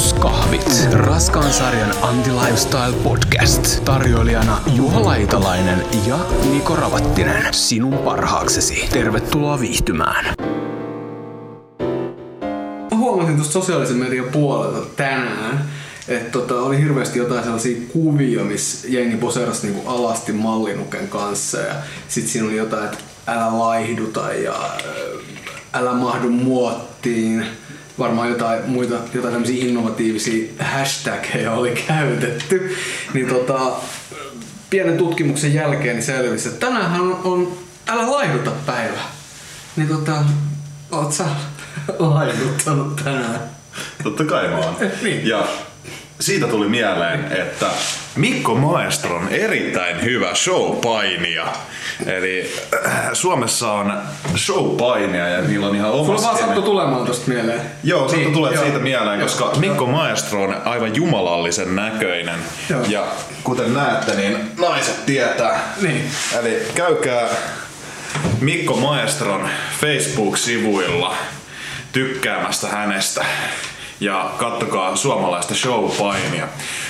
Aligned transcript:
Plus 0.00 0.12
kahvit. 0.12 0.88
Raskaan 0.92 1.52
sarjan 1.52 1.94
Anti-Lifestyle 2.02 2.92
Podcast. 3.02 3.84
Tarjoilijana 3.84 4.60
Juha 4.74 5.04
Laitalainen 5.04 5.84
ja 6.06 6.18
Niko 6.52 6.76
Ravattinen. 6.76 7.54
Sinun 7.54 7.98
parhaaksesi. 7.98 8.88
Tervetuloa 8.92 9.60
viihtymään. 9.60 10.34
Huomasin 12.96 13.36
tuosta 13.36 13.52
sosiaalisen 13.52 13.96
median 13.96 14.24
puolelta 14.32 14.86
tänään, 14.96 15.70
että 16.08 16.30
tota, 16.32 16.54
oli 16.54 16.78
hirveästi 16.78 17.18
jotain 17.18 17.44
sellaisia 17.44 17.80
kuvia, 17.92 18.44
missä 18.44 18.88
jengi 18.90 19.16
poseerasi 19.16 19.66
niinku 19.66 19.90
alasti 19.90 20.32
mallinuken 20.32 21.08
kanssa 21.08 21.58
ja 21.58 21.74
sit 22.08 22.26
siinä 22.26 22.46
oli 22.46 22.56
jotain, 22.56 22.84
että 22.84 22.98
älä 23.26 23.58
laihduta 23.58 24.32
ja 24.32 24.54
älä 25.72 25.92
mahdu 25.92 26.30
muottiin. 26.30 27.46
Varmaan 28.00 28.28
jotain 28.28 28.60
muita, 28.66 28.94
jotain 29.14 29.32
tämmöisiä 29.32 29.66
innovatiivisia 29.66 30.52
hashtageja 30.60 31.52
oli 31.52 31.84
käytetty. 31.88 32.76
Niin 33.14 33.28
tota, 33.28 33.72
pienen 34.70 34.98
tutkimuksen 34.98 35.54
jälkeen 35.54 35.96
niin 35.96 36.06
selvisi, 36.06 36.48
että 36.48 36.66
tänäänhän 36.66 37.00
on, 37.00 37.20
on 37.24 37.58
älä 37.88 38.10
laihduta 38.10 38.50
päivä. 38.66 39.00
Niin 39.76 39.88
tota, 39.88 40.24
oot 40.92 41.12
sä 41.12 41.24
laihduttanut 41.98 42.96
tänään? 43.04 43.40
Totta 44.02 44.24
kai 44.24 44.48
mä 44.48 44.56
oon. 44.56 44.76
Niin. 45.02 45.28
Ja 45.28 45.48
siitä 46.20 46.46
tuli 46.46 46.68
mieleen, 46.68 47.32
että 47.32 47.66
Mikko 48.20 48.54
Maestro 48.54 49.16
on 49.16 49.28
erittäin 49.28 50.02
hyvä 50.04 50.34
showpainia. 50.34 51.46
Eli 52.06 52.54
äh, 52.86 52.92
Suomessa 53.12 53.72
on 53.72 53.92
showpainia 54.36 55.28
ja 55.28 55.40
niillä 55.40 55.66
on 55.66 55.74
ihan 55.74 55.90
oma 55.90 56.04
Sulla 56.18 56.22
vaan 56.22 56.38
sattui 56.38 56.62
tulemaan 56.62 57.06
tosta 57.06 57.28
mieleen. 57.30 57.60
Joo, 57.84 58.00
sattu 58.00 58.16
Niin, 58.16 58.32
tulee 58.32 58.52
joo. 58.52 58.64
siitä 58.64 58.78
mieleen, 58.78 59.20
Joo, 59.20 59.28
koska 59.28 59.44
joo. 59.44 59.54
Mikko 59.54 59.86
Maestro 59.86 60.42
on 60.42 60.56
aivan 60.64 60.96
jumalallisen 60.96 61.76
näköinen. 61.76 62.38
Joo. 62.68 62.80
Ja 62.88 63.04
kuten 63.44 63.74
näette, 63.74 64.14
niin 64.14 64.50
naiset 64.58 65.06
tietää. 65.06 65.60
Niin. 65.82 66.10
Eli 66.40 66.62
käykää 66.74 67.28
Mikko 68.40 68.76
Maestron 68.76 69.48
Facebook-sivuilla 69.80 71.14
tykkäämästä 71.92 72.66
hänestä 72.68 73.24
ja 74.00 74.30
kattokaa 74.36 74.96
suomalaista 74.96 75.54
showpainia. 75.54 76.48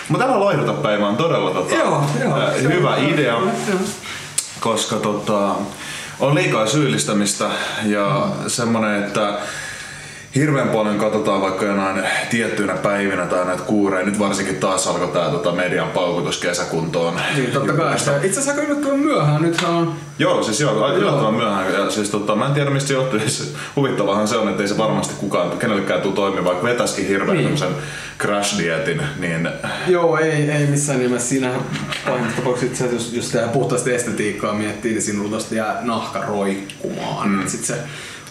Mutta 0.08 0.26
tämä 0.26 0.40
loihdutapäivä 0.40 1.08
on 1.08 1.16
todella 1.16 1.50
tota, 1.50 1.74
Joo, 1.74 2.04
joo. 2.22 2.40
äh, 2.40 2.54
hyvä 2.62 2.96
idea 2.96 3.32
Joo. 3.32 3.78
koska 4.60 4.96
tota, 4.96 5.54
on 6.20 6.34
liikaa 6.34 6.66
syyllistämistä 6.66 7.50
ja 7.84 8.28
semmonen, 8.46 9.04
että 9.04 9.38
hirveän 10.34 10.68
paljon 10.68 10.98
katsotaan 10.98 11.40
vaikka 11.40 11.64
jonain 11.64 12.02
tiettyinä 12.30 12.74
päivinä 12.74 13.26
tai 13.26 13.44
näitä 13.44 13.62
kuureja. 13.62 14.06
Nyt 14.06 14.18
varsinkin 14.18 14.56
taas 14.56 14.86
alkoi 14.86 15.08
tää 15.08 15.30
tota 15.30 15.52
median 15.52 15.88
paukutus 15.88 16.38
kesäkuntoon. 16.38 17.20
Niin, 17.36 17.50
totta 17.52 17.72
kai. 17.72 17.94
Itse 17.94 18.10
asiassa 18.10 18.50
aika 18.50 18.62
yllättävän 18.62 18.98
myöhään. 18.98 19.42
Nythän 19.42 19.70
on 19.70 19.94
Joo, 20.18 20.42
siis 20.42 20.60
joo, 20.60 20.84
aika 20.84 20.96
yllättävän 20.98 21.34
myöhään. 21.34 21.74
Ja 21.74 21.90
siis 21.90 22.10
tota, 22.10 22.36
mä 22.36 22.46
en 22.46 22.54
tiedä 22.54 22.70
mistä 22.70 22.88
se 22.88 22.94
johtuu. 22.94 23.18
Siis 23.18 23.54
Huvittavahan 23.76 24.28
se 24.28 24.36
on, 24.36 24.48
että 24.48 24.62
ei 24.62 24.68
se 24.68 24.78
varmasti 24.78 25.14
kukaan, 25.18 25.58
kenellekään 25.58 26.00
tule 26.00 26.14
toimia, 26.14 26.44
vaikka 26.44 26.66
vetäisikin 26.66 27.08
hirveän 27.08 27.36
Niin. 27.36 27.54
niin. 27.54 27.74
crash 28.18 28.58
dietin, 28.58 29.02
niin 29.20 29.48
Joo, 29.86 30.18
ei, 30.18 30.50
ei 30.50 30.66
missään 30.66 30.98
nimessä. 30.98 31.28
Siinä 31.28 31.50
pahimmassa 32.06 32.36
tapauksessa 32.36 32.84
itse 32.84 32.94
jos, 32.96 33.12
jos 33.12 33.26
sitä 33.26 33.48
puhtaasti 33.48 33.94
estetiikkaa 33.94 34.54
miettii, 34.54 34.92
niin 34.92 35.02
sinulla 35.02 35.30
tosta 35.30 35.54
jää 35.54 35.78
nahka 35.82 36.20
roikkumaan. 36.20 37.28
Mm. 37.28 37.46
Sitten 37.46 37.66
se 37.76 37.82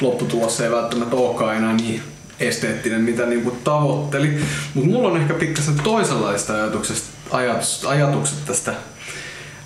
lopputulos 0.01 0.61
ei 0.61 0.71
välttämättä 0.71 1.15
olekaan 1.15 1.55
enää 1.55 1.73
niin 1.73 2.01
esteettinen, 2.39 3.01
mitä 3.01 3.25
niinku 3.25 3.51
tavoitteli. 3.63 4.39
Mutta 4.73 4.89
mulla 4.89 5.09
on 5.09 5.21
ehkä 5.21 5.33
pikkasen 5.33 5.75
toisenlaista 5.83 6.53
ajatuksesta, 6.53 7.07
ajatus, 7.31 7.85
ajatukset 7.85 8.45
tästä 8.45 8.73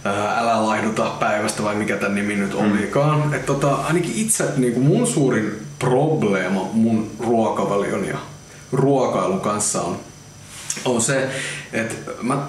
ää, 0.03 0.39
älä 0.39 0.67
laihduta 0.67 1.03
päivästä 1.03 1.63
vai 1.63 1.75
mikä 1.75 1.97
tämän 1.97 2.15
nimi 2.15 2.35
nyt 2.35 2.53
olikaan. 2.53 3.33
Et 3.33 3.45
tota, 3.45 3.75
ainakin 3.75 4.13
itse 4.15 4.45
niinku 4.57 4.79
mun 4.79 5.07
suurin 5.07 5.51
probleema 5.79 6.69
mun 6.73 7.11
ruokavalion 7.19 8.05
ja 8.07 8.17
ruokailun 8.71 9.41
kanssa 9.41 9.81
on 9.81 9.99
on 10.85 11.01
se, 11.01 11.29
että 11.73 12.11
mä 12.21 12.47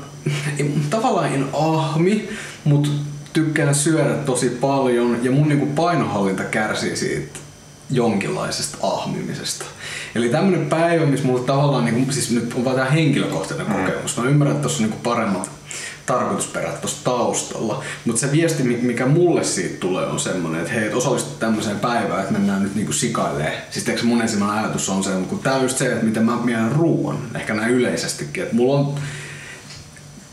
en- 0.59 0.73
tavallaan 0.91 1.35
en 1.35 1.47
ahmi, 1.53 2.29
mutta 2.65 2.89
tykkään 3.33 3.75
syödä 3.75 4.15
tosi 4.15 4.49
paljon 4.49 5.19
ja 5.23 5.31
mun 5.31 5.49
niinku 5.49 5.67
painohallinta 5.67 6.45
kärsii 6.45 6.97
siitä 6.97 7.39
jonkinlaisesta 7.91 8.79
ahmimisesta. 8.83 9.65
Eli 10.15 10.29
tämmönen 10.29 10.67
päivä, 10.67 11.07
missä 11.07 11.27
mulla 11.27 11.45
tavallaan, 11.45 11.85
niinku, 11.85 12.13
siis 12.13 12.31
nyt 12.31 12.55
on 12.55 12.65
vaan 12.65 12.77
tää 12.77 12.91
henkilökohtainen 12.91 13.67
kokemus. 13.67 14.17
Mä 14.17 14.29
ymmärrän, 14.29 14.57
että 14.57 14.63
tossa 14.63 14.83
on 14.83 14.89
niinku 14.89 15.03
paremmat 15.03 15.51
tarkoitusperät 16.07 16.81
tuossa 16.81 17.05
taustalla. 17.05 17.85
Mutta 18.05 18.21
se 18.21 18.33
viesti, 18.33 18.63
mi- 18.63 18.79
mikä 18.83 19.07
mulle 19.07 19.45
siitä 19.45 19.81
tulee, 19.81 20.07
on 20.07 20.21
semmoinen, 20.21 20.61
että 20.61 20.73
hei, 20.73 20.87
et 20.87 20.95
osallistu 20.95 21.39
tämmöiseen 21.39 21.81
päivään, 21.81 22.21
että 22.21 22.33
mennään 22.33 22.63
nyt 22.63 22.75
niinku 22.75 22.93
sikailee. 22.93 23.67
Siis 23.71 23.85
tiedätkö, 23.85 24.07
mun 24.07 24.23
ensimmäinen 24.23 24.65
ajatus 24.65 24.89
on 24.89 25.05
se, 25.05 25.11
kun 25.29 25.39
tää 25.39 25.55
on 25.55 25.63
just 25.63 25.79
se, 25.79 25.93
että 25.93 26.05
miten 26.05 26.25
mä 26.25 26.37
mielen 26.37 26.73
ruoan, 26.73 27.19
ehkä 27.35 27.55
näin 27.55 27.75
yleisestikin. 27.75 28.43
Että 28.43 28.57
mulla 28.57 28.79
on 28.79 28.95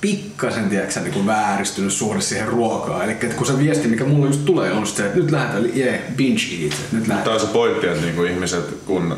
pikkasen, 0.02 0.70
tiedätkö, 0.70 1.00
niin 1.00 1.14
kuin 1.14 1.28
vääristynyt 1.28 1.94
suhde 1.94 2.22
siihen 2.22 2.48
ruokaan. 2.48 3.06
Eli 3.06 3.16
kun 3.36 3.48
se 3.48 3.58
viesti, 3.58 3.88
mikä 3.88 4.06
mulle 4.06 4.28
just 4.28 4.46
tulee, 4.46 4.72
on 4.72 4.88
se, 4.88 5.06
että 5.06 5.18
nyt 5.18 5.32
lähdetään, 5.32 5.78
yeah, 5.78 6.00
binge 6.16 6.42
eat, 6.64 6.76
nyt 6.92 7.04
Tämä 7.04 7.08
lähdetään. 7.08 7.36
on 7.36 7.42
se 7.42 7.48
pointti, 7.48 7.88
että 7.88 8.02
niinku 8.02 8.24
ihmiset, 8.24 8.66
kun 8.86 9.18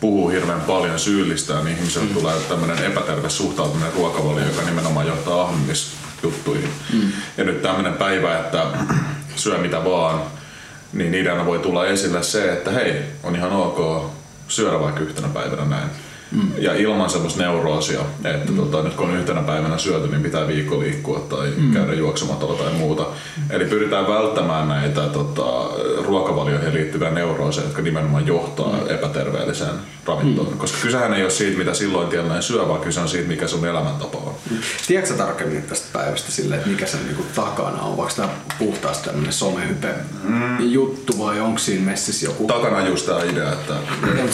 puhuu 0.00 0.28
hirveän 0.28 0.60
paljon 0.60 0.98
syyllistää, 0.98 1.64
niin 1.64 1.76
ihmiselle 1.76 2.08
mm. 2.08 2.14
tulee 2.14 2.34
tämmöinen 2.48 2.84
epäterve 2.84 3.30
suhtautuminen 3.30 3.92
ruokavalio, 3.92 4.46
joka 4.46 4.62
nimenomaan 4.62 5.06
johtaa 5.06 5.42
ahmimisjuttuihin. 5.42 6.70
Mm. 6.92 7.12
Ja 7.36 7.44
nyt 7.44 7.62
tämmöinen 7.62 7.92
päivä, 7.92 8.38
että 8.38 8.66
syö 9.36 9.58
mitä 9.58 9.84
vaan, 9.84 10.22
niin 10.92 11.14
ideana 11.14 11.46
voi 11.46 11.58
tulla 11.58 11.86
esille 11.86 12.22
se, 12.22 12.52
että 12.52 12.70
hei, 12.70 13.02
on 13.22 13.36
ihan 13.36 13.52
ok 13.52 14.10
syödä 14.48 14.80
vaikka 14.80 15.00
yhtenä 15.00 15.28
päivänä 15.28 15.64
näin. 15.64 15.88
Mm. 16.34 16.48
Ja 16.58 16.74
ilman 16.74 17.10
semmoista 17.10 17.42
neuroosia, 17.42 18.00
että 18.24 18.52
mm. 18.52 18.56
tota, 18.56 18.82
nyt 18.82 18.94
kun 18.94 19.10
on 19.10 19.16
yhtenä 19.16 19.42
päivänä 19.42 19.78
syöty, 19.78 20.08
niin 20.08 20.22
pitää 20.22 20.48
viikko 20.48 20.80
liikkua 20.80 21.18
tai 21.18 21.52
mm. 21.56 21.72
käydä 21.72 21.94
juoksematolla 21.94 22.58
tai 22.62 22.72
muuta. 22.72 23.06
Eli 23.50 23.64
pyritään 23.64 24.08
välttämään 24.08 24.68
näitä 24.68 25.00
tota, 25.00 25.44
ruokavalioihin 26.04 26.74
liittyviä 26.74 27.10
neurooseja, 27.10 27.66
jotka 27.66 27.82
nimenomaan 27.82 28.26
johtaa 28.26 28.72
mm. 28.72 28.94
epäterveelliseen 28.94 29.74
ravintoon. 30.06 30.48
Mm. 30.48 30.58
Koska 30.58 30.78
kysehän 30.82 31.14
ei 31.14 31.22
ole 31.22 31.30
siitä, 31.30 31.58
mitä 31.58 31.74
silloin 31.74 32.08
tiellä 32.08 32.40
syö, 32.40 32.68
vaan 32.68 32.80
kyse 32.80 33.00
on 33.00 33.08
siitä, 33.08 33.28
mikä 33.28 33.46
sun 33.46 33.66
elämäntapa 33.66 34.18
on. 34.18 34.34
Tiedätkö 34.86 35.12
sä 35.12 35.18
tarkemmin 35.18 35.62
tästä 35.62 35.86
päivästä 35.92 36.32
silleen, 36.32 36.58
että 36.58 36.70
mikä 36.70 36.86
sen 36.86 37.04
niinku 37.06 37.24
takana 37.34 37.82
on? 37.82 37.90
Onko 37.90 38.10
tämä 38.16 38.28
puhtaasti 38.58 39.04
tämmöinen 39.04 39.32
somehype 39.32 39.94
mm. 40.22 40.70
juttu 40.70 41.18
vai 41.18 41.40
onko 41.40 41.58
siinä 41.58 41.84
messissä 41.84 42.26
joku, 42.26 42.46
Takana 42.46 42.86
just 42.86 43.06
tää 43.06 43.24
idea, 43.24 43.52
että 43.52 43.74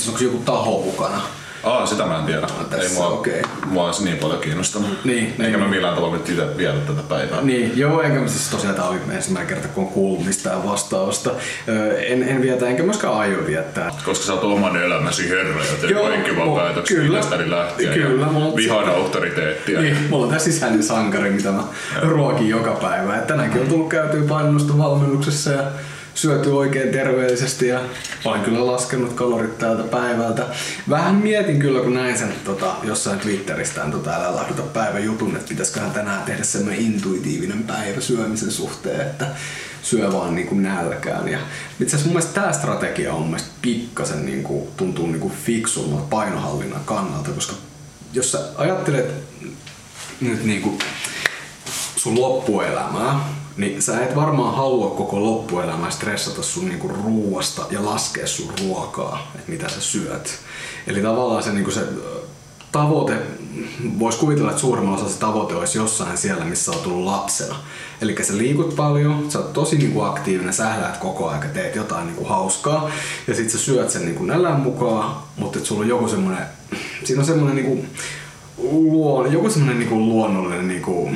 onko 0.08 0.18
joku 0.20 0.38
taho 0.44 0.82
mukana? 0.84 1.22
Aa, 1.64 1.86
sitä 1.86 2.06
mä 2.06 2.18
en 2.18 2.24
tiedä. 2.24 2.40
tässä, 2.70 2.76
ei 2.88 2.94
mua, 2.94 3.06
okei. 3.08 3.42
mua 3.66 3.86
olisi 3.86 4.04
niin 4.04 4.16
paljon 4.18 4.40
kiinnostanut. 4.40 5.04
Niin, 5.04 5.26
Eikä 5.26 5.42
niin. 5.42 5.58
mä 5.60 5.68
millään 5.68 5.94
tavalla 5.94 6.16
nyt 6.16 6.28
itse 6.28 6.56
viedä 6.56 6.72
tätä 6.86 7.02
päivää. 7.08 7.40
Niin, 7.42 7.72
joo, 7.78 8.02
enkä 8.02 8.20
mä 8.20 8.28
siis 8.28 8.48
tosiaan 8.48 8.74
tää 8.76 8.84
oli 8.84 8.98
ensimmäinen 9.12 9.48
kerta, 9.54 9.68
kun 9.68 9.84
on 9.84 9.90
kuullut 9.90 10.26
mistään 10.26 10.68
vastaavasta. 10.68 11.30
Öö, 11.68 11.98
en, 12.00 12.22
en 12.22 12.42
vietä, 12.42 12.66
enkä 12.66 12.82
myöskään 12.82 13.14
aio 13.14 13.46
viettää. 13.46 13.90
Koska 14.04 14.24
sä 14.24 14.32
oot 14.32 14.44
oman 14.44 14.76
elämäsi 14.82 15.28
herra 15.30 15.60
ja 15.64 15.72
teet 15.80 15.90
Joo, 15.92 16.06
kaikki 16.08 16.36
vaan 16.36 16.52
päätöksiä 16.56 16.96
kyllä. 17.00 17.18
itsestäni 17.18 17.50
lähtien 17.50 17.92
Kyllä, 17.94 18.26
ja 18.26 18.32
mulla- 18.32 18.56
vihaan 18.56 18.88
auktoriteettia. 18.88 19.80
Niin, 19.80 19.96
mulla 20.10 20.24
on 20.24 20.30
tää 20.30 20.38
sisäinen 20.38 20.82
sankari, 20.82 21.30
mitä 21.30 21.50
mä 21.52 21.62
ruokin 22.02 22.48
joka 22.48 22.70
päivä. 22.72 23.16
Et 23.16 23.26
tänäänkin 23.26 23.60
on 23.60 23.68
tullut 23.68 23.88
käytyä 23.88 24.22
painonnostovalmennuksessa 24.28 25.50
ja 25.50 25.62
syöty 26.20 26.50
oikein 26.50 26.92
terveellisesti 26.92 27.68
ja 27.68 27.80
olen 28.24 28.40
kyllä 28.40 28.66
laskenut 28.66 29.12
kalorit 29.12 29.58
tältä 29.58 29.82
päivältä. 29.82 30.46
Vähän 30.88 31.14
mietin 31.14 31.58
kyllä, 31.58 31.80
kun 31.80 31.94
näin 31.94 32.18
sen 32.18 32.34
tota, 32.44 32.74
jossain 32.82 33.18
Twitteristään 33.18 33.90
tota, 33.90 34.14
älä 34.14 34.36
lahduta 34.36 34.62
päivän 34.62 35.04
jutun, 35.04 35.36
että 35.36 35.48
pitäisiköhän 35.48 35.90
tänään 35.90 36.22
tehdä 36.22 36.44
semmoinen 36.44 36.84
intuitiivinen 36.84 37.62
päivä 37.62 38.00
syömisen 38.00 38.50
suhteen, 38.50 39.00
että 39.00 39.26
syö 39.82 40.12
vaan 40.12 40.34
niin 40.34 40.46
kuin 40.46 40.62
nälkään. 40.62 41.28
Ja 41.28 41.38
itse 41.80 41.96
asiassa 41.96 42.06
mun 42.06 42.16
mielestä 42.16 42.40
tämä 42.40 42.52
strategia 42.52 43.12
on 43.12 43.20
mun 43.20 43.28
mielestä 43.30 43.50
pikkasen 43.62 44.26
niin 44.26 44.42
kuin, 44.42 44.68
tuntuu 44.76 45.06
niin 45.06 45.20
kuin 45.20 45.34
fiksummalta 45.44 46.06
painohallinnan 46.10 46.84
kannalta, 46.84 47.30
koska 47.30 47.54
jos 48.12 48.32
sä 48.32 48.38
ajattelet 48.56 49.14
nyt 50.20 50.44
niinku 50.44 50.78
sun 51.96 52.20
loppuelämää, 52.20 53.39
niin 53.56 53.82
sä 53.82 54.04
et 54.04 54.16
varmaan 54.16 54.56
halua 54.56 54.90
koko 54.90 55.24
loppuelämää 55.24 55.90
stressata 55.90 56.42
sun 56.42 56.68
niinku 56.68 56.88
ruuasta 56.88 57.66
ja 57.70 57.84
laskea 57.84 58.26
sun 58.26 58.52
ruokaa, 58.60 59.32
että 59.34 59.52
mitä 59.52 59.68
sä 59.68 59.80
syöt. 59.80 60.38
Eli 60.86 61.02
tavallaan 61.02 61.42
se, 61.42 61.52
niinku 61.52 61.70
se 61.70 61.80
tavoite, 62.72 63.16
voisi 63.98 64.18
kuvitella, 64.18 64.50
että 64.50 64.60
suurimmalla 64.60 64.96
osalla 64.96 65.12
se 65.12 65.18
tavoite 65.18 65.54
olisi 65.54 65.78
jossain 65.78 66.18
siellä, 66.18 66.44
missä 66.44 66.64
sä 66.64 66.70
oot 66.70 66.82
tullut 66.82 67.04
lapsena. 67.04 67.56
Eli 68.00 68.16
sä 68.24 68.38
liikut 68.38 68.76
paljon, 68.76 69.30
sä 69.30 69.38
oot 69.38 69.52
tosi 69.52 69.78
niinku 69.78 70.00
aktiivinen, 70.00 70.52
sähläät 70.52 70.96
koko 70.96 71.28
ajan, 71.28 71.50
teet 71.54 71.76
jotain 71.76 72.06
niinku 72.06 72.24
hauskaa 72.24 72.90
ja 73.26 73.34
sit 73.34 73.50
sä 73.50 73.58
syöt 73.58 73.90
sen 73.90 74.04
niinku 74.04 74.24
nälän 74.24 74.60
mukaan, 74.60 75.16
mutta 75.36 75.58
et 75.58 75.66
sulla 75.66 75.80
on 75.80 75.88
joku 75.88 76.08
semmonen 76.08 76.46
siinä 77.04 77.20
on 77.20 77.26
semmoinen 77.26 77.56
niinku, 77.56 77.84
luon, 78.58 79.32
joku 79.32 79.50
semmoinen 79.50 79.78
niinku 79.78 79.98
luonnollinen 79.98 80.68
niinku, 80.68 81.10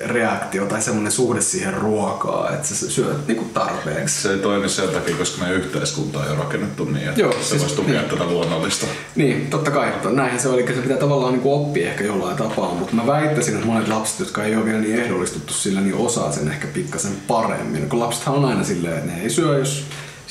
reaktio 0.00 0.66
tai 0.66 0.82
semmoinen 0.82 1.12
suhde 1.12 1.40
siihen 1.40 1.74
ruokaan, 1.74 2.54
että 2.54 2.68
sä 2.68 2.90
syöt 2.90 3.26
niinku 3.28 3.44
tarpeeksi. 3.44 4.22
Se 4.22 4.32
ei 4.32 4.38
toimi 4.38 4.68
sen 4.68 4.88
takia, 4.88 5.16
koska 5.16 5.38
meidän 5.44 5.56
yhteiskunta 5.62 6.18
on 6.18 6.26
jo 6.26 6.34
rakennettu 6.34 6.84
niin, 6.84 7.08
että 7.08 7.20
Joo, 7.20 7.32
se 7.32 7.42
siis- 7.44 7.60
voisi 7.62 7.76
tukea 7.76 8.00
niin. 8.00 8.10
tätä 8.10 8.24
luonnollista. 8.24 8.86
Niin, 9.16 9.46
totta 9.50 9.70
kai. 9.70 9.92
Näinhän 10.10 10.40
se 10.40 10.48
oli, 10.48 10.62
eli 10.62 10.74
se 10.74 10.80
pitää 10.82 10.96
tavallaan 10.96 11.32
niinku 11.32 11.54
oppia 11.54 11.90
ehkä 11.90 12.04
jollain 12.04 12.36
tapaa, 12.36 12.74
mutta 12.74 12.94
mä 12.94 13.06
väittäisin, 13.06 13.54
että 13.54 13.66
monet 13.66 13.88
lapset, 13.88 14.20
jotka 14.20 14.44
ei 14.44 14.56
ole 14.56 14.64
vielä 14.64 14.78
niin 14.80 15.00
ehdollistuttu 15.02 15.52
sillä, 15.52 15.80
niin 15.80 15.94
osaa 15.94 16.32
sen 16.32 16.48
ehkä 16.48 16.66
pikkasen 16.74 17.12
paremmin. 17.28 17.88
Kun 17.88 18.00
lapsethan 18.00 18.34
on 18.34 18.44
aina 18.44 18.64
silleen, 18.64 18.94
että 18.98 19.10
ne 19.12 19.20
ei 19.22 19.30
syö, 19.30 19.58
jos 19.58 19.84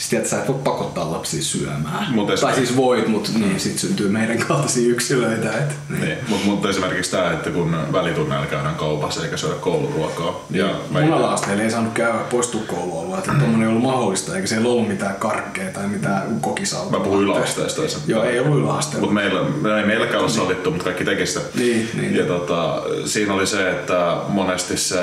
Siis 0.04 0.10
tiedät, 0.10 0.28
sä 0.28 0.40
et 0.40 0.48
voi 0.48 0.60
pakottaa 0.64 1.12
lapsia 1.12 1.42
syömään. 1.42 2.06
Mut 2.14 2.26
tai 2.28 2.34
esimerkiksi- 2.36 2.66
siis 2.66 2.78
voit, 2.78 3.08
mutta 3.08 3.30
niin, 3.40 3.60
sit 3.60 3.80
syntyy 3.80 4.10
meidän 4.10 4.38
kaltaisia 4.38 4.90
yksilöitä. 4.90 5.52
Et, 5.58 5.76
niin. 5.90 6.02
Niin, 6.02 6.18
mutta 6.28 6.46
mut 6.46 6.66
esimerkiksi 6.66 7.12
tämä, 7.12 7.32
että 7.32 7.50
kun 7.50 7.76
välitunneilla 7.94 8.46
käydään 8.46 8.76
kaupassa 8.76 9.24
eikä 9.24 9.38
syödä 9.38 9.56
kouluruokaa. 9.56 10.46
Ja 10.52 10.66
Niin. 10.68 11.04
Munalaasteilla 11.06 11.64
ei 11.64 11.72
saanut 11.72 11.94
käydä 11.94 12.14
poistua 12.14 12.62
koulualueelta, 12.68 13.32
että 13.32 13.42
tommonen 13.44 13.62
ei 13.62 13.68
ollut 13.68 13.84
mahdollista, 13.84 14.36
eikä 14.36 14.48
siellä 14.48 14.70
ollut 14.70 14.88
mitään 14.88 15.16
karkkeja 15.16 15.72
tai 15.72 15.88
mitään 15.88 16.40
kokisautaa. 16.42 17.00
Mä 17.00 17.06
puhun 17.06 17.24
yläasteesta. 17.24 17.82
Joo, 18.08 18.24
ei 18.24 18.40
ollut 18.40 18.60
yläasteella. 18.60 19.08
Mutta 19.08 19.14
meillä, 19.62 19.78
ei 19.80 19.86
meilläkään 19.86 20.22
ole 20.22 20.30
sallittu, 20.30 20.70
mutta 20.72 20.84
kaikki 20.84 21.06
teki 21.06 21.26
sitä. 21.26 21.40
Niin, 21.56 21.90
niin. 21.94 22.16
Ja 22.16 22.26
tota, 22.26 22.84
siinä 23.06 23.34
oli 23.34 23.48
se, 23.48 23.70
että 23.72 24.18
monesti 24.28 24.78
se 24.78 25.00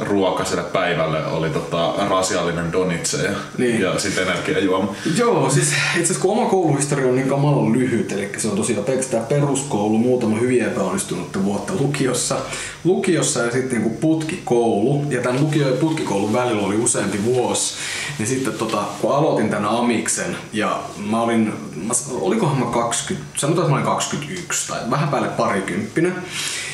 ruoka 0.00 0.44
sille 0.44 0.62
päivälle 0.62 1.26
oli 1.26 1.50
tota, 1.50 1.94
rasiallinen 2.08 2.72
donitse 2.72 3.16
ja, 3.22 3.30
Niin. 3.58 3.80
ja 3.80 3.98
sitten 3.98 4.28
energiajuoma. 4.28 4.94
Joo, 5.16 5.50
siis 5.50 5.66
itse 5.68 6.02
asiassa 6.02 6.22
kun 6.22 6.30
oma 6.38 6.48
kouluhistoria 6.50 7.08
on 7.08 7.14
niin 7.16 7.28
kamalan 7.28 7.72
lyhyt, 7.72 8.12
eli 8.12 8.30
se 8.36 8.48
on 8.48 8.56
tosiaan 8.56 8.84
pelkästään 8.84 9.26
peruskoulu, 9.26 9.98
muutama 9.98 10.38
hyvin 10.38 10.64
epäonnistunutta 10.64 11.44
vuotta 11.44 11.72
lukiossa, 11.80 12.36
lukiossa 12.84 13.40
ja 13.42 13.50
sitten 13.52 13.82
niin 13.82 13.96
putkikoulu. 13.96 15.04
Ja 15.10 15.20
tämän 15.22 15.40
lukio- 15.40 15.68
ja 15.68 15.76
putkikoulun 15.76 16.32
välillä 16.32 16.66
oli 16.66 16.76
useampi 16.76 17.24
vuosi. 17.24 17.74
Niin 18.18 18.26
sitten 18.26 18.52
tota, 18.52 18.78
kun 19.00 19.14
aloitin 19.14 19.50
tämän 19.50 19.64
amiksen 19.70 20.36
ja 20.52 20.80
mä 21.10 21.20
olin, 21.22 21.52
mä, 21.86 21.92
olikohan 22.20 22.58
mä 22.58 22.66
20, 22.66 23.26
sanotaan, 23.36 23.64
että 23.64 23.70
mä 23.70 23.76
olin 23.76 23.96
21 23.96 24.68
tai 24.68 24.80
vähän 24.90 25.08
päälle 25.08 25.28
parikymppinen. 25.28 26.14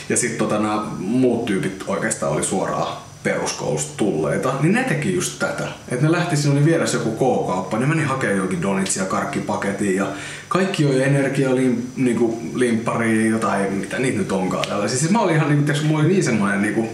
Ja 0.09 0.17
sitten 0.17 0.39
tota, 0.39 0.59
nämä 0.59 0.83
muut 0.99 1.45
tyypit 1.45 1.85
oikeastaan 1.87 2.33
oli 2.33 2.45
suoraan 2.45 2.87
peruskoulusta 3.23 3.93
tulleita, 3.97 4.55
niin 4.61 4.73
ne 4.73 4.85
teki 4.85 5.15
just 5.15 5.39
tätä. 5.39 5.69
Että 5.89 6.07
ne 6.07 6.13
lähti, 6.13 6.37
siinä 6.37 6.57
oli 6.57 6.65
vieressä 6.65 6.97
joku 6.97 7.11
K-kauppa, 7.11 7.79
ne 7.79 7.87
meni 7.87 8.03
hakemaan 8.03 8.39
jokin 8.39 8.63
donitsia 8.63 9.05
karkkipaketin 9.05 9.97
ja 9.97 10.07
kaikki 10.49 10.83
joi 10.83 11.03
energialimppariin 11.03 13.31
jotain, 13.31 13.73
mitä 13.73 13.99
niitä 13.99 14.19
nyt 14.19 14.33
onkaan 14.33 14.69
tällaisia. 14.69 14.99
Siis 14.99 15.13
mä 15.13 15.21
olin 15.21 15.37
ihan 15.37 15.49
niinku, 15.49 15.65
tiiäks, 15.65 15.85
mulla 15.85 16.01
oli 16.01 16.09
niin 16.09 16.25
semmoinen 16.25 16.63
niinku 16.63 16.89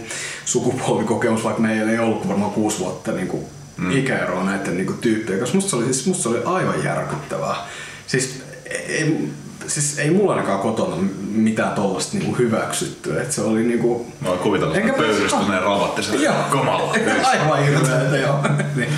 sukupolvikokemus, 0.45 1.43
vaikka 1.43 1.61
meillä 1.61 1.91
ei 1.91 1.99
ollut 1.99 2.27
varmaan 2.27 2.51
kuusi 2.51 2.79
vuotta 2.79 3.11
niinku 3.11 3.49
mm. 3.77 3.91
ikäeroa 3.91 4.43
näiden 4.43 4.77
niinku 4.77 4.93
tyyppien 4.93 5.39
kanssa. 5.39 5.55
Musta 5.55 5.69
se 5.69 5.75
oli, 5.75 5.85
siis, 5.85 6.07
musta 6.07 6.23
se 6.23 6.29
oli 6.29 6.41
aivan 6.45 6.83
järkyttävää. 6.83 7.55
Siis 8.07 8.43
ei, 8.87 9.29
siis 9.67 9.99
ei 9.99 10.09
mulla 10.09 10.31
ainakaan 10.31 10.59
kotona 10.59 10.95
mitään 11.31 11.73
tollasta 11.73 12.17
niinku 12.17 12.37
hyväksytty. 12.37 13.21
Et 13.21 13.31
se 13.31 13.41
oli 13.41 13.63
niinku... 13.63 14.05
Mä 14.21 14.27
voin 14.29 14.39
kuvitella, 14.39 14.77
että 14.77 14.93
pöyristyneen 14.93 15.61
ravatti 15.61 16.03
sen 16.03 16.21
Joo. 16.21 16.35
komalla. 16.51 16.95
Aivan 17.23 17.63
hirveetä, 17.65 18.17
joo. 18.17 18.39
Niin. 18.75 18.89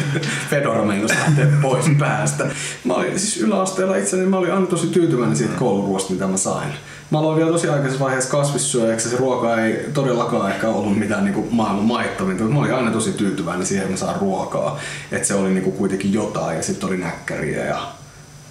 Fedora 0.49 0.83
meinasi 0.83 1.15
lähteä 1.15 1.47
pois 1.61 1.85
päästä. 1.99 2.45
Mä 2.83 2.93
olin 2.93 3.19
siis 3.19 3.37
yläasteella 3.37 3.95
itse, 3.95 4.17
niin 4.17 4.29
mä 4.29 4.37
olin 4.37 4.53
aina 4.53 4.65
tosi 4.65 4.87
tyytyväinen 4.87 5.37
siitä 5.37 5.53
kouluruoasta, 5.59 6.13
mitä 6.13 6.27
mä 6.27 6.37
sain. 6.37 6.69
Mä 7.11 7.19
aloin 7.19 7.37
vielä 7.37 7.51
tosi 7.51 7.69
aikaisessa 7.69 8.05
vaiheessa 8.05 8.29
kasvissyöjäksi, 8.29 9.09
se 9.09 9.17
ruoka 9.17 9.61
ei 9.61 9.85
todellakaan 9.93 10.51
ehkä 10.51 10.67
ollut 10.67 10.99
mitään 10.99 11.25
niinku 11.25 11.47
maailman 11.51 11.83
maittavinta, 11.83 12.43
mutta 12.43 12.55
mä 12.55 12.61
olin 12.61 12.73
aina 12.73 12.91
tosi 12.91 13.11
tyytyväinen 13.11 13.65
siihen, 13.65 13.83
että 13.83 13.93
mä 13.93 13.97
saan 13.97 14.21
ruokaa. 14.21 14.79
Että 15.11 15.27
se 15.27 15.33
oli 15.33 15.49
niinku 15.49 15.71
kuitenkin 15.71 16.13
jotain 16.13 16.57
ja 16.57 16.63
sitten 16.63 16.89
oli 16.89 16.97
näkkäriä 16.97 17.65
ja 17.65 17.98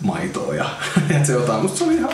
maitoa 0.01 0.55
ja 0.55 0.71
et 1.17 1.27
se 1.27 1.33
jotain. 1.33 1.63
Musta 1.63 1.79
se 1.79 1.85
oli 1.85 1.95
ihan 1.95 2.13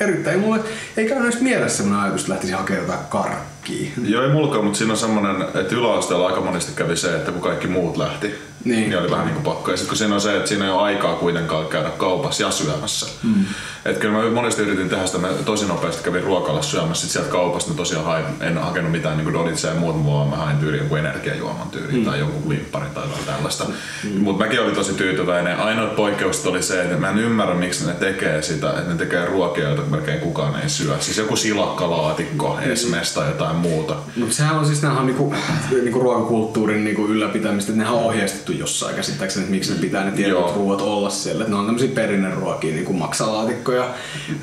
erittäin, 0.00 0.40
mulle 0.40 0.60
ei 0.96 1.08
käynyt 1.08 1.28
edes 1.28 1.40
mielessä 1.40 1.76
semmoinen 1.76 2.04
ajatus, 2.04 2.20
että 2.20 2.32
lähtisi 2.32 2.52
hakemaan 2.52 2.82
jotain 2.82 3.06
karkkia. 3.08 3.90
Joo, 4.04 4.22
ei 4.22 4.32
mulkaan, 4.32 4.64
mutta 4.64 4.78
siinä 4.78 4.92
on 4.92 4.98
semmoinen, 4.98 5.42
että 5.42 5.74
yläasteella 5.74 6.26
aika 6.26 6.40
monesti 6.40 6.72
kävi 6.76 6.96
se, 6.96 7.16
että 7.16 7.32
kun 7.32 7.42
kaikki 7.42 7.68
muut 7.68 7.96
lähti, 7.96 8.34
Niin. 8.66 8.90
niin, 8.90 8.98
oli 8.98 9.10
vähän 9.10 9.26
niin 9.26 9.34
kuin 9.34 9.44
pakko. 9.44 9.70
Ja 9.70 9.76
sitten 9.76 9.88
kun 9.88 9.96
siinä 9.96 10.14
on 10.14 10.20
se, 10.20 10.36
että 10.36 10.48
siinä 10.48 10.64
ei 10.64 10.70
ole 10.70 10.82
aikaa 10.82 11.14
kuitenkaan 11.14 11.66
käydä 11.66 11.90
kaupassa 11.90 12.42
ja 12.42 12.50
syömässä. 12.50 13.06
Mm. 13.22 13.44
Että 13.84 14.00
kyllä 14.00 14.18
mä 14.18 14.30
monesti 14.30 14.62
yritin 14.62 14.88
tehdä 14.88 15.06
sitä, 15.06 15.18
mä 15.18 15.28
tosi 15.28 15.66
nopeasti 15.66 16.02
kävin 16.02 16.24
ruokalla 16.24 16.62
syömässä, 16.62 17.02
sit 17.02 17.10
sieltä 17.10 17.30
kaupasta 17.30 17.70
mä 17.70 17.76
tosiaan 17.76 18.04
hain, 18.04 18.24
en 18.40 18.58
hakenut 18.58 18.92
mitään 18.92 19.16
niin 19.16 19.32
donitseja 19.32 19.74
ja 19.74 19.80
muuta, 19.80 20.06
vaan 20.06 20.28
mä 20.28 20.36
hain 20.36 20.58
tyyli 20.58 20.78
jonkun 20.78 20.98
energiajuoman 20.98 21.68
tyyli 21.70 21.92
mm. 21.92 22.04
tai 22.04 22.18
jonkun 22.18 22.48
limpparin 22.48 22.90
tai 22.90 23.04
jotain 23.04 23.24
tällaista. 23.26 23.64
Mm. 23.64 24.20
Mutta 24.20 24.44
mäkin 24.44 24.60
olin 24.60 24.74
tosi 24.74 24.94
tyytyväinen. 24.94 25.58
Ainoat 25.58 25.96
poikkeukset 25.96 26.46
oli 26.46 26.62
se, 26.62 26.82
että 26.82 26.96
mä 26.96 27.10
en 27.10 27.18
ymmärrä 27.18 27.54
miksi 27.54 27.86
ne 27.86 27.92
tekee 27.92 28.42
sitä, 28.42 28.70
että 28.70 28.92
ne 28.92 28.94
tekee 28.94 29.24
ruokia, 29.24 29.64
joita 29.64 29.82
melkein 29.82 30.20
kukaan 30.20 30.60
ei 30.62 30.68
syö. 30.68 30.96
Siis 31.00 31.18
joku 31.18 31.36
silakkalaatikko, 31.36 32.58
esimerkiksi 32.62 33.14
tai 33.14 33.28
jotain 33.28 33.56
muuta. 33.56 33.96
No 34.16 34.26
sehän 34.30 34.58
on 34.58 34.66
siis, 34.66 34.82
nämähän 34.82 35.00
on 35.00 35.06
niinku, 35.06 35.34
niinku 35.82 36.00
ruokakulttuurin 36.00 36.84
niinku 36.84 37.06
ylläpitämistä, 37.06 37.72
että 37.72 37.82
nehän 37.82 37.94
on 37.94 38.04
ohjeistettu 38.04 38.52
jossain 38.58 38.96
käsittääkseni, 38.96 39.42
että 39.42 39.54
miksi 39.54 39.72
ne 39.72 39.80
pitää 39.80 40.04
ne 40.04 40.10
tietyt 40.10 40.32
Joo. 40.32 40.54
ruoat 40.54 40.80
olla 40.80 41.10
siellä. 41.10 41.42
Että 41.42 41.52
ne 41.52 41.58
on 41.58 41.66
tämmöisiä 41.66 41.94
perinneruokia, 41.94 42.74
niinku 42.74 42.92
maksalaatikkoja. 42.92 43.90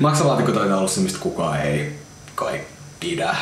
Maksalaatikko 0.00 0.52
taitaa 0.52 0.78
olla 0.78 0.88
se, 0.88 1.00
mistä 1.00 1.18
kukaan 1.18 1.60
ei 1.60 1.92
kai 2.34 2.60
pidä. 3.00 3.36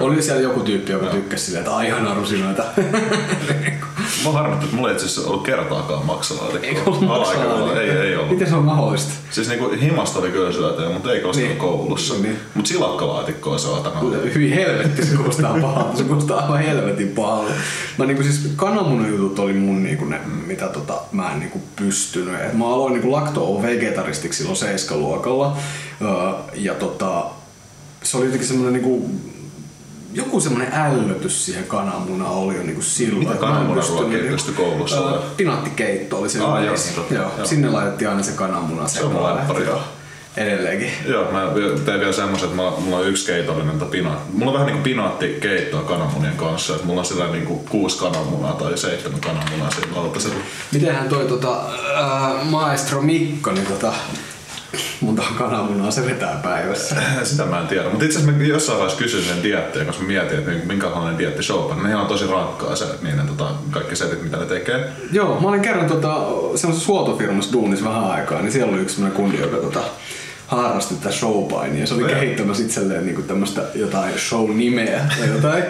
Oli 0.00 0.22
siellä 0.22 0.42
joku 0.42 0.60
tyyppi, 0.60 0.92
joka 0.92 1.06
tykkäsi 1.06 1.44
silleen, 1.44 1.64
että 1.64 1.76
aihana 1.76 2.14
rusinoita. 2.14 2.64
Mä 4.24 4.30
harmittu, 4.32 4.64
että 4.64 4.76
mulla 4.76 4.88
ei 4.88 4.94
itse 4.94 5.06
asiassa 5.06 5.30
ollut 5.30 5.42
kertaakaan 5.44 6.00
Eikö 6.00 6.06
maksalaatikkoa. 6.06 6.82
ollut 6.86 7.10
Ala-ikäisellä 7.10 7.44
maksalaatikko? 7.48 7.80
ei, 7.80 8.08
ei 8.08 8.16
ollut. 8.16 8.30
Miten 8.32 8.48
se 8.48 8.54
on 8.54 8.64
mahdollista? 8.64 9.12
Siis 9.30 9.48
niinku 9.48 9.70
himasta 9.80 10.18
oli 10.18 10.30
kyllä 10.30 10.52
syötyä, 10.52 10.88
mutta 10.90 11.12
ei 11.12 11.20
koskaan 11.20 11.48
Niin. 11.48 11.58
koulussa. 11.58 12.14
Niin. 12.14 12.36
Mut 12.54 12.66
silakkalaatikkoa 12.66 13.58
saatana. 13.58 14.00
Hyvin 14.34 14.52
helvetti 14.52 15.06
se 15.06 15.16
kuulostaa 15.16 15.58
pahalta, 15.62 15.96
se 15.98 16.04
kuulostaa 16.04 16.40
aivan 16.40 16.58
helvetin 16.58 17.08
pahalta. 17.08 17.52
Mä 17.98 18.06
niinku 18.06 18.22
siis 18.22 18.52
kananmunajutut 18.56 19.38
oli 19.38 19.52
mun 19.52 19.82
niinku 19.82 20.04
ne, 20.04 20.20
mitä 20.46 20.68
tota, 20.68 20.94
mä 21.12 21.32
en 21.32 21.38
niinku 21.40 21.60
pystynyt. 21.76 22.40
Et 22.40 22.52
mä 22.52 22.66
aloin 22.74 22.92
niinku 22.92 23.12
lakto-vegetaristiksi 23.12 24.36
silloin 24.38 24.56
seiskaluokalla. 24.56 25.56
Öö, 26.02 26.08
ja 26.54 26.74
tota, 26.74 27.24
se 28.02 28.16
oli 28.16 28.24
jotenkin 28.24 28.48
semmonen 28.48 28.72
niinku 28.72 29.10
joku 30.14 30.40
semmoinen 30.40 30.72
ällötys 30.74 31.44
siihen 31.44 31.64
kananmunaan 31.64 32.32
oli 32.32 32.56
jo 32.56 32.62
niinku 32.62 32.82
silloin. 32.82 33.26
Mitä 33.28 33.40
kananmunaruokia 33.40 34.18
pystyi 34.30 34.54
koulussa 34.54 34.96
Öö, 34.96 35.02
olemaan? 35.02 35.30
pinaattikeitto 35.36 36.18
oli 36.18 36.28
se 36.28 36.40
Aa, 36.42 36.60
yleisin. 36.60 36.94
joo, 36.96 37.06
joo, 37.10 37.30
joo. 37.36 37.46
Sinne 37.46 37.68
laitettiin 37.70 38.08
aina 38.10 38.22
se 38.22 38.32
kananmuna 38.32 38.88
Se 38.88 39.04
on 39.04 39.36
lemppari, 39.36 39.64
Joo. 39.64 39.80
Edelleenkin. 40.36 40.90
Joo, 41.06 41.32
mä 41.32 41.40
tein 41.84 42.00
vielä 42.00 42.12
semmoisen, 42.12 42.48
että 42.48 42.62
mulla, 42.80 42.96
on 42.98 43.06
yksi 43.08 43.26
keitollinen 43.26 43.78
tai 43.78 43.88
pina. 43.88 44.16
Mulla 44.32 44.50
on 44.50 44.54
vähän 44.54 44.66
niinku 44.66 44.82
pinaattikeittoa 44.82 45.82
kananmunien 45.82 46.36
kanssa. 46.36 46.74
Että 46.74 46.86
mulla 46.86 47.00
on 47.00 47.06
sillä 47.06 47.26
niinku 47.26 47.56
kuusi 47.70 47.98
kananmunaa 47.98 48.52
tai 48.52 48.78
seitsemän 48.78 49.20
kananmunaa 49.20 49.70
siinä 49.70 49.96
lautasella. 49.96 50.34
Mitenhän 50.72 51.08
toi 51.08 51.24
tota, 51.24 51.60
ää, 51.94 52.44
maestro 52.44 53.02
Mikko, 53.02 53.52
niin 53.52 53.66
tota, 53.66 53.92
monta 55.00 55.22
kananmunaa 55.38 55.90
se 55.90 56.06
vetää 56.06 56.40
päivässä? 56.42 56.96
Sitä 57.22 57.44
mä 57.44 57.60
en 57.60 57.66
tiedä. 57.66 57.88
Mutta 57.88 58.04
itse 58.04 58.18
asiassa 58.18 58.38
mä 58.38 58.44
jossain 58.44 58.78
vaiheessa 58.78 59.02
kysyin 59.02 59.24
sen 59.24 59.42
diettiä, 59.42 59.84
koska 59.84 60.02
mä 60.02 60.08
mietin, 60.08 60.38
että 60.38 60.50
minkälainen 60.66 61.18
dietti 61.18 61.42
showpan. 61.42 61.82
Ne 61.82 61.96
on 61.96 62.06
tosi 62.06 62.26
rankkaa 62.26 62.76
se, 62.76 62.84
niin 63.02 63.16
ne, 63.16 63.22
tota, 63.26 63.50
kaikki 63.70 63.96
setit, 63.96 64.22
mitä 64.22 64.36
ne 64.36 64.46
tekee. 64.46 64.88
Joo, 65.12 65.40
mä 65.40 65.48
olin 65.48 65.60
kerran 65.60 65.86
tota, 65.86 66.26
semmoisessa 66.54 66.92
huoltofirmassa 66.92 67.52
duunissa 67.52 67.88
vähän 67.88 68.10
aikaa, 68.10 68.42
niin 68.42 68.52
siellä 68.52 68.72
oli 68.72 68.80
yksi 68.80 68.94
semmoinen 68.94 69.16
kundi, 69.16 69.40
joka 69.40 69.56
tota, 69.56 69.80
harrasti 70.46 70.94
tätä 70.94 71.14
showpainia. 71.14 71.80
Ja 71.80 71.86
se 71.86 71.94
oli 71.94 72.02
Joo. 72.02 72.10
kehittämässä 72.10 72.62
itselleen 72.62 73.06
niinku 73.06 73.22
tämmöistä 73.22 73.62
jotain 73.74 74.12
show-nimeä 74.18 75.00
tai 75.18 75.28
jotain. 75.28 75.64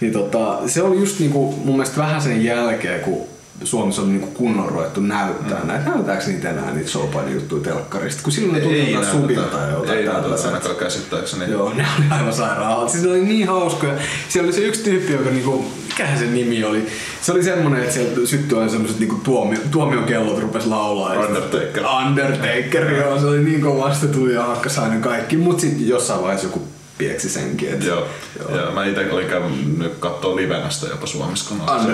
niin 0.00 0.12
tota, 0.12 0.58
se 0.66 0.82
oli 0.82 1.00
just 1.00 1.18
niinku, 1.18 1.54
mun 1.64 1.76
mielestä 1.76 1.96
vähän 1.96 2.22
sen 2.22 2.44
jälkeen, 2.44 3.00
kun 3.00 3.37
Suomessa 3.64 4.02
on 4.02 4.08
niinku 4.08 4.26
kunnon 4.26 4.68
ruvettu 4.68 5.00
näyttää 5.00 5.60
mm. 5.60 5.66
näitä. 5.66 5.90
Näytääkö 5.90 6.26
niitä 6.26 6.50
enää 6.50 6.74
niitä 6.74 6.90
showpaini 6.90 7.32
juttuja 7.32 7.62
telkkarista? 7.62 8.22
Kun 8.22 8.32
silloin 8.32 8.54
ne 8.54 8.60
tuli 8.60 8.92
jotain 8.92 9.12
subilta 9.12 9.56
ja 9.56 9.70
jotain 9.70 9.98
ei 9.98 10.04
näytä 10.04 10.46
ainakaan 10.46 10.76
käsittääkseni. 10.76 11.52
Joo, 11.52 11.74
ne 11.74 11.86
oli 11.98 12.06
aivan 12.10 12.32
sairaan. 12.32 12.90
Siis 12.90 13.04
ne 13.04 13.10
oli 13.10 13.24
niin 13.24 13.48
hauskoja. 13.48 13.92
Siellä 14.28 14.46
oli 14.46 14.52
se 14.52 14.60
yksi 14.60 14.84
tyyppi, 14.84 15.12
joka 15.12 15.30
niinku, 15.30 15.64
mikähän 15.88 16.18
se 16.18 16.24
nimi 16.24 16.64
oli? 16.64 16.86
Se 17.20 17.32
oli 17.32 17.42
semmonen, 17.42 17.82
että 17.82 17.94
sieltä 17.94 18.26
syttyi 18.26 18.58
aina 18.58 18.70
semmoset 18.70 18.98
niinku 18.98 19.20
tuomio, 19.24 19.58
tuomiokellot 19.70 20.38
rupes 20.38 20.66
laulaa. 20.66 21.12
Undertaker. 21.12 21.84
Undertaker, 22.06 22.92
joo. 22.94 23.20
Se 23.20 23.26
oli 23.26 23.44
niin 23.44 23.60
kovasti 23.60 24.06
tuli 24.06 24.34
ja 24.34 24.42
hakkas 24.42 24.78
aina 24.78 25.00
kaikki. 25.00 25.36
Mut 25.36 25.60
sit 25.60 25.80
jossain 25.80 26.22
vaiheessa 26.22 26.46
joku 26.46 26.62
pieksi 26.98 27.28
senkin. 27.28 27.68
Et, 27.74 27.84
Joo. 27.84 28.56
Ja 28.56 28.70
mä 28.74 28.84
itse 28.86 29.10
olin 29.12 29.26
käynyt 29.28 29.92
kattoo 30.00 30.36
livenä 30.36 30.70
sitä 30.70 30.86
jopa 30.86 31.06
Suomessa. 31.06 31.48
Kun 31.48 31.58
siellä- 31.80 31.92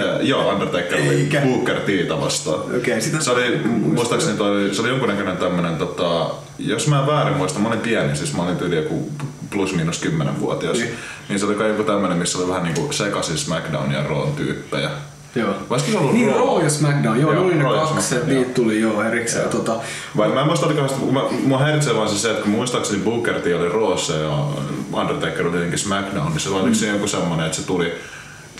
Ää, 0.00 0.18
Joo, 0.22 0.48
Undertaker 0.52 0.98
oli. 1.08 1.28
Booker 1.44 1.80
Tita 1.80 2.20
vastaan. 2.20 2.60
Okei, 2.76 3.00
sitä- 3.00 3.20
Se 3.20 3.30
oli, 3.30 3.58
muistaakseni 3.64 4.36
toi, 4.36 4.68
se 4.72 4.80
oli 4.80 4.88
jonkunnäköinen 4.88 5.36
tämmönen, 5.36 5.76
tota, 5.76 6.30
jos 6.58 6.88
mä 6.88 7.00
en 7.00 7.06
väärin 7.06 7.36
muista, 7.36 7.58
mä 7.60 7.68
olin 7.68 7.80
pieni, 7.80 8.16
siis 8.16 8.36
mä 8.36 8.42
olin 8.42 8.56
tyyli 8.56 8.76
joku 8.76 9.10
plus 9.50 9.74
miinus 9.74 9.98
10 9.98 10.40
vuotias. 10.40 10.78
Niin. 10.78 10.94
Niin. 11.28 11.38
se 11.40 11.46
oli 11.46 11.54
kai 11.54 11.68
joku 11.68 11.82
tämmönen, 11.82 12.18
missä 12.18 12.38
oli 12.38 12.48
vähän 12.48 12.62
niinku 12.62 12.92
sekaisin 12.92 13.38
SmackDown 13.38 13.92
ja 13.92 14.02
Raw 14.02 14.28
tyyppejä. 14.36 14.90
Joo. 15.38 15.54
Voisiko 15.70 15.90
se 15.92 15.98
ollut 15.98 16.12
Niin, 16.12 16.28
Raw? 16.28 16.38
Raw 16.38 16.64
ja 16.64 16.70
SmackDown. 16.70 17.20
Joo, 17.20 17.32
Joo, 17.32 17.48
ne 17.48 17.62
Raw 17.62 17.76
ja 17.76 17.86
kaksi, 17.86 18.14
että 18.14 18.28
niitä 18.28 18.50
tuli 18.54 18.80
joo 18.80 19.02
erikseen. 19.02 19.42
Joo. 19.42 19.52
Tota, 19.52 19.76
Vai 20.16 20.28
mä 20.28 20.40
en 20.40 20.46
muista, 20.46 20.66
oliko 20.66 21.10
mä, 21.12 21.20
mua 21.46 21.58
häiritsee 21.58 21.94
vaan 21.94 22.08
se, 22.08 22.30
että 22.30 22.42
kun 22.42 22.50
muistaakseni 22.50 23.02
Booker 23.02 23.40
T 23.40 23.46
oli 23.46 23.68
Rawssa 23.68 24.14
ja 24.14 24.44
Undertaker 24.92 25.42
oli 25.42 25.50
tietenkin 25.50 25.78
SmackDown, 25.78 26.30
niin 26.30 26.40
se 26.40 26.48
oli 26.48 26.68
mm. 26.68 26.74
se 26.74 26.88
joku 26.88 27.08
semmonen, 27.08 27.46
että 27.46 27.58
se 27.58 27.66
tuli 27.66 27.92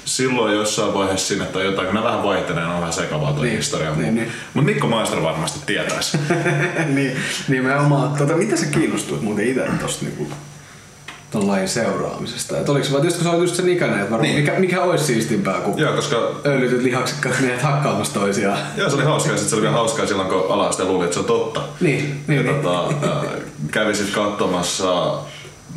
silloin 0.05 0.55
jossain 0.55 0.95
vaiheessa 0.95 1.29
sinne 1.29 1.45
tai 1.45 1.65
jotain, 1.65 1.87
kun 1.87 1.97
ne 1.97 2.03
vähän 2.03 2.23
vaihtelee, 2.23 2.65
ne 2.65 2.71
on 2.71 2.81
vähän 2.81 2.93
sekavaa 2.93 3.33
toi 3.33 3.45
Niin, 3.45 3.57
historia. 3.57 3.91
niin, 3.91 4.01
Niin, 4.03 4.15
niin. 4.15 4.33
Mutta 4.55 4.67
Mikko 4.67 4.87
Maestro 4.87 5.23
varmasti 5.23 5.61
tietäisi. 5.67 6.19
niin, 6.95 7.17
nimenomaan. 7.49 8.19
Tota, 8.19 8.37
mitä 8.37 8.57
sä 8.57 8.67
kiinnostuit 8.67 9.23
muuten 9.23 9.49
itse 9.49 9.69
tosta 9.81 10.05
niinku, 10.05 10.29
ton 11.31 11.49
lajin 11.49 11.69
seuraamisesta? 11.69 12.59
Et 12.59 12.69
oliko 12.69 12.87
se 12.87 12.93
vaan 12.93 13.03
kun 13.03 13.13
sä 13.13 13.31
olit 13.31 13.41
just 13.41 13.55
sen 13.55 13.69
ikäinen, 13.69 13.99
että 13.99 14.11
varmaan, 14.11 14.31
Niin. 14.33 14.41
mikä, 14.41 14.59
mikä 14.59 14.83
olisi 14.83 15.05
siistimpää 15.05 15.61
kuin 15.61 15.79
Joo, 15.79 15.93
koska 15.93 16.17
öljytyt 16.47 16.83
lihaksikkaat 16.83 17.41
miehet 17.41 17.63
hakkaamassa 17.63 18.15
toisiaan. 18.15 18.59
Joo, 18.77 18.91
se 18.91 18.97
oli 18.97 19.05
hauskaa. 19.05 19.37
Sitten 19.37 19.51
se 19.51 19.57
oli 19.57 19.67
hauskaa 19.67 20.07
silloin, 20.07 20.29
kun 20.29 20.45
ala 20.49 20.71
luuli, 20.85 21.05
että 21.05 21.15
se 21.15 21.21
on 21.21 21.27
totta. 21.27 21.61
Niin, 21.81 22.25
niin, 22.27 22.47
ja 22.47 22.53
niin. 22.53 22.63
tota, 22.63 22.95
kävi 23.71 23.95
sitten 23.95 24.15
katsomassa 24.15 25.15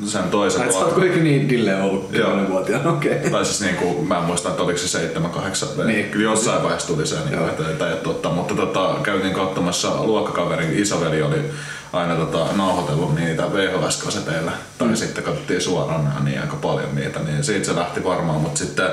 sen 0.06 0.24
toisen 0.24 0.62
Ai, 0.62 0.72
sä 0.72 0.78
oot 0.80 0.94
kuitenkin 0.94 1.24
niin 1.24 1.50
dille 1.50 1.82
ollut 1.82 2.14
Joo. 2.14 2.30
10-vuotiaana, 2.36 2.90
okei. 2.92 3.18
Okay. 3.18 3.30
Tai 3.30 3.46
siis 3.46 3.62
niinku, 3.62 4.04
mä 4.06 4.18
en 4.18 4.24
muista, 4.24 4.50
että 4.50 4.64
oliko 4.64 4.78
se 4.78 4.88
7, 4.88 5.32
8 5.32 5.70
Niin. 5.78 5.88
niin. 5.88 6.10
Kyllä 6.10 6.32
jossain 6.32 6.64
vaiheessa 6.64 6.88
tuli 6.88 7.08
se, 7.08 7.16
niin 7.16 7.50
että 7.50 7.88
ei 7.88 7.94
ole 7.94 8.02
totta. 8.02 8.30
Mutta 8.30 8.56
tota, 8.56 8.96
käytiin 9.04 9.34
katsomassa 9.34 10.04
luokkakaverin 10.04 10.80
isoveli 10.80 11.22
oli 11.22 11.52
aina 11.94 12.16
tota, 12.16 12.54
nauhoitellut 12.54 13.16
niitä 13.16 13.44
VHS-kaseteilla. 13.44 14.52
Tai 14.78 14.88
Mm. 14.88 14.96
sitten 14.96 15.24
katsottiin 15.24 15.62
suoraan 15.62 16.04
nää, 16.04 16.20
niin 16.24 16.42
aika 16.42 16.56
paljon 16.56 16.96
niitä. 16.96 17.20
Niin 17.20 17.44
siitä 17.44 17.66
se 17.66 17.76
lähti 17.76 18.04
varmaan, 18.04 18.42
mutta 18.42 18.58
sitten 18.60 18.90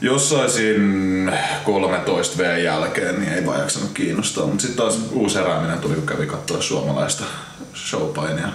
jossain 0.00 0.50
siinä 0.50 1.38
13 1.64 2.38
V 2.38 2.58
jälkeen 2.64 3.20
niin 3.20 3.32
ei 3.32 3.46
vaan 3.46 3.60
jaksanut 3.60 3.90
kiinnostaa. 3.94 4.46
Mutta 4.46 4.62
sitten 4.62 4.76
taas 4.84 4.98
uusi 5.12 5.38
herääminen 5.38 5.78
tuli, 5.78 5.94
kun 5.94 6.06
kävi 6.06 6.26
katsoa 6.26 6.62
suomalaista 6.62 7.24
showpainia. 7.74 8.48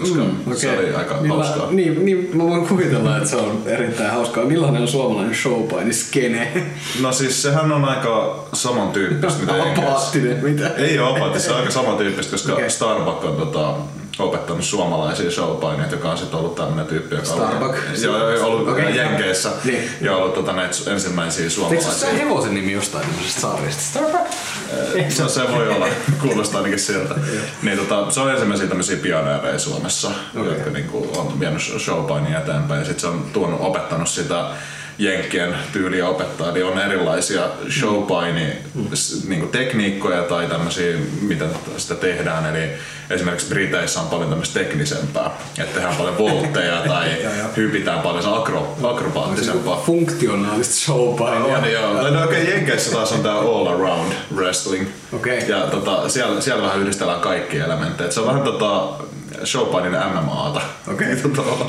Koska 0.00 0.18
mm, 0.18 0.56
se 0.56 0.78
oli 0.78 0.94
aika 0.94 1.14
hauskaa. 1.28 1.70
Niin, 1.70 2.04
niin, 2.04 2.30
mä 2.32 2.44
voin 2.44 2.66
kuvitella, 2.66 3.16
että 3.16 3.28
se 3.28 3.36
on 3.36 3.62
erittäin 3.66 4.10
hauskaa. 4.10 4.44
Millainen 4.44 4.82
on 4.82 4.88
suomalainen 4.88 5.34
showpaini 5.34 5.92
skene? 5.92 6.66
No 7.00 7.12
siis 7.12 7.42
sehän 7.42 7.72
on 7.72 7.84
aika 7.84 8.44
samantyyppistä 8.52 9.40
mitä. 9.40 9.62
Apaattinen, 9.62 10.44
mitä? 10.44 10.68
Ei 10.68 10.98
ole 10.98 11.16
apaattista, 11.16 11.46
se 11.46 11.52
on 11.52 11.60
aika 11.60 11.70
samantyyppistä, 11.72 12.30
koska 12.30 12.52
okay. 12.52 12.70
Starbuck 12.70 13.24
on 13.24 13.36
tota, 13.36 13.74
opettanut 14.18 14.64
suomalaisia 14.64 15.30
showpaineita, 15.30 15.94
joka 15.94 16.10
on 16.10 16.18
sitten 16.18 16.38
ollut 16.38 16.54
tämmöinen 16.54 16.86
tyyppi, 16.86 17.14
joka 17.14 17.26
Starbuck? 17.26 17.74
on 17.74 18.02
joo, 18.02 18.30
joo, 18.30 18.46
ollut 18.46 18.68
okay. 18.68 18.90
Jenkeissä 18.90 19.50
Niin. 19.64 19.90
ja 20.00 20.16
ollut 20.16 20.34
tota, 20.34 20.52
näitä 20.52 20.90
ensimmäisiä 20.90 21.42
Eikö 21.42 21.50
se 21.50 21.54
suomalaisia. 21.54 22.08
hevosen 22.12 22.54
nimi 22.54 22.72
jostain 22.72 23.06
tämmöisestä 23.06 23.40
sarjasta? 23.40 23.82
Starbuck? 23.82 24.24
No 25.18 25.28
se 25.28 25.48
voi 25.52 25.68
olla, 25.68 25.86
kuulostaa 26.20 26.58
ainakin 26.58 26.78
siltä. 26.78 27.14
niin, 27.62 27.78
tota, 27.78 28.10
se 28.10 28.20
on 28.20 28.30
ensimmäisiä 28.30 28.66
tämmöisiä 28.66 28.96
pioneereja 28.96 29.58
Suomessa, 29.58 30.10
okay. 30.36 30.52
jotka 30.52 30.70
niinku, 30.70 31.12
on 31.16 31.40
vienyt 31.40 31.62
showpainia 31.78 32.38
eteenpäin. 32.40 32.78
Ja 32.78 32.84
sitten 32.84 33.00
se 33.00 33.06
on 33.06 33.26
tuonut, 33.32 33.60
opettanut 33.60 34.08
sitä 34.08 34.44
jenkkien 35.00 35.54
tyyliä 35.72 36.08
opettaa. 36.08 36.50
Eli 36.50 36.62
on 36.62 36.78
erilaisia 36.78 37.42
showpaini 37.80 38.46
niinku 39.28 39.46
tekniikkoja 39.46 40.22
tai 40.22 40.46
tämmöisiä, 40.46 40.96
mitä 41.20 41.44
sitä 41.76 41.94
tehdään. 41.94 42.56
Eli 42.56 42.68
esimerkiksi 43.10 43.48
Briteissä 43.48 44.00
on 44.00 44.06
paljon 44.06 44.28
tämmöistä 44.28 44.60
teknisempää. 44.60 45.30
Että 45.58 45.74
tehdään 45.74 45.96
paljon 45.96 46.18
voltteja 46.18 46.76
tai 46.88 47.08
hypitään 47.56 48.00
paljon 48.00 48.22
se 48.22 48.28
akro, 48.32 48.76
akrobaattisempaa. 48.82 49.82
Funktionaalista 49.86 50.74
showpainia. 50.74 51.58
On 51.58 51.72
joo. 51.72 51.92
No, 51.92 52.10
no 52.10 52.24
okei, 52.24 52.50
Jenkeissä 52.50 52.92
taas 52.92 53.12
on 53.12 53.22
tää 53.22 53.38
all 53.38 53.66
around 53.66 54.12
wrestling. 54.34 54.88
Okei. 55.12 55.48
Ja 55.48 55.60
tota, 55.60 56.08
siellä, 56.08 56.40
siellä 56.40 56.62
vähän 56.62 56.80
yhdistellään 56.80 57.20
kaikki 57.20 57.58
elementtejä. 57.58 58.10
Se 58.10 58.20
on 58.20 58.26
vähän 58.26 58.42
tota 58.42 58.88
showpainin 59.44 59.92
MMAta. 59.92 60.60
Okei. 60.92 61.16
Tota, 61.36 61.66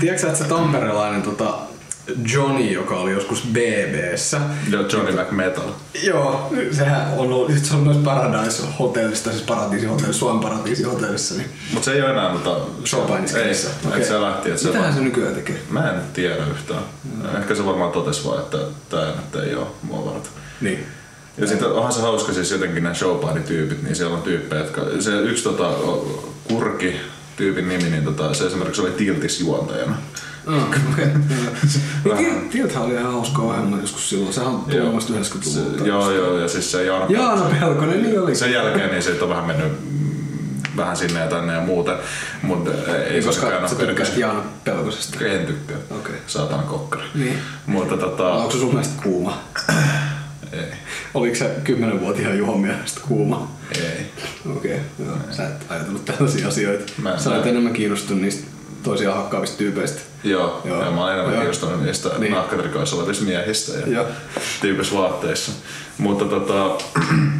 Tiedätkö 0.00 0.26
että 0.26 0.38
se 0.38 0.44
tamperelainen 0.44 1.22
tota, 1.22 1.54
Johnny, 2.32 2.72
joka 2.72 2.96
oli 2.96 3.12
joskus 3.12 3.42
BBssä, 3.52 4.40
ja 4.70 4.78
Johnny 4.92 5.22
McMetal. 5.22 5.70
Joo, 6.02 6.52
sehän 6.72 7.12
on 7.16 7.32
ollut, 7.32 7.52
se 7.62 7.74
on 7.74 7.80
myös 7.80 7.96
Paradise 7.96 8.62
Hotellista, 8.78 9.30
siis 9.30 9.42
Paratiisi 9.42 9.86
Hotellissa, 9.86 10.18
Suomen 10.18 10.42
Paratiisi 10.42 10.82
Hotellissa, 10.82 11.34
niin 11.34 11.48
Mut 11.72 11.84
se 11.84 11.92
ei 11.92 12.02
oo 12.02 12.08
enää 12.08 12.32
tota... 12.32 12.60
showpainiskenessä. 12.86 13.68
Ei, 13.68 13.88
okay. 13.88 14.04
se 14.04 14.20
lähti. 14.20 14.50
Et 14.50 14.58
se 14.58 14.68
Mitähän 14.68 14.94
se 14.94 15.00
nykyään 15.00 15.34
tekee? 15.34 15.60
Mä 15.70 15.90
en 15.90 16.00
tiedä 16.12 16.36
yhtään. 16.50 16.82
Ehkä 17.38 17.54
se 17.54 17.66
varmaan 17.66 17.92
totesi 17.92 18.24
vaan, 18.24 18.40
että 18.40 18.58
tää 18.88 19.06
nyt 19.06 19.44
ei 19.44 19.54
oo 19.54 19.76
mua 19.82 20.04
varten. 20.04 20.32
Niin. 20.60 20.86
Ja 21.38 21.46
sitten 21.46 21.72
onhan 21.72 21.92
se 21.92 22.00
hauska 22.00 22.32
siis 22.32 22.50
jotenkin 22.50 22.82
nämä 22.82 22.94
showpainityypit, 22.94 23.82
niin 23.82 23.96
siellä 23.96 24.16
on 24.16 24.22
tyyppejä, 24.22 24.62
jotka... 24.62 24.82
Se 25.00 25.20
yksi 25.20 25.44
tota, 25.44 25.70
kurki 26.48 26.96
tyypin 27.36 27.68
nimi, 27.68 27.90
niin 27.90 28.04
tota, 28.04 28.34
se 28.34 28.46
esimerkiksi 28.46 28.80
oli 28.80 28.90
Tiltis 28.90 29.40
juontajana. 29.40 29.96
Mm. 30.48 32.14
Niin, 32.16 32.48
Tilthän 32.50 32.82
oli 32.84 32.94
ihan 32.94 33.12
hauska 33.12 33.42
ohjelma 33.42 33.78
joskus 33.80 34.10
silloin. 34.10 34.32
Sehän 34.32 34.48
on 34.50 34.60
tullut 34.70 35.04
90-luvulta. 35.10 35.78
Se, 35.78 35.88
joo, 35.88 36.10
joo, 36.12 36.38
ja 36.38 36.48
siis 36.48 36.70
se 36.72 36.84
Jaana, 36.84 37.06
Jaana 37.08 37.44
Pelkonen, 37.60 38.02
niin 38.02 38.20
oli. 38.20 38.34
sen 38.34 38.52
jälkeen 38.52 38.90
niin 38.90 39.02
se 39.02 39.22
on 39.22 39.28
vähän 39.28 39.44
mennyt 39.46 39.72
vähän 40.76 40.96
sinne 40.96 41.20
ja 41.20 41.26
tänne 41.26 41.52
ja 41.52 41.60
muuta, 41.60 41.96
mutta 42.42 42.70
ei 43.10 43.22
Koska 43.22 43.46
koskaan 43.46 43.68
sä 43.68 43.74
tykkäsit 43.76 44.16
Jaana 44.16 44.42
Pelkosesta. 44.64 45.24
En 45.24 45.46
tykkää. 45.46 45.76
Okei. 45.90 46.14
Saatana 46.26 46.62
kokkari. 46.62 47.04
Niin. 47.14 47.38
Mutta 47.66 47.96
tota, 47.96 48.30
Onko 48.32 48.50
se 48.50 48.58
sun 48.58 48.68
mielestä 48.70 49.02
kuuma? 49.02 49.38
ei. 50.52 50.64
Oliko 51.14 51.34
se 51.36 51.50
10-vuotiaan 51.64 52.38
Juhon 52.38 52.60
mielestä 52.60 53.00
kuuma? 53.08 53.50
Ei. 53.74 54.10
Okei, 54.56 54.72
okay, 54.72 55.06
joo. 55.06 55.16
Sä 55.30 55.46
et 55.48 55.54
ajatellut 55.68 56.04
tällaisia 56.04 56.48
asioita. 56.48 56.92
Mä- 57.02 57.18
Sä 57.18 57.30
olet 57.30 57.44
mä- 57.44 57.50
enemmän 57.50 57.72
kiinnostunut 57.72 58.22
niistä 58.22 58.47
toisiaan 58.82 59.16
hakkaavista 59.16 59.58
tyypeistä. 59.58 60.00
Joo, 60.24 60.62
Joo. 60.64 60.84
Ja 60.84 60.90
mä 60.90 61.04
olen 61.04 61.14
enemmän 61.14 61.34
kiinnostunut 61.36 61.82
niistä 61.82 62.08
Niin. 62.18 62.32
nahkatrikoissa 62.32 62.96
olevista 62.96 63.24
miehistä 63.24 63.78
ja 63.78 63.86
Joo. 63.86 64.06
tyypis 64.60 64.94
vaatteissa. 64.94 65.52
Mutta 65.98 66.24
tota, 66.24 66.84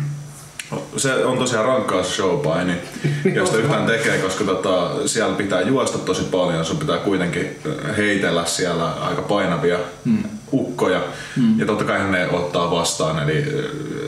se 0.97 1.25
on 1.25 1.39
tosiaan 1.39 1.67
rankkaa 1.67 2.03
se 2.03 2.11
showpaini, 2.11 2.73
jos 3.35 3.49
sitä 3.49 3.63
yhtään 3.63 3.87
tekee, 3.87 4.19
koska 4.19 4.45
tota, 4.45 4.91
siellä 5.07 5.35
pitää 5.37 5.61
juosta 5.61 5.99
tosi 5.99 6.23
paljon, 6.23 6.65
sun 6.65 6.77
pitää 6.77 6.99
kuitenkin 6.99 7.59
heitellä 7.97 8.45
siellä 8.45 8.91
aika 8.91 9.23
painavia 9.23 9.79
mm. 10.05 10.23
ukkoja. 10.53 11.01
Mm. 11.37 11.61
Ja 11.61 11.67
totta 11.67 11.85
kai 11.85 12.11
ne 12.11 12.29
ottaa 12.29 12.71
vastaan, 12.71 13.31
eli 13.31 13.45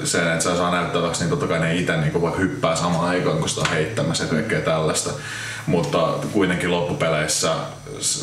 sen, 0.04 0.28
että 0.28 0.44
sä 0.44 0.56
saa 0.56 0.70
näyttäväksi, 0.70 1.20
niin 1.20 1.30
totta 1.30 1.46
kai 1.46 1.60
ne 1.60 1.76
itse 1.76 1.96
niin 1.96 2.22
vaikka 2.22 2.40
hyppää 2.40 2.76
samaan 2.76 3.08
aikaan, 3.08 3.38
kun 3.38 3.49
sitä 3.49 3.60
on 3.60 3.70
heittämässä 3.70 4.25
ja 4.25 4.30
kaikkea 4.30 4.60
tällaista. 4.60 5.10
Mutta 5.70 5.98
kuitenkin 6.32 6.70
loppupeleissä 6.70 7.54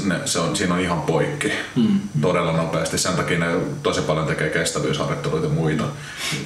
ne, 0.04 0.16
se 0.26 0.40
on, 0.40 0.56
siinä 0.56 0.74
on 0.74 0.80
ihan 0.80 1.02
poikki 1.02 1.52
mm. 1.76 2.00
todella 2.22 2.52
nopeasti. 2.52 2.98
Sen 2.98 3.14
takia 3.14 3.40
ne 3.40 3.46
tosi 3.84 4.02
paljon 4.02 4.28
tekee 4.28 4.50
kestävyysharjoitteluita 4.50 5.48
ja 5.48 5.54
muita, 5.54 5.84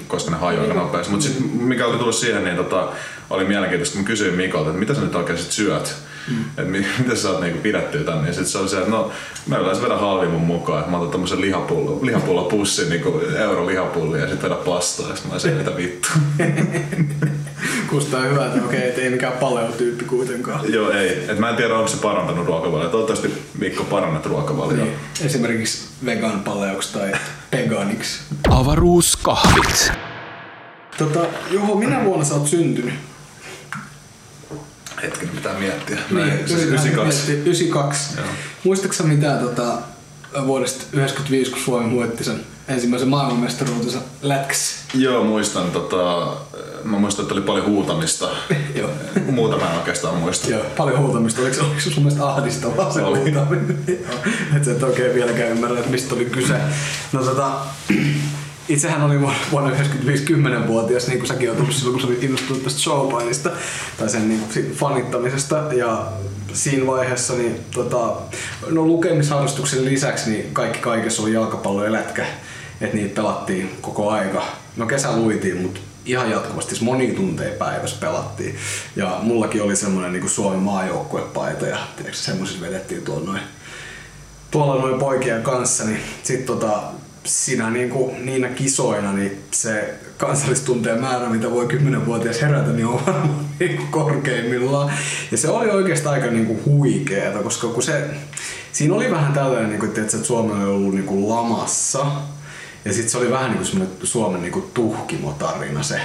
koska 0.07 0.31
ne 0.31 0.37
hajoaa 0.37 0.63
aika 0.63 0.73
nopeasti. 0.73 1.11
Mutta 1.11 1.27
sitten 1.27 1.45
mikä 1.45 1.85
oli 1.85 1.97
tullut 1.97 2.15
siihen, 2.15 2.43
niin 2.43 2.55
tota, 2.55 2.87
oli 3.29 3.45
mielenkiintoista, 3.45 3.95
kun 3.95 4.05
kysyin 4.05 4.33
Mikolta, 4.33 4.69
että 4.69 4.79
mitä 4.79 4.93
sä 4.93 5.01
nyt 5.01 5.15
oikein 5.15 5.39
sit 5.39 5.51
syöt? 5.51 5.95
Mm. 6.27 6.41
Että 6.41 6.71
mi- 6.71 6.85
miten 6.99 7.17
sä 7.17 7.23
saat 7.23 7.41
niinku 7.41 7.59
pidettyä 7.61 8.03
tänne? 8.03 8.27
Ja 8.27 8.33
sit 8.33 8.47
se 8.47 8.57
oli 8.57 8.69
se, 8.69 8.77
että 8.77 8.91
no 8.91 9.11
mä 9.47 9.57
yleensä 9.57 9.81
vedän 9.81 9.99
halvimman 9.99 10.41
mukaan, 10.41 10.79
että 10.79 10.91
mä 10.91 10.97
otan 10.97 11.11
tämmösen 11.11 11.41
lihapullo, 11.41 11.99
lihapullopussin, 12.01 12.89
niinku 12.89 13.21
euro 13.37 13.67
lihapullia 13.67 14.21
ja 14.21 14.29
sit 14.29 14.43
vedän 14.43 14.57
pastaa. 14.57 15.09
Ja 15.09 15.15
sit 15.15 15.25
mä 15.25 15.31
olisin, 15.31 15.53
mitä 15.53 15.77
vittu. 15.77 16.09
Kustaa 17.91 18.21
hyvä, 18.21 18.45
että 18.45 18.65
okei, 18.65 18.89
et 18.89 18.97
ei 18.97 19.09
mikään 19.09 19.33
paleotyyppi 19.33 20.05
kuitenkaan. 20.05 20.73
Joo, 20.73 20.91
ei. 20.91 21.25
Et 21.29 21.39
mä 21.39 21.49
en 21.49 21.55
tiedä, 21.55 21.75
onko 21.75 21.87
se 21.87 21.97
parantanut 21.97 22.47
ruokavalioa. 22.47 22.89
Toivottavasti 22.91 23.43
Mikko 23.57 23.83
parannat 23.83 24.25
ruokavalioa. 24.25 24.85
Niin. 24.85 24.95
Esimerkiksi 25.25 25.87
vegan 26.05 26.39
paleoksi 26.39 26.93
tai 26.93 27.11
veganiksi. 27.51 28.19
Avaruuskahvit. 28.49 29.91
Tota, 30.97 31.19
Juho, 31.51 31.75
minä 31.75 32.05
vuonna 32.05 32.25
sä 32.25 32.33
oot 32.33 32.47
syntynyt? 32.47 32.93
Hetken 35.03 35.29
pitää 35.29 35.59
miettiä. 35.59 35.95
Niin, 35.95 36.27
Näin, 36.27 36.37
siis 36.37 36.51
yritetään 36.51 36.87
92. 36.87 37.27
miettiä. 37.27 37.43
92. 37.43 38.17
Joo. 38.17 38.25
Muistatko 38.63 38.93
sä 38.93 39.03
mitään 39.03 39.39
tota, 39.39 39.77
vuodesta 40.45 40.85
95, 40.93 41.51
kun 41.51 41.59
Suomi 41.59 41.95
voitti 41.95 42.23
sen 42.23 42.39
ensimmäisen 42.67 43.09
maailmanmestaruutensa 43.09 43.99
lätkässä. 44.21 44.75
Joo, 44.93 45.23
muistan. 45.23 45.71
Tota, 45.71 46.33
mä 46.83 46.99
muistan, 46.99 47.23
että 47.23 47.33
oli 47.33 47.41
paljon 47.41 47.65
huutamista. 47.65 48.29
Joo. 48.79 48.89
Muuta 49.31 49.57
mä 49.57 49.71
en 49.71 49.77
oikeastaan 49.77 50.15
muista. 50.15 50.49
Joo, 50.49 50.63
paljon 50.77 50.99
huutamista. 50.99 51.41
Oliko, 51.41 51.65
oliko 51.65 51.79
sun 51.79 52.03
mielestä 52.03 52.27
ahdistavaa 52.29 52.91
se 52.91 53.01
Oli. 53.01 53.19
huutaminen? 53.19 53.79
Että 54.55 54.65
sä 54.65 54.71
et 54.71 54.83
oikein 54.83 55.13
vieläkään 55.13 55.51
ymmärrä, 55.51 55.79
että 55.79 55.91
mistä 55.91 56.15
oli 56.15 56.25
kyse. 56.25 56.55
No 57.11 57.23
tota, 57.23 57.51
itsehän 58.69 59.03
oli 59.03 59.21
vuonna 59.21 59.39
1995 59.51 60.25
10-vuotias, 60.33 61.07
niin 61.07 61.19
kuin 61.19 61.27
säkin 61.27 61.49
oot 61.49 61.59
ollut 61.59 61.73
silloin, 61.73 61.93
kun 61.93 62.01
sä 62.01 62.07
olit 62.07 62.23
innostunut 62.23 62.63
tästä 62.63 62.79
showpainista 62.79 63.49
tai 63.97 64.09
sen 64.09 64.29
niin 64.29 64.39
kuin, 64.39 64.71
fanittamisesta. 64.71 65.55
Ja 65.73 66.05
siinä 66.53 66.87
vaiheessa, 66.87 67.33
niin 67.33 67.59
tota, 67.73 68.13
no 68.69 68.85
lukemisharrastuksen 68.85 69.85
lisäksi, 69.85 70.29
niin 70.29 70.53
kaikki 70.53 70.79
kaikessa 70.79 71.21
oli 71.21 71.33
jalkapallo 71.33 71.85
ja 71.85 71.91
lätkä. 71.91 72.25
Että 72.81 72.97
niitä 72.97 73.15
pelattiin 73.15 73.71
koko 73.81 74.09
aika. 74.09 74.45
No 74.77 74.85
kesä 74.85 75.17
luitiin, 75.17 75.57
mutta 75.61 75.79
ihan 76.05 76.31
jatkuvasti, 76.31 76.69
siis 76.69 76.81
monia 76.81 77.13
tunteja 77.13 77.53
päivässä 77.59 77.97
pelattiin. 77.99 78.55
Ja 78.95 79.19
mullakin 79.21 79.63
oli 79.63 79.75
semmoinen 79.75 80.13
niin 80.13 80.29
Suomen 80.29 80.59
maajoukkuepaita 80.59 81.65
ja 81.65 81.77
semmoisissa 82.11 82.65
vedettiin 82.65 83.01
tuolla 83.01 83.25
noin 83.25 83.41
tuolla 84.51 84.81
noin 84.81 84.99
poikien 84.99 85.43
kanssa, 85.43 85.83
niin 85.83 85.99
sit 86.23 86.45
tota, 86.45 86.81
siinä 87.23 87.69
niinku, 87.69 88.15
niinä 88.21 88.47
kisoina 88.49 89.13
niin 89.13 89.43
se 89.51 89.93
kansallistunteen 90.17 91.01
määrä, 91.01 91.29
mitä 91.29 91.51
voi 91.51 91.65
10-vuotias 91.65 92.41
herätä, 92.41 92.71
niin 92.71 92.85
on 92.85 93.05
varmaan 93.05 93.45
niinku 93.59 93.83
korkeimmillaan. 93.91 94.93
Ja 95.31 95.37
se 95.37 95.49
oli 95.49 95.69
oikeastaan 95.69 96.15
aika 96.15 96.27
niinku 96.27 96.59
huikeeta, 96.65 97.43
koska 97.43 97.67
kun 97.67 97.83
se, 97.83 98.09
siinä 98.71 98.95
oli 98.95 99.11
vähän 99.11 99.33
tällainen, 99.33 99.69
niinku, 99.69 99.85
että 99.85 100.01
että 100.01 100.17
Suomi 100.17 100.53
oli 100.53 100.71
ollut 100.71 100.95
niinku 100.95 101.29
lamassa. 101.29 102.05
Ja 102.85 102.93
sitten 102.93 103.09
se 103.09 103.17
oli 103.17 103.31
vähän 103.31 103.49
niinku 103.49 103.65
semmoinen 103.65 103.97
Suomen 104.03 104.41
niinku 104.41 104.71
tuhkimotarina 104.73 105.83
se 105.83 106.01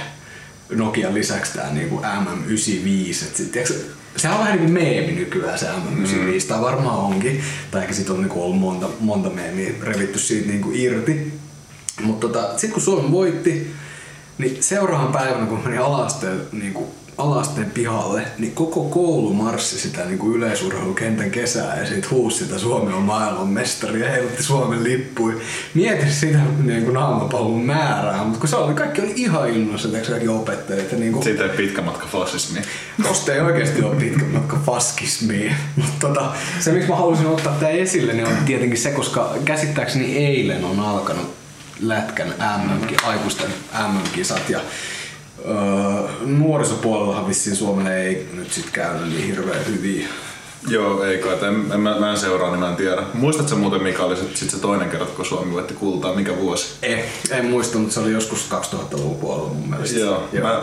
Nokian 0.69 1.13
lisäksi 1.13 1.53
tämä 1.53 1.69
niinku 1.69 2.01
MM95. 2.01 3.27
Et 3.27 3.35
sit, 3.35 3.51
tiiäks, 3.51 3.73
sehän 4.15 4.37
on 4.37 4.45
vähän 4.45 4.57
niinku 4.57 4.73
meemi 4.73 5.11
nykyään 5.11 5.59
se 5.59 5.65
MM95, 5.65 6.43
mm. 6.43 6.47
tai 6.47 6.61
varmaan 6.61 6.99
onkin. 6.99 7.43
Tai 7.71 7.81
ehkä 7.81 7.93
sit 7.93 8.09
on 8.09 8.21
niinku 8.21 8.43
ollut 8.43 8.59
monta, 8.59 8.89
monta 8.99 9.29
meemiä 9.29 9.73
revitty 9.81 10.19
siitä 10.19 10.47
niinku 10.47 10.71
irti. 10.73 11.33
Mutta 12.03 12.27
tota, 12.27 12.49
sitten 12.51 12.71
kun 12.71 12.81
Suomi 12.81 13.11
voitti, 13.11 13.73
niin 14.37 14.63
seuraavan 14.63 15.11
päivänä 15.11 15.45
kun 15.45 15.63
meni 15.63 15.77
alasteen, 15.77 16.41
niinku, 16.51 16.95
alasteen 17.17 17.71
pihalle, 17.71 18.27
niin 18.37 18.51
koko 18.51 18.83
koulu 18.83 19.33
marssi 19.33 19.79
sitä 19.79 20.05
niinku 20.05 20.35
yleisurheilukentän 20.35 21.31
kesää 21.31 21.79
ja 21.79 21.87
siitä 21.87 22.07
huusi 22.11 22.43
sitä 22.43 22.59
Suomi 22.59 22.93
on 22.93 23.01
maailmanmestari 23.01 24.01
ja 24.01 24.09
heilutti 24.09 24.43
Suomen 24.43 24.83
lippui. 24.83 25.41
Mieti 25.73 26.11
sitä 26.11 26.39
niinku 26.63 26.91
naamapallon 26.91 27.61
määrää, 27.61 28.23
mutta 28.23 28.39
kun 28.39 28.49
se 28.49 28.55
oli, 28.55 28.73
kaikki 28.73 29.01
oli 29.01 29.13
ihan 29.15 29.49
innossa, 29.49 29.87
että 29.87 30.09
kaikki 30.09 30.27
opettajat. 30.27 30.91
Ja 30.91 30.97
niinku, 30.97 31.23
Siitä 31.23 31.43
ei 31.43 31.49
pitkä 31.49 31.81
matka 31.81 32.07
fasismiin. 32.07 32.65
Tosta 33.03 33.33
ei 33.33 33.41
oikeasti 33.41 33.83
ole 33.83 33.95
pitkä 33.95 34.25
matka 34.25 34.59
faskismiin. 34.65 35.55
Mutta 35.75 36.07
tota, 36.07 36.31
se, 36.59 36.71
miksi 36.71 36.89
mä 36.89 36.95
halusin 36.95 37.27
ottaa 37.27 37.57
tää 37.59 37.69
esille, 37.69 38.13
niin 38.13 38.27
on 38.27 38.37
tietenkin 38.45 38.77
se, 38.79 38.91
koska 38.91 39.33
käsittääkseni 39.45 40.17
eilen 40.17 40.65
on 40.65 40.79
alkanut 40.79 41.37
Lätkän 41.79 42.27
MM, 42.27 42.95
aikuisten 43.03 43.49
MM-kisat 43.87 44.49
ja 44.49 44.59
öö, 45.47 46.09
nuorisopuolellahan 46.25 47.27
vissiin 47.27 47.55
Suomelle 47.55 48.01
ei 48.01 48.29
nyt 48.33 48.51
sit 48.51 48.69
käynyt 48.69 49.09
niin 49.09 49.25
hirveän 49.25 49.65
hyvin. 49.67 50.07
Joo, 50.67 51.03
ei 51.03 51.17
kai. 51.17 51.33
En, 51.33 51.71
en, 51.73 51.79
mä, 51.79 51.99
mä 51.99 52.11
en 52.11 52.17
seuraa, 52.17 52.49
niin 52.49 52.59
mä 52.59 52.69
en 52.69 52.75
tiedä. 52.75 53.03
Muistatko 53.13 53.55
muuten, 53.55 53.83
mikä 53.83 54.03
oli 54.03 54.15
sit, 54.15 54.37
sit 54.37 54.49
se 54.49 54.59
toinen 54.59 54.89
kerta, 54.89 55.05
kun 55.05 55.25
Suomi 55.25 55.53
voitti 55.53 55.73
kultaa? 55.73 56.15
Mikä 56.15 56.37
vuosi? 56.37 56.73
Ei, 56.81 57.03
en 57.31 57.45
muista, 57.45 57.77
mutta 57.77 57.93
se 57.93 57.99
oli 57.99 58.11
joskus 58.11 58.49
2000-luvun 58.51 59.15
puolella 59.15 59.49
mun 59.53 59.69
mielestä. 59.69 59.99
Joo. 59.99 60.23
Mä, 60.41 60.61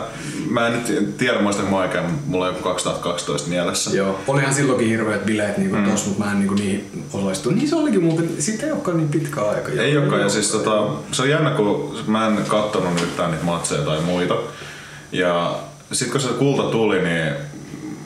mä 0.49 0.67
en 0.67 0.73
nyt 0.73 1.17
tiedä 1.17 1.41
muistan 1.41 1.65
mä 1.65 2.09
mulla 2.25 2.45
on 2.45 2.51
joku 2.53 2.63
2012 2.63 3.49
mielessä. 3.49 3.91
Joo. 3.97 4.19
Olihan 4.27 4.53
silloinkin 4.53 4.87
hirveät 4.87 5.25
bileet 5.25 5.57
niin 5.57 5.75
mm. 5.75 5.91
tossa, 5.91 6.07
mutta 6.07 6.23
mä 6.23 6.31
en 6.31 6.39
niin 6.39 6.55
niihin 6.55 7.05
osallistunut. 7.13 7.59
Niin 7.59 7.69
se 7.69 7.75
olikin 7.75 8.03
muuten, 8.03 8.29
siitä 8.39 8.65
ei 8.65 8.71
olekaan 8.71 8.97
niin 8.97 9.09
pitkä 9.09 9.41
aika. 9.41 9.71
Ei 9.71 9.97
olekaan, 9.97 10.21
ja 10.21 10.29
siis 10.29 10.51
tota, 10.51 10.87
se 11.11 11.21
on 11.21 11.29
jännä, 11.29 11.49
kun 11.49 11.97
mä 12.07 12.27
en 12.27 12.37
kattonut 12.47 13.01
yhtään 13.01 13.31
niitä 13.31 13.45
matseja 13.45 13.81
tai 13.81 14.01
muita. 14.01 14.35
Ja 15.11 15.55
sit 15.91 16.11
kun 16.11 16.21
se 16.21 16.27
kulta 16.27 16.63
tuli, 16.63 17.01
niin 17.01 17.33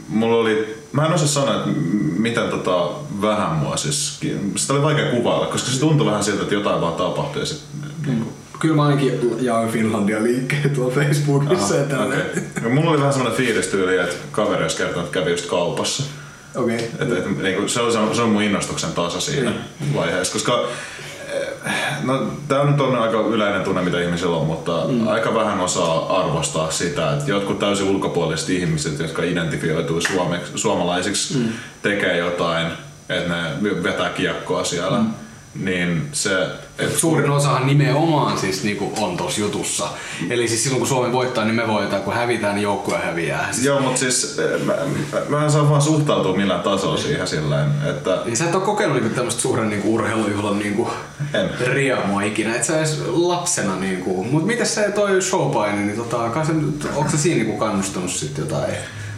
mulla 0.08 0.36
oli, 0.36 0.84
mä 0.92 1.06
en 1.06 1.14
osaa 1.14 1.28
sanoa, 1.28 1.56
että 1.56 1.70
miten 2.18 2.50
tota 2.50 2.90
vähän 3.22 3.52
mua 3.52 3.78
siis, 3.78 4.20
sitä 4.56 4.74
oli 4.74 4.82
vaikea 4.82 5.12
kuvailla, 5.12 5.48
koska 5.48 5.72
se 5.72 5.80
tuntui 5.80 6.08
vähän 6.08 6.24
siltä, 6.24 6.42
että 6.42 6.56
jotain 6.56 6.82
vaan 6.82 6.94
tapahtui 6.94 7.42
ja 7.42 7.46
sit 7.46 7.62
niin 8.06 8.18
kuin, 8.18 8.34
Kyllä 8.60 8.76
mä 8.76 8.86
ainakin 8.86 9.20
jaan 9.40 9.70
Finlandia 9.70 10.24
liikkeen 10.24 10.70
tuolla 10.70 10.94
Facebookissa 10.94 11.76
ja 11.76 11.84
tälleen. 11.84 12.22
okay. 12.22 12.44
Ja 12.64 12.70
mulla 12.70 12.90
oli 12.90 13.00
vähän 13.00 13.14
semmoinen 13.14 13.38
fiilis 13.38 13.68
tyyli, 13.68 13.98
että 13.98 14.16
kaveri 14.32 14.64
olisi 14.64 14.78
kertonut, 14.78 15.06
että 15.06 15.20
kävi 15.20 15.32
just 15.32 15.46
kaupassa. 15.46 16.04
Okei. 16.56 16.76
Et, 16.76 17.12
et, 17.12 17.70
se, 17.70 17.82
on, 17.82 17.92
se, 17.92 17.98
on, 17.98 18.16
se 18.16 18.22
on 18.22 18.30
mun 18.30 18.42
innostuksen 18.42 18.92
taso 18.92 19.20
siinä 19.20 19.54
vaiheessa, 19.96 20.34
koska 20.34 20.68
no, 22.04 22.28
tämä 22.48 22.64
nyt 22.64 22.82
on 22.82 22.96
aika 22.96 23.18
yleinen 23.18 23.64
tunne, 23.64 23.82
mitä 23.82 24.02
ihmisillä 24.02 24.38
on, 24.38 24.48
mutta 24.48 24.84
mm. 24.88 25.08
aika 25.08 25.34
vähän 25.34 25.60
osaa 25.60 26.20
arvostaa 26.20 26.72
sitä, 26.72 27.14
että 27.14 27.32
jotkut 27.32 27.60
täysin 27.60 27.90
ulkopuoliset 27.90 28.50
ihmiset, 28.50 29.00
jotka 29.00 29.24
identifioituu 29.24 30.02
suomeksi, 30.02 30.52
suomalaisiksi, 30.56 31.38
mm. 31.38 31.50
tekee 31.82 32.18
jotain, 32.18 32.68
että 33.10 33.34
ne 33.34 33.84
vetää 33.84 34.10
kiekkoa 34.10 34.64
siellä, 34.64 35.00
mm. 35.00 35.14
Niin 35.56 36.10
se... 36.12 36.48
Et, 36.80 36.98
Suurin 36.98 37.32
osahan 37.32 37.68
nimenomaan 37.68 38.38
siis 38.38 38.64
niinku 38.64 38.94
on 39.00 39.18
tossa 39.18 39.42
jutussa. 39.42 39.88
Eli 40.30 40.48
siis 40.48 40.64
silloin 40.64 40.80
kun 40.80 40.88
Suomi 40.88 41.12
voittaa, 41.12 41.46
niin 41.46 41.56
me 41.56 41.68
voitetaan. 41.68 42.04
Kun 42.04 42.14
hävitään, 42.14 42.56
niin 42.56 42.64
joukkue 42.64 42.98
häviää. 42.98 43.48
Siis, 43.52 43.66
Joo, 43.66 43.80
mutta 43.82 44.00
siis 44.00 44.40
eh, 44.40 44.62
mä, 44.66 44.74
mä, 45.14 45.20
mä 45.30 45.44
en 45.46 45.52
saa 45.52 45.70
vaan 45.70 45.82
suhtautua 45.82 46.36
millään 46.36 46.62
tasolla 46.62 46.98
siihen 46.98 47.28
silleen, 47.28 47.70
että 47.90 48.22
niin 48.26 48.38
sä 48.38 48.46
et 48.46 48.56
ole 48.56 48.64
kokenut 48.64 48.96
niinku 48.98 49.16
tämmöstä 49.16 49.42
suuren 49.42 49.70
niinku 49.70 49.94
urheilujuhlan 49.96 50.60
niinku 50.60 50.90
riemua 51.74 52.22
ikinä. 52.22 52.56
Et 52.56 52.64
sä 52.64 52.78
edes 52.78 53.02
lapsena 53.08 53.76
niinku. 53.76 54.24
Mut 54.24 54.46
miten 54.46 54.66
se 54.66 54.92
toi 54.96 55.22
showpaini, 55.22 55.82
niin 55.86 55.98
tota, 55.98 56.30
kai 56.30 56.46
nyt- 56.54 56.88
onko 56.96 57.12
sä 57.12 57.18
siinä 57.18 57.44
niinku 57.44 57.58
kannustanut 57.58 58.12
sit 58.12 58.38
jotain? 58.38 58.74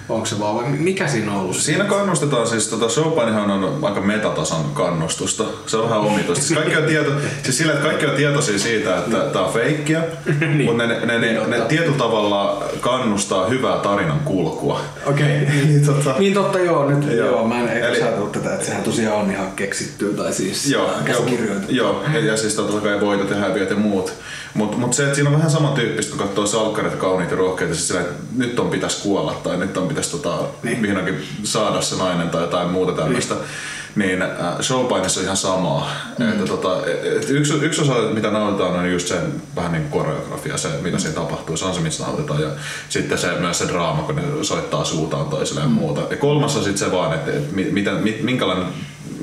Onko 0.10 0.26
se 0.26 0.40
vaan 0.40 0.56
vai 0.56 0.64
mikä 0.70 1.08
siinä 1.08 1.32
on 1.32 1.38
ollut? 1.42 1.56
Siinä 1.56 1.84
kannustetaan 1.84 2.48
siis, 2.48 2.68
tota 2.68 2.90
showpainihan 2.90 3.52
on 3.52 3.80
aika 3.82 4.02
metatason 4.02 4.66
kannustusta. 4.74 5.44
Se 5.68 5.78
on 5.78 5.84
vähän 5.84 6.00
omituista. 6.00 6.46
Siis 6.46 6.60
kaikki 6.60 6.78
on, 6.78 6.84
tieto, 6.84 7.12
siis 7.44 7.58
sillä, 7.58 7.74
että 7.74 7.86
kaikki 7.86 8.06
on 8.06 8.16
tietoisia 8.16 8.60
siitä, 8.60 8.98
että 8.98 9.18
tämä 9.18 9.46
on 9.46 9.54
feikkiä, 9.54 10.04
Niin. 10.40 10.66
mutta 10.66 10.88
ne, 10.88 11.00
ne, 11.00 11.06
ne, 11.06 11.20
Niin 11.20 11.36
ne, 11.50 11.58
totta. 11.58 11.70
tietyllä 11.70 11.98
tavalla 11.98 12.64
kannustaa 12.82 13.46
hyvää 13.48 13.78
tarinan 13.78 14.20
kulkua. 14.20 14.82
Okei. 15.06 15.42
Okay. 15.44 15.56
Niin, 15.66 15.86
tota, 15.86 16.16
Niin 16.20 16.34
totta 16.34 16.60
joo, 16.60 16.90
nyt 16.90 17.04
Joo. 17.04 17.14
joo. 17.16 17.28
joo 17.28 17.48
mä 17.48 17.60
en 17.62 17.70
Eli- 17.84 18.02
ajatellut 18.02 18.32
tätä, 18.32 18.54
että 18.54 18.66
sehän 18.66 18.84
tosiaan 18.84 19.18
on 19.22 19.32
ihan 19.32 19.52
keksittyä 19.52 20.14
tai 20.14 20.34
siis 20.34 20.70
Joo, 20.72 20.84
joo, 20.88 20.96
käsikirjoitettu. 21.06 21.74
joo, 21.74 22.04
ja, 22.14 22.20
ja 22.20 22.38
siis 22.38 22.56
totta 22.56 22.82
kai 22.82 23.02
voitot 23.02 23.30
ja 23.30 23.36
häviöt 23.36 23.70
ja 23.70 23.76
muut. 23.76 24.14
Mutta 24.54 24.78
mut 24.78 24.94
se, 24.94 25.04
että 25.04 25.16
siinä 25.16 25.30
on 25.30 25.36
vähän 25.36 25.52
samantyyppistä, 25.52 26.12
kun 26.18 26.28
katsoo 26.28 26.46
salkkareita, 26.48 26.98
kauniita, 26.98 27.36
rohkeita, 27.36 27.74
siis 27.76 27.88
sillä, 27.88 28.02
että 28.02 28.14
nyt 28.38 28.60
on 28.60 28.70
pitäisi 28.70 29.02
kuolla 29.04 29.34
tai 29.44 29.58
nyt 29.58 29.78
on 29.78 29.88
pitäisi 29.88 30.12
tota, 30.12 30.38
Niin. 30.64 30.82
vihdoinkin 30.82 31.24
saada 31.44 31.82
se 31.82 31.96
nainen 31.96 32.30
tai 32.30 32.42
jotain 32.42 32.70
muuta 32.70 32.92
tämmöistä. 32.92 33.36
Niin, 33.96 34.22
äh, 34.22 34.30
showpainissa 34.62 35.20
on 35.20 35.24
ihan 35.24 35.38
samaa. 35.38 35.92
Mm. 36.20 36.30
Että, 36.30 36.46
tota, 36.46 36.78
et, 36.86 37.30
yksi, 37.30 37.54
yksi 37.54 37.82
osa, 37.82 37.94
mitä 37.94 38.32
nautitaan, 38.32 38.76
on 38.80 38.92
just 38.92 39.08
se 39.08 39.16
vähän 39.56 39.72
niin 39.72 39.90
koreografia, 39.90 40.58
se 40.58 40.68
mitä 40.82 41.00
siinä 41.00 41.16
tapahtuu, 41.16 41.58
se 41.58 41.66
on 41.66 41.74
se, 41.76 41.80
mistä 41.82 42.04
nautitaan. 42.04 42.42
Ja 42.42 42.50
sitten 42.90 43.18
se, 43.18 43.28
myös 43.40 43.58
se 43.58 43.68
draama, 43.68 44.02
kun 44.04 44.16
ne 44.16 44.22
soittaa 44.42 44.86
suutaan 44.86 45.26
toiselle 45.26 45.62
ja 45.62 45.68
muuta. 45.68 46.02
Ja 46.10 46.18
kolmas 46.18 46.56
on 46.56 46.64
sitten 46.64 46.78
se 46.88 46.92
vaan, 46.92 47.14
että, 47.14 47.32
että 47.32 47.56
mi- 47.56 47.72
miten, 47.72 47.96
mi- 47.96 48.20
minkälainen 48.24 48.68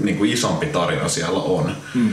niin 0.03 0.17
kuin 0.19 0.31
isompi 0.33 0.67
tarina 0.67 1.09
siellä 1.09 1.39
on. 1.39 1.73
Mm. 1.95 2.11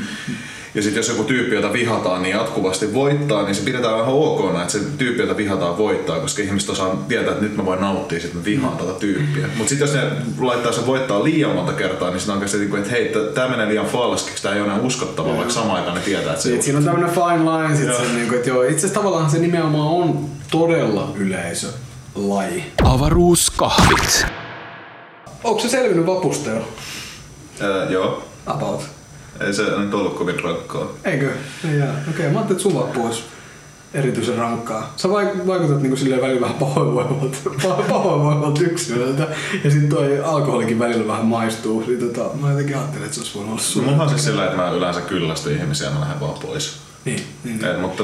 Ja 0.75 0.81
sitten 0.81 0.99
jos 0.99 1.07
joku 1.07 1.23
tyyppi, 1.23 1.55
jota 1.55 1.73
vihataan, 1.73 2.23
niin 2.23 2.35
jatkuvasti 2.35 2.93
voittaa, 2.93 3.43
niin 3.43 3.55
se 3.55 3.61
pidetään 3.61 3.93
vähän 3.93 4.13
ok, 4.13 4.39
että 4.61 4.71
se 4.71 4.79
tyyppi, 4.97 5.21
jota 5.21 5.37
vihataan, 5.37 5.77
voittaa, 5.77 6.19
koska 6.19 6.41
ihmiset 6.41 6.69
osaa 6.69 7.03
tietää, 7.07 7.31
että 7.31 7.43
nyt 7.43 7.55
mä 7.55 7.65
voin 7.65 7.81
nauttia, 7.81 8.19
sit 8.19 8.33
mä 8.33 8.45
vihaan 8.45 8.77
tätä 8.77 8.91
tyyppiä. 8.99 9.47
Mutta 9.55 9.69
sitten 9.69 9.85
jos 9.87 9.95
ne 9.95 10.01
laittaa 10.39 10.71
sen 10.71 10.87
voittaa 10.87 11.23
liian 11.23 11.55
monta 11.55 11.73
kertaa, 11.73 12.09
niin 12.09 12.19
sitten 12.19 12.37
on 12.37 12.49
se, 12.49 12.63
että 12.63 12.89
hei, 12.89 13.13
tämä 13.33 13.47
menee 13.47 13.67
liian 13.67 13.85
falskiksi, 13.85 14.43
tämä 14.43 14.55
ei 14.55 14.61
ole 14.61 14.69
enää 14.69 14.81
uskottava, 14.81 15.35
vaikka 15.35 15.53
samaan 15.53 15.79
aikaan 15.79 15.95
ne 15.95 16.01
tietää, 16.01 16.31
että 16.31 16.43
se 16.43 16.49
Niin, 16.49 16.63
siinä 16.63 16.79
on 16.79 16.85
tämmönen 16.85 17.09
fine 17.09 17.51
line 17.51 17.75
sit 17.75 17.87
Joo. 17.87 17.97
se, 17.99 18.13
niin 18.13 18.27
kuin, 18.27 18.37
että 18.37 18.49
joo, 18.49 18.63
itse 18.63 18.75
asiassa 18.77 18.99
tavallaan 18.99 19.29
se 19.29 19.39
nimenomaan 19.39 19.87
on 19.87 20.29
todella 20.51 21.11
yleisölaji. 21.15 22.63
Avaruuskahvit. 22.83 24.25
Onko 25.43 25.59
se 25.61 25.69
selvinnyt 25.69 26.05
vapusta 26.05 26.49
jo? 26.49 26.67
Joo, 27.89 28.23
About. 28.45 28.94
Ei 29.39 29.53
se 29.53 29.63
nyt 29.77 29.93
ollut 29.93 30.17
kovin 30.17 30.39
rankkaa. 30.43 30.87
Eikö? 31.05 31.31
Ei 31.71 31.77
jää. 31.77 31.91
Okei, 31.91 32.09
okay, 32.09 32.31
mä 32.31 32.39
ajattelin, 32.39 32.51
että 32.51 32.63
sun 32.63 32.75
vappu 32.75 33.05
olisi 33.05 33.23
erityisen 33.93 34.37
rankkaa. 34.37 34.93
Sä 34.95 35.07
vaik- 35.07 35.47
vaikutat 35.47 35.81
niinku 35.81 35.97
silleen 35.97 36.21
välillä 36.21 36.41
vähän 36.41 36.57
pahoinvoivalta, 36.57 37.37
pahoinvoivalta 37.89 38.61
yksilöltä. 38.61 39.27
Ja 39.63 39.71
sitten 39.71 39.89
toi 39.89 40.19
alkoholikin 40.19 40.79
välillä 40.79 41.07
vähän 41.07 41.25
maistuu. 41.25 41.83
Niin 41.87 41.99
tota, 41.99 42.29
mä 42.41 42.49
jotenkin 42.49 42.77
ajattelin, 42.77 43.05
että 43.05 43.15
se 43.15 43.21
olisi 43.21 43.35
voinut 43.35 43.51
olla 43.51 43.61
sun. 43.61 43.83
mulla 43.83 44.03
on 44.03 44.09
siis 44.09 44.25
sillä, 44.25 44.45
että 44.45 44.57
mä 44.57 44.71
yleensä 44.71 45.01
kyllästyn 45.01 45.57
ihmisiä 45.57 45.87
ja 45.87 45.93
mä 45.93 45.99
lähden 45.99 46.19
vaan 46.19 46.39
pois. 46.41 46.77
Niin, 47.05 47.23
niin. 47.43 47.65
Et, 47.65 47.81
mutta 47.81 48.03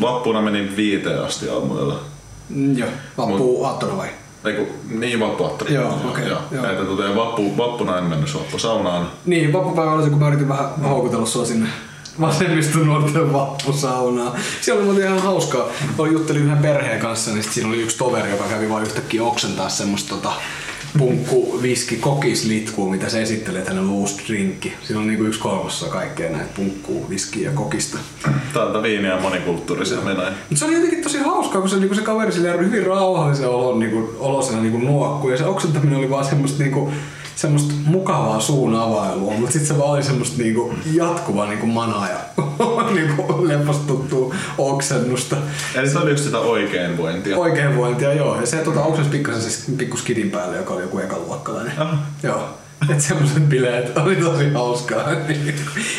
vappuna 0.00 0.42
menin 0.42 0.76
viiteen 0.76 1.24
asti 1.24 1.48
aamuilla. 1.48 2.00
Mm, 2.48 2.78
joo, 2.78 2.88
vappu 3.18 3.64
aattona 3.64 3.96
vai? 3.96 4.08
Eiku, 4.44 4.66
niin 4.90 5.20
vappuaattona. 5.20 5.70
Joo, 5.70 6.00
okei, 6.10 6.28
joo. 6.28 6.40
joo. 6.50 6.66
Että 6.70 6.84
tota, 6.84 7.02
ja 7.02 7.16
vappu, 7.16 7.56
vappuna 7.56 7.98
en 7.98 8.04
mennyt 8.04 8.34
vappusaunaan. 8.34 9.06
Niin, 9.26 9.52
vappupäivä 9.52 9.92
oli 9.92 10.02
se, 10.02 10.10
kun 10.10 10.18
mä 10.18 10.28
yritin 10.28 10.48
vähän 10.48 10.70
houkutella 10.80 11.26
sua 11.26 11.44
sinne 11.44 11.68
vasemmiston 12.20 12.86
nuorten 12.86 13.32
vappusaunaa. 13.32 14.36
Siellä 14.60 14.78
oli 14.78 14.86
muuten 14.86 15.04
ihan 15.04 15.22
hauskaa. 15.22 15.68
Oli 15.98 16.12
juttelin 16.12 16.42
yhden 16.42 16.58
perheen 16.58 17.00
kanssa, 17.00 17.30
niin 17.30 17.42
sit 17.42 17.52
siinä 17.52 17.68
oli 17.68 17.82
yksi 17.82 17.98
toveri, 17.98 18.30
joka 18.30 18.44
kävi 18.44 18.68
vaan 18.68 18.82
yhtäkkiä 18.82 19.22
oksentaa 19.22 19.68
semmoista 19.68 20.14
tota, 20.14 20.32
punkku, 20.98 21.58
viski, 21.62 21.96
kokislitkuu, 21.96 22.90
mitä 22.90 23.08
se 23.08 23.22
esittelee, 23.22 23.64
hänen 23.68 23.90
loose 23.90 24.22
drinkki. 24.26 24.72
Siinä 24.82 25.00
on 25.00 25.06
niinku 25.06 25.24
yksi 25.24 25.40
kolmasosa 25.40 25.92
kaikkea 25.92 26.30
näitä 26.30 26.50
punkkuu, 26.56 27.10
viskiä 27.10 27.50
ja 27.50 27.56
kokista. 27.56 27.98
Täältä 28.54 28.82
viiniä 28.82 29.20
monikulttuurisia 29.20 30.00
menee. 30.00 30.32
Mut 30.50 30.58
se 30.58 30.64
oli 30.64 30.74
jotenkin 30.74 31.02
tosi 31.02 31.18
hauskaa, 31.18 31.60
kun 31.60 31.70
se, 31.70 31.76
niinku 31.76 31.94
se 31.94 32.02
kaveri 32.02 32.32
sille 32.32 32.54
oli 32.54 32.64
hyvin 32.64 32.86
rauhallisen 32.86 33.48
olon, 33.48 33.78
niinku, 33.80 34.14
olosena 34.18 34.62
niinku 34.62 34.78
nuokku. 34.78 35.28
Ja 35.28 35.36
se 35.36 35.44
oksentaminen 35.44 35.98
oli 35.98 36.10
vaan 36.10 36.24
semmoista 36.24 36.62
niinku, 36.62 36.92
semmoista 37.36 37.74
mukavaa 37.86 38.40
suun 38.40 38.74
availua, 38.74 39.32
mutta 39.32 39.52
sitten 39.52 39.68
se 39.68 39.78
vaan 39.78 39.90
oli 39.90 40.02
semmoista 40.02 40.42
niinku 40.42 40.74
jatkuvaa 40.92 41.46
niinku 41.46 41.66
manaa 41.66 42.08
ja 42.08 42.44
niinku 42.94 43.48
lepostuttua 43.48 44.34
oksennusta. 44.58 45.36
Eli 45.74 45.88
se 45.88 45.98
oli 45.98 46.10
just 46.10 46.24
sitä 46.24 46.38
oikeinvointia. 46.38 47.36
Oikeinvointia, 47.36 48.12
joo. 48.12 48.40
Ja 48.40 48.46
se 48.46 48.56
tota, 48.56 48.82
oksensi 48.82 49.10
pikkasen 49.10 49.42
se 49.42 49.72
pikku 49.72 49.96
skidin 49.96 50.30
päälle, 50.30 50.56
joka 50.56 50.74
oli 50.74 50.82
joku 50.82 50.98
ekaluokkalainen. 50.98 51.72
Aha. 51.78 51.98
Joo. 52.22 52.48
Et 52.90 53.00
semmoset 53.00 53.48
bileet 53.48 53.98
oli 53.98 54.16
tosi 54.16 54.52
hauskaa. 54.52 55.04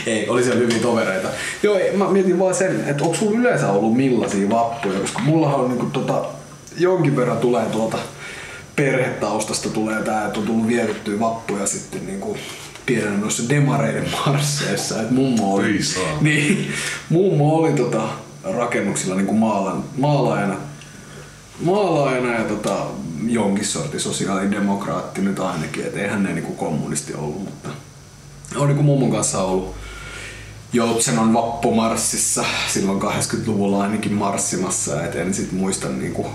ei, 0.08 0.30
oli 0.30 0.44
siellä 0.44 0.60
hyviä 0.60 0.80
tovereita. 0.80 1.28
Joo, 1.64 1.78
mä 1.98 2.10
mietin 2.10 2.40
vaan 2.40 2.56
sen, 2.56 2.84
että 2.88 3.04
onko 3.04 3.16
sulla 3.16 3.40
yleensä 3.40 3.72
ollut 3.72 3.98
millaisia 3.98 4.50
vappuja, 4.50 5.00
koska 5.00 5.20
mullahan 5.20 5.60
on 5.60 5.70
niinku 5.70 5.86
tota, 5.86 6.26
jonkin 6.78 7.16
verran 7.16 7.38
tulee 7.38 7.66
tuolta 7.66 7.98
perhetaustasta 8.76 9.70
tulee 9.70 10.02
tää, 10.04 10.26
että 10.26 10.40
on 10.40 10.46
tullut 10.46 10.68
vietettyä 10.68 11.20
vappuja 11.20 11.68
sitten 11.68 12.06
niinku 12.06 12.38
pienenä 12.86 13.18
noissa 13.18 13.50
demareiden 13.50 14.10
marsseissa. 14.26 15.02
Et 15.02 15.12
mummo 15.12 15.56
oli, 15.56 15.80
niin, 16.22 16.72
mummo 17.10 17.56
oli 17.56 17.74
tota, 17.74 18.02
rakennuksilla 18.44 19.16
niinku 19.16 19.34
maalan, 19.34 19.84
maalaajana. 19.98 20.56
Maalaajana 21.62 22.34
ja 22.34 22.44
tota, 22.44 22.86
jonkin 23.28 23.66
sortin 23.66 24.00
sosiaalidemokraatti 24.00 25.22
nyt 25.22 25.40
ainakin, 25.40 25.86
et 25.86 25.96
eihän 25.96 26.24
ne 26.24 26.34
niinku 26.34 26.54
kommunisti 26.54 27.14
ollut, 27.14 27.44
mutta 27.44 27.70
on 28.56 28.68
niinku 28.68 28.84
mummon 28.84 29.12
kanssa 29.12 29.44
ollut. 29.44 29.76
Joutsenon 30.74 31.34
vappumarssissa 31.34 32.46
silloin 32.68 33.02
80-luvulla 33.02 33.84
ainakin 33.84 34.14
marssimassa, 34.14 35.04
et 35.04 35.16
en 35.16 35.34
sit 35.34 35.52
muista 35.52 35.90
niinku 35.90 36.28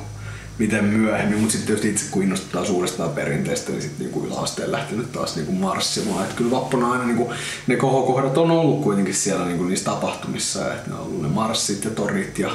miten 0.59 0.85
myöhemmin, 0.85 1.39
mutta 1.39 1.53
sitten 1.53 1.67
tietysti 1.67 1.89
itse 1.89 2.05
kun 2.11 2.23
innostetaan 2.23 2.67
suurestaan 2.67 3.11
perinteestä, 3.11 3.73
niin 3.73 3.83
sitten 3.83 4.07
niinku 4.07 4.27
yläasteen 4.27 4.73
lähtenyt 4.73 5.13
taas 5.13 5.37
niinku 5.37 5.53
marssimaan. 5.53 6.25
Et 6.25 6.33
kyllä 6.33 6.51
vappuna 6.51 6.93
aina 6.93 7.05
niinku, 7.05 7.33
ne 7.67 7.77
kohokohdat 7.77 8.39
on 8.39 8.51
ollut 8.51 8.83
kuitenkin 8.83 9.15
siellä 9.15 9.47
niinku 9.47 9.65
niissä 9.65 9.85
tapahtumissa, 9.85 10.75
että 10.75 10.91
ne 10.91 10.97
on 10.97 11.01
ollut 11.01 11.23
ne 11.23 11.29
marssit 11.29 11.85
ja 11.85 11.91
torit 11.91 12.39
ja 12.39 12.51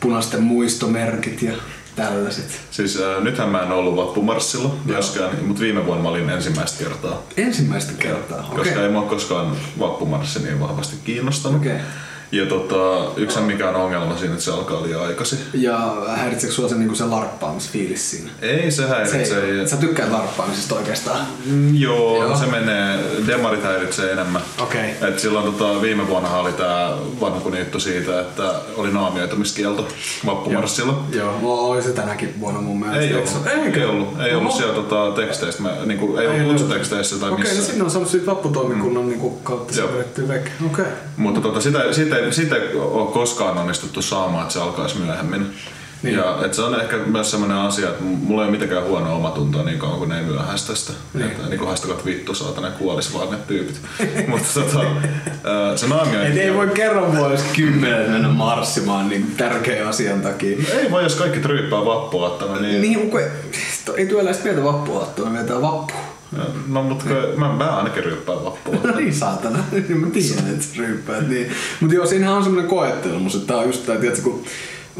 punaisten 0.00 0.42
muistomerkit 0.42 1.42
ja 1.42 1.52
tällaiset. 1.96 2.60
Siis 2.70 2.96
äh, 3.00 3.22
nythän 3.22 3.48
mä 3.48 3.62
en 3.62 3.72
ollut 3.72 3.96
vappumarssilla 3.96 4.76
myöskään, 4.84 5.44
mutta 5.46 5.62
viime 5.62 5.86
vuonna 5.86 6.02
mä 6.02 6.08
olin 6.08 6.30
ensimmäistä 6.30 6.84
kertaa. 6.84 7.22
Ensimmäistä 7.36 7.92
kertaa, 7.98 8.48
okei. 8.52 8.64
Koska 8.64 8.82
ei 8.82 8.90
mua 8.90 9.02
koskaan 9.02 9.56
vappumarssi 9.78 10.42
niin 10.42 10.60
vahvasti 10.60 10.96
kiinnostanut. 11.04 11.60
Okei. 11.60 11.78
Ja 12.32 12.46
tota, 12.46 13.10
yksi 13.16 13.40
mikä 13.40 13.68
on 13.68 13.74
ongelma 13.74 14.16
siinä, 14.16 14.32
että 14.32 14.44
se 14.44 14.50
alkaa 14.50 14.82
liian 14.82 15.02
aikaisin. 15.04 15.38
Ja 15.54 15.96
häiritseekö 16.16 16.54
sua 16.54 16.68
se, 16.68 16.74
niinku 16.74 16.94
se 16.94 17.04
larppaamisfiilis 17.04 18.10
siinä? 18.10 18.30
Ei 18.42 18.70
se 18.70 18.76
Se 18.82 18.88
häiritse. 18.88 19.42
ei, 19.60 19.68
sä 19.68 19.76
tykkäät 19.76 20.10
larppaamisesta 20.12 20.74
oikeastaan? 20.74 21.26
Mm, 21.46 21.74
Joo, 21.76 22.22
Joo. 22.22 22.36
se 22.36 22.46
menee, 22.46 22.98
demarit 23.26 23.62
häiritsee 23.62 24.12
enemmän. 24.12 24.42
Okei. 24.60 24.90
Et 25.08 25.18
silloin 25.18 25.44
tota, 25.52 25.82
viime 25.82 26.08
vuonna 26.08 26.36
oli 26.36 26.52
tää 26.52 26.90
vanha 27.20 27.40
kunniittu 27.40 27.80
siitä, 27.80 28.20
että 28.20 28.54
oli 28.76 28.90
naamioitumiskielto 28.92 29.88
vappumarssilla. 30.26 31.04
Joo, 31.12 31.38
oli 31.70 31.82
se 31.82 31.92
tänäkin 31.92 32.34
vuonna 32.40 32.60
mun 32.60 32.80
mielestä. 32.80 33.00
Ei 33.02 33.06
Eikö 33.06 33.18
ollut, 33.18 33.30
se- 33.44 33.50
ei, 33.50 33.80
ei 33.80 33.84
ollut, 33.84 34.20
ei 34.20 34.34
ollut 34.34 34.52
siellä 34.52 34.74
tota, 34.74 35.12
teksteistä, 35.20 35.62
mä, 35.62 35.76
niinku, 35.86 36.16
ei, 36.16 36.26
Ei 36.26 36.40
ollut 36.40 36.46
kutsuteksteissä 36.52 37.16
tai 37.18 37.30
Okei, 37.30 37.44
no 37.44 37.48
missään. 37.48 37.66
sinne 37.66 37.84
on 37.84 37.90
saanut 37.90 38.10
siitä 38.10 38.26
vapputoimikunnan 38.26 39.08
niinku 39.08 39.30
kautta 39.30 39.74
Joo. 39.78 39.88
veke. 40.28 40.50
Okei. 40.66 40.84
Mutta 41.16 41.40
tota, 41.40 41.60
sitä, 41.60 41.92
sitä, 41.92 42.16
ei- 42.16 42.21
sitä 42.30 42.56
ei 42.56 42.76
ole 42.76 43.12
koskaan 43.12 43.58
onnistuttu 43.58 44.02
saamaan, 44.02 44.42
että 44.42 44.52
se 44.52 44.60
alkaisi 44.60 44.98
myöhemmin. 44.98 45.40
Niin. 45.40 45.52
Niin. 46.02 46.16
Ja 46.16 46.38
et 46.44 46.54
se 46.54 46.62
on 46.62 46.80
ehkä 46.80 46.96
myös 46.96 47.30
sellainen 47.30 47.56
asia, 47.56 47.88
että 47.88 48.04
mulla 48.04 48.42
ei 48.42 48.48
ole 48.48 48.50
mitenkään 48.50 48.84
huonoa 48.84 49.12
omatuntoa 49.12 49.62
niin 49.62 49.78
kauan 49.78 49.98
kuin 49.98 50.08
ne 50.08 50.18
ei 50.18 50.24
myöhäistä 50.24 50.74
sitä. 50.74 50.92
Niin. 51.14 51.26
Että 51.26 51.48
niin 51.48 51.66
haistakat 51.66 52.04
vittu 52.04 52.34
saatana 52.34 52.70
kuolis 52.70 53.14
vaan 53.14 53.30
ne 53.30 53.36
tyypit. 53.46 53.80
Mutta 54.28 54.48
tota, 54.54 54.80
se 55.76 55.86
naamio 55.86 56.22
Et 56.22 56.36
ei 56.36 56.54
voi 56.54 56.68
kerran 56.68 57.16
vuodessa 57.16 57.46
kymmenen 57.56 58.10
mennä 58.10 58.28
marssimaan 58.28 59.08
niin 59.08 59.34
tärkeä 59.36 59.88
asian 59.88 60.20
takia. 60.20 60.58
Ei 60.78 60.90
voi, 60.90 61.02
jos 61.02 61.14
kaikki 61.14 61.40
tryyppää 61.40 61.84
vappuaattona, 61.84 62.60
niin... 62.60 62.82
Niin, 62.82 63.10
kun 63.10 63.20
ei, 63.20 63.26
ei 63.96 64.06
työläistä 64.06 64.44
vietä 64.44 64.64
vappuaattoa, 64.64 65.30
me 65.30 65.38
vietään 65.38 65.62
vappu. 65.62 65.94
No 66.68 66.82
mutta 66.82 67.04
mä, 67.36 67.52
mä 67.52 67.76
ainakin 67.76 68.04
ryyppään 68.04 68.44
vappua. 68.44 68.74
No 68.84 68.96
niin, 69.00 69.14
saatana. 69.14 69.58
Niin 69.72 70.00
mä 70.04 70.10
tiedän, 70.10 70.50
että 70.50 70.64
sä 70.64 70.72
ryyppäät. 70.76 71.28
Niin. 71.28 71.52
Mutta 71.80 71.94
joo, 71.94 72.06
siinähän 72.06 72.36
on 72.36 72.42
semmoinen 72.42 72.70
koettelemus, 72.70 73.34
että 73.34 73.46
tää 73.46 73.56
on 73.56 73.66
just 73.66 73.86
tää, 73.86 73.96
tiedätkö, 73.96 74.22
kun 74.22 74.44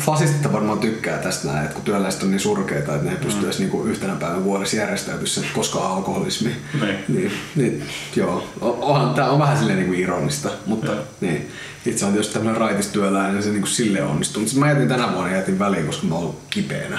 fasistit 0.01 0.53
varmaan 0.53 0.79
tykkää 0.79 1.19
tästä 1.19 1.49
näin, 1.49 1.63
että 1.63 1.75
kun 1.75 1.85
työläiset 1.85 2.23
on 2.23 2.31
niin 2.31 2.41
surkeita, 2.41 2.95
että 2.95 3.05
ne 3.05 3.11
ei 3.11 3.25
pysty 3.25 3.45
edes 3.45 3.59
niinku 3.59 3.85
yhtenä 3.85 4.15
päivänä 4.15 4.45
vuodessa 4.45 4.77
järjestäytyä 4.77 5.27
sen, 5.27 5.45
koska 5.55 5.79
alkoholismi. 5.79 6.57
Niin. 6.81 7.05
niin, 7.09 7.33
niin 7.57 7.85
joo, 8.17 8.47
onhan, 8.61 9.15
tää 9.15 9.31
on 9.31 9.39
vähän 9.39 9.59
silleen 9.59 9.79
niinku 9.79 9.95
ironista, 9.95 10.49
mutta 10.67 10.93
Joo. 10.93 11.05
niin. 11.21 11.49
Itse 11.87 12.05
on 12.05 12.13
tietysti 12.13 12.35
tämmöinen 12.35 12.61
raitistyöläinen 12.61 13.37
ja 13.37 13.43
se 13.43 13.51
niinku 13.51 13.67
sille 13.67 14.03
onnistuu. 14.03 14.43
Mä 14.57 14.69
jätin 14.69 14.89
tänä 14.89 15.13
vuonna 15.13 15.37
jätin 15.37 15.59
väliin, 15.59 15.87
koska 15.87 16.07
mä 16.07 16.15
oon 16.15 16.23
ollut 16.23 16.41
kipeänä. 16.51 16.99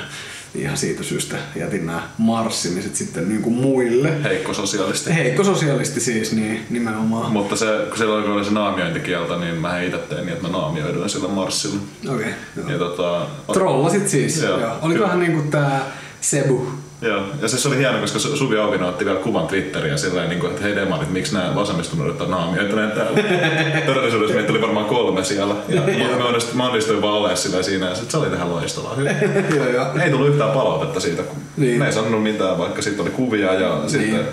Niin 0.54 0.64
ihan 0.64 0.78
siitä 0.78 1.04
syystä 1.04 1.36
jätin 1.56 1.86
nämä 1.86 2.10
marssimiset 2.18 2.96
sitten 2.96 3.30
niinku 3.30 3.50
muille. 3.50 4.24
Heikko 4.24 4.54
sosiaalisti. 4.54 5.16
Heikko 5.16 5.44
sosialisti 5.44 6.00
siis, 6.00 6.32
niin 6.32 6.66
nimenomaan. 6.70 7.32
Mutta 7.32 7.56
se, 7.56 7.66
kun 7.90 7.98
silloin 7.98 8.24
kun 8.24 8.34
oli 8.34 8.46
se 8.46 8.52
naamiointikielto, 8.52 9.40
niin 9.40 9.56
mä 9.56 9.82
itse 9.82 9.98
tein 9.98 10.26
niin, 10.26 10.34
että 10.34 10.48
mä 10.48 10.58
naamioiduin 10.58 11.10
sillä 11.10 11.28
marssilla. 11.28 11.80
Okei, 12.10 12.30
Ja 12.56 12.72
joo. 12.72 12.80
tota, 12.80 13.28
Trollasit 13.54 14.10
siis, 14.10 14.42
Joo, 14.42 14.60
joo. 14.60 14.78
Oli 14.82 14.94
kyllä. 14.94 15.06
vähän 15.08 15.20
niinku 15.20 15.42
tää 15.52 15.82
Sebu. 16.22 16.72
Joo, 17.04 17.24
ja 17.42 17.48
siis 17.48 17.62
se 17.62 17.68
oli 17.68 17.78
hieno, 17.78 18.00
koska 18.00 18.20
Su- 18.20 18.38
Suvi 18.38 18.58
Auvino 18.58 18.88
otti 18.88 19.06
vielä 19.06 19.20
kuvan 19.20 19.48
Twitteriä 19.48 19.98
silleen, 19.98 20.30
niin 20.30 20.40
kuin, 20.40 20.52
että 20.52 20.64
hei 20.64 20.76
demarit, 20.76 21.12
miksi 21.12 21.34
nämä 21.34 21.56
vasemmistunuudet 21.56 22.22
on 22.22 22.32
naamioituneet 22.32 22.96
täällä. 22.96 23.20
Todellisuudessa 23.86 24.36
meitä 24.36 24.52
oli 24.52 24.62
varmaan 24.62 24.86
kolme 24.86 25.24
siellä. 25.24 25.56
Ja 25.70 25.82
mä, 26.18 26.26
onnistuin, 26.26 26.58
mä 26.58 26.68
onnistuin 26.68 27.02
vaan 27.02 27.14
olemaan 27.14 27.38
sillä 27.38 27.64
siinä, 27.64 27.90
ja 27.90 27.96
sit 27.96 28.12
se 28.12 28.18
oli 28.18 28.30
tähän 28.30 28.50
loistavaa. 28.50 28.96
joo, 29.56 29.70
joo. 29.70 29.86
Ei 30.04 30.12
tullut 30.12 30.28
yhtään 30.28 30.52
palautetta 30.52 31.00
siitä, 31.00 31.24
kun 31.24 31.38
niin. 31.58 31.80
ne 31.80 31.86
ei 31.86 31.94
sanonut 31.94 32.24
mitään, 32.24 32.58
vaikka 32.58 32.82
siitä 32.82 33.02
oli 33.02 33.10
kuvia 33.10 33.54
ja 33.54 33.76
niin. 33.76 33.90
sitten 33.90 34.26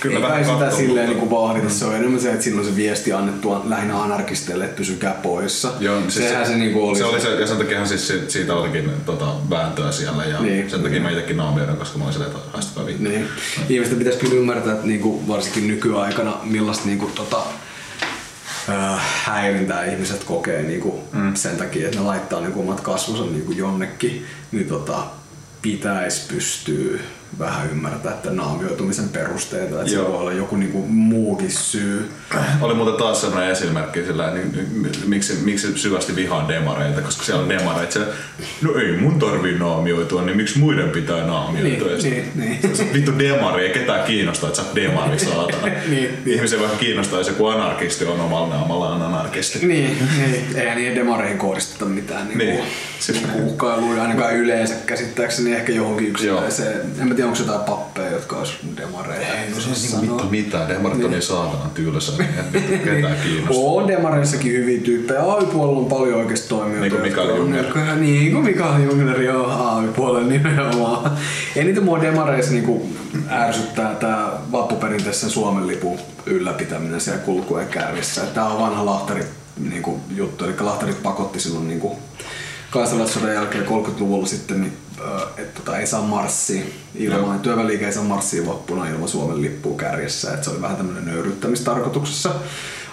kyllä 0.00 0.16
Ei 0.16 0.22
vähän 0.22 0.44
kai 0.44 0.52
sitä 0.54 0.70
silleen 0.76 1.08
mutta- 1.08 1.20
niinku 1.22 1.42
vahdita, 1.42 1.68
se 1.70 1.84
on 1.84 1.96
enemmän 1.96 2.20
se, 2.20 2.30
että 2.30 2.42
siinä 2.44 2.58
on 2.58 2.64
se 2.64 2.76
viesti 2.76 3.12
annettu 3.12 3.56
lähinnä 3.64 4.02
anarkisteille, 4.02 4.64
että 4.64 4.76
pysykää 4.76 5.12
poissa. 5.22 5.72
Joo, 5.80 6.00
siis 6.00 6.14
Sehän 6.14 6.46
se, 6.46 6.56
niinku 6.56 6.88
oli. 6.88 6.98
se, 6.98 7.04
oli 7.04 7.20
se, 7.20 7.28
ja 7.40 7.46
sen 7.46 7.56
takiahan 7.56 7.88
siis 7.88 8.12
siitä, 8.28 8.54
olikin 8.54 8.90
tota, 9.06 9.26
vääntöä 9.50 9.92
siellä 9.92 10.24
ja 10.24 10.40
Niin. 10.40 10.52
niin. 10.56 10.70
sen 10.70 10.82
takia 10.82 11.00
mä 11.00 11.10
itsekin 11.10 11.36
naamioidin, 11.36 11.76
koska 11.76 11.98
mä 11.98 12.04
olin 12.04 12.12
silleen, 12.12 12.32
että 12.36 12.50
haistakaa 12.52 12.86
vittu. 12.86 13.02
Niin. 13.02 13.26
Ihmisten 13.68 13.98
pitäisi 13.98 14.18
kyllä 14.18 14.34
ymmärtää, 14.34 14.72
että 14.72 14.86
niinku, 14.86 15.28
varsinkin 15.28 15.66
nykyaikana 15.68 16.36
millaista 16.44 16.86
niinku, 16.86 17.06
tota, 17.14 17.42
äh, 18.68 19.00
häirintää 19.24 19.84
ihmiset 19.84 20.24
kokee 20.24 20.62
niinku, 20.62 21.00
mm. 21.12 21.34
sen 21.34 21.56
takia, 21.56 21.86
että 21.86 21.98
ne 21.98 22.04
laittaa 22.04 22.40
niinku, 22.40 22.60
omat 22.60 22.80
kasvonsa 22.80 23.24
niinku, 23.24 23.52
jonnekin, 23.52 24.26
niin 24.52 24.66
tota, 24.68 25.02
pitäisi 25.62 26.22
pystyä 26.34 26.98
vähän 27.38 27.70
ymmärtää 27.70 28.12
että 28.12 28.30
naamioitumisen 28.30 29.08
perusteita, 29.08 29.76
että 29.78 29.90
se 29.90 29.96
Joo. 29.96 30.08
voi 30.12 30.18
olla 30.20 30.32
joku 30.32 30.56
niinku, 30.56 30.86
muukin 30.88 31.50
syy. 31.50 32.10
Oli 32.60 32.74
muuten 32.74 32.94
taas 32.94 33.20
sellainen 33.20 33.50
esimerkki 33.50 34.04
sillä, 34.04 34.30
niin, 34.30 34.52
niin, 34.52 34.90
miksi, 35.06 35.38
miksi 35.44 35.78
syvästi 35.78 36.16
vihaan 36.16 36.48
demareita, 36.48 37.00
koska 37.00 37.24
siellä 37.24 37.42
on 37.42 37.48
demareita. 37.48 37.92
Se, 37.92 38.00
no 38.62 38.74
ei 38.74 38.92
mun 38.92 39.18
tarvii 39.18 39.58
naamioitua, 39.58 40.22
niin 40.22 40.36
miksi 40.36 40.58
muiden 40.58 40.90
pitää 40.90 41.26
naamioitua? 41.26 41.88
Niin, 41.88 42.00
sit- 42.02 42.34
niin, 42.34 42.58
niin. 42.62 42.76
Se 42.76 42.86
vittu 42.92 43.18
demari, 43.18 43.66
ei 43.66 43.72
ketään 43.72 44.04
kiinnostaa, 44.06 44.48
että 44.48 44.62
sä 44.62 44.66
oot 44.66 44.74
demari, 44.76 45.18
saatana. 45.28 45.66
Niin. 45.88 46.10
Ihmisiä 46.26 46.60
vaikka 46.60 46.76
kiinnostaa, 46.76 47.18
jos 47.20 47.28
joku 47.28 47.46
anarkisti 47.46 48.04
on 48.04 48.20
omalla 48.20 48.48
naamallaan 48.54 49.02
anarkisti. 49.02 49.66
Niin, 49.66 49.98
niin. 50.18 50.44
eihän 50.56 50.76
niihin 50.78 50.94
demareihin 50.94 51.38
kohdisteta 51.38 51.84
mitään 51.84 52.28
Niin. 52.28 52.38
niin. 52.38 52.60
siis 52.98 53.22
uhkailuja 53.42 54.02
ainakaan 54.02 54.34
yleensä 54.36 54.74
käsittääkseni 54.86 55.52
ehkä 55.54 55.72
johonkin 55.72 56.06
yksittäiseen. 56.08 56.80
En 57.00 57.08
mä 57.08 57.16
tiedä, 57.20 57.30
onko 57.30 57.42
jotain 57.42 57.76
pappeja, 57.76 58.10
jotka 58.10 58.36
olisi 58.36 58.52
demareita. 58.76 59.32
Ei, 59.32 59.50
niinku 59.50 60.00
vittu 60.00 60.30
mitään. 60.30 60.68
Demarit 60.68 61.04
on 61.04 61.10
niin 61.10 61.22
saatana 61.22 61.70
tylsä, 61.74 62.12
niin 62.18 62.30
ei 62.72 62.78
ketään 62.78 63.16
kiinnostaa. 63.22 63.64
On 63.70 63.88
demareissakin 63.88 64.52
hyviä 64.52 64.80
tyyppejä. 64.80 65.20
AY-puolella 65.20 65.78
on 65.78 65.86
paljon 65.86 66.18
oikeasti 66.18 66.48
toimijoita. 66.48 66.80
Niin 66.80 66.92
kuin 66.92 67.02
Mikael 67.02 67.36
Jungner. 67.36 67.64
Niin 67.96 68.32
kuin 68.32 68.44
Mikael 68.44 68.82
Jungner, 68.82 69.22
joo, 69.22 69.46
AY-puolella 69.46 70.28
nimenomaan. 70.28 71.18
Eniten 71.56 71.84
mua 71.84 72.00
demareissa 72.00 72.52
niinku 72.52 72.88
ärsyttää 73.30 73.94
tää 73.94 74.28
vappuperinteisen 74.52 75.30
Suomen 75.30 75.66
lipun 75.66 75.98
ylläpitäminen 76.26 77.00
siellä 77.00 77.20
kulkueen 77.20 77.68
kärjessä. 77.68 78.20
Tää 78.20 78.44
on 78.44 78.60
vanha 78.60 78.86
lahtari 78.86 79.24
niinku, 79.70 80.00
juttu, 80.16 80.44
eli 80.44 80.54
lahtarit 80.60 81.02
pakotti 81.02 81.40
silloin 81.40 81.68
niinku, 81.68 81.98
kansalaissodan 82.70 83.34
jälkeen 83.34 83.66
30-luvulla 83.66 84.26
sitten, 84.26 84.60
niin, 84.60 84.72
että 85.36 85.60
tota, 85.60 85.78
ei 85.78 85.86
saa 85.86 86.02
marssia 86.02 86.62
ilman, 86.94 87.20
Joo. 87.20 87.38
työväliike 87.38 87.86
ei 87.86 87.92
saa 87.92 88.04
marssia 88.04 88.46
vappuna 88.46 88.88
ilman 88.88 89.08
Suomen 89.08 89.42
lippua 89.42 89.76
kärjessä. 89.76 90.34
Et 90.34 90.44
se 90.44 90.50
oli 90.50 90.62
vähän 90.62 90.76
tämmöinen 90.76 91.04
nöyryttämistarkoituksessa 91.04 92.34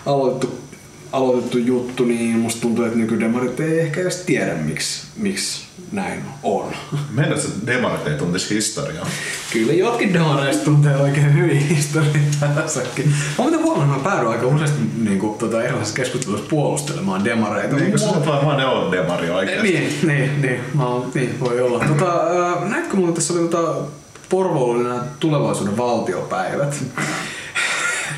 aloitettu, 0.06 0.67
aloitettu 1.12 1.58
juttu, 1.58 2.06
niin 2.06 2.40
musta 2.40 2.62
tuntuu, 2.62 2.86
että 2.86 2.98
nykydemarit 2.98 3.60
ei 3.60 3.80
ehkä 3.80 4.02
edes 4.02 4.16
tiedä, 4.16 4.54
miksi, 4.54 5.08
miksi 5.18 5.68
näin 5.92 6.24
on. 6.44 6.74
Meidän 7.12 7.42
se 7.42 7.48
demarit 7.66 8.08
ei 8.08 8.14
tuntisi 8.14 8.56
historiaa. 8.56 9.08
Kyllä 9.54 9.74
jotkin 9.74 10.14
demareista 10.14 10.66
tuntee 10.66 10.98
oikein 10.98 11.34
hyvin 11.34 11.58
historiaansakin. 11.58 13.06
Mä 13.10 13.16
muuten 13.38 13.64
huomannut, 13.64 13.98
että 13.98 14.10
mä 14.10 14.16
päädyin 14.16 14.32
aika 14.32 14.48
useasti 14.48 14.80
niin 14.98 15.20
kuin, 15.20 15.38
tota, 15.38 15.64
erilaisissa 15.64 15.96
keskusteluissa 15.96 16.50
puolustelemaan 16.50 17.24
demareita. 17.26 17.76
Niin 17.76 17.90
Mua- 17.90 17.98
sä 17.98 18.10
oot 18.10 18.26
varmaan 18.26 18.58
ne 18.58 18.66
on 18.66 18.92
demari 18.92 19.30
oikeasti. 19.30 19.72
Niin, 19.72 20.00
niin, 20.08 20.42
niin, 20.42 20.60
mä 20.74 20.88
oon, 20.88 21.12
niin 21.16 21.40
voi 21.40 21.62
olla. 21.62 21.86
Tota, 21.88 22.26
näetkö 22.70 22.96
mulla 22.96 23.12
tässä 23.12 23.34
oli 23.34 23.48
tota, 23.48 23.76
Porvoolla 24.30 24.84
nämä 24.84 25.04
tulevaisuuden 25.20 25.78
valtiopäivät. 25.78 26.84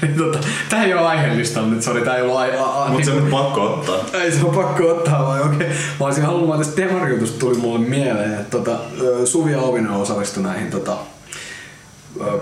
Tota, 0.18 0.40
tää 0.70 0.84
ei 0.84 0.94
ole 0.94 1.02
aiheellista 1.08 1.62
nyt, 1.62 1.84
sori, 1.84 2.02
tää 2.02 2.16
ei 2.16 2.22
ollut 2.22 2.38
ai- 2.38 2.58
a- 2.58 2.84
a- 2.84 2.90
Mutta 2.90 3.06
se 3.06 3.12
niinku- 3.12 3.36
on 3.36 3.44
nyt 3.44 3.46
pakko 3.46 3.62
ottaa. 3.74 3.96
ei 4.22 4.32
se 4.32 4.46
on 4.46 4.56
pakko 4.56 4.88
ottaa 4.88 5.28
vai 5.28 5.42
okei. 5.42 5.56
Okay. 5.56 5.68
Mä 6.00 6.06
olisin 6.06 6.24
halunnut, 6.24 6.50
vaan 6.50 6.60
tästä 6.60 6.82
demariutusta 6.82 7.40
tuli 7.40 7.58
mulle 7.58 7.80
mieleen, 7.80 8.34
että 8.34 8.58
tota, 8.58 8.80
Suvi 9.26 9.56
Auvinen 9.56 9.92
osallistui 9.92 10.44
näihin 10.44 10.72
tota, 10.72 10.98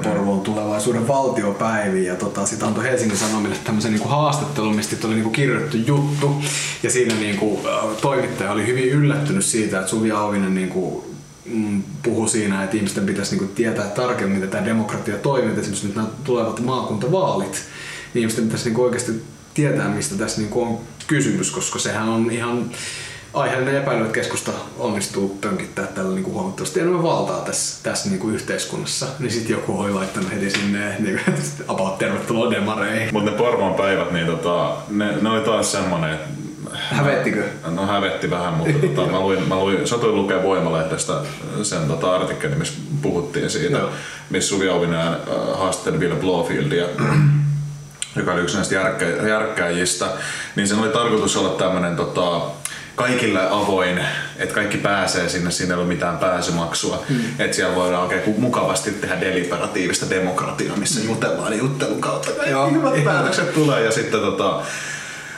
Porvoon 0.03 0.41
tulevaisuuden 0.41 1.07
valtiopäiviin 1.07 2.05
ja 2.05 2.15
tota, 2.15 2.45
sit 2.45 2.63
antoi 2.63 2.83
Helsingin 2.83 3.17
Sanomille 3.17 3.55
tämmöisen 3.63 3.91
niinku 3.91 4.07
haastattelun, 4.07 4.75
mistä 4.75 5.07
oli 5.07 5.15
niinku 5.15 5.29
kirjoitettu 5.29 5.77
juttu 5.77 6.41
ja 6.83 6.89
siinä 6.89 7.15
niinku, 7.15 7.59
toimittaja 8.01 8.51
oli 8.51 8.67
hyvin 8.67 8.89
yllättynyt 8.89 9.45
siitä, 9.45 9.77
että 9.79 9.89
Suvi 9.89 10.11
Auvinen 10.11 10.55
niinku, 10.55 11.05
mm, 11.47 11.83
puhui 12.03 12.29
siinä, 12.29 12.63
että 12.63 12.77
ihmisten 12.77 13.05
pitäisi 13.05 13.35
niinku 13.35 13.53
tietää 13.55 13.85
tarkemmin, 13.85 14.35
miten 14.35 14.49
tämä 14.49 14.65
demokratia 14.65 15.17
toimii, 15.17 15.49
että 15.49 15.61
esimerkiksi 15.61 15.87
nyt 15.87 15.95
nämä 15.95 16.07
tulevat 16.23 16.59
maakuntavaalit, 16.59 17.63
niin 18.13 18.21
ihmisten 18.21 18.43
pitäisi 18.43 18.65
niinku 18.65 18.83
oikeasti 18.83 19.23
tietää, 19.53 19.89
mistä 19.89 20.15
tässä 20.15 20.41
niinku 20.41 20.61
on 20.61 20.79
kysymys, 21.07 21.51
koska 21.51 21.79
sehän 21.79 22.09
on 22.09 22.31
ihan 22.31 22.69
aiheellinen 23.33 23.81
epäily, 23.81 24.01
että 24.01 24.13
keskusta 24.13 24.51
onnistuu 24.77 25.37
pönkittää 25.41 25.87
tällä 25.87 26.15
niinku 26.15 26.31
huomattavasti 26.31 26.79
enemmän 26.79 27.03
valtaa 27.03 27.41
tässä, 27.41 27.83
tässä 27.83 28.09
niinku 28.09 28.29
yhteiskunnassa. 28.29 29.07
Niin 29.19 29.31
sitten 29.31 29.51
joku 29.53 29.79
oli 29.79 29.93
laittanut 29.93 30.31
heti 30.31 30.49
sinne, 30.49 30.95
niinku, 30.99 31.31
about 31.67 31.97
tervetuloa 31.97 32.51
demareihin. 32.51 33.09
Mutta 33.13 33.31
ne 33.31 33.37
Porvoon 33.37 33.73
päivät, 33.73 34.11
niin 34.11 34.27
tota, 34.27 34.77
ne, 34.89 35.17
ne 35.21 35.29
oli 35.29 35.41
taas 35.41 35.71
semmonen, 35.71 36.13
että 36.13 36.46
Hävettikö? 36.73 37.43
No 37.65 37.87
hävetti 37.87 38.29
vähän, 38.29 38.53
mutta 38.53 38.87
tota, 38.87 39.11
mä, 39.11 39.19
luin, 39.19 39.47
mä 39.47 39.55
luin, 39.55 39.87
satuin 39.87 40.15
lukea 40.15 40.43
Voimalehdestä 40.43 41.13
sen 41.63 41.87
tota, 41.87 42.15
artikkelin, 42.15 42.57
missä 42.57 42.73
puhuttiin 43.01 43.49
siitä, 43.49 43.77
Joo. 43.77 43.89
missä 44.29 44.49
Suvi 44.49 44.69
Auvinen 44.69 44.99
äh, 44.99 45.15
haasteli 45.53 45.99
Ville 45.99 46.15
Blofieldia, 46.15 46.85
joka 48.15 48.33
oli 48.33 48.41
yksi 48.41 48.55
näistä 48.55 48.75
järkkä, 48.75 49.05
järkkäjistä, 49.05 50.05
niin 50.55 50.67
sen 50.67 50.79
oli 50.79 50.89
tarkoitus 50.89 51.37
olla 51.37 51.49
tämmöinen 51.49 51.95
tota, 51.95 52.41
kaikille 52.95 53.49
avoin, 53.49 53.99
että 54.37 54.55
kaikki 54.55 54.77
pääsee 54.77 55.29
sinne, 55.29 55.51
siinä 55.51 55.73
ei 55.73 55.79
ole 55.79 55.87
mitään 55.87 56.17
pääsymaksua. 56.17 57.03
Mm. 57.09 57.19
Että 57.39 57.55
siellä 57.55 57.75
voidaan 57.75 58.03
oikein 58.03 58.21
ku- 58.21 58.35
mukavasti 58.37 58.91
tehdä 58.91 59.21
deliberatiivista 59.21 60.09
demokratiaa, 60.09 60.75
missä 60.75 61.05
jutellaan 61.05 61.57
juttelun 61.57 62.01
kautta. 62.01 62.31
Kaikki 62.31 62.51
Joo. 62.51 62.71
hyvät 62.71 63.03
päätökset 63.03 63.53
tulee 63.53 63.83
ja 63.83 63.91
sitten 63.91 64.19
tota, 64.19 64.61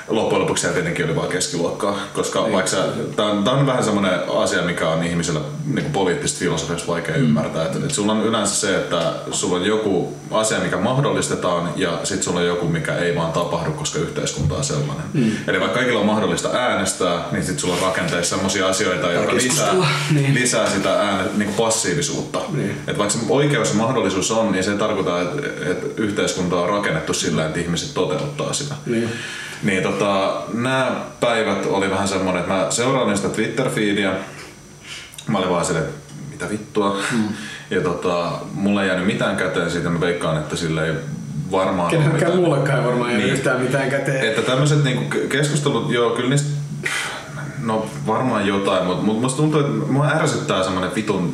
loppujen 0.09 0.41
lopuksi 0.41 0.61
siellä 0.61 0.73
tietenkin 0.73 1.05
oli 1.05 1.15
vain 1.15 1.29
keskiluokkaa, 1.29 1.99
koska 2.13 2.41
Niin. 2.41 2.53
vaikka 2.53 2.77
tämä 3.15 3.29
on, 3.29 3.47
on 3.47 3.65
vähän 3.65 3.83
semmoinen 3.83 4.19
asia, 4.37 4.61
mikä 4.61 4.89
on 4.89 5.03
ihmisellä 5.03 5.41
niin 5.73 5.91
poliittisesti 5.91 6.39
filosofiassa 6.39 6.87
vaikea 6.87 7.17
mm. 7.17 7.23
ymmärtää. 7.23 7.65
Että, 7.65 7.77
että 7.77 7.93
sulla 7.93 8.11
on 8.11 8.23
yleensä 8.23 8.55
se, 8.55 8.75
että 8.75 9.13
sulla 9.31 9.55
on 9.55 9.65
joku 9.65 10.17
asia, 10.31 10.59
mikä 10.59 10.77
mahdollistetaan 10.77 11.69
ja 11.75 11.99
sitten 12.03 12.23
sulla 12.23 12.39
on 12.39 12.45
joku, 12.45 12.67
mikä 12.67 12.95
ei 12.95 13.15
vaan 13.15 13.31
tapahdu, 13.31 13.71
koska 13.71 13.99
yhteiskunta 13.99 14.55
on 14.55 14.63
sellainen. 14.63 15.05
Mm. 15.13 15.31
Eli 15.47 15.59
vaikka 15.59 15.77
kaikilla 15.79 15.99
on 15.99 16.05
mahdollista 16.05 16.49
äänestää, 16.49 17.25
niin 17.31 17.43
sitten 17.43 17.59
sulla 17.59 17.73
on 17.73 17.81
rakenteissa 17.81 18.35
sellaisia 18.35 18.67
asioita, 18.67 19.11
jotka 19.11 19.35
lisää. 19.35 19.73
Niin. 20.11 20.33
lisää 20.33 20.69
sitä 20.69 20.93
ääne, 20.93 21.23
niin 21.37 21.53
passiivisuutta. 21.53 22.41
Niin. 22.53 22.77
Et 22.87 22.97
vaikka 22.97 23.13
se 23.13 23.19
oikeus 23.29 23.69
ja 23.69 23.75
mahdollisuus 23.75 24.31
on, 24.31 24.51
niin 24.51 24.63
se 24.63 24.71
että, 24.71 24.85
että 25.71 26.01
yhteiskunta 26.01 26.55
on 26.55 26.69
rakennettu 26.69 27.13
sillä, 27.13 27.45
että 27.45 27.59
ihmiset 27.59 27.93
toteuttaa 27.93 28.53
sitä. 28.53 28.75
Niin. 28.85 29.09
Niin 29.63 29.83
tota, 29.83 30.41
nämä 30.53 30.95
päivät 31.19 31.65
oli 31.65 31.89
vähän 31.89 32.07
semmonen, 32.07 32.41
että 32.41 32.53
mä 32.53 32.67
seuraan 32.69 33.17
sitä 33.17 33.29
Twitter-feedia. 33.29 34.11
Mä 35.27 35.37
olin 35.37 35.49
vaan 35.49 35.65
silleen, 35.65 35.85
mitä 36.31 36.49
vittua. 36.49 36.97
Mm. 37.11 37.23
Ja 37.69 37.81
tota, 37.81 38.31
mulle 38.53 38.81
ei 38.81 38.87
jäänyt 38.87 39.05
mitään 39.05 39.37
käteen 39.37 39.71
siitä, 39.71 39.89
mä 39.89 39.99
veikkaan, 39.99 40.37
että 40.37 40.55
sille 40.55 40.87
ei 40.87 40.93
varmaan 41.51 41.95
mitään. 42.13 42.35
muullekaan 42.35 42.79
ei 42.79 42.85
varmaan 42.85 43.09
niin. 43.09 43.19
Niin. 43.19 43.33
yhtään 43.33 43.61
mitään 43.61 43.89
käteen. 43.89 44.27
Että 44.27 44.41
tämmöiset 44.41 44.83
niinku 44.83 45.17
keskustelut, 45.29 45.91
joo, 45.91 46.09
kyllä 46.09 46.29
niistä, 46.29 46.58
no 47.69 47.85
varmaan 48.07 48.47
jotain, 48.47 48.85
mutta 48.85 49.03
mut 49.03 49.21
musta 49.21 49.37
tuntuu, 49.37 49.59
että 49.59 49.91
mua 49.91 50.07
ärsyttää 50.07 50.63
semmonen 50.63 50.95
vitun 50.95 51.33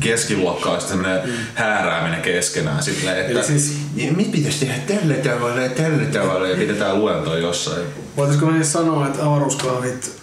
keskiluokkaista 0.00 0.88
semmonen 0.88 1.20
mm. 1.26 1.32
häärääminen 1.54 2.22
keskenään 2.22 2.82
silleen, 2.82 3.18
että 3.20 3.32
Eli 3.32 3.42
siis- 3.44 3.76
"Ja 3.96 4.12
mit 4.12 4.32
pitäisi 4.32 4.66
tehdä 4.66 4.80
tällä 4.98 5.14
tavalla 5.14 5.60
ja 5.60 5.68
tällä 5.68 6.04
tavalla 6.04 6.48
ja 6.48 6.56
pidetään 6.56 7.00
luentoa 7.00 7.38
jossain. 7.38 7.82
Voitaisiko 8.16 8.46
me 8.46 8.52
siis 8.52 8.72
sanoa, 8.72 9.06
että 9.06 9.26
avaruuskahvit 9.26 10.20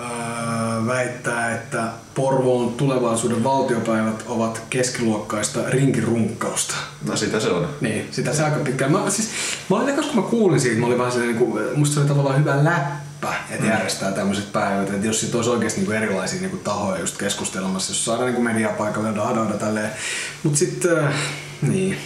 ää, 0.00 0.86
väittää, 0.86 1.54
että 1.54 1.82
Porvoon 2.14 2.72
tulevaisuuden 2.72 3.44
valtiopäivät 3.44 4.24
ovat 4.26 4.62
keskiluokkaista 4.70 5.60
rinkirunkkausta. 5.68 6.74
No 7.08 7.16
sitä 7.16 7.40
se 7.40 7.48
on. 7.48 7.68
Niin, 7.80 8.08
sitä 8.10 8.32
se 8.34 8.44
aika 8.44 8.56
pitkään. 8.58 8.92
Mä, 8.92 9.10
siis, 9.10 9.30
mä 9.70 9.76
olin 9.76 9.94
kun 9.94 10.04
mä 10.14 10.22
kuulin 10.22 10.60
siitä, 10.60 10.80
mä 10.80 10.86
olin 10.86 10.98
vähän 10.98 11.12
sellainen, 11.12 11.38
niin 11.38 11.50
kuin, 11.52 11.64
musta 11.78 11.94
se 11.94 12.00
oli 12.00 12.08
tavallaan 12.08 12.38
hyvä 12.40 12.64
läppä, 12.64 13.07
että 13.50 13.64
Mm. 13.64 13.70
järjestää 13.70 14.12
tämmöiset 14.12 14.52
päivät. 14.52 14.90
Että 14.90 15.06
jos 15.06 15.20
sit 15.20 15.34
olisi 15.34 15.50
oikeasti 15.50 15.80
niin 15.80 15.86
kuin 15.86 15.98
erilaisia 15.98 16.40
niin 16.40 16.50
kuin 16.50 16.64
tahoja 16.64 17.00
just 17.00 17.16
keskustelemassa, 17.18 17.90
jos 17.90 18.04
saadaan 18.04 18.26
niin 18.26 18.34
kuin 18.34 18.44
mediaa 18.44 18.72
paikalle, 18.72 19.08
dadoida 19.16 19.54
tälleen. 19.54 19.90
Mut 20.42 20.56
sitten, 20.56 20.98
äh, 20.98 21.14
niin. 21.62 21.96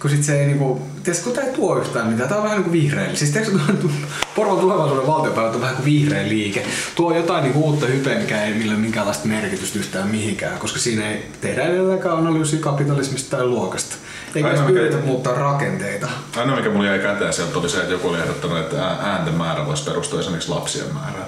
Kun 0.00 0.10
sit 0.10 0.24
se 0.24 0.40
ei 0.40 0.46
niinku, 0.46 0.82
tiedätkö, 1.04 1.24
kun 1.24 1.32
tää 1.32 1.44
ei 1.44 1.52
tuo 1.52 1.78
yhtään 1.78 2.06
mitään, 2.06 2.28
tää 2.28 2.38
on 2.38 2.44
vähän 2.44 2.56
niinku 2.56 2.72
vihreä. 2.72 3.14
Siis 3.14 3.30
tiedätkö, 3.30 3.58
kun 3.80 3.92
Porvon 4.36 4.58
tulevaisuuden 4.60 5.06
valtiopäivät 5.06 5.54
on 5.54 5.60
vähän 5.60 5.76
kuin 5.76 5.84
vihreä 5.84 6.28
liike. 6.28 6.66
Tuo 6.94 7.16
jotain 7.16 7.44
niinku 7.44 7.64
uutta 7.64 7.86
hypeä, 7.86 8.18
mikä 8.18 8.44
ei 8.44 8.54
millä 8.54 8.74
minkäänlaista 8.74 9.28
merkitystä 9.28 9.78
yhtään 9.78 10.08
mihinkään, 10.08 10.58
koska 10.58 10.78
siinä 10.78 11.08
ei 11.10 11.30
tehdä 11.40 11.62
edelläkään 11.62 12.16
analyysiä 12.16 12.60
kapitalismista 12.60 13.36
tai 13.36 13.46
luokasta. 13.46 13.96
Eikä 14.36 14.48
Aina 14.48 14.60
edes 14.60 14.68
mikä- 14.70 14.80
yritä 14.80 14.96
muuttaa 15.06 15.34
rakenteita. 15.34 16.08
Ainoa 16.36 16.56
mikä 16.56 16.70
mulla 16.70 16.86
jäi 16.86 16.98
käteen 16.98 17.32
sieltä 17.32 17.58
oli 17.58 17.68
se, 17.68 17.78
että 17.78 17.92
joku 17.92 18.08
oli 18.08 18.18
ehdottanut, 18.18 18.58
että 18.58 18.82
ää- 18.84 18.98
äänten 19.02 19.34
määrä 19.34 19.66
voisi 19.66 19.84
perustua 19.84 20.20
esimerkiksi 20.20 20.50
lapsien 20.50 20.94
määrään. 20.94 21.26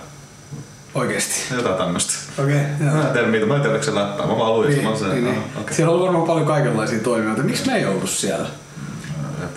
Oikeesti. 0.95 1.55
Jotain 1.55 1.75
tämmöstä. 1.77 2.13
Okei, 2.43 2.55
okay, 2.57 2.87
Mä 2.93 3.07
en 3.07 3.13
tiedä 3.13 3.27
mitä, 3.29 3.47
mä 3.47 3.55
en 3.55 3.61
tiedä, 3.61 3.73
oliko 3.73 3.85
se 3.85 3.95
läppää. 3.95 4.27
Mä 4.27 4.39
vaan 4.39 4.55
luin, 4.55 4.69
Niin, 4.71 4.83
mä 4.83 4.89
olin 4.89 5.01
se, 5.01 5.07
niin, 5.09 5.25
niin. 5.25 5.39
ah, 5.57 5.61
okei. 5.63 5.75
Siellä 5.77 5.95
on 5.95 6.01
varmaan 6.01 6.27
paljon 6.27 6.47
kaikenlaisia 6.47 6.99
toimijoita. 6.99 7.43
Miksi 7.43 7.67
me 7.67 7.77
ei 7.77 7.87
oltu 7.87 8.07
siellä? 8.07 8.49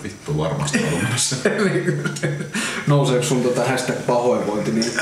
Vittu 0.02 0.38
varmasti 0.38 0.78
ollut 0.78 1.08
myös. 1.08 1.42
Nouseeko 2.86 3.24
sun 3.24 3.42
tota 3.42 3.64
hashtag 3.64 3.96
pahoinvointi 4.06 4.70
niin 4.70 4.92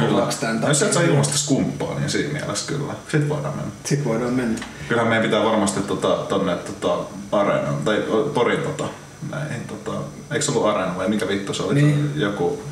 kovaksi 0.00 0.40
tän 0.40 0.60
No, 0.60 0.68
jos 0.68 0.82
et 0.82 0.92
saa 0.92 1.02
ilmasta 1.02 1.38
skumppaa, 1.38 1.94
niin 1.98 2.10
siinä 2.10 2.32
mielessä 2.32 2.72
kyllä. 2.72 2.92
Sitten 3.02 3.28
voidaan 3.28 3.56
mennä. 3.56 3.72
Sit 3.84 4.04
voidaan 4.04 4.32
mennä. 4.32 4.58
Kyllähän 4.88 5.08
meidän 5.08 5.24
pitää 5.24 5.44
varmasti 5.44 5.80
tota, 5.80 6.08
tonne 6.28 6.56
tota, 6.56 7.04
areenaan, 7.32 7.76
tai 7.84 8.04
o, 8.08 8.22
Porin 8.34 8.62
tota, 8.62 8.84
näihin, 9.30 9.60
tota, 9.68 9.98
eikö 10.30 10.44
se 10.44 10.50
ollut 10.50 10.66
areena 10.66 10.96
vai 10.96 11.08
mikä 11.08 11.28
vittu 11.28 11.54
se 11.54 11.62
oli? 11.62 11.74
Niin. 11.74 12.10
Se 12.14 12.20
Joku, 12.20 12.62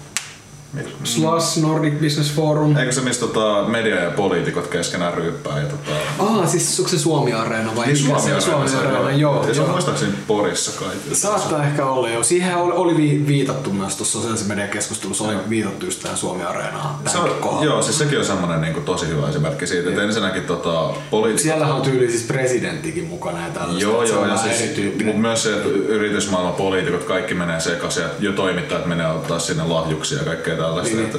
Slash 1.04 1.62
Nordic 1.62 1.94
Business 1.94 2.32
Forum. 2.32 2.76
Eikö 2.76 2.92
se 2.92 3.00
missä 3.00 3.26
tota, 3.26 3.64
media 3.68 3.94
ja 3.94 4.10
poliitikot 4.10 4.66
keskenään 4.66 5.14
ryyppää? 5.14 5.58
Ja, 5.58 5.66
tota... 5.66 5.90
Ah, 6.18 6.48
siis 6.48 6.78
onko 6.80 6.90
se 6.90 6.98
Suomi-areena 6.98 7.76
vai 7.76 7.86
Niin 7.86 8.06
mikä 8.06 8.18
Suomi, 8.18 8.40
se 8.40 8.54
on? 8.54 8.68
Suomi 8.68 8.88
Areena, 8.88 9.10
joo. 9.10 9.46
Ja 9.48 9.54
se 9.54 9.60
on 9.60 9.66
joo. 9.66 9.72
muistaakseni 9.72 10.12
Porissa 10.26 10.80
kai. 10.80 10.94
Saattaa 11.12 11.64
ehkä 11.64 11.86
olla 11.86 12.08
jo. 12.08 12.22
Siihen 12.22 12.56
oli, 12.56 12.72
oli 12.72 12.96
vi- 12.96 13.24
viitattu 13.26 13.72
myös 13.72 13.96
tuossa 13.96 14.12
sosiaalisen 14.12 14.48
median 14.48 14.68
keskustelussa, 14.68 15.24
oli 15.24 15.34
viitattu 15.48 15.86
just 15.86 16.02
tähän 16.02 16.18
Suomi-areenaan. 16.18 16.94
Se 17.06 17.18
on, 17.18 17.64
joo, 17.64 17.82
siis 17.82 17.98
sekin 17.98 18.18
on 18.18 18.24
semmoinen 18.24 18.60
niin 18.60 18.84
tosi 18.84 19.08
hyvä 19.08 19.28
esimerkki 19.28 19.66
siitä, 19.66 19.88
että 19.88 20.02
ensinnäkin 20.02 20.42
tota, 20.42 20.90
poliitikot... 21.10 21.42
Siellähän 21.42 21.76
on 21.76 21.82
tyyli 21.82 22.10
siis 22.10 22.22
presidenttikin 22.22 23.04
mukana 23.06 23.42
ja 23.46 23.52
tällaista. 23.52 23.82
Joo, 23.82 24.02
joo, 24.02 24.26
ja 24.26 24.36
siis, 24.36 24.76
mutta 25.04 25.20
myös 25.20 25.42
se, 25.42 25.56
että 25.56 25.68
yritysmaailman 25.68 26.54
poliitikot, 26.54 27.04
kaikki 27.04 27.34
menee 27.34 27.60
sekaisin 27.60 28.02
ja 28.02 28.08
jo 28.18 28.32
toimittajat 28.32 28.86
menee 28.86 29.06
ottaa 29.06 29.38
sinne 29.38 29.64
lahjuksia 29.64 30.18
ja 30.18 30.24
kaikkea 30.24 30.55
tällaista. 30.56 30.96
Niin, 30.96 31.06
että, 31.06 31.18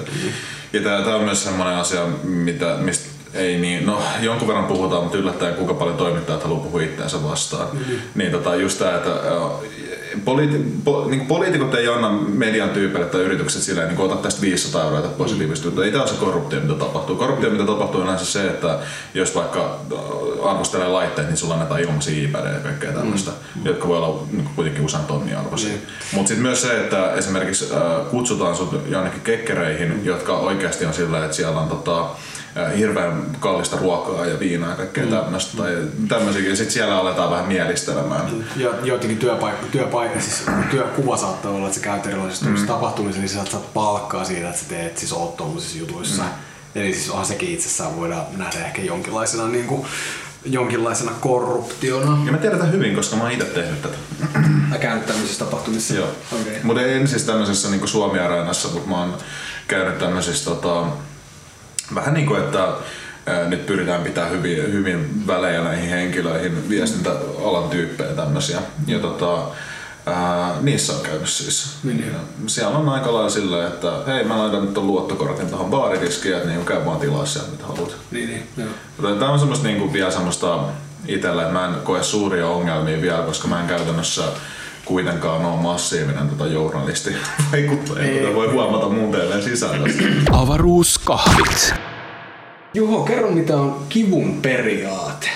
ja 0.74 0.82
tämä 0.82 1.16
on 1.16 1.24
myös 1.24 1.44
semmoinen 1.44 1.76
asia, 1.76 2.06
mitä, 2.24 2.76
mistä 2.80 3.17
ei 3.34 3.58
niin, 3.58 3.86
no 3.86 4.02
jonkun 4.22 4.48
verran 4.48 4.66
puhutaan, 4.66 5.04
mutta 5.04 5.18
yllättäen 5.18 5.56
kuinka 5.56 5.74
paljon 5.74 5.98
toimittajat 5.98 6.44
haluaa 6.44 6.64
puhua 6.64 6.82
itseänsä 6.82 7.24
vastaan. 7.24 7.68
Mm-hmm. 7.74 7.96
Niin 8.16 8.32
tota, 8.32 8.56
just 8.56 8.80
tämä, 8.80 8.96
että 8.96 9.10
poliiti, 10.26 10.66
po, 10.84 11.06
niin 11.10 11.26
poliitikot 11.26 11.76
ei 11.76 11.88
anna 11.88 12.12
median 12.12 12.70
tyypeille 12.70 13.08
tai 13.08 13.22
yritykset 13.22 13.62
silleen, 13.62 13.88
niin 13.88 14.00
ota 14.00 14.16
tästä 14.16 14.42
500 14.42 14.84
euroa 14.84 15.02
tai 15.02 15.12
positiivista 15.18 15.68
juttua. 15.68 15.86
Ei 15.86 15.92
tämä 15.92 16.04
ole 16.04 16.12
se 16.12 16.18
korruptio, 16.18 16.60
mitä 16.60 16.74
tapahtuu. 16.74 17.16
Korruptio, 17.16 17.50
mitä 17.50 17.66
tapahtuu, 17.66 18.02
on 18.02 18.20
se, 18.20 18.48
että 18.48 18.80
jos 19.14 19.36
vaikka 19.36 19.80
arvostelee 20.44 20.88
laitteet, 20.88 21.28
niin 21.28 21.38
sulla 21.38 21.54
annetaan 21.54 21.82
ilmaisia 21.82 22.24
iPadia 22.24 22.52
ja 22.52 22.60
kaikkea 22.60 22.92
tällaista, 22.92 23.32
mm. 23.32 23.66
jotka 23.66 23.88
voi 23.88 23.98
olla 23.98 24.24
niin 24.32 24.50
kuitenkin 24.56 24.86
usein 24.86 25.06
tonnia 25.06 25.40
arvoisia. 25.40 25.70
Niin. 25.70 25.82
Mutta 26.14 26.28
sitten 26.28 26.44
myös 26.44 26.62
se, 26.62 26.80
että 26.80 27.14
esimerkiksi 27.14 27.66
äh, 27.74 27.82
kutsutaan 28.12 28.56
sut 28.56 28.82
jonnekin 28.88 29.22
kekkereihin, 29.22 29.94
mm. 29.94 30.06
jotka 30.06 30.38
oikeasti 30.38 30.86
on 30.86 30.94
sillä, 30.94 31.26
että 31.26 31.38
siellä 31.38 31.62
on 31.62 31.70
tota, 31.70 32.10
hirveän 32.78 33.26
kallista 33.40 33.78
ruokaa 33.78 34.26
ja 34.26 34.40
viinaa 34.40 34.70
ja 34.70 34.76
kaikkea 34.76 35.06
mm. 35.06 35.10
tämmöistä. 35.10 35.58
Tai 35.58 35.78
tämmöisiä. 36.08 36.50
Ja 36.50 36.56
sitten 36.56 36.74
siellä 36.74 36.98
aletaan 36.98 37.32
vähän 37.32 37.48
mielistelemään. 37.48 38.46
Jo, 38.56 38.74
joitakin 38.84 39.18
työpaikka, 39.18 39.66
työpaikka, 39.72 40.20
siis 40.20 40.44
työkuva 40.72 41.18
saattaa 41.18 41.52
olla, 41.52 41.66
että 41.66 41.80
sä 41.80 41.84
käyt 41.84 42.06
erilaisissa 42.06 42.46
mm. 42.46 42.68
tapahtumissa, 42.68 43.22
niin 43.22 43.30
sä 43.30 43.46
saat 43.52 43.74
palkkaa 43.74 44.26
siitä, 44.26 44.50
että 44.50 44.62
sä 44.62 44.70
teet, 44.70 44.98
siis 44.98 45.14
oot 45.14 45.38
tuommoisissa 45.38 45.78
jutuissa. 45.78 46.24
Mm. 46.24 46.30
Eli 46.76 46.94
siis 46.94 47.10
onhan 47.10 47.26
sekin 47.26 47.50
itsessään 47.50 47.98
voidaan 47.98 48.26
nähdä 48.38 48.66
ehkä 48.66 48.82
jonkinlaisena, 48.82 49.48
niin 49.48 49.68
kuin, 49.68 49.86
jonkinlaisena 50.46 51.12
korruptiona. 51.20 52.26
Ja 52.26 52.32
mä 52.32 52.38
tiedän 52.38 52.72
hyvin, 52.72 52.96
koska 52.96 53.16
mä 53.16 53.24
oon 53.24 53.32
itse 53.32 53.46
tehnyt 53.46 53.82
tätä. 53.82 53.98
Mä 54.70 54.78
käynyt 54.78 55.06
tämmöisissä 55.06 55.46
tapahtumissa. 55.46 55.94
Joo. 55.94 56.10
Okei. 56.42 56.60
Mutta 56.64 56.82
en 56.82 57.08
siis 57.08 57.24
tämmöisessä 57.24 57.70
niin 57.70 57.88
Suomi-areenassa, 57.88 58.68
mutta 58.68 58.90
mä 58.90 59.00
oon 59.00 59.18
käynyt 59.68 59.98
tämmöisissä 59.98 60.46
tota, 60.50 60.86
vähän 61.96 62.14
niin 62.14 62.28
kuin, 62.28 62.44
että 62.44 62.68
nyt 63.48 63.66
pyritään 63.66 64.04
pitää 64.04 64.28
hyvin, 64.28 64.74
hyvin 64.74 65.28
välejä 65.28 65.64
näihin 65.64 65.90
henkilöihin, 65.90 66.70
viestintäalan 66.70 67.70
tyyppejä 67.70 68.14
tämmöisiä. 68.14 68.60
Ja 68.88 69.00
tota, 69.00 69.38
ää, 70.06 70.56
niissä 70.62 70.94
on 70.94 71.02
käynyt 71.02 71.30
siis. 71.30 71.78
Niin. 71.84 72.08
Ja 72.08 72.20
siellä 72.48 72.78
on 72.78 72.90
aika 72.90 73.14
lailla 73.14 73.30
silleen, 73.30 73.68
että 73.68 73.92
hei 74.08 74.24
mä 74.24 74.38
laitan 74.38 74.62
nyt 74.62 74.74
ton 74.74 74.88
luottokortin 74.88 75.50
tuohon 75.50 75.70
baaritiskiin, 75.70 76.36
että 76.36 76.50
niin 76.50 76.66
käy 76.66 76.86
vaan 76.86 77.00
tilaa 77.00 77.26
sieltä 77.26 77.52
mitä 77.52 77.66
haluat. 77.66 77.96
Niin, 78.12 78.30
niin, 78.30 78.48
joo. 78.58 79.16
Tämä 79.16 79.32
on 79.32 79.40
semmoista 79.40 79.68
niin 79.68 79.80
kuin 79.80 79.94
vielä 79.94 80.12
semmoista 80.12 80.60
itsellä, 81.08 81.42
että 81.42 81.54
mä 81.54 81.66
en 81.66 81.76
koe 81.84 82.04
suuria 82.04 82.48
ongelmia 82.48 83.02
vielä, 83.02 83.24
koska 83.24 83.48
mä 83.48 83.62
en 83.62 83.68
käytännössä 83.68 84.24
kuitenkaan 84.88 85.46
ole 85.46 85.62
massiivinen 85.62 86.30
tota 86.30 86.48
journalisti 86.48 87.10
vaikuttaja, 87.52 88.06
Ei. 88.06 88.20
kuten 88.20 88.36
voi 88.36 88.52
huomata 88.52 88.90
mun 88.90 89.12
teille 89.12 89.42
sisällöstä. 89.42 90.04
Avaruuskahvit. 90.32 91.74
Juho, 92.74 93.04
kerro 93.04 93.32
mitä 93.32 93.56
on 93.58 93.86
kivun 93.90 94.42
periaate. 94.42 95.30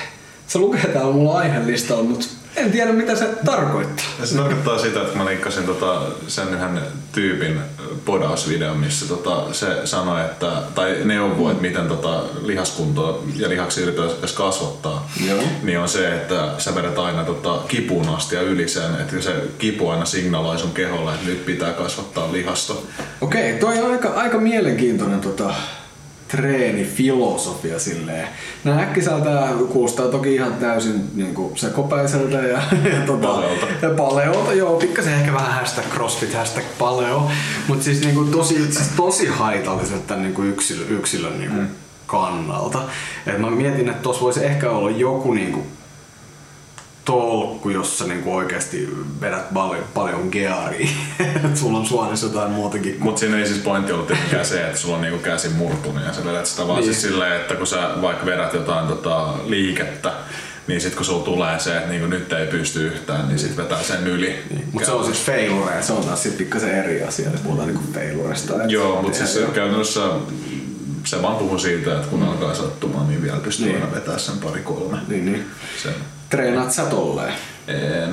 Se 0.48 0.60
lukee 0.60 0.88
täällä 0.88 1.14
mulla 1.14 1.38
aihelistalla, 1.38 2.04
mutta 2.04 2.26
en 2.62 2.72
tiedä 2.72 2.92
mitä 2.92 3.16
se 3.16 3.26
tarkoittaa. 3.46 4.06
Se 4.24 4.36
tarkoittaa 4.36 4.80
sitä, 4.80 5.02
että 5.02 5.18
mä 5.18 5.26
linkkasin 5.26 5.64
tota 5.64 6.02
sen 6.28 6.54
yhden 6.54 6.80
tyypin 7.12 7.60
podausvideon, 8.06 8.78
missä 8.78 9.08
tota 9.08 9.54
se 9.54 9.68
sanoi, 9.86 10.22
että, 10.22 10.52
tai 10.76 10.98
neuvoi, 11.04 11.52
että 11.52 11.62
miten 11.62 11.88
tota 11.88 12.24
lihaskuntoa 12.42 13.24
ja 13.36 13.50
lihaksi 13.50 13.82
yritettäisiin 13.82 14.38
kasvattaa. 14.38 15.10
Joo. 15.28 15.44
Niin 15.64 15.80
on 15.80 15.90
se, 15.90 16.16
että 16.16 16.50
sä 16.58 16.76
vedät 16.76 17.00
aina 17.00 17.24
tota 17.24 17.60
kipuun 17.68 18.10
asti 18.10 18.36
ja 18.36 18.42
yli 18.42 18.68
sen, 18.68 18.92
että 19.02 19.22
se 19.22 19.34
kipu 19.58 19.90
aina 19.90 20.06
signaloi 20.06 20.60
sun 20.60 20.72
keholle, 20.72 21.14
että 21.14 21.28
nyt 21.28 21.46
pitää 21.46 21.74
kasvattaa 21.74 22.32
lihasta. 22.32 22.74
Okei, 23.22 23.54
toi 23.54 23.80
on 23.80 23.92
aika, 23.92 24.10
aika 24.10 24.38
mielenkiintoinen 24.38 25.22
tota, 25.22 25.54
treenifilosofia 26.32 27.80
silleen. 27.80 28.28
Nää 28.64 28.82
äkkiseltä 28.82 29.48
kuulostaa 29.72 30.08
toki 30.08 30.36
ihan 30.36 30.54
täysin 30.54 31.02
niin 31.16 31.34
kuin 31.34 31.58
sekopäiseltä 31.58 32.38
ja, 32.38 32.62
ja 32.94 33.06
tota, 33.06 33.28
Paleolta. 33.28 33.66
Ja 33.82 33.90
paleolta, 33.90 34.54
joo, 34.54 34.80
pikkasen 34.80 35.14
ehkä 35.14 35.34
vähän 35.34 35.54
hashtag 35.54 35.86
crossfit, 35.94 36.34
hashtag 36.34 36.64
paleo, 36.78 37.32
mutta 37.68 37.84
siis, 37.84 38.02
niin 38.02 38.16
kuin 38.16 38.32
tosi, 38.32 38.72
siis 38.72 38.90
tosi 38.96 39.28
haitalliset 39.28 40.08
tämän 40.08 40.24
niin 40.24 40.34
kuin 40.34 40.50
yksilö, 40.50 40.86
yksilön 40.90 41.40
niin 41.40 41.52
kuin 41.52 41.68
kannalta. 42.08 42.82
Et 43.28 43.38
mä 43.38 43.50
mietin, 43.50 43.90
että 43.90 44.04
tuossa 44.04 44.24
voisi 44.24 44.46
ehkä 44.46 44.70
olla 44.70 44.90
joku 44.90 45.34
niin 45.34 45.52
kuin 45.52 45.66
tolkku, 47.06 47.70
jossa 47.70 48.06
niinku 48.08 48.36
oikeasti 48.36 48.90
vedät 49.22 49.54
paljon, 49.54 49.86
paljon 49.94 50.28
gearia. 50.32 50.90
Et 51.46 51.58
sulla 51.58 51.78
on 51.78 51.86
suonissa 51.86 52.26
jotain 52.28 52.52
muutakin 52.52 52.92
kuin 52.94 53.04
Mutta 53.04 53.20
siinä 53.20 53.38
ei 53.38 53.48
siis 53.48 53.60
pointti 53.60 53.92
ollut 53.92 54.08
tietenkään 54.08 54.46
se, 54.46 54.66
että 54.68 54.78
sulla 54.80 54.96
on 54.96 55.02
niinku 55.02 55.20
käsi 55.20 55.50
murtunut 55.50 56.04
ja 56.06 56.14
sä 56.14 56.26
vedät 56.26 56.46
sitä 56.46 56.68
vaan 56.68 56.80
Niin. 56.80 56.86
siis 56.94 57.02
silleen, 57.02 57.36
että 57.42 57.56
kun 57.56 57.68
sä 57.68 57.90
vaikka 58.02 58.26
vedät 58.26 58.54
jotain 58.54 58.88
tota, 58.88 59.34
liikettä, 59.46 60.14
niin 60.68 60.82
sit 60.82 60.96
kun 60.96 61.06
sulla 61.06 61.24
tulee 61.26 61.60
se, 61.60 61.78
että 61.78 61.90
niinku 61.90 62.08
nyt 62.08 62.34
ei 62.34 62.48
pysty 62.48 62.88
yhtään, 62.88 63.28
niin 63.28 63.40
sit 63.40 63.58
vetää 63.58 63.84
sen 63.84 64.08
yli. 64.08 64.44
Mutta 64.72 64.86
se 64.86 64.92
on 64.92 65.06
siis 65.06 65.26
failure, 65.26 65.82
se 65.84 65.94
on 65.94 66.04
taas 66.06 66.24
sitten 66.24 66.38
pikkasen 66.38 66.72
eri 66.84 67.04
asia, 67.04 67.28
että 67.30 67.42
puhutaan 67.44 67.68
niinku 67.68 67.84
failuresta. 67.94 68.64
et- 68.64 68.72
Joo, 68.72 69.02
mutta 69.02 69.18
siis 69.18 69.36
Joo. 69.36 69.52
käytännössä 69.52 70.02
se 71.04 71.22
vaan 71.22 71.36
puhuu 71.36 71.60
siitä, 71.60 71.96
että 71.96 72.08
kun 72.08 72.24
alkaa 72.24 72.54
sattumaan, 72.56 73.08
niin 73.08 73.22
vielä 73.24 73.38
pystyy 73.40 73.66
Niin. 73.68 73.82
aina 73.82 73.96
vetää 73.96 74.18
sen 74.18 74.38
pari 74.38 74.62
kolme. 74.62 74.98
Niin, 75.08 75.26
niin. 75.26 75.46
Sen. 75.84 75.94
Treenaat 76.32 76.72
sä 76.72 76.86
tolleen? 76.86 77.34
Ee, 77.68 78.08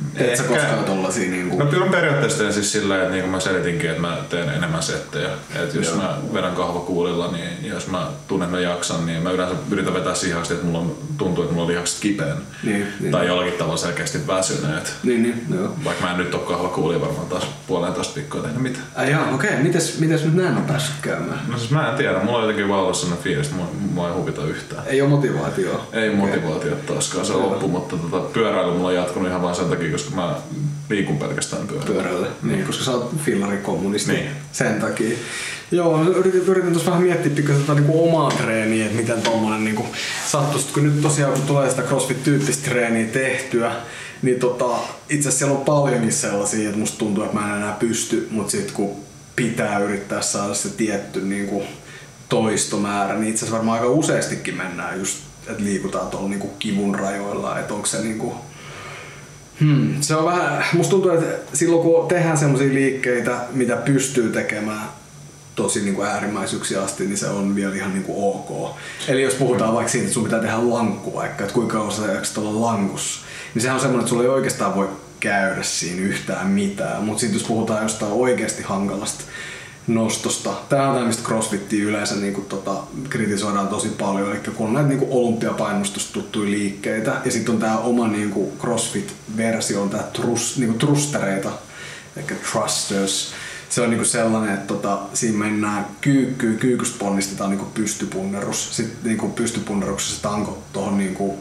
No, 0.00 0.10
Teet 0.18 0.36
sä 0.36 0.42
koskaan 0.42 0.84
tollasia 0.84 1.30
niinku... 1.30 1.58
No 1.58 1.66
kyllä 1.66 1.86
periaatteessa 1.86 2.38
teen 2.38 2.52
siis 2.52 2.72
silleen, 2.72 3.00
että 3.00 3.12
niin 3.12 3.22
kuin 3.22 3.30
mä 3.30 3.40
selitinkin, 3.40 3.90
että 3.90 4.02
mä 4.02 4.18
teen 4.30 4.48
enemmän 4.48 4.82
settejä. 4.82 5.28
Että 5.54 5.76
jos 5.76 5.86
Joo. 5.86 5.96
mä 5.96 6.18
vedän 6.34 6.54
kahvakuulilla, 6.54 7.32
niin 7.32 7.66
jos 7.66 7.86
mä 7.86 8.06
tunnen, 8.28 8.46
että 8.46 8.56
mä 8.56 8.62
jaksan, 8.62 9.06
niin 9.06 9.22
mä 9.22 9.30
yleensä 9.30 9.54
yritän 9.70 9.94
vetää 9.94 10.14
siihen 10.14 10.38
asti, 10.38 10.54
että 10.54 10.66
mulla 10.66 10.78
on, 10.78 10.96
tuntuu, 11.18 11.44
että 11.44 11.54
mulla 11.54 11.66
on 11.66 11.72
lihakset 11.72 12.00
kipeän. 12.00 12.36
Niin, 12.62 12.86
niin. 13.00 13.12
Tai 13.12 13.26
jollakin 13.26 13.52
tavalla 13.52 13.76
selkeästi 13.76 14.26
väsyneet. 14.26 14.94
Niin, 15.02 15.22
niin, 15.22 15.46
joo. 15.54 15.76
Vaikka 15.84 16.04
mä 16.04 16.10
en 16.10 16.18
nyt 16.18 16.34
ole 16.34 16.42
kahvakuulia 16.42 17.00
varmaan 17.00 17.26
taas 17.26 17.46
puolentoista 17.66 18.14
viikkoa 18.14 18.42
tehnyt 18.42 18.62
mitään. 18.62 18.86
Ai 18.94 19.10
jaa, 19.10 19.34
okei. 19.34 19.50
Okay. 19.50 19.62
Mites, 19.62 19.98
mites 19.98 20.24
nyt 20.24 20.34
näin 20.34 20.56
on 20.56 20.64
päässyt 20.64 20.94
käymään? 21.02 21.40
No 21.48 21.58
siis 21.58 21.70
mä 21.70 21.90
en 21.90 21.96
tiedä, 21.96 22.18
mulla 22.18 22.38
on 22.38 22.42
jotenkin 22.44 22.68
vaan 22.68 22.80
ollut 22.80 22.96
sellainen 22.96 23.24
fiilis, 23.24 23.46
että 23.46 23.58
mua, 23.58 23.70
mua 23.92 24.08
ei 24.08 24.14
huvita 24.14 24.44
yhtään. 24.44 24.82
Ei 24.86 25.02
oo 25.02 25.08
motivaatioa. 25.08 25.86
Ei 25.92 26.10
motivaatio 26.10 26.76
taaskaan, 26.86 27.26
se 27.26 27.32
on 27.32 27.42
loppu, 27.42 27.68
mutta 27.68 27.96
tota, 27.96 28.20
pyöräily 28.20 28.72
mulla 28.72 28.88
on 28.88 28.94
jatkunut 28.94 29.28
ihan 29.28 29.42
vaan 29.42 29.54
sen 29.54 29.68
takia, 29.68 29.85
koska 29.92 30.16
mä 30.16 30.36
liikun 30.90 31.18
pelkästään 31.18 31.66
pyörällä. 31.68 31.92
pyörälle, 31.92 32.28
niin, 32.42 32.64
koska 32.66 32.84
sä 32.84 32.90
oot 32.90 33.14
fillarikommunisti 33.24 34.12
Niin. 34.12 34.28
sen 34.52 34.80
takia. 34.80 35.16
Joo, 35.70 36.02
yritin, 36.02 36.42
yritin 36.46 36.72
tuossa 36.72 36.90
vähän 36.90 37.04
miettiä 37.04 37.32
pikkasen 37.32 37.60
tota 37.62 37.74
niinku 37.74 38.08
omaa 38.08 38.30
treeniä, 38.30 38.84
että 38.86 38.96
miten 38.96 39.22
tommonen 39.22 39.64
niinku 39.64 39.86
sattuisi, 40.26 40.66
kun 40.74 40.84
nyt 40.84 41.02
tosiaan 41.02 41.32
kun 41.32 41.42
tulee 41.42 41.70
sitä 41.70 41.82
crossfit-tyyppistä 41.82 42.64
treeniä 42.70 43.06
tehtyä, 43.06 43.72
niin 44.22 44.40
tota, 44.40 44.66
itse 45.08 45.28
asiassa 45.28 45.38
siellä 45.38 45.58
on 45.58 45.64
paljonkin 45.64 46.12
sellaisia, 46.12 46.66
että 46.68 46.78
musta 46.80 46.98
tuntuu, 46.98 47.24
että 47.24 47.36
mä 47.36 47.50
en 47.50 47.56
enää 47.62 47.76
pysty, 47.78 48.28
mutta 48.30 48.50
sitten 48.50 48.74
kun 48.74 48.96
pitää 49.36 49.78
yrittää 49.78 50.22
saada 50.22 50.54
se 50.54 50.68
tietty 50.68 51.20
niinku 51.20 51.62
toistomäärä, 52.28 53.14
niin 53.14 53.30
itse 53.30 53.38
asiassa 53.38 53.56
varmaan 53.56 53.80
aika 53.80 53.92
useastikin 53.92 54.54
mennään 54.56 54.98
just, 54.98 55.18
että 55.48 55.64
liikutaan 55.64 56.06
tuolla 56.10 56.28
niinku 56.28 56.48
kivun 56.58 56.94
rajoilla, 56.94 57.58
että 57.58 57.74
onko 57.74 57.86
se 57.86 58.00
niinku 58.00 58.34
Hmm. 59.60 59.94
Se 60.00 60.16
on 60.16 60.24
vähän, 60.24 60.64
musta 60.72 60.90
tuntuu, 60.90 61.10
että 61.10 61.56
silloin 61.56 61.82
kun 61.82 62.08
tehdään 62.08 62.38
semmoisia 62.38 62.74
liikkeitä, 62.74 63.36
mitä 63.52 63.76
pystyy 63.76 64.32
tekemään 64.32 64.88
tosi 65.54 65.80
niin 65.80 65.94
kuin 65.94 66.08
äärimmäisyyksiä 66.08 66.82
asti, 66.82 67.04
niin 67.06 67.18
se 67.18 67.28
on 67.28 67.54
vielä 67.54 67.74
ihan 67.74 67.92
niin 67.92 68.04
kuin 68.04 68.34
ok. 68.34 68.76
Eli 69.08 69.22
jos 69.22 69.34
puhutaan 69.34 69.74
vaikka 69.74 69.92
siitä, 69.92 70.04
että 70.04 70.14
sun 70.14 70.24
pitää 70.24 70.40
tehdä 70.40 70.70
lankku 70.70 71.14
vaikka, 71.14 71.44
että 71.44 71.54
kuinka 71.54 71.72
kauan 71.72 71.92
sä 71.92 72.12
jaksat 72.12 72.38
olla 72.38 72.66
lankussa, 72.66 73.20
niin 73.54 73.62
sehän 73.62 73.74
on 73.74 73.80
semmoinen, 73.80 74.00
että 74.00 74.08
sulla 74.08 74.22
ei 74.22 74.28
oikeastaan 74.28 74.74
voi 74.74 74.88
käydä 75.20 75.62
siinä 75.62 76.02
yhtään 76.02 76.46
mitään. 76.46 77.04
Mutta 77.04 77.20
sitten 77.20 77.38
jos 77.38 77.48
puhutaan 77.48 77.82
jostain 77.82 78.12
oikeasti 78.12 78.62
hankalasta 78.62 79.24
nostosta. 79.86 80.54
Tämä 80.68 80.88
on 80.88 80.94
tämä, 80.94 81.06
mistä 81.06 81.22
crossfittiä 81.22 81.84
yleensä 81.84 82.14
niin 82.14 82.34
kuin, 82.34 82.46
tota, 82.46 82.82
kritisoidaan 83.08 83.68
tosi 83.68 83.88
paljon. 83.88 84.30
Eli 84.30 84.40
kun 84.56 84.66
on 84.66 84.74
näitä 84.74 84.88
niin 84.88 84.98
kuin 84.98 85.10
olympiapainostusta 85.12 86.12
tuttuja 86.12 86.50
liikkeitä 86.50 87.20
ja 87.24 87.30
sitten 87.30 87.54
on 87.54 87.60
tämä 87.60 87.78
oma 87.78 88.08
niin 88.08 88.30
kuin 88.30 88.52
crossfit-versio, 88.58 89.82
on 89.82 89.90
tämä 89.90 90.02
trus, 90.02 90.58
niin 90.58 90.68
kuin 90.68 90.78
trustereita, 90.78 91.50
eli 92.16 92.24
thrusters, 92.50 93.32
se 93.68 93.80
on 93.80 93.90
niinku 93.90 94.04
sellainen, 94.04 94.54
että 94.54 94.66
tota, 94.66 94.98
siinä 95.14 95.38
mennään 95.38 95.86
kyykkyyn, 96.00 96.56
kyykystä 96.56 96.98
ponnistetaan 96.98 97.50
niinku 97.50 97.66
pystypunnerus. 97.74 98.76
Sitten 98.76 98.96
niinku 99.04 99.28
pystypunneruksessa 99.28 100.22
tanko 100.22 100.62
tuohon 100.72 100.98
niinku 100.98 101.38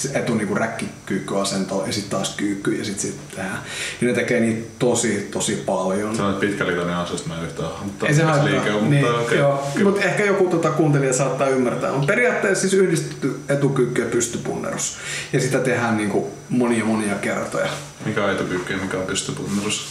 siis 0.00 0.14
etu 0.14 0.34
niinku 0.34 0.54
räkkikyykkyasentoon 0.54 1.86
ja 1.86 1.92
sitten 1.92 2.10
taas 2.10 2.34
kyykky 2.36 2.72
ja 2.74 2.84
sitten 2.84 3.02
sit 3.10 3.30
tehdään. 3.30 3.58
Ja 4.00 4.06
ne 4.08 4.14
tekee 4.14 4.40
niitä 4.40 4.68
tosi, 4.78 5.28
tosi 5.30 5.62
paljon. 5.66 6.16
Sanoit 6.16 6.40
pitkäliitainen 6.40 6.94
asioista 6.96 7.28
mä 7.28 7.38
en 7.38 7.44
yhtään 7.44 7.68
mutta 7.84 8.06
Ei 8.06 8.14
se 8.14 8.22
haittaa. 8.22 8.50
liike 8.50 8.70
on, 8.72 8.90
Niin, 8.90 9.04
mutta 9.06 9.20
okei. 9.20 9.38
joo, 9.38 9.66
mutta 9.84 10.00
ehkä 10.04 10.24
joku 10.24 10.46
tota 10.46 10.70
kuuntelija 10.70 11.12
saattaa 11.12 11.48
ymmärtää. 11.48 11.90
Mutta 11.92 12.06
periaatteessa 12.06 12.60
siis 12.60 12.74
yhdistetty 12.82 13.40
etukyykky 13.48 14.02
ja 14.02 14.08
pystypunnerus. 14.08 14.96
Ja 15.32 15.40
sitä 15.40 15.58
tehdään 15.58 15.96
niinku 15.96 16.30
monia 16.48 16.84
monia 16.84 17.14
kertoja. 17.14 17.68
Mikä 18.06 18.24
on 18.24 18.30
etukyykky 18.32 18.72
ja 18.72 18.78
mikä 18.82 18.96
on 18.98 19.06
pystypunnerus? 19.06 19.86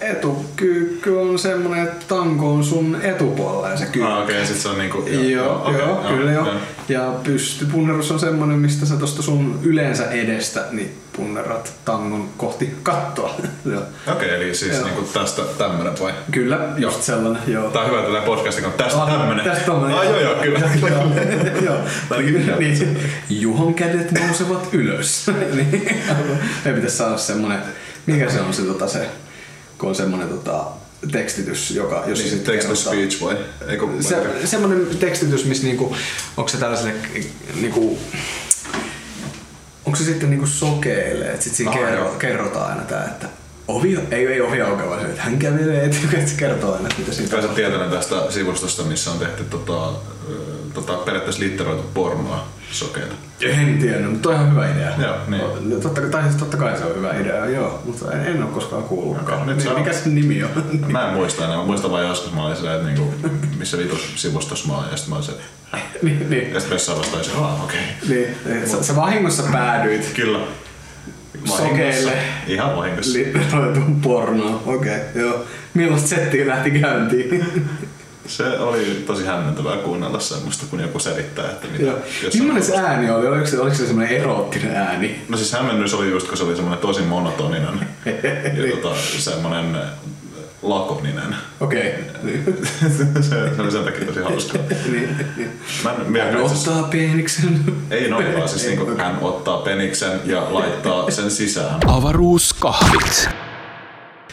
Etukyykky 0.00 1.10
on 1.16 1.38
semmonen, 1.38 1.84
että 1.84 2.04
tanko 2.08 2.52
on 2.52 2.64
sun 2.64 2.98
etupuolella 3.02 3.68
ja 3.70 3.76
se 3.76 3.84
kyykky. 3.84 4.12
Ah, 4.12 4.22
okei, 4.22 4.36
okay, 4.36 4.46
sit 4.46 4.56
se 4.56 4.68
on 4.68 4.78
niinku... 4.78 5.04
Joo, 5.06 5.22
joo, 5.22 5.62
okei, 5.68 5.78
joo, 5.78 5.96
kyllä 6.08 6.32
joo. 6.32 6.46
Ja 6.88 7.12
pystypunnerus 7.24 8.10
on 8.10 8.20
semmonen, 8.20 8.58
mistä 8.58 8.86
sä 8.86 8.96
tosta 8.96 9.22
sun 9.22 9.60
yleensä 9.62 10.10
edestä 10.10 10.64
niin 10.70 10.92
punnerat 11.12 11.72
tangon 11.84 12.28
kohti 12.36 12.74
kattoa. 12.82 13.34
Joo. 13.72 13.82
Okei, 14.12 14.34
eli 14.34 14.54
siis 14.54 14.72
Joo. 14.74 14.84
niinku 14.84 15.02
tästä 15.02 15.42
tämmönen 15.58 15.92
vai? 16.00 16.12
Kyllä, 16.30 16.68
just 16.76 17.02
sellainen, 17.02 17.42
joo. 17.46 17.70
Tää 17.70 17.82
on 17.82 17.90
hyvä 17.90 18.02
tällä 18.02 18.20
podcastin, 18.20 18.64
kun 18.64 18.72
tästä 18.72 19.02
Ah, 19.02 19.10
tämmönen. 19.10 19.44
Tästä 19.44 19.64
tommonen. 19.64 19.96
Ah, 19.98 20.04
joo, 20.04 20.20
joo, 20.20 20.34
kyllä. 20.34 20.58
Joo, 20.90 21.02
joo. 21.66 21.76
Ainakin 22.10 22.54
niin. 22.58 22.98
Juhon 23.30 23.74
kädet 23.74 24.12
nousevat 24.12 24.68
ylös. 24.72 25.30
niin. 25.54 25.88
Ei 26.66 26.72
pitäisi 26.72 26.96
saada 26.96 27.16
semmonen, 27.18 27.58
mikä 28.06 28.30
se 28.30 28.40
on 28.40 28.54
se, 28.54 28.62
tota, 28.62 28.88
se 28.88 29.06
kun 29.78 29.88
on 29.88 29.94
semmonen 29.94 30.28
tota, 30.28 30.64
tekstitys, 31.12 31.70
joka, 31.70 32.04
jos 32.06 32.18
Niin, 32.18 32.40
text 32.40 32.68
to 32.68 32.74
kerrotaan- 32.74 32.76
speech 32.76 33.22
vai? 33.22 33.36
Eikö, 33.68 33.86
se, 34.00 34.16
semmoinen 34.46 34.86
tekstitys, 34.96 35.44
missä 35.44 35.64
niinku, 35.64 35.96
onko 36.36 36.48
se 36.48 36.56
tällaiselle 36.56 36.94
niinku, 37.60 37.98
onko 39.84 39.98
se 39.98 40.04
sitten 40.04 40.30
niinku 40.30 40.46
sokeille, 40.46 41.24
että 41.30 41.44
sit 41.44 41.54
siinä 41.54 41.70
Aha, 41.70 41.80
kerro, 41.80 42.10
kerrotaan 42.18 42.70
aina 42.70 42.82
tää, 42.82 43.04
että 43.04 43.26
ovi, 43.68 43.98
ei, 44.10 44.26
ei 44.26 44.40
ovi 44.40 44.60
aukeaa, 44.62 44.88
vaan 44.88 45.00
se, 45.00 45.06
että 45.06 45.22
hän 45.22 45.38
kävelee 45.38 45.84
etukäteen, 45.84 46.18
että 46.22 46.30
se 46.30 46.36
kertoo 46.36 46.72
aina, 46.74 46.88
että 46.88 47.00
mitä 47.00 47.12
siinä 47.12 47.30
Kai 47.30 47.42
sä 47.42 47.48
tietoinen 47.48 47.90
tästä 47.90 48.30
sivustosta, 48.30 48.82
missä 48.82 49.10
on 49.10 49.18
tehty 49.18 49.44
tota, 49.44 49.92
tota, 50.74 50.92
periaatteessa 50.92 51.42
litteroitu 51.42 51.82
pornoa 51.94 52.48
sokeita. 52.70 53.14
En 53.40 53.78
tiennyt, 53.78 54.12
mutta 54.12 54.28
on 54.28 54.34
ihan 54.34 54.50
hyvä 54.50 54.70
idea. 54.70 54.90
Joo, 54.98 55.16
niin. 55.28 55.70
No, 55.70 55.76
Totta, 55.76 56.00
tai 56.00 56.22
siis 56.22 56.34
totta 56.36 56.56
kai 56.56 56.78
se 56.78 56.84
on 56.84 56.96
hyvä 56.96 57.12
idea, 57.16 57.46
joo, 57.46 57.82
mutta 57.84 58.12
en, 58.12 58.26
en 58.26 58.42
ole 58.42 58.50
koskaan 58.52 58.82
kuullutkaan. 58.82 59.42
Okei, 59.42 59.54
nyt 59.54 59.64
Niin, 59.64 59.78
mikä 59.78 59.92
sen 59.92 60.14
nimi 60.14 60.44
on? 60.44 60.50
Mä 60.92 61.08
en 61.08 61.14
muista 61.14 61.44
enää. 61.44 61.56
Mä 61.56 61.64
muistan 61.64 61.90
vaan 61.90 62.06
joskus 62.06 62.32
mä 62.32 62.44
olin 62.46 62.56
silleen, 62.56 62.76
että 62.76 62.88
niinku, 62.88 63.14
missä 63.58 63.78
vitus 63.78 64.12
sivustossa 64.16 64.68
mä 64.68 64.74
oon. 64.74 64.84
Ja 64.90 64.96
sitten 64.96 65.10
mä 65.10 65.16
olin 65.16 65.26
se, 65.26 65.32
niin, 66.02 66.30
niin, 66.30 66.54
ja 66.54 66.60
sitten 66.60 66.74
vessaan 66.74 66.98
vastaan 66.98 67.44
aah, 67.44 67.64
okei. 67.64 67.80
niin, 68.08 68.36
niin, 68.44 68.68
sä, 68.68 68.82
sä 68.82 68.96
vahingossa 68.96 69.42
päädyit 69.52 70.10
Kyllä. 70.14 70.38
Sokeille. 71.44 72.12
Ihan 72.46 72.76
vahingossa. 72.76 73.18
litteroitun 73.18 74.00
pornoon. 74.04 74.62
Okei, 74.66 74.96
okay, 74.96 75.22
joo. 75.22 75.44
Millaista 75.74 76.08
settiä 76.08 76.46
lähti 76.46 76.70
käyntiin? 76.70 77.46
Se 78.28 78.58
oli 78.58 79.04
tosi 79.06 79.26
hämmentävää 79.26 79.76
kuunnella 79.76 80.20
semmoista, 80.20 80.66
kun 80.70 80.80
joku 80.80 80.98
selittää, 80.98 81.50
että 81.50 81.66
mitä. 81.68 81.84
Jossain 81.84 82.32
Millainen 82.38 82.62
se 82.64 82.76
ääni 82.76 83.10
oli? 83.10 83.26
Oliko 83.26 83.46
se, 83.46 83.60
oliko 83.60 83.76
se 83.76 83.86
semmoinen 83.86 84.16
eroottinen 84.16 84.76
ääni? 84.76 85.24
No 85.28 85.36
siis 85.36 85.52
hämmennys 85.52 85.94
oli 85.94 86.10
just, 86.10 86.28
kun 86.28 86.36
se 86.38 86.44
oli 86.44 86.56
semmoinen 86.56 86.80
tosi 86.80 87.02
monotoninen 87.02 87.80
ja 88.56 88.76
tota, 88.76 88.96
semmoinen 89.18 89.76
lakoninen. 90.62 91.36
Okei. 91.60 91.94
Niin. 92.22 92.44
se, 92.98 93.22
se 93.22 93.62
oli 93.62 93.70
sen 93.70 93.84
takia 93.84 94.06
tosi 94.06 94.20
hauska. 94.20 94.58
niin, 94.92 95.16
niin. 95.36 95.50
Mä 95.84 95.90
en, 95.90 95.96
Hän 95.96 96.32
itse 96.32 96.44
asiassa- 96.44 96.70
ottaa 96.70 96.88
peniksen. 96.90 97.64
Ei 97.90 98.10
noin 98.10 98.34
vaan, 98.36 98.48
siis 98.48 98.66
niinku 98.66 98.96
hän 98.98 99.18
ottaa 99.22 99.58
peniksen 99.58 100.20
ja 100.24 100.46
laittaa 100.50 101.10
sen 101.10 101.30
sisään. 101.30 101.80
Avaruuskahvit. 101.86 103.28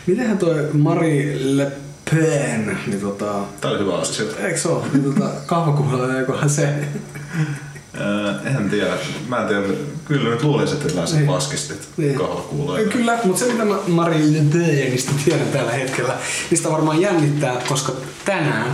Mitenhän 0.08 0.38
toi 0.38 0.70
Marie 0.74 1.38
Le 1.40 1.72
Pen, 2.12 2.78
niin 2.88 3.02
tota... 3.02 3.34
Tää 3.62 3.72
oli 3.72 3.80
hyvä 3.80 3.96
asia. 3.96 4.26
Eikö 4.40 4.60
se 4.60 4.68
ole? 4.70 4.84
Niin 4.94 5.14
tota, 5.14 5.30
kahvakuulla 5.46 6.14
jokohan 6.14 6.50
se. 6.50 6.64
Äh, 6.66 8.56
en 8.58 8.70
tiedä. 8.70 8.94
Mä 9.28 9.38
en 9.42 9.48
tiedä. 9.48 9.64
Kyllä 10.06 10.30
nyt 10.30 10.44
luulisin, 10.44 10.78
että 10.78 10.94
yleensä 10.94 11.16
Niin. 11.16 11.28
paskistit 11.28 11.88
Niin. 11.98 12.16
kahvakuuloja. 12.16 12.88
Kyllä, 12.90 13.20
mutta 13.24 13.40
se 13.40 13.52
mitä 13.52 13.66
mä 13.66 13.76
Marie 13.88 14.34
Le 14.34 14.44
Penistä 14.54 15.12
tiedän 15.26 15.48
tällä 15.48 15.72
hetkellä, 15.72 16.14
sitä 16.54 16.72
varmaan 16.72 17.02
jännittää, 17.02 17.62
koska 17.70 17.92
tänään 18.26 18.72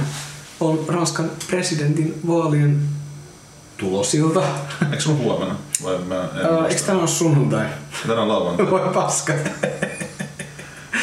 on 0.60 0.80
Ranskan 0.88 1.32
presidentin 1.50 2.20
vaalien 2.28 2.80
tulosilta. 3.78 4.44
Eikö 4.92 5.00
sulla 5.04 5.18
huomenna? 5.18 5.56
Vai 5.84 5.98
mä 5.98 6.16
en 6.16 6.30
muista. 6.32 6.68
Eikö 6.68 6.82
tänään 6.82 7.00
ole 7.00 7.08
sunnuntai? 7.08 7.66
Tänään 8.02 8.20
on 8.20 8.28
lauantai. 8.28 8.72
Voi 8.72 8.82
paska. 8.94 9.34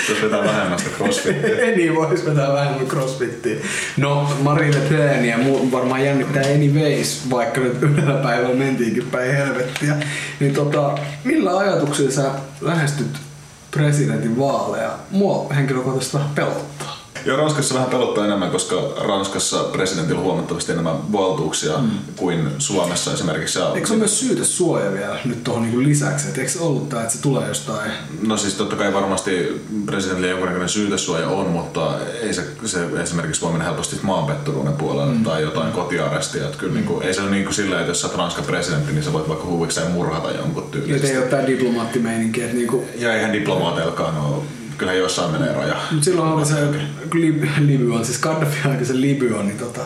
Jos 0.08 0.22
vetää 0.22 0.44
vähemmän 0.44 0.78
sitä 0.78 0.90
crossfittiä. 0.96 1.66
Niin 1.76 1.94
vois 1.94 2.26
vetää 2.26 2.52
vähemmän 2.52 2.86
crossfittiä. 2.86 3.56
No, 3.96 4.32
Marie 4.40 4.70
Le 4.90 5.26
ja 5.26 5.38
muu 5.38 5.72
varmaan 5.72 6.04
jännittää 6.04 6.42
anyways, 6.42 7.30
vaikka 7.30 7.60
nyt 7.60 7.82
yhdellä 7.82 8.22
päivällä 8.22 8.56
mentiinkin 8.56 9.06
päin 9.10 9.36
helvettiä. 9.36 9.94
Niin 10.40 10.54
tota, 10.54 10.98
millä 11.24 11.58
ajatuksilla 11.58 12.10
sä 12.10 12.30
lähestyt 12.60 13.18
presidentin 13.70 14.38
vaaleja? 14.38 14.90
Mua 15.10 15.46
henkilökohtaisesti 15.54 16.16
vähän 16.16 16.30
pelottaa. 16.34 16.97
Joo, 17.24 17.36
Ranskassa 17.36 17.74
vähän 17.74 17.90
pelottaa 17.90 18.24
enemmän, 18.24 18.50
koska 18.50 18.76
Ranskassa 18.96 19.64
presidentillä 19.64 20.18
on 20.18 20.24
huomattavasti 20.24 20.72
enemmän 20.72 21.12
valtuuksia 21.12 21.78
mm. 21.78 21.90
kuin 22.16 22.50
Suomessa 22.58 23.12
esimerkiksi. 23.12 23.58
Ja 23.58 23.72
Eikö 23.74 23.86
se 23.86 23.92
ole 23.92 23.98
myös 23.98 24.20
syytesuoja 24.20 24.92
vielä 24.92 25.18
nyt 25.24 25.44
tuohon 25.44 25.62
niin 25.62 25.88
lisäksi? 25.88 26.28
Et 26.28 26.38
eikö 26.38 26.50
se 26.50 26.60
ollut 26.60 26.88
tää, 26.88 27.02
että 27.02 27.14
se 27.14 27.22
tulee 27.22 27.48
jostain... 27.48 27.90
No 28.26 28.36
siis 28.36 28.54
totta 28.54 28.76
kai 28.76 28.94
varmasti 28.94 29.62
presidentillä 29.86 30.28
jonkunnäköinen 30.28 30.68
syytesuoja 30.68 31.28
on, 31.28 31.46
mutta 31.46 31.98
ei 32.22 32.34
se, 32.34 32.42
se 32.64 32.86
esimerkiksi 33.02 33.42
voi 33.42 33.50
mennä 33.50 33.64
helposti 33.64 33.96
maanpetturuuden 34.02 34.72
puolelle 34.72 35.14
mm. 35.14 35.24
tai 35.24 35.42
jotain 35.42 35.72
kotiarestia. 35.72 36.44
Että 36.44 36.58
kyllä 36.58 36.72
mm. 36.72 36.76
niin 36.76 36.86
kuin, 36.86 37.06
ei 37.06 37.14
se 37.14 37.20
ole 37.20 37.30
niin 37.30 37.44
kuin 37.44 37.54
silleen, 37.54 37.80
että 37.80 37.90
jos 37.90 38.00
sä 38.00 38.08
Ranskan 38.16 38.44
presidentti, 38.44 38.92
niin 38.92 39.04
sä 39.04 39.12
voit 39.12 39.28
vaikka 39.28 39.46
huvikseen 39.46 39.90
murhata 39.90 40.30
jonkun 40.30 40.70
tyylisesti. 40.70 41.12
ei 41.12 41.18
ole 41.18 41.26
tää 41.26 41.46
diplomaattimeininki, 41.46 42.42
että 42.42 42.56
niinku... 42.56 42.84
Ja 42.98 43.14
eihän 43.14 43.32
diplomaateilkaan 43.32 44.16
ole. 44.16 44.42
Kyllä 44.78 44.92
jossain 44.92 45.30
menee 45.32 45.52
raja. 45.54 45.76
Mut 45.90 46.04
silloin 46.04 46.32
oli 46.32 46.46
se 46.46 46.54
Lib- 47.14 47.48
Libyan, 47.66 48.04
siis 48.04 48.18
Gaddafin 48.18 48.70
aikaisen 48.70 49.00
Libyan, 49.00 49.46
niin 49.46 49.58
tota, 49.58 49.80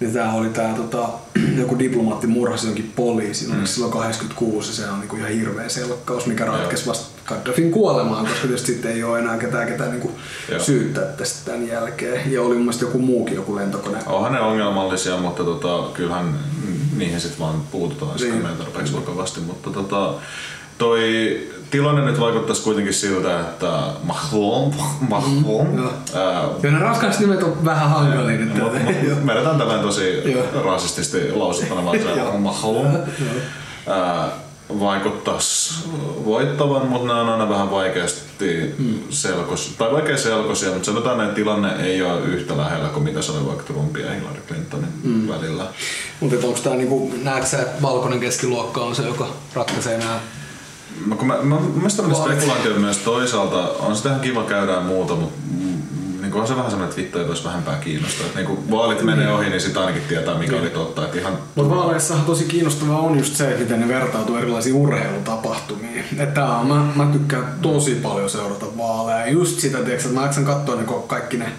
niin 0.00 0.12
tää 0.12 0.32
oli 0.32 0.48
tää 0.48 0.74
tota, 0.74 1.08
joku 1.60 1.78
diplomaatti 1.78 2.26
murhasi 2.26 2.66
jonkin 2.66 2.92
poliisin, 2.96 3.54
mm. 3.54 3.64
silloin 3.64 3.92
86 3.92 4.70
ja 4.70 4.76
se 4.76 4.90
on 4.90 5.00
niinku 5.00 5.16
ihan 5.16 5.30
hirveä 5.30 5.68
selkkaus, 5.68 6.26
mikä 6.26 6.44
ratkesi 6.44 6.86
vasta 6.86 7.20
Gaddafin 7.26 7.70
kuolemaan, 7.70 8.26
koska 8.26 8.40
tietysti 8.46 8.72
sitten 8.72 8.92
ei 8.92 9.04
ole 9.04 9.18
enää 9.18 9.38
ketään 9.38 9.68
ketään 9.68 9.90
niinku 9.90 10.12
syyttää 10.58 11.04
tästä 11.04 11.50
tämän 11.50 11.68
jälkeen. 11.68 12.32
Ja 12.32 12.42
oli 12.42 12.54
mun 12.54 12.62
mielestä 12.62 12.84
joku 12.84 12.98
muukin 12.98 13.34
joku 13.34 13.56
lentokone. 13.56 13.98
Onhan 14.06 14.32
ne 14.32 14.40
ongelmallisia, 14.40 15.16
mutta 15.16 15.44
tota, 15.44 15.90
kyllähän 15.94 16.38
niihin 16.96 17.20
sitten 17.20 17.40
vaan 17.40 17.60
puututaan 17.72 18.16
Niin. 18.16 18.42
niin. 18.42 18.56
tarpeeksi 18.58 18.92
vakavasti. 18.96 19.40
Mutta 19.40 19.70
tota, 19.70 20.14
toi 20.80 21.40
tilanne 21.70 22.02
nyt 22.04 22.20
vaikuttaisi 22.20 22.62
kuitenkin 22.62 22.94
siltä, 22.94 23.40
että 23.40 23.82
Macron, 24.02 24.74
Macron, 25.10 25.66
Mm, 25.66 25.78
joo. 25.78 25.92
ää, 26.14 26.70
ne 26.70 26.78
ranskalaiset 26.78 27.20
nimet 27.20 27.42
on 27.42 27.64
vähän 27.64 27.90
hankalia 27.90 28.38
nyt. 28.38 28.54
Vedetään 29.26 29.58
tämän 29.58 29.80
tosi 29.80 30.32
Joo. 30.32 30.44
rasististi 30.64 31.32
lausuttuna, 31.32 31.84
vaan 31.84 31.98
se 31.98 32.22
on 32.22 32.42
Macron. 32.42 32.98
Ää, 33.86 34.28
vaikuttaisi 34.80 35.74
voittavan, 36.24 36.86
mutta 36.86 37.06
nämä 37.06 37.20
on 37.20 37.28
aina 37.28 37.48
vähän 37.48 37.70
vaikeasti 37.70 38.74
selkos, 39.10 39.74
tai 39.78 39.92
vaikea 39.92 40.16
selkosia, 40.16 40.70
mutta 40.70 40.86
sanotaan, 40.86 41.20
että 41.20 41.34
tilanne 41.34 41.72
ei 41.76 42.02
ole 42.02 42.20
yhtä 42.20 42.56
lähellä 42.56 42.88
kuin 42.88 43.04
mitä 43.04 43.22
se 43.22 43.32
oli 43.32 43.46
vaikka 43.46 43.64
Trumpin 43.64 44.04
ja 44.04 44.12
Hillary 44.12 44.42
Clintonin 44.48 44.92
mm. 45.04 45.28
välillä. 45.28 45.64
Mutta 46.20 46.46
onko 46.46 46.58
tää 46.62 46.74
niinku, 46.74 47.12
näetkö 47.22 47.46
sä, 47.46 47.58
että 47.58 47.82
valkoinen 47.82 48.20
keskiluokka 48.20 48.80
on 48.80 48.94
se, 48.94 49.02
joka 49.02 49.26
ratkaisee 49.54 49.98
nämä 49.98 50.20
Mä, 51.06 51.16
kun 51.16 51.26
mä, 51.26 51.34
mä, 51.42 51.54
mä 51.54 51.60
mielestäni 51.74 52.14
oli 52.14 52.24
spekulaatio 52.24 52.74
myös 52.74 52.98
toisaalta, 52.98 53.68
on 53.78 53.96
sitä 53.96 54.08
ihan 54.08 54.20
kiva 54.20 54.44
käydä 54.44 54.80
muuta, 54.80 55.14
mutta 55.14 55.38
niin 56.30 56.40
on 56.40 56.46
se 56.46 56.56
vähän 56.56 56.70
semmoinen, 56.70 56.90
että 56.90 57.02
vittu 57.02 57.18
ei 57.18 57.44
vähempää 57.44 57.76
kiinnostaa. 57.76 58.26
Että 58.26 58.38
niin 58.38 58.46
kun 58.46 58.70
vaalit 58.70 59.02
menee 59.02 59.32
ohi, 59.32 59.48
niin 59.48 59.60
sitä 59.60 59.80
ainakin 59.80 60.02
tietää, 60.08 60.38
mikä 60.38 60.56
oli 60.56 60.70
totta. 60.70 61.04
Että 61.04 61.18
ihan 61.18 61.38
Mutta 61.54 61.76
vaaleissahan 61.76 62.24
tosi 62.24 62.44
kiinnostavaa 62.44 63.00
on 63.00 63.18
just 63.18 63.36
se, 63.36 63.48
että 63.48 63.60
miten 63.60 63.80
ne 63.80 63.88
vertautuu 63.88 64.36
erilaisiin 64.36 64.74
urheilutapahtumiin. 64.74 66.04
Että 66.18 66.46
on, 66.46 66.66
mä, 66.66 66.86
mä 67.04 67.12
tykkään 67.12 67.58
tosi 67.62 67.94
paljon 67.94 68.30
seurata 68.30 68.66
vaaleja. 68.76 69.30
Just 69.30 69.60
sitä, 69.60 69.78
tiiäks, 69.78 70.04
että 70.04 70.18
mä 70.18 70.26
jaksan 70.26 70.44
katsoa 70.44 70.74
ko- 70.74 71.06
kaikki 71.06 71.36
ne 71.36 71.52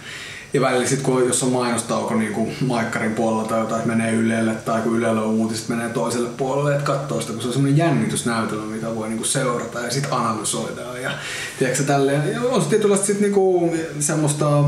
ja 0.54 0.62
välillä 0.62 0.88
sit 0.88 1.02
kun 1.02 1.28
jos 1.28 1.44
on 1.44 1.52
mainostauko 1.52 2.16
niin 2.16 2.34
kuin 2.34 2.56
Maikkarin 2.62 3.12
puolella 3.12 3.44
tai 3.44 3.60
jotain, 3.60 3.82
että 3.82 3.96
menee 3.96 4.14
Ylelle 4.14 4.54
tai 4.54 4.82
kun 4.82 4.98
Ylellä 4.98 5.22
on 5.22 5.28
uutiset, 5.28 5.70
menee 5.70 5.90
toiselle 5.90 6.30
puolelle, 6.38 6.72
että 6.72 6.86
katsoo 6.86 7.22
sitä, 7.22 7.34
kun 7.34 7.42
se 7.42 7.48
on 7.48 7.54
semmoinen 7.54 7.78
jännitysnäytelmä, 7.78 8.66
mitä 8.66 8.96
voi 8.96 9.08
niin 9.08 9.18
kuin 9.18 9.28
seurata 9.28 9.80
ja 9.80 9.92
sitten 9.92 10.14
analysoida. 10.14 10.82
Ja, 10.82 11.12
tiedätkö, 11.60 11.84
tälleen. 11.84 12.34
ja 12.34 12.42
on 12.42 12.62
se 12.62 12.70
tietynlaista 12.70 13.06
sit 13.06 13.20
niin 13.20 13.34
kuin 13.34 13.80
semmoista 14.00 14.64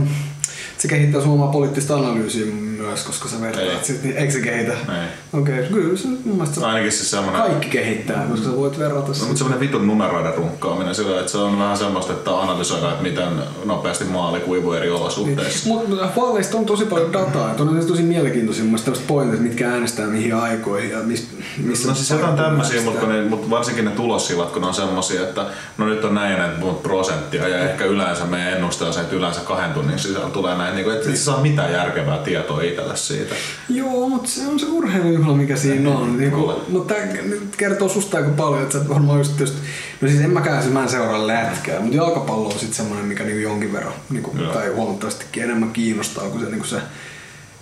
se 0.77 0.87
kehittää 0.87 1.21
sun 1.21 1.33
omaa 1.33 1.51
poliittista 1.51 1.95
analyysiä 1.95 2.45
myös, 2.87 3.03
koska 3.03 3.29
sä 3.29 3.41
vertaat 3.41 3.67
Ei. 3.67 3.77
sit, 3.81 4.03
niin 4.03 4.17
eikö 4.17 4.33
se 4.33 4.41
kehitä? 4.41 4.71
Ei. 4.73 5.39
Okei, 5.39 5.59
okay, 5.59 5.71
kyllä 5.73 5.97
se 5.97 6.07
mun 6.07 6.35
mielestä 6.35 6.55
se 6.59 6.65
Ainakin 6.65 6.91
siis 6.91 7.11
semmoinen... 7.11 7.41
kaikki 7.41 7.69
kehittää, 7.69 8.25
koska 8.29 8.45
sä 8.45 8.55
voit 8.55 8.79
verrata 8.79 9.07
No, 9.07 9.13
sitä. 9.13 9.25
mutta 9.25 9.37
semmoinen 9.37 9.59
vitun 9.59 9.87
numeroiden 9.87 10.35
runkkaaminen 10.35 10.95
sillä, 10.95 11.19
että 11.19 11.31
se 11.31 11.37
on 11.37 11.59
vähän 11.59 11.77
semmoista, 11.77 12.13
että 12.13 12.39
analysoidaan, 12.39 12.91
että 12.91 13.03
miten 13.03 13.27
nopeasti 13.65 14.05
maali 14.05 14.39
kuivuu 14.39 14.73
eri 14.73 14.89
olosuhteissa. 14.89 15.69
Mutta 15.69 16.09
vaaleista 16.15 16.57
on 16.57 16.65
tosi 16.65 16.85
paljon 16.85 17.13
dataa, 17.13 17.51
että 17.51 17.63
on 17.63 17.85
tosi 17.87 18.01
mielenkiintoisia 18.01 18.63
mun 18.63 18.71
mielestä 18.71 18.85
tämmöiset 18.85 19.07
pointit, 19.07 19.39
mitkä 19.39 19.69
äänestää 19.69 20.07
mihin 20.07 20.35
aikoihin 20.35 20.89
ja 20.91 20.99
mis, 20.99 21.27
missä 21.57 21.87
No 21.87 21.95
siis 21.95 22.09
jotain 22.09 22.35
tämmöisiä, 22.35 22.81
mutta, 22.81 23.07
ne, 23.07 23.21
mutta 23.21 23.49
varsinkin 23.49 23.85
ne 23.85 23.91
tulossivat, 23.91 24.51
kun 24.51 24.61
ne 24.61 24.67
on 24.67 24.73
semmosia, 24.73 25.21
että 25.21 25.45
no 25.77 25.85
nyt 25.85 26.05
on 26.05 26.15
näin 26.15 26.59
monta 26.59 26.81
prosenttia 26.81 27.47
ja 27.47 27.57
ehkä 27.69 27.85
yleensä 27.85 28.25
meidän 28.25 28.53
ennuste 28.53 28.85
on 28.85 28.93
se, 28.93 28.99
että 28.99 29.15
yleensä 29.15 29.41
kahden 29.41 29.73
tunnin 29.73 29.99
sisällä 29.99 30.29
tulee 30.29 30.57
näin, 30.57 30.75
niin 30.75 30.83
kuin, 30.83 30.95
että 30.97 31.09
et 31.09 31.17
sä 31.17 31.23
saa 31.23 31.41
mitään 31.41 31.73
järkevää 31.73 32.17
tietoa 32.17 32.61
itselle 32.73 32.97
siitä. 32.97 33.35
Joo, 33.69 34.09
mutta 34.09 34.29
se 34.29 34.47
on 34.47 34.59
se 34.59 34.65
urheilujuhla, 34.65 35.35
mikä 35.35 35.55
siinä 35.55 35.89
on. 35.89 36.17
Niin 36.17 36.31
kuin, 36.31 36.55
no 36.69 36.79
tää 36.79 37.05
nyt 37.05 37.55
kertoo 37.57 37.89
susta 37.89 38.17
aika 38.17 38.29
paljon, 38.29 38.61
että 38.61 38.73
sä 38.73 38.81
et 38.81 38.89
varmaan 38.89 39.17
just, 39.17 39.39
just 39.39 39.53
No 40.03 40.09
siis 40.09 40.21
en 40.21 40.31
mäkään, 40.31 40.61
siis 40.61 40.73
mä 40.73 40.83
en 40.83 40.89
seuraa 40.89 41.27
lätkää, 41.27 41.79
mutta 41.79 41.95
jalkapallo 41.95 42.45
on 42.45 42.59
sitten 42.59 42.73
semmoinen, 42.73 43.05
mikä 43.05 43.23
niinku 43.23 43.41
jonkin 43.41 43.73
verran, 43.73 43.93
niinku, 44.09 44.31
tai 44.53 44.69
huomattavastikin 44.69 45.43
enemmän 45.43 45.71
kiinnostaa 45.71 46.29
kuin 46.29 46.43
se, 46.43 46.49
niinku 46.49 46.67
se 46.67 46.81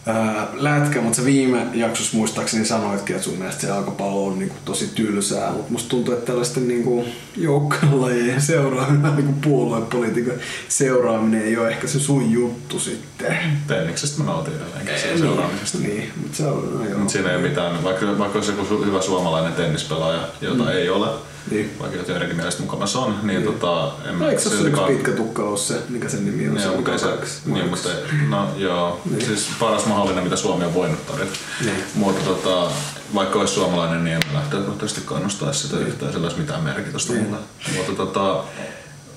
ää, 0.05 0.47
lätkä, 0.53 1.01
mutta 1.01 1.15
sä 1.15 1.25
viime 1.25 1.67
jaksossa 1.73 2.17
muistaakseni 2.17 2.65
sanoitkin, 2.65 3.15
että 3.15 3.27
sun 3.27 3.37
mielestä 3.37 3.61
se 3.61 3.67
jalkapallo 3.67 4.27
on 4.27 4.39
niinku 4.39 4.55
tosi 4.65 4.91
tylsää, 4.95 5.51
mutta 5.51 5.71
musta 5.71 5.89
tuntuu, 5.89 6.13
että 6.13 6.25
tällaisten 6.25 6.67
niinku 6.67 7.05
joukkuelajien 7.37 8.41
seuraaminen, 8.41 9.15
niinku 9.15 9.33
puoluepolitiikan 9.49 10.33
seuraaminen 10.69 11.41
ei 11.41 11.57
ole 11.57 11.69
ehkä 11.69 11.87
se 11.87 11.99
sun 11.99 12.31
juttu 12.31 12.79
sitten. 12.79 13.37
Tenniksestä 13.67 14.23
mä 14.23 14.31
nautin 14.31 14.53
edelleenkin 14.55 14.99
sen 14.99 15.19
seuraamisesta. 15.19 15.77
Niin, 15.77 16.11
mutta 16.21 16.37
se 16.37 16.45
on, 16.45 16.79
no 16.79 16.85
joo. 16.89 16.97
Mutta 16.97 17.11
siinä 17.11 17.29
ei 17.29 17.35
ole 17.35 17.47
mitään, 17.49 17.83
vaikka, 17.83 18.17
vaikka 18.17 18.37
olisi 18.39 18.51
joku 18.51 18.85
hyvä 18.85 19.01
suomalainen 19.01 19.53
tennispelaaja, 19.53 20.27
jota 20.41 20.63
mm. 20.63 20.69
ei 20.69 20.89
ole, 20.89 21.07
Niin. 21.51 21.71
vaikka 21.79 21.97
jotenkin 21.97 22.35
mielestä 22.35 22.61
mukamassa 22.61 22.99
on, 22.99 23.15
niin, 23.23 23.43
tota, 23.43 23.91
en 24.09 24.19
No, 24.19 24.29
eikö 24.29 24.41
se 24.41 24.49
ole 24.49 24.67
yksi 24.67 24.81
pitkä 24.87 25.11
tukka 25.11 25.43
ole 25.43 25.57
se, 25.57 25.75
mikä 25.89 26.09
sen 26.09 26.25
nimi 26.25 26.47
on? 26.49 26.55
Joo, 26.55 26.63
Se 26.71 26.75
mutta 26.75 26.91
ei 26.91 26.99
se, 26.99 27.07
niin, 27.45 27.69
mutta 27.69 27.89
ei- 27.89 28.27
no 28.29 28.47
joo, 28.57 29.01
Niin. 29.11 29.25
siis 29.25 29.49
paras 29.59 29.85
mahdollinen, 29.85 30.23
mitä 30.23 30.35
Suomi 30.35 30.65
on 30.65 30.73
voinut 30.73 31.07
tarjota. 31.07 31.31
Niin. 31.65 31.83
Mutta 31.95 32.23
tota, 32.25 32.71
vaikka 33.15 33.39
olisi 33.39 33.53
suomalainen, 33.53 34.03
niin 34.03 34.15
en 34.15 34.21
mä 34.27 34.39
lähtökohtaisesti 34.39 35.01
kannustaisi 35.05 35.59
sitä 35.67 35.77
yhtään, 35.77 36.11
sillä 36.13 36.25
olisi 36.25 36.39
mitään 36.39 36.63
merkitystä 36.63 37.13
Niin. 37.13 37.23
mulle. 37.25 37.37
Mutta 37.77 37.91
tota, 37.91 38.43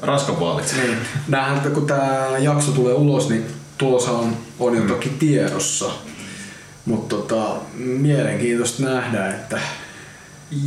Ranskan 0.03 0.41
vaalit. 0.41 0.75
Niin. 0.83 0.99
Nämähän, 1.29 1.57
että 1.57 1.71
kun 1.71 1.87
tämä 1.87 2.27
jakso 2.39 2.73
tulee 2.73 2.95
ulos, 2.95 3.29
niin 3.29 3.47
tulos 3.79 4.09
on, 4.09 4.37
on 4.61 4.75
jo 4.77 4.81
Mm. 4.83 4.89
toki 4.89 5.09
tiedossa. 5.09 5.91
Mutta 6.85 7.17
tota, 7.17 7.57
mielenkiintoista 7.79 8.83
nähdä, 8.83 9.29
että 9.29 9.59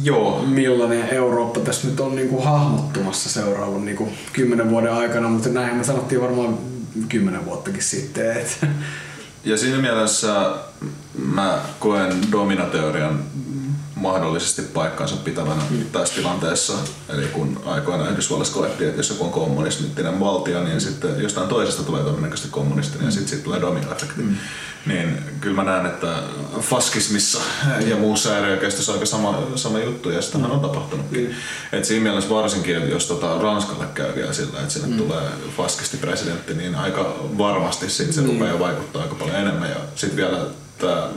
Joo, 0.04 0.42
millainen 0.46 1.10
Eurooppa 1.10 1.60
tässä 1.60 1.88
nyt 1.88 2.00
on 2.00 2.16
niinku 2.16 2.42
hahmottumassa 2.42 3.30
seuraavan 3.30 3.86
niinku 3.86 4.10
kymmenen 4.34 4.70
vuoden 4.70 4.94
aikana, 4.94 5.30
mutta 5.30 5.50
näin 5.50 5.76
me 5.76 5.84
sanottiin 5.84 6.22
varmaan 6.22 6.58
kymmenen 7.10 7.46
vuottakin 7.46 7.84
sitten. 7.84 8.32
Et, 8.32 8.60
Ja 9.44 9.58
siinä 9.58 9.78
mielessä 9.78 10.52
mä 11.18 11.60
koen 11.80 12.32
dominateorian 12.32 13.20
mahdollisesti 14.02 14.62
paikkansa 14.62 15.16
pitävänä 15.16 15.62
tässä 15.92 16.16
tilanteessa. 16.16 16.74
Eli 17.10 17.26
kun 17.26 17.62
aikoinaan 17.66 18.12
Yhdysvalloissa 18.12 18.54
koettiin, 18.54 18.90
että 18.90 19.00
jos 19.00 19.10
joku 19.10 19.24
on 19.24 19.32
kommunistinen 19.32 20.20
valtio, 20.20 20.64
niin 20.64 20.82
sitten 20.82 21.22
jostain 21.22 21.50
toisesta 21.50 21.84
tulee 21.84 22.04
todennäköisesti 22.04 22.50
kommunistinen 22.52 23.06
ja 23.06 23.12
sitten 23.12 23.30
siitä 23.30 23.44
tulee 23.44 23.62
dominoefekti. 23.62 24.22
Niin 24.86 25.20
kyllä 25.42 25.56
mä 25.56 25.72
näen, 25.72 25.86
että 25.86 26.08
faskismissa 26.60 27.40
ja 27.86 27.96
muussa 27.96 28.34
äärioikeistossa 28.34 28.92
on 28.92 28.96
aika 28.96 29.06
sama, 29.06 29.44
sama 29.56 29.80
juttu 29.80 30.10
ja 30.10 30.22
sitähän 30.22 30.52
on 30.52 30.60
tapahtunutkin. 30.60 31.36
Et 31.72 31.86
siinä 31.86 32.04
mielessä 32.04 32.30
varsinkin, 32.30 32.90
jos 32.90 33.06
tota 33.06 33.38
Ranskalle 33.42 33.86
käy 33.94 34.16
vielä 34.16 34.34
sillä, 34.34 34.60
että 34.60 34.74
sinne 34.74 34.98
tulee 34.98 35.30
faskistipresidentti, 35.58 36.54
niin 36.54 36.76
aika 36.76 37.16
varmasti 37.38 37.90
sit 37.90 38.14
se 38.14 38.22
rupeaa 38.22 38.60
vaikuttaa 38.60 39.02
aika 39.02 39.16
paljon 39.16 39.36
enemmän. 39.36 39.70
Ja 39.70 39.78
sitten 39.96 40.18
vielä 40.18 40.40
tämä 40.78 41.10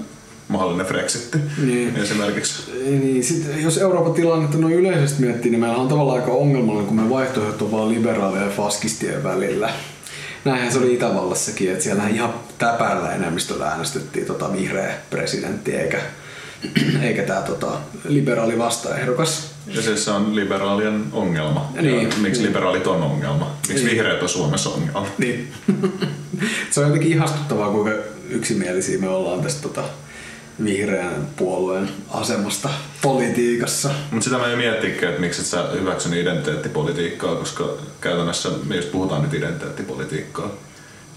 mahdollinen 0.50 0.86
Brexitti 0.86 1.38
Niin. 1.64 1.96
esimerkiksi. 1.96 2.62
niin 2.84 3.24
sit, 3.24 3.46
jos 3.62 3.78
Euroopan 3.78 4.12
tilannetta 4.12 4.58
noin 4.58 4.74
yleisesti 4.74 5.22
miettii, 5.22 5.50
niin 5.50 5.60
meillä 5.60 5.76
on 5.76 5.88
tavallaan 5.88 6.20
aika 6.20 6.32
ongelmallinen, 6.32 6.86
kun 6.88 6.96
me 7.00 7.10
vaihtoehdot 7.10 7.62
on 7.62 7.72
vaan 7.72 7.88
liberaalien 7.88 8.44
ja 8.44 8.50
faskistien 8.50 9.22
välillä. 9.24 9.70
Näinhän 10.44 10.72
se 10.72 10.78
oli 10.78 10.94
Itävallassakin, 10.94 11.70
että 11.72 11.84
siellä 11.84 12.08
ihan 12.08 12.34
täpärällä 12.58 13.14
enemmistöllä 13.14 13.66
äänestettiin 13.68 14.26
tota 14.26 14.52
vihreä 14.52 14.94
presidentti, 15.10 15.72
eikä, 15.76 16.00
eikä 17.02 17.22
tämä 17.22 17.40
tota, 17.40 17.70
liberaali 18.08 18.58
vastaehdokas. 18.58 19.50
Ja 19.66 19.82
siis 19.82 20.04
se 20.04 20.10
on 20.10 20.36
liberaalien 20.36 21.04
ongelma. 21.12 21.72
Niin. 21.80 22.02
Ja 22.02 22.08
miksi 22.20 22.40
Niin. 22.40 22.48
liberaalit 22.48 22.86
on 22.86 23.02
ongelma? 23.02 23.56
Miksi 23.68 23.84
Niin. 23.84 23.94
vihreät 23.96 24.22
on 24.22 24.28
Suomessa 24.28 24.70
ongelma? 24.70 25.06
Niin. 25.18 25.52
se 26.70 26.80
on 26.80 26.86
jotenkin 26.86 27.12
ihastuttavaa, 27.12 27.70
kuinka 27.70 27.92
yksimielisiä 28.30 28.98
me 28.98 29.08
ollaan 29.08 29.40
tästä 29.40 29.62
tota, 29.62 29.82
vihreän 30.64 31.28
puolueen 31.36 31.88
asemasta 32.10 32.68
politiikassa. 33.02 33.90
Mutta 34.10 34.24
sitä 34.24 34.38
mä 34.38 34.46
en 34.46 34.58
miettikään, 34.58 35.10
että 35.10 35.20
miksi 35.20 35.40
et 35.40 35.46
sä 35.46 35.62
hyväksynyt 35.72 36.18
identiteettipolitiikkaa, 36.18 37.36
koska 37.36 37.68
käytännössä 38.00 38.48
me 38.64 38.76
just 38.76 38.92
puhutaan 38.92 39.22
nyt 39.22 39.34
identiteettipolitiikkaa. 39.34 40.50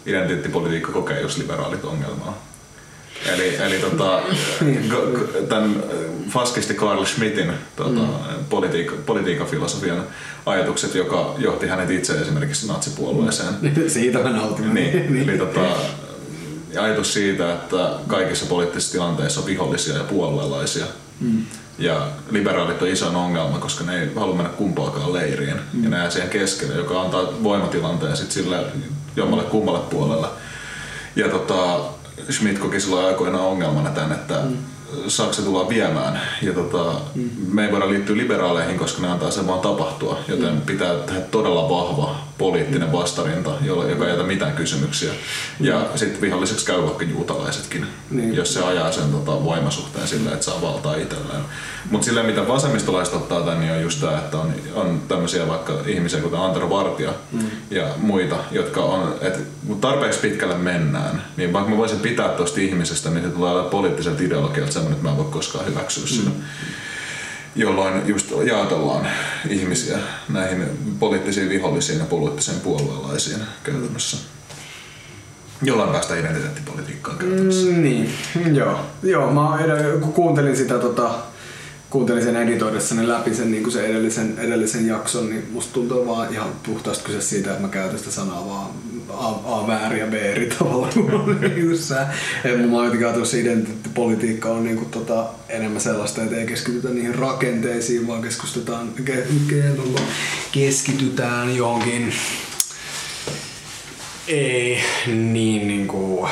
Identiteettipolitiikka 0.05 0.91
kokee 0.91 1.21
just 1.21 1.37
liberaalit 1.37 1.85
ongelmaa. 1.85 2.53
Eli, 3.33 3.55
eli 3.55 3.79
tota, 3.79 4.21
go- 4.89 5.27
tämän 5.49 5.83
faskisti 6.29 6.73
Carl 6.73 7.05
Schmittin 7.05 7.51
tota, 7.75 8.01
politiikka, 8.49 8.95
politiikafilosofian 9.05 10.03
ajatukset, 10.45 10.95
joka 10.95 11.35
johti 11.37 11.67
hänet 11.67 11.89
itse 11.89 12.13
esimerkiksi 12.13 12.67
natsipuolueeseen. 12.67 13.53
Siitä 13.87 14.19
mä 14.19 14.29
nautin. 14.29 14.73
Niin, 14.73 15.17
eli 15.29 15.37
tota, 15.37 15.61
ajatus 16.77 17.13
siitä, 17.13 17.53
että 17.53 17.89
kaikissa 18.07 18.45
poliittisissa 18.45 18.91
tilanteissa 18.91 19.39
on 19.39 19.45
vihollisia 19.45 19.97
ja 19.97 20.03
puolueelaisia. 20.03 20.85
Mm. 21.19 21.45
Ja 21.77 22.07
liberaalit 22.31 22.81
on 22.81 22.87
iso 22.87 23.07
ongelma, 23.07 23.59
koska 23.59 23.83
ne 23.83 24.01
ei 24.01 24.13
halua 24.15 24.35
mennä 24.35 24.51
kumpaakaan 24.51 25.13
leiriin. 25.13 25.59
Mm. 25.73 25.83
Ja 25.83 25.89
ne 25.89 25.97
jää 25.97 26.09
siihen 26.09 26.29
keskelle, 26.29 26.75
joka 26.75 27.01
antaa 27.01 27.43
voimatilanteen 27.43 28.17
sit 28.17 28.31
sille 28.31 28.57
jommalle 29.15 29.43
kummalle 29.43 29.79
puolelle. 29.79 30.27
Ja 31.15 31.29
tota, 31.29 31.79
Schmidt 32.31 32.59
koki 32.59 32.79
silloin 32.79 33.07
aikoinaan 33.07 33.45
ongelmana 33.45 33.89
tämän, 33.89 34.11
että 34.11 34.39
mm. 34.43 34.57
Saksa 35.07 35.41
tullaan 35.41 35.69
viemään. 35.69 36.21
Ja 36.41 36.53
tota, 36.53 36.93
mm. 37.15 37.29
me 37.51 37.65
ei 37.65 37.71
voida 37.71 37.89
liittyä 37.89 38.17
liberaaleihin, 38.17 38.79
koska 38.79 39.01
ne 39.01 39.07
antaa 39.07 39.31
sen 39.31 39.47
vaan 39.47 39.59
tapahtua. 39.59 40.19
Joten 40.27 40.53
mm. 40.53 40.61
pitää 40.61 40.93
tehdä 40.95 41.21
todella 41.21 41.69
vahva 41.69 42.15
poliittinen 42.37 42.91
vastarinta, 42.91 43.51
jolla, 43.61 43.85
joka 43.85 44.05
ei 44.05 44.11
jätä 44.11 44.23
mitään 44.23 44.53
kysymyksiä. 44.53 45.13
Ja 45.59 45.85
sitten 45.95 46.21
viholliseksi 46.21 46.65
käy 46.65 46.83
vaikka 46.83 47.03
juutalaisetkin, 47.05 47.85
Niin. 48.09 48.35
jos 48.35 48.53
se 48.53 48.63
ajaa 48.63 48.91
sen 48.91 49.11
tota, 49.11 49.43
voimasuhteen 49.43 50.07
silleen, 50.07 50.33
että 50.33 50.45
saa 50.45 50.61
valtaa 50.61 50.95
itselleen. 50.95 51.41
Mutta 51.91 52.05
silleen, 52.05 52.25
mitä 52.25 52.47
vasemmistolaiset 52.47 53.13
ottaa 53.13 53.41
tämän, 53.41 53.59
niin 53.59 53.73
on 53.73 53.81
just 53.81 54.01
tämä, 54.01 54.17
että 54.17 54.37
on, 54.37 54.53
on 54.75 55.01
tämmöisiä 55.07 55.47
vaikka 55.47 55.73
ihmisiä, 55.85 56.21
kuten 56.21 56.39
Antero 56.39 56.69
Vartija 56.69 57.13
mm. 57.31 57.39
ja 57.71 57.87
muita, 57.97 58.35
jotka 58.51 58.81
on, 58.81 59.15
että 59.21 59.39
kun 59.67 59.81
tarpeeksi 59.81 60.19
pitkälle 60.19 60.57
mennään, 60.57 61.23
niin 61.37 61.53
vaikka 61.53 61.71
mä 61.71 61.77
voisin 61.77 61.99
pitää 61.99 62.29
tuosta 62.29 62.61
ihmisestä, 62.61 63.09
niin 63.09 63.23
se 63.23 63.29
tulee 63.29 63.51
olla 63.51 63.63
poliittiset 63.63 64.21
ideologiat 64.21 64.71
semmoinen, 64.83 64.97
että 64.97 65.03
mä 65.03 65.11
en 65.11 65.17
voi 65.17 65.31
koskaan 65.31 65.65
hyväksyä 65.65 66.07
sitä. 66.07 66.29
Mm 66.29 66.41
jolloin 67.55 68.07
just 68.07 68.33
jaotellaan 68.45 69.07
ihmisiä 69.49 69.97
näihin 70.29 70.65
poliittisiin 70.99 71.49
vihollisiin 71.49 71.99
ja 71.99 72.05
poliittisiin 72.05 72.59
puolueelaisiin 72.59 73.39
käytännössä. 73.63 74.17
Jolloin 75.61 75.89
päästään 75.89 76.19
identiteettipolitiikkaan 76.19 77.17
käytännössä. 77.17 77.67
Mm, 77.67 77.83
niin, 77.83 78.09
joo. 78.53 78.79
Joo, 79.03 79.31
mä 79.31 79.59
edellä, 79.59 79.99
kun 79.99 80.13
kuuntelin 80.13 80.57
sitä 80.57 80.79
tota, 80.79 81.11
kuuntelin 81.93 82.23
sen 82.23 82.35
editoidessani 82.35 83.07
läpi 83.07 83.35
sen, 83.35 83.51
niin 83.51 83.63
kuin 83.63 83.73
sen 83.73 83.85
edellisen, 83.85 84.35
edellisen 84.37 84.87
jakson, 84.87 85.29
niin 85.29 85.47
musta 85.51 85.73
tuntuu 85.73 86.07
vaan 86.07 86.33
ihan 86.33 86.49
puhtaasti 86.65 87.03
kyse 87.03 87.21
siitä, 87.21 87.49
että 87.49 87.61
mä 87.61 87.67
käytän 87.67 87.99
sitä 87.99 88.11
sanaa 88.11 88.47
vaan 88.47 88.69
A, 89.09 89.29
A 89.29 89.67
väärin 89.67 89.99
ja 89.99 90.07
B 90.07 90.13
eri 90.13 90.49
tavalla. 90.59 90.87
Niin 91.55 91.77
sä- 91.77 92.07
Et 92.43 92.69
Mä 92.69 92.83
jotenkin 92.83 93.07
ajatellut, 93.07 93.29
se 93.29 93.37
on 94.45 94.63
niin 94.63 94.77
kuin 94.77 94.89
tota, 94.89 95.25
enemmän 95.49 95.81
sellaista, 95.81 96.23
että 96.23 96.35
ei 96.35 96.45
keskitytä 96.45 96.89
niihin 96.89 97.15
rakenteisiin, 97.15 98.07
vaan 98.07 98.21
keskitytään, 98.21 98.87
ke, 99.05 99.27
ke, 99.49 99.63
keskitytään 100.51 101.55
johonkin 101.55 102.13
ei 104.27 104.79
niin 105.07 105.67
niinku... 105.67 106.27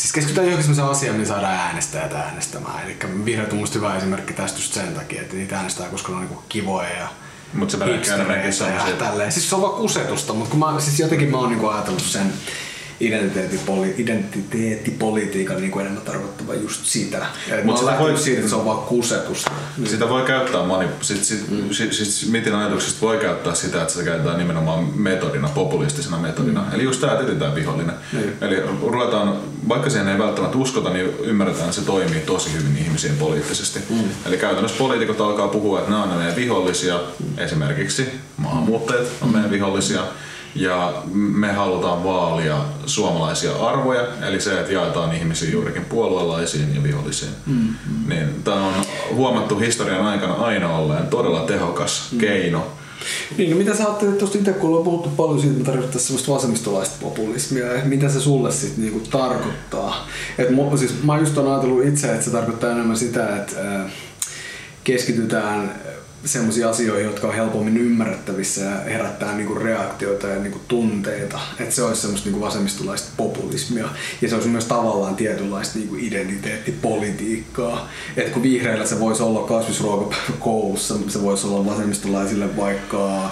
Siis 0.00 0.12
keskitytään 0.12 0.46
johonkin 0.46 0.74
sellaiseen 0.74 0.90
asiaan, 0.90 1.14
mihin 1.14 1.26
saadaan 1.26 1.54
äänestäjät 1.54 2.12
äänestämään. 2.12 2.84
Eli 2.84 2.96
vihreät 3.24 3.52
on 3.52 3.58
musta 3.58 3.78
hyvä 3.78 3.96
esimerkki 3.96 4.32
tästä 4.32 4.58
just 4.58 4.72
sen 4.72 4.94
takia, 4.94 5.22
että 5.22 5.36
niitä 5.36 5.56
äänestää, 5.56 5.88
koska 5.88 6.08
ne 6.08 6.14
on 6.14 6.20
niinku 6.20 6.42
kivoja 6.48 6.88
ja 6.88 7.08
Mutta 7.52 7.78
se 7.78 7.92
hipstereitä 7.92 8.64
ja 8.88 8.96
tälleen. 8.98 9.32
Siis 9.32 9.48
se 9.48 9.54
on 9.54 9.62
vaan 9.62 9.74
kusetusta, 9.74 10.32
mutta 10.32 10.50
kun 10.50 10.58
mä, 10.58 10.80
siis 10.80 11.00
jotenkin 11.00 11.30
mä 11.30 11.36
oon 11.36 11.48
niinku 11.48 11.68
ajatellut 11.68 12.02
sen, 12.02 12.32
identiteettipoli, 13.00 13.94
identiteettipolitiikan 13.98 15.56
niin 15.56 15.70
kuin 15.70 15.80
enemmän 15.80 16.04
tarkoittava 16.04 16.54
just 16.54 16.84
sitä. 16.84 17.18
Mutta 17.18 17.64
Mut 17.64 17.74
mä 17.74 17.90
sitä 17.90 17.98
voi- 17.98 18.18
siitä, 18.18 18.38
että 18.38 18.50
se 18.50 18.56
on 18.56 18.64
vaan 18.64 18.78
kusetusta. 18.78 19.50
Sitä 19.84 20.08
voi 20.08 20.22
käyttää, 20.22 20.62
mani, 20.62 20.88
sit, 21.00 21.24
sit, 21.24 21.50
mm. 21.50 21.70
sit, 21.70 21.92
sit, 21.92 22.30
mitin 22.30 22.54
ajatuksesta 22.54 23.00
voi 23.00 23.18
käyttää 23.18 23.54
sitä, 23.54 23.82
että 23.82 23.94
se 23.94 24.04
käytetään 24.04 24.38
nimenomaan 24.38 24.84
metodina, 24.98 25.48
populistisena 25.48 26.18
metodina. 26.18 26.60
Mm. 26.60 26.74
Eli 26.74 26.82
just 26.82 27.00
tämä, 27.00 27.12
että 27.12 27.24
etsitään 27.24 27.54
vihollinen. 27.54 27.94
Niin. 28.12 28.32
Eli 28.40 28.56
ruvetaan, 28.82 29.36
vaikka 29.68 29.90
siihen 29.90 30.08
ei 30.08 30.18
välttämättä 30.18 30.58
uskota, 30.58 30.90
niin 30.90 31.06
ymmärretään, 31.20 31.68
että 31.68 31.80
se 31.80 31.86
toimii 31.86 32.20
tosi 32.20 32.52
hyvin 32.52 32.78
ihmisiin 32.78 33.16
poliittisesti. 33.16 33.80
Mm. 33.90 34.04
Eli 34.26 34.38
käytännössä 34.38 34.78
poliitikot 34.78 35.20
alkaa 35.20 35.48
puhua, 35.48 35.78
että 35.78 35.90
nämä 35.90 36.02
on 36.02 36.18
meidän 36.18 36.36
vihollisia, 36.36 37.00
mm. 37.20 37.38
esimerkiksi 37.38 38.06
maahanmuuttajat 38.36 39.06
on 39.22 39.32
meidän 39.32 39.50
vihollisia. 39.50 40.00
Ja 40.54 41.02
me 41.14 41.52
halutaan 41.52 42.04
vaalia 42.04 42.56
suomalaisia 42.86 43.52
arvoja, 43.52 44.06
eli 44.28 44.40
se, 44.40 44.60
että 44.60 44.72
jaetaan 44.72 45.14
ihmisiä 45.14 45.50
juurikin 45.50 45.84
puolueelaisiin 45.84 46.74
ja 46.74 46.82
vihollisiin. 46.82 47.32
Mm. 47.46 47.74
Niin 48.08 48.42
tämä 48.44 48.66
on 48.66 48.74
huomattu 49.14 49.58
historian 49.58 50.06
aikana 50.06 50.34
aina 50.34 50.76
olleen 50.76 51.06
todella 51.06 51.40
tehokas 51.40 52.08
mm. 52.12 52.18
keino. 52.18 52.66
Niin, 53.38 53.50
no 53.50 53.56
mitä 53.56 53.76
sä 53.76 53.84
ajattelet 53.84 54.18
tuosta 54.18 54.38
itse, 54.38 54.52
kun 54.52 54.68
ollaan 54.68 54.84
puhuttu 54.84 55.08
paljon 55.08 55.40
siitä, 55.40 55.56
että 55.56 55.70
tarvittaisiin 55.70 56.06
semmoista 56.06 56.32
vasemmistolaista 56.32 56.96
populismia, 57.00 57.66
ja 57.66 57.84
mitä 57.84 58.08
se 58.08 58.20
sulle 58.20 58.52
sitten 58.52 58.84
niinku 58.84 59.00
tarkoittaa? 59.10 60.08
Et 60.38 60.50
mu, 60.50 60.76
siis 60.76 61.02
mä 61.02 61.18
just 61.18 61.38
oon 61.38 61.52
ajatellut 61.52 61.84
itse, 61.84 62.12
että 62.12 62.24
se 62.24 62.30
tarkoittaa 62.30 62.70
enemmän 62.70 62.96
sitä, 62.96 63.36
että 63.36 63.60
ää, 63.60 63.90
keskitytään 64.84 65.74
semmoisiin 66.24 66.66
asioihin, 66.66 67.06
jotka 67.06 67.26
on 67.26 67.34
helpommin 67.34 67.76
ymmärrettävissä 67.76 68.60
ja 68.60 68.70
herättää 68.70 69.36
niinku 69.36 69.54
reaktioita 69.54 70.26
ja 70.26 70.40
niinku 70.40 70.60
tunteita. 70.68 71.40
Että 71.58 71.74
se 71.74 71.82
olisi 71.82 72.00
semmoista 72.00 72.28
niinku 72.28 72.46
vasemmistolaista 72.46 73.10
populismia. 73.16 73.88
Ja 74.22 74.28
se 74.28 74.34
olisi 74.34 74.48
myös 74.48 74.64
tavallaan 74.64 75.16
tietynlaista 75.16 75.78
niinku 75.78 75.96
identiteettipolitiikkaa. 75.98 77.88
Että 78.16 78.32
kun 78.32 78.42
vihreillä 78.42 78.86
se 78.86 79.00
voisi 79.00 79.22
olla 79.22 79.46
kasvisruokapäivä 79.46 80.32
koulussa, 80.38 80.94
se 81.08 81.22
voisi 81.22 81.46
olla 81.46 81.66
vasemmistolaisille 81.66 82.56
vaikka 82.56 83.30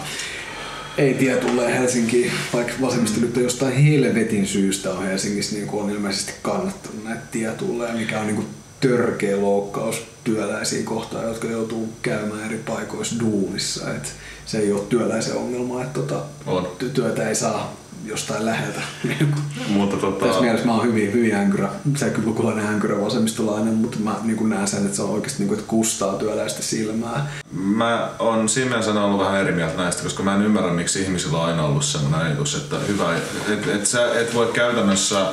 ei 0.99 1.15
tiedä, 1.15 1.37
tulee 1.37 1.79
Helsinki, 1.79 2.33
vaikka 2.55 2.73
vasemmistoliitto 2.81 3.41
jostain 3.41 3.73
helvetin 3.73 4.47
syystä 4.47 4.91
on 4.91 5.03
Helsingissä 5.03 5.57
niin 5.57 5.71
on 5.71 5.91
ilmeisesti 5.91 6.33
kannattanut 6.43 7.05
näitä 7.05 7.23
tietulleja, 7.31 7.95
mikä 7.95 8.21
on 8.21 8.27
niin 8.27 8.37
kuin 8.37 8.49
törkeä 8.81 9.41
loukkaus 9.41 10.03
työläisiin 10.25 10.85
kohtaan, 10.85 11.25
jotka 11.25 11.47
joutuu 11.49 11.93
käymään 12.03 12.45
eri 12.45 12.63
paikoissa 12.67 13.21
duunissa. 13.21 13.95
Et 13.95 14.13
se 14.47 14.59
ei 14.59 14.73
ole 14.73 14.81
työläisen 14.89 15.37
ongelma, 15.37 15.83
että 15.83 16.01
tota, 16.01 16.23
On. 16.47 16.67
ty- 16.83 16.91
työtä 16.95 17.29
ei 17.29 17.35
saa 17.35 17.77
jostain 18.05 18.47
läheltä. 18.47 18.81
Mutta 19.69 19.97
tota, 19.97 20.27
Tässä 20.27 20.41
mielessä 20.41 20.67
mä 20.67 20.75
oon 20.75 20.87
hyvin, 20.87 21.13
hyvin 21.13 21.35
änkyrä, 21.35 21.69
se 21.97 22.11
kyllä 22.11 22.29
lukulainen 22.29 22.67
änkyrä 22.67 23.01
vasemmistolainen, 23.01 23.75
mutta 23.75 23.99
mä 23.99 24.17
niin 24.23 24.49
näen 24.49 24.69
sen, 24.69 24.85
että 24.85 24.97
se 24.97 25.03
on 25.03 25.11
oikeasti 25.11 25.39
niin 25.39 25.49
kuin, 25.49 25.59
että 25.59 25.71
kustaa 25.71 26.15
työläistä 26.15 26.63
silmää. 26.63 27.31
Mä 27.53 28.11
oon 28.19 28.49
siinä 28.49 28.69
mielessä 28.71 29.05
ollut 29.05 29.21
vähän 29.21 29.41
eri 29.41 29.53
mieltä 29.53 29.77
näistä, 29.83 30.03
koska 30.03 30.23
mä 30.23 30.35
en 30.35 30.43
ymmärrä, 30.43 30.73
miksi 30.73 31.03
ihmisillä 31.03 31.39
on 31.39 31.45
aina 31.45 31.65
ollut 31.65 31.85
semmoinen 31.85 32.21
ajatus, 32.21 32.55
että 32.55 32.77
hyvä, 32.79 33.17
et, 33.49 33.67
et 33.67 33.87
sä 33.87 34.21
et 34.21 34.35
voi 34.35 34.51
käytännössä 34.53 35.27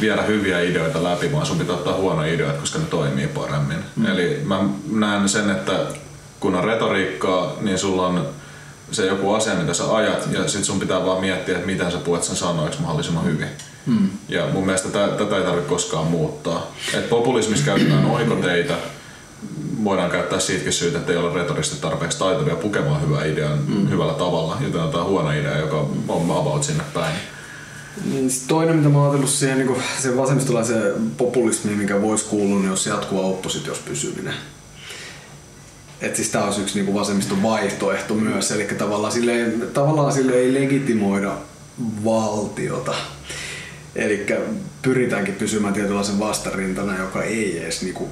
viedä 0.00 0.22
hyviä 0.22 0.60
ideoita 0.60 1.04
läpi, 1.04 1.32
vaan 1.32 1.46
sun 1.46 1.58
pitää 1.58 1.74
ottaa 1.74 1.94
huonoja 1.94 2.34
ideoita, 2.34 2.60
koska 2.60 2.78
ne 2.78 2.84
toimii 2.84 3.26
paremmin. 3.26 3.78
Mm. 3.96 4.06
Eli 4.06 4.40
mä 4.44 4.60
näen 4.92 5.28
sen, 5.28 5.50
että 5.50 5.72
kun 6.40 6.54
on 6.54 6.64
retoriikkaa, 6.64 7.52
niin 7.60 7.78
sulla 7.78 8.06
on 8.06 8.28
se 8.90 9.06
joku 9.06 9.34
asia, 9.34 9.54
mitä 9.54 9.74
sä 9.74 9.94
ajat, 9.94 10.28
ja 10.32 10.48
sit 10.48 10.64
sun 10.64 10.80
pitää 10.80 11.06
vaan 11.06 11.20
miettiä, 11.20 11.54
että 11.54 11.66
miten 11.66 11.92
sä 11.92 11.98
puhut 11.98 12.24
sen 12.24 12.36
sanoiksi 12.36 12.80
mahdollisimman 12.80 13.24
hyvin. 13.24 13.48
Mm. 13.86 14.10
Ja 14.28 14.46
mun 14.52 14.66
mielestä 14.66 14.88
tä, 14.88 15.08
tätä 15.08 15.36
ei 15.36 15.42
tarvitse 15.42 15.68
koskaan 15.68 16.06
muuttaa. 16.06 16.66
Et 16.94 17.10
populismissa 17.10 17.64
käytetään 17.64 18.04
oikoteitä, 18.04 18.74
voidaan 19.84 20.10
käyttää 20.10 20.40
siitäkin 20.40 20.72
syytä, 20.72 20.98
että 20.98 21.12
ei 21.12 21.18
ole 21.18 21.34
retorisesti 21.34 21.80
tarpeeksi 21.80 22.18
taitavia 22.18 22.56
pukemaan 22.56 23.02
hyvää 23.02 23.24
idean 23.24 23.58
mm. 23.66 23.90
hyvällä 23.90 24.14
tavalla, 24.14 24.56
joten 24.60 24.80
otetaan 24.80 25.06
huono 25.06 25.30
idea, 25.30 25.58
joka 25.58 25.86
on 26.08 26.30
about 26.30 26.64
sinne 26.64 26.84
päin. 26.94 27.14
Niin 28.04 28.30
toinen, 28.48 28.76
mitä 28.76 28.88
mä 28.88 28.98
oon 28.98 29.06
ajatellut 29.06 29.30
siihen 29.30 29.58
niin 29.58 29.82
se 29.98 30.16
vasemmistolaisen 30.16 31.10
populismiin, 31.16 31.78
mikä 31.78 32.02
voisi 32.02 32.24
kuulua, 32.24 32.58
niin 32.58 32.70
olisi 32.70 32.88
jatkuva 32.88 33.20
oppositiossa 33.20 33.84
pysyminen. 33.88 34.34
Et 36.00 36.16
siis 36.16 36.28
tää 36.28 36.44
olisi 36.44 36.60
yksi 36.60 36.82
niin 36.82 36.94
vasemmiston 36.94 37.42
vaihtoehto 37.42 38.14
myös, 38.14 38.50
eli 38.50 38.64
tavallaan 38.64 39.12
sille, 39.12 39.32
tavallaan 39.72 40.12
sille 40.12 40.32
ei 40.32 40.54
legitimoida 40.54 41.36
valtiota. 42.04 42.94
Eli 43.96 44.26
pyritäänkin 44.82 45.34
pysymään 45.34 45.74
tietynlaisen 45.74 46.18
vastarintana, 46.18 46.98
joka 46.98 47.22
ei 47.22 47.58
edes 47.58 47.82
niinku 47.82 48.08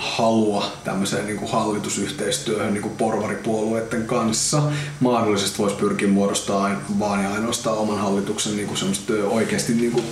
halua 0.00 0.64
tämmöiseen 0.84 1.26
niin 1.26 1.38
kuin 1.38 1.50
hallitusyhteistyöhön 1.50 2.74
niin 2.74 2.82
kuin 2.82 2.96
porvaripuolueiden 2.96 4.06
kanssa. 4.06 4.62
Mahdollisesti 5.00 5.58
voisi 5.58 5.76
pyrkiä 5.76 6.08
muodostamaan 6.08 6.82
vaan 6.98 7.24
ja 7.24 7.32
ainoastaan 7.32 7.78
oman 7.78 7.98
hallituksen 7.98 8.56
niin 8.56 8.68
kuin 8.68 8.78
semmoista 8.78 9.12
oikeasti 9.30 9.72
niin 9.74 9.92
kuin 9.92 10.04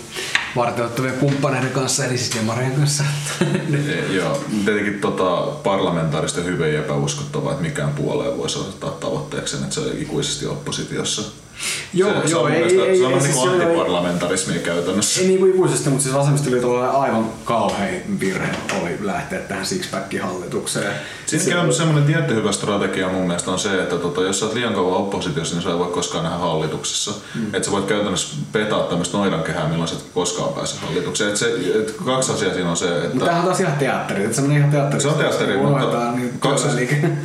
varteuttavien 0.56 1.14
kumppaneiden 1.14 1.70
kanssa, 1.70 2.04
eli 2.04 2.18
siis 2.18 2.34
demarien 2.36 2.72
kanssa. 2.72 3.04
Joo, 4.16 4.44
tietenkin 4.64 5.00
tota, 5.00 5.40
parlamentaarista 5.62 6.40
hyvin 6.40 6.74
epäuskottavaa, 6.74 7.52
että 7.52 7.64
mikään 7.64 7.92
puolue 7.92 8.38
voisi 8.38 8.58
ottaa 8.58 8.90
tavoitteeksi, 8.90 9.56
että 9.56 9.74
se 9.74 9.80
on 9.80 9.98
ikuisesti 9.98 10.46
oppositiossa. 10.46 11.47
Joo, 11.94 12.10
se, 12.10 12.26
se 12.28 12.30
joo, 12.30 12.42
on, 12.42 12.50
mun 12.50 12.56
ei- 12.56 12.64
mielestä- 12.64 12.90
ei- 12.90 12.98
se 12.98 13.04
on 13.04 13.10
ei- 13.12 13.18
niin 13.18 13.22
siis 13.22 13.36
kuin 13.36 13.60
joo, 13.60 13.70
ei- 13.70 14.58
käytännössä. 14.58 15.20
Ei 15.20 15.26
niin 15.26 15.38
kuin 15.38 15.54
ikuisesti, 15.54 15.90
mutta 15.90 16.02
siis 16.02 16.14
vasemmistoliitolla 16.14 16.90
aivan 16.90 17.26
kauhein 17.44 18.20
virhe 18.20 18.48
oli 18.82 18.98
lähteä 19.00 19.38
tähän 19.38 19.66
sixpack-hallitukseen. 19.66 20.92
Sitten 21.26 21.58
on 21.58 21.74
semmoinen 21.74 22.04
tietty 22.04 22.34
hyvä 22.34 22.52
strategia 22.52 23.08
mun 23.08 23.26
mielestä 23.26 23.50
on 23.50 23.58
se, 23.58 23.82
että 23.82 23.96
tota, 23.96 24.22
jos 24.22 24.40
sä 24.40 24.46
oot 24.46 24.54
liian 24.54 24.74
kauan 24.74 24.96
oppositiossa, 24.96 25.54
niin 25.54 25.62
sä 25.62 25.70
ei 25.70 25.78
voi 25.78 25.86
koskaan 25.86 26.24
nähdä 26.24 26.38
hallituksessa. 26.38 27.12
Mm. 27.34 27.46
Että 27.54 27.62
sä 27.66 27.70
voit 27.70 27.84
käytännössä 27.84 28.36
petaa 28.52 28.82
tämmöistä 28.82 29.16
noidankehää, 29.18 29.68
milloin 29.68 29.88
sä 29.88 29.94
et 29.94 30.04
koskaan 30.14 30.52
pääse 30.54 30.76
hallitukseen. 30.86 31.30
Et 31.30 31.36
se, 31.36 31.54
et 31.80 31.94
kaksi 32.04 32.32
asiaa 32.32 32.54
siinä 32.54 32.70
on 32.70 32.76
se, 32.76 32.96
että... 32.96 33.08
Mutta 33.08 33.24
tämähän 33.24 33.40
on 33.40 33.46
taas 33.46 33.60
ihan 33.60 33.78
teatteri, 33.78 34.22
että 34.24 34.34
semmoinen 34.34 34.58
ihan 34.58 34.70
teatteri. 34.70 35.02
Se 35.02 35.08
on 35.08 35.14
teatteri, 35.14 35.56
mutta 35.56 36.12
niin 36.12 36.38
kaksi, 36.38 36.66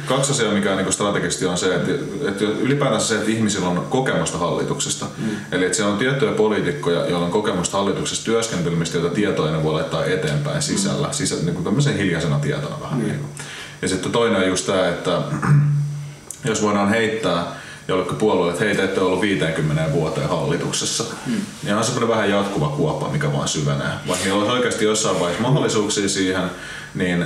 kaksi 0.05 0.31
asiaa, 0.31 0.53
mikä 0.53 0.75
niin 0.75 0.93
strategisesti 0.93 1.45
on 1.45 1.57
se, 1.57 1.75
että, 1.75 1.91
että 2.29 2.43
ylipäätänsä 2.43 3.07
se, 3.07 3.15
että 3.15 3.31
ihmisillä 3.31 3.67
on 3.67 3.85
kokemusta 4.23 4.37
hallituksesta. 4.37 5.05
Mm. 5.17 5.29
Eli 5.51 5.65
että 5.65 5.75
siellä 5.75 5.93
on 5.93 5.99
tiettyjä 5.99 6.31
poliitikkoja, 6.31 7.05
joilla 7.07 7.25
on 7.25 7.31
kokemusta 7.31 7.77
hallituksessa 7.77 8.25
työskentelemistä, 8.25 8.97
joita 8.97 9.15
tietoja 9.15 9.51
ne 9.51 9.63
voi 9.63 9.73
laittaa 9.73 10.05
eteenpäin 10.05 10.61
sisällä, 10.61 11.07
mm. 11.07 11.13
sisä, 11.13 11.35
niin 11.35 11.53
kuin 11.53 11.63
tämmöisen 11.63 11.97
hiljaisena 11.97 12.39
tietona 12.39 12.81
vähän. 12.81 12.99
Mm. 12.99 13.05
Niin 13.05 13.19
kuin. 13.19 13.29
Ja 13.81 13.87
sitten 13.87 14.11
toinen 14.11 14.41
on 14.41 14.47
just 14.47 14.65
tämä, 14.65 14.87
että 14.87 15.21
jos 16.49 16.61
voidaan 16.61 16.89
heittää 16.89 17.45
jollekin 17.87 18.15
puolueelle, 18.15 18.51
että 18.53 18.65
hei, 18.65 18.75
te 18.75 18.83
ette 18.83 19.01
ollut 19.01 19.21
50 19.21 19.91
vuoteen 19.91 20.29
hallituksessa, 20.29 21.03
mm. 21.25 21.41
niin 21.63 21.75
on 21.75 21.83
semmoinen 21.83 22.09
vähän 22.09 22.29
jatkuva 22.29 22.67
kuoppa, 22.67 23.09
mikä 23.09 23.33
vaan 23.33 23.47
syvenee. 23.47 23.93
Vaikka 24.07 24.25
niillä 24.25 24.39
olisi 24.39 24.55
oikeasti 24.55 24.85
jossain 24.85 25.19
vaiheessa 25.19 25.47
mahdollisuuksia 25.47 26.09
siihen, 26.09 26.51
niin 26.95 27.25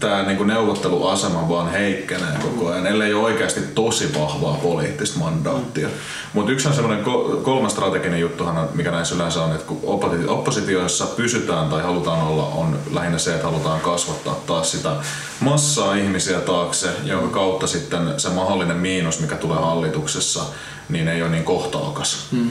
tämä 0.00 0.22
niinku 0.22 0.44
neuvotteluasema 0.44 1.48
vaan 1.48 1.70
heikkenee 1.70 2.38
koko 2.42 2.70
ajan, 2.70 2.86
ellei 2.86 3.14
ole 3.14 3.24
oikeasti 3.24 3.60
tosi 3.60 4.14
vahvaa 4.20 4.54
poliittista 4.62 5.18
mandaattia. 5.18 5.88
Mutta 6.32 6.52
yksi 6.52 6.68
on 6.68 6.74
semmoinen 6.74 7.04
ko- 7.04 7.40
kolmas 7.42 7.72
strateginen 7.72 8.20
juttuhan, 8.20 8.68
mikä 8.74 8.90
näissä 8.90 9.14
yleensä 9.14 9.42
on, 9.42 9.52
että 9.52 9.66
kun 9.66 9.80
opposi- 9.82 10.28
oppositioissa 10.28 11.06
pysytään 11.06 11.68
tai 11.68 11.82
halutaan 11.82 12.22
olla, 12.22 12.44
on 12.46 12.78
lähinnä 12.90 13.18
se, 13.18 13.34
että 13.34 13.46
halutaan 13.46 13.80
kasvattaa 13.80 14.40
taas 14.46 14.70
sitä 14.70 14.96
massaa 15.40 15.94
ihmisiä 15.94 16.40
taakse, 16.40 16.88
jonka 17.04 17.28
kautta 17.28 17.66
sitten 17.66 18.20
se 18.20 18.28
mahdollinen 18.28 18.76
miinus, 18.76 19.20
mikä 19.20 19.36
tulee 19.36 19.58
hallituksessa, 19.58 20.44
niin 20.88 21.08
ei 21.08 21.22
ole 21.22 21.30
niin 21.30 21.44
kohtalokas. 21.44 22.26
Mm. 22.32 22.50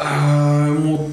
Äh, 0.00 0.78
mut 0.78 1.10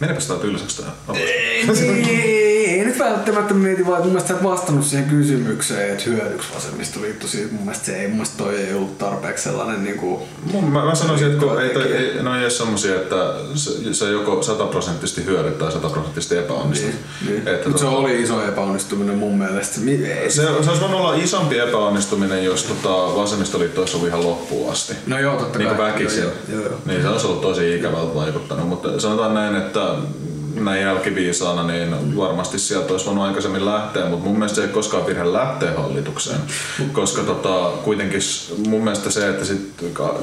Menepäs 0.00 0.26
tää 0.26 0.36
tylsäksi 0.36 0.82
tää. 0.82 0.92
ei, 1.16 2.70
ei 2.70 2.84
nyt 2.84 2.98
välttämättä 2.98 3.54
mieti 3.54 3.86
vaan, 3.86 3.92
että 3.96 4.04
mun 4.04 4.12
mielestä 4.12 4.28
sä 4.28 4.34
et 4.34 4.42
vastannut 4.42 4.84
siihen 4.86 5.08
kysymykseen, 5.10 5.90
että 5.90 6.04
hyödyks 6.06 6.46
vasemmistoliitto 6.54 7.26
siitä. 7.26 7.52
Mun 7.52 7.62
mielestä 7.62 7.86
se 7.86 7.96
ei, 8.00 8.06
mun 8.08 8.16
mielestä 8.16 8.38
toi 8.38 8.56
ei 8.56 8.74
ollut 8.74 8.98
tarpeeksi 8.98 9.44
sellainen 9.44 9.84
niinku... 9.84 10.22
Mun, 10.52 10.64
mä, 10.64 10.84
mä 10.84 10.94
sanoisin, 10.94 11.26
että 11.30 11.46
kun 11.46 11.62
ei, 11.62 11.70
toi, 11.70 11.82
ei, 11.92 12.22
no 12.22 12.36
ei 12.36 12.42
ole 12.42 12.50
semmosia, 12.50 12.94
että 12.94 13.16
se, 13.54 13.94
se 13.94 14.10
joko 14.10 14.42
sataprosenttisesti 14.42 15.24
hyödyt 15.24 15.58
tai 15.58 15.72
sataprosenttisesti 15.72 16.36
epäonnistuu. 16.36 16.90
Niin, 17.26 17.48
Että 17.48 17.68
Mutta 17.68 17.80
se 17.82 17.86
tota- 17.86 17.88
oli 17.88 18.22
iso 18.22 18.44
epäonnistuminen 18.48 19.18
mun 19.18 19.38
mielestä. 19.38 19.80
Mi- 19.80 20.04
ei- 20.04 20.30
Se, 20.30 20.42
se 20.42 20.48
olisi 20.50 20.80
voinut 20.80 21.00
olla 21.00 21.14
isompi 21.14 21.58
epäonnistuminen, 21.58 22.44
jos 22.44 22.62
tota, 22.64 23.16
vasemmistoliitto 23.16 23.80
olisi 23.80 23.96
ollut 23.96 24.08
ihan 24.08 24.22
loppuun 24.24 24.72
asti. 24.72 24.94
No 25.06 25.18
joo, 25.18 25.36
totta 25.36 25.58
niin 25.58 25.68
kuin 25.68 25.78
kai. 25.78 25.92
väkisin. 25.92 26.22
Joo, 26.22 26.32
joo, 26.52 26.62
joo. 26.62 26.78
Niin 26.86 27.02
se 27.02 27.08
olisi 27.08 27.26
ollut 27.26 27.40
tosi 27.40 27.76
ikävältä 27.76 28.14
vaikuttanut, 28.14 28.68
mutta 28.68 29.00
sanotaan 29.00 29.34
näin, 29.34 29.56
että 29.56 29.89
näin 30.54 30.82
jälkiviisaana, 30.82 31.62
niin 31.62 32.16
varmasti 32.16 32.58
sieltä 32.58 32.92
olisi 32.92 33.06
voinut 33.06 33.24
aikaisemmin 33.24 33.64
lähteä, 33.64 34.06
mutta 34.06 34.24
mun 34.24 34.38
mielestä 34.38 34.56
se 34.56 34.62
ei 34.62 34.68
koskaan 34.68 35.06
virhe 35.06 35.32
lähteä 35.32 35.72
hallitukseen. 35.76 36.40
Koska 36.92 37.22
tota, 37.22 37.70
kuitenkin 37.84 38.20
mun 38.68 38.84
mielestä 38.84 39.10
se, 39.10 39.28
että 39.28 39.44
sit, 39.44 39.72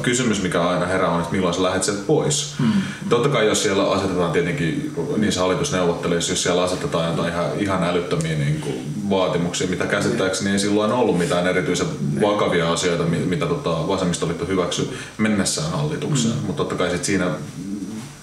kysymys 0.01 0.43
mikä 0.43 0.61
aina 0.61 0.85
herää 0.85 1.09
on, 1.09 1.19
että 1.19 1.31
milloin 1.31 1.53
sä 1.53 1.63
lähdet 1.63 1.83
sieltä 1.83 2.01
pois. 2.07 2.55
Hmm. 2.59 2.71
Totta 3.09 3.29
kai 3.29 3.47
jos 3.47 3.63
siellä 3.63 3.91
asetetaan 3.91 4.31
tietenkin 4.31 4.93
niissä 5.17 5.39
hallitusneuvotteluissa, 5.39 6.31
jos 6.31 6.43
siellä 6.43 6.63
asetetaan 6.63 7.09
jotain 7.11 7.33
ihan, 7.33 7.45
ihan 7.57 7.83
älyttömiä 7.83 8.37
niin 8.37 8.61
kuin, 8.61 8.75
vaatimuksia, 9.09 9.67
mitä 9.67 9.85
käsittääkseni 9.85 10.51
ei 10.51 10.59
silloin 10.59 10.91
ollut 10.91 11.17
mitään 11.17 11.47
erityisen 11.47 11.87
vakavia 12.21 12.71
asioita, 12.71 13.03
mitä 13.03 13.45
tota, 13.45 13.87
vasemmistoliitto 13.87 14.45
hyväksyi 14.45 14.93
mennessään 15.17 15.71
hallitukseen. 15.71 16.33
Hmm. 16.33 16.45
Mutta 16.45 16.57
totta 16.57 16.75
kai 16.75 16.89
sit 16.89 17.03
siinä 17.03 17.25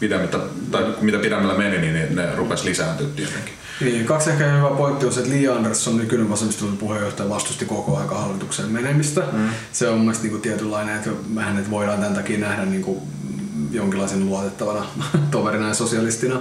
pidemmittä, 0.05 0.39
tai 0.71 0.95
mitä 1.01 1.19
pidemmällä 1.19 1.59
meni, 1.59 1.79
niin 1.79 2.17
ne 2.17 2.37
rupes 2.37 2.65
lisääntyä 2.65 3.07
tietenkin. 3.17 3.55
Niin, 3.81 4.05
kaksi 4.05 4.31
ehkä 4.31 4.45
hyvä 4.45 4.71
pointti 4.71 5.07
on 5.07 5.13
se, 5.13 5.21
että 5.21 5.33
Li 5.33 5.49
Andersson, 5.49 5.97
nykyinen 5.97 6.31
vasemmistoliiton 6.31 6.79
puheenjohtaja, 6.79 7.29
vastusti 7.29 7.65
koko 7.65 7.97
aika 7.97 8.15
hallituksen 8.15 8.71
menemistä. 8.71 9.23
Mm. 9.33 9.49
Se 9.73 9.89
on 9.89 9.95
mun 9.95 10.05
mielestä 10.05 10.27
niin 10.27 10.41
tietynlainen, 10.41 10.97
että 10.97 11.11
hänet 11.41 11.71
voidaan 11.71 11.99
tämän 11.99 12.15
takia 12.15 12.39
nähdä 12.39 12.65
niin 12.65 12.83
kuin 12.83 12.99
jonkinlaisen 13.71 14.27
luotettavana 14.27 14.87
toverina 15.31 15.69
ja 15.69 15.75
sosialistina. 15.75 16.41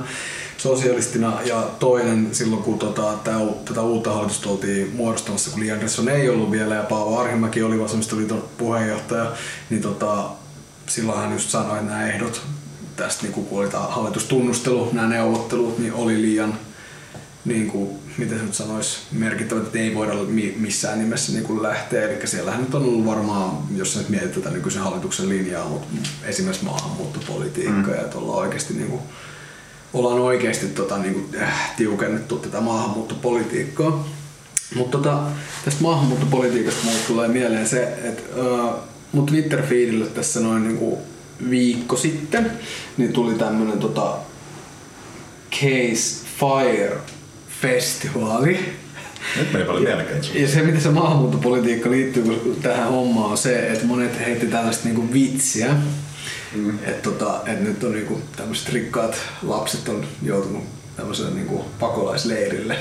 sosialistina. 0.58 1.40
Ja 1.46 1.70
toinen 1.80 2.28
silloin, 2.32 2.64
kun 2.64 2.80
tota, 2.80 3.14
tää, 3.24 3.40
tätä 3.66 3.82
uutta 3.82 4.14
hallitusta 4.14 4.50
oltiin 4.50 4.92
muodostamassa, 4.96 5.52
kun 5.52 5.60
Li 5.60 5.72
Andersson 5.72 6.10
ei 6.10 6.30
ollut 6.30 6.52
vielä 6.52 6.76
ja 6.76 6.84
Paavo 6.84 7.20
Arhimäki 7.20 7.64
oli 7.64 7.80
vasemmistoliiton 7.80 8.44
puheenjohtaja, 8.58 9.32
niin 9.70 9.82
tota, 9.82 10.30
silloin 10.88 11.20
hän 11.20 11.34
just 11.34 11.50
sanoi, 11.50 11.78
että 11.78 11.92
nämä 11.92 12.08
ehdot 12.08 12.42
tästä, 12.96 13.24
niin 13.24 13.34
kun 13.34 13.48
oli 13.52 13.70
tämä 13.70 13.84
hallitustunnustelu, 13.84 14.90
nämä 14.94 15.08
neuvottelut, 15.08 15.80
niin 15.80 15.94
oli 15.94 16.22
liian, 16.22 16.60
niin 17.46 17.68
kuin, 17.68 17.90
miten 18.18 18.38
se 18.38 18.44
nyt 18.46 18.54
sanoisi, 18.54 18.98
merkittävät, 19.12 19.64
että 19.64 19.80
ei 19.80 19.96
voida 19.96 20.14
missään 20.58 21.00
nimessä 21.00 21.32
niin 21.32 21.44
kuin 21.44 21.64
lähteä. 21.64 22.10
Eli 22.10 22.28
siellähän 22.28 22.62
nyt 22.62 22.76
on 22.76 22.84
ollut 22.84 23.06
varmaan, 23.06 23.58
jos 23.76 23.98
nyt 23.98 24.10
mietit 24.10 24.32
tätä 24.32 24.50
nykyisen 24.50 24.82
hallituksen 24.82 25.30
linjaa, 25.30 25.70
mutta 25.70 25.88
esimerkiksi 26.24 26.66
maahanmuuttopolitiikkaa, 26.66 27.84
mm. 27.84 27.94
ja 27.94 28.02
että 28.02 28.18
ollaan 28.18 28.40
oikeasti, 28.40 28.74
niin 28.74 28.90
kuin, 28.90 29.02
ollaan 29.94 30.20
oikeasti 30.20 30.68
tota, 30.68 30.98
niin 30.98 31.14
kuin, 31.14 31.42
äh, 31.42 31.76
tiukennettu 31.78 32.38
tätä 32.38 32.62
maahanmuuttopolitiikkaa. 32.62 34.08
Mutta 34.76 34.98
tota, 34.98 35.24
tästä 35.66 35.82
maahanmuuttopolitiikasta 35.84 36.84
mulle 36.84 37.00
tulee 37.08 37.28
mieleen 37.28 37.68
se, 37.68 37.84
että 37.84 38.24
äh, 38.40 38.74
mun 39.12 39.26
Twitter-feedille 39.26 40.06
tässä 40.06 40.40
noin 40.40 40.64
niin 40.64 40.78
kuin, 40.78 40.98
viikko 41.50 41.96
sitten, 41.96 42.52
niin 42.98 43.14
tuli 43.14 43.34
tämmönen 43.34 43.80
tota 43.80 44.16
Case 45.52 46.26
Fire 46.40 46.98
festivaali. 47.62 48.60
Nyt 49.38 49.54
meni 49.54 49.66
paljon 49.66 49.84
ja, 49.84 50.42
ja 50.42 50.48
se, 50.48 50.62
miten 50.62 50.82
se 50.82 50.90
maahanmuuttopolitiikka 50.90 51.90
liittyy 51.90 52.58
tähän 52.62 52.90
hommaan, 52.90 53.32
on 53.32 53.38
se, 53.38 53.68
että 53.68 53.86
monet 53.86 54.20
heitti 54.20 54.48
tällaista 54.48 54.86
niinku 54.86 55.14
vitsiä. 55.14 55.76
Mm. 56.56 56.80
Että 56.84 57.10
tota, 57.10 57.42
et 57.46 57.62
nyt 57.62 57.84
on 57.84 57.92
niinku 57.92 58.22
tämmöiset 58.36 58.70
rikkaat 58.70 59.18
lapset 59.44 59.90
on 59.90 60.06
joutunut 60.24 60.64
tämmöiselle 60.96 61.32
niinku 61.32 61.66
pakolaisleirille. 61.80 62.78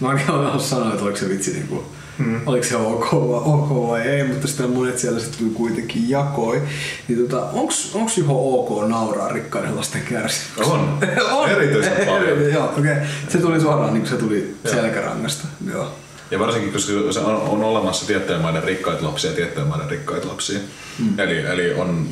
Mä 0.00 0.08
oon 0.08 0.60
sanoa, 0.60 0.92
että 0.92 1.04
oliko 1.04 1.18
se 1.18 1.28
vitsi 1.28 1.52
niinku 1.52 1.84
mm. 2.20 2.40
oliko 2.46 2.64
se 2.64 2.76
ok, 2.76 3.12
ok 3.12 3.88
vai 3.88 4.00
ei, 4.00 4.24
mutta 4.24 4.46
sitten 4.46 4.70
monet 4.70 4.98
siellä 4.98 5.20
sitten 5.20 5.50
kuitenkin 5.50 6.10
jakoi. 6.10 6.62
Niin 7.08 7.28
tota, 7.28 7.44
onks, 7.44 7.94
onks 7.94 8.18
Juho 8.18 8.60
ok 8.60 8.88
nauraa 8.88 9.28
rikkaiden 9.28 9.76
lasten 9.76 10.02
kärsimyksiä? 10.02 10.74
On. 10.74 10.98
on. 11.38 11.50
Erityisen 11.50 12.06
paljon. 12.06 12.52
Joo, 12.52 12.64
okei. 12.64 12.92
Okay. 12.92 13.04
Se 13.28 13.38
tuli 13.38 13.60
suoraan 13.60 13.94
niin 13.94 14.02
kuin 14.02 14.10
se 14.10 14.16
tuli 14.16 14.56
Joo. 14.64 14.74
selkärangasta. 14.74 15.48
Joo. 15.72 15.92
Ja 16.30 16.38
varsinkin, 16.38 16.72
koska 16.72 16.92
se 17.12 17.20
on, 17.20 17.36
on 17.36 17.64
olemassa 17.64 18.06
tiettyjen 18.06 18.40
maiden 18.40 18.64
rikkaita 18.64 19.06
lapsia 19.06 19.30
ja 19.30 19.36
tiettyjen 19.36 19.68
maiden 19.68 19.90
rikkaita 19.90 20.28
lapsia. 20.28 20.58
Mm. 20.98 21.18
Eli, 21.18 21.38
eli 21.38 21.72
on, 21.72 22.08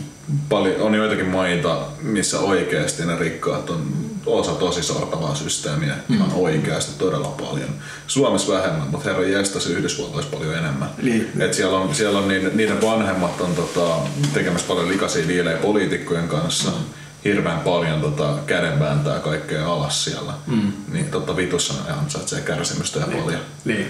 paljon, 0.48 0.80
on 0.80 0.94
joitakin 0.94 1.26
maita, 1.26 1.78
missä 2.02 2.40
oikeasti 2.40 3.06
ne 3.06 3.18
rikkaat 3.18 3.70
on 3.70 3.82
osa 4.26 4.52
tosi 4.52 4.82
sortavaa 4.82 5.34
systeemiä 5.34 5.94
mm. 6.08 6.16
ihan 6.16 6.32
oikeasti 6.32 6.92
todella 6.98 7.28
paljon. 7.28 7.70
Suomessa 8.06 8.52
vähemmän, 8.52 8.88
mutta 8.88 9.08
herra 9.08 9.26
jästäs 9.26 9.66
Yhdysvalloissa 9.66 10.36
paljon 10.36 10.54
enemmän. 10.54 10.88
Niin. 11.02 11.32
Et 11.38 11.54
siellä 11.54 11.78
on, 11.78 11.94
siellä 11.94 12.18
on 12.18 12.28
niiden, 12.28 12.56
niiden 12.56 12.80
vanhemmat 12.82 13.40
on 13.40 13.54
tota, 13.54 13.96
tekemässä 14.34 14.68
paljon 14.68 14.88
likaisia 14.88 15.28
diilejä 15.28 15.56
poliitikkojen 15.56 16.28
kanssa. 16.28 16.70
Mm 16.70 16.84
hirveän 17.24 17.60
paljon 17.60 18.00
tota, 18.00 18.34
kädenvääntää 18.46 19.18
kaikkea 19.18 19.72
alas 19.72 20.04
siellä. 20.04 20.32
Mm. 20.46 20.72
Niin 20.92 21.10
totta 21.10 21.36
vitussa 21.36 21.74
ne 21.74 21.92
ansaitsee 21.92 22.40
kärsimystä 22.40 23.00
ja 23.00 23.06
niin. 23.06 23.22
paljon. 23.22 23.40
Niin. 23.64 23.86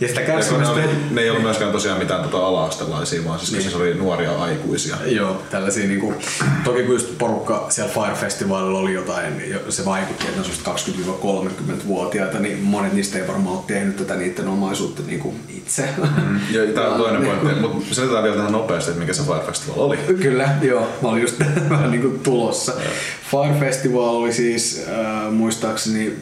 Ja 0.00 0.08
sitä 0.08 0.20
kärsimystä... 0.20 0.74
Ne, 0.74 0.84
oli, 0.84 0.94
ne 1.10 1.20
ei 1.20 1.30
ollut 1.30 1.42
myöskään 1.42 1.72
tosiaan 1.72 1.98
mitään 1.98 2.22
tota 2.22 2.46
ala-astelaisia, 2.46 3.24
vaan 3.24 3.38
siis 3.38 3.52
niin. 3.52 3.70
se 3.70 3.76
oli 3.76 3.94
nuoria 3.94 4.36
aikuisia. 4.36 4.96
Joo, 5.06 5.42
tällaisia 5.50 5.86
niinku, 5.86 6.14
toki 6.64 6.82
kun 6.82 6.92
just 6.92 7.18
porukka 7.18 7.66
siellä 7.68 7.92
Fire 7.92 8.14
Festivalilla 8.14 8.78
oli 8.78 8.92
jotain, 8.92 9.42
se 9.68 9.84
vaikutti, 9.84 10.24
että 10.28 10.40
ne 10.40 10.46
on 10.66 10.76
20-30-vuotiaita, 10.76 12.38
niin 12.38 12.62
monet 12.62 12.92
niistä 12.92 13.18
ei 13.18 13.28
varmaan 13.28 13.56
ole 13.56 13.64
tehnyt 13.66 13.96
tätä 13.96 14.16
niiden 14.16 14.48
omaisuutta 14.48 15.02
niinku 15.06 15.34
itse. 15.48 15.88
Mm. 15.98 16.40
Ja 16.50 16.72
tämä 16.74 16.88
on 16.88 17.00
toinen 17.02 17.24
pointti, 17.24 17.46
niin, 17.46 17.60
mutta 17.60 17.94
selitetään 17.94 18.24
vielä 18.24 18.36
tähän 18.36 18.52
nopeasti, 18.52 18.90
että 18.90 19.00
mikä 19.00 19.12
se 19.12 19.22
Fire 19.22 19.46
Festival 19.46 19.80
oli. 19.80 19.96
Kyllä, 19.96 20.48
joo. 20.62 20.88
Mä 21.02 21.08
olin 21.08 21.22
just 21.22 21.36
vähän 21.70 21.90
niinku 21.90 22.18
tulossa. 22.22 22.72
Fire 23.30 23.60
Festival 23.60 24.14
oli 24.14 24.32
siis 24.32 24.86
äh, 24.88 25.32
muistaakseni 25.32 26.16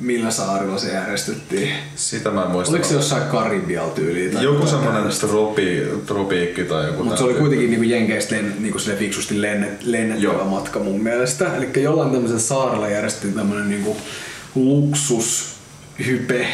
millä 0.00 0.30
saarilla 0.30 0.78
se 0.78 0.92
järjestettiin? 0.92 1.72
Sitä 1.96 2.30
mä 2.30 2.42
en 2.42 2.50
muista. 2.50 2.72
Oliko 2.72 2.88
se 2.88 2.94
jossain 2.94 3.22
Karibial 3.22 3.88
tyyliin? 3.88 4.30
Tai 4.30 4.44
joku 4.44 4.66
semmoinen 4.66 5.02
tropi, 5.20 5.82
tropiikki 6.06 6.64
tai 6.64 6.86
joku 6.86 7.04
Mutta 7.04 7.18
se 7.18 7.24
oli 7.24 7.34
kuitenkin 7.34 7.70
niinku 7.70 7.86
Jenkeistä 7.86 8.34
len, 8.34 8.54
niinku 8.58 8.78
fiksusti 8.98 9.42
lennet, 9.42 9.82
lennettävä 9.82 10.44
matka 10.44 10.78
mun 10.78 11.02
mielestä. 11.02 11.56
Eli 11.56 11.82
jollain 11.82 12.10
tämmöisellä 12.10 12.40
saarella 12.42 12.88
järjestettiin 12.88 13.34
tämmöinen 13.34 13.68
niinku 13.68 13.96
luksushype 14.54 16.46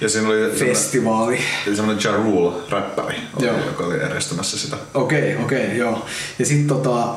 ja 0.00 0.08
siinä 0.08 0.28
oli 0.28 0.50
festivaali. 0.56 1.38
Semmoinen 1.74 2.04
Ja 2.04 2.16
Rule, 2.16 2.52
räppäri, 2.70 3.16
oli, 3.36 3.46
joka 3.46 3.84
oli 3.84 3.98
järjestämässä 3.98 4.58
sitä. 4.58 4.76
Okei, 4.94 5.32
okay, 5.32 5.44
okei, 5.44 5.64
okay, 5.64 5.76
joo. 5.76 6.06
Ja 6.38 6.46
sitten 6.46 6.68
tota, 6.68 7.16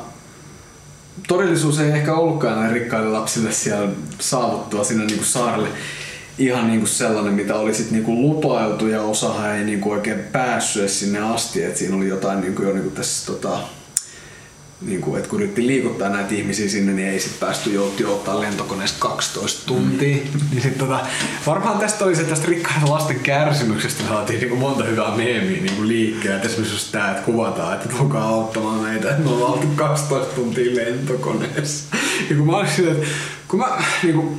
todellisuus 1.27 1.79
ei 1.79 1.91
ehkä 1.91 2.13
ollutkaan 2.13 2.59
näin 2.59 2.71
rikkaille 2.71 3.09
lapsille 3.09 3.51
siellä 3.51 3.89
saavuttua 4.19 4.83
sinne 4.83 5.05
niin 5.05 5.17
kuin 5.17 5.27
saarelle 5.27 5.67
ihan 6.37 6.67
niin 6.67 6.79
kuin 6.79 6.89
sellainen, 6.89 7.33
mitä 7.33 7.55
oli 7.55 7.73
sit 7.73 7.91
niin 7.91 8.03
kuin 8.03 8.21
lupailtu 8.21 8.87
ja 8.87 9.01
osahan 9.01 9.55
ei 9.55 9.63
niin 9.63 9.81
kuin 9.81 9.93
oikein 9.93 10.19
päässyt 10.19 10.89
sinne 10.89 11.19
asti. 11.19 11.63
Et 11.63 11.77
siinä 11.77 11.95
oli 11.95 12.07
jotain 12.07 12.41
niin 12.41 12.55
kuin 12.55 12.67
jo 12.67 12.73
niin 12.73 12.83
kuin 12.83 12.95
tässä 12.95 13.31
tota, 13.31 13.59
niin 14.81 15.01
kuin, 15.01 15.17
että 15.17 15.29
kun 15.29 15.41
yritti 15.41 15.67
liikuttaa 15.67 16.09
näitä 16.09 16.35
ihmisiä 16.35 16.69
sinne, 16.69 16.93
niin 16.93 17.07
ei 17.07 17.19
sitten 17.19 17.47
päästy 17.47 17.73
joutti 17.73 18.05
ottaa 18.05 18.41
lentokoneesta 18.41 18.97
12 18.99 19.67
tuntia. 19.67 20.17
Mm. 20.17 20.41
Niin 20.51 20.61
sit, 20.61 20.77
tota, 20.77 20.99
varmaan 21.47 21.79
tästä 21.79 22.05
oli 22.05 22.15
se 22.15 22.23
tästä 22.23 22.47
rikkaiden 22.47 22.91
lasten 22.91 23.19
kärsimyksestä 23.19 24.03
saatiin 24.07 24.39
niin 24.39 24.57
monta 24.57 24.83
hyvää 24.83 25.15
meemiä 25.15 25.61
niin 25.61 25.75
kuin 25.75 25.87
liikkeelle. 25.87 26.37
Et 26.37 26.45
esimerkiksi 26.45 26.75
just 26.75 26.91
tää, 26.91 27.11
että 27.11 27.23
kuvataan, 27.23 27.73
että 27.73 27.89
tulkaa 27.97 28.27
auttamaan 28.27 28.79
meitä, 28.79 29.09
että 29.09 29.23
me 29.23 29.29
ollaan 29.29 29.53
oltu 29.53 29.67
12 29.75 30.35
tuntia 30.35 30.75
lentokoneessa. 30.75 31.95
Ja 32.29 32.35
kun 32.37 32.45
mä 32.45 32.57
olin 32.57 32.69
silleen, 32.75 32.95
että 32.95 33.09
kun 33.47 33.59
mä 33.59 33.83
niin 34.03 34.15
kuin, 34.15 34.37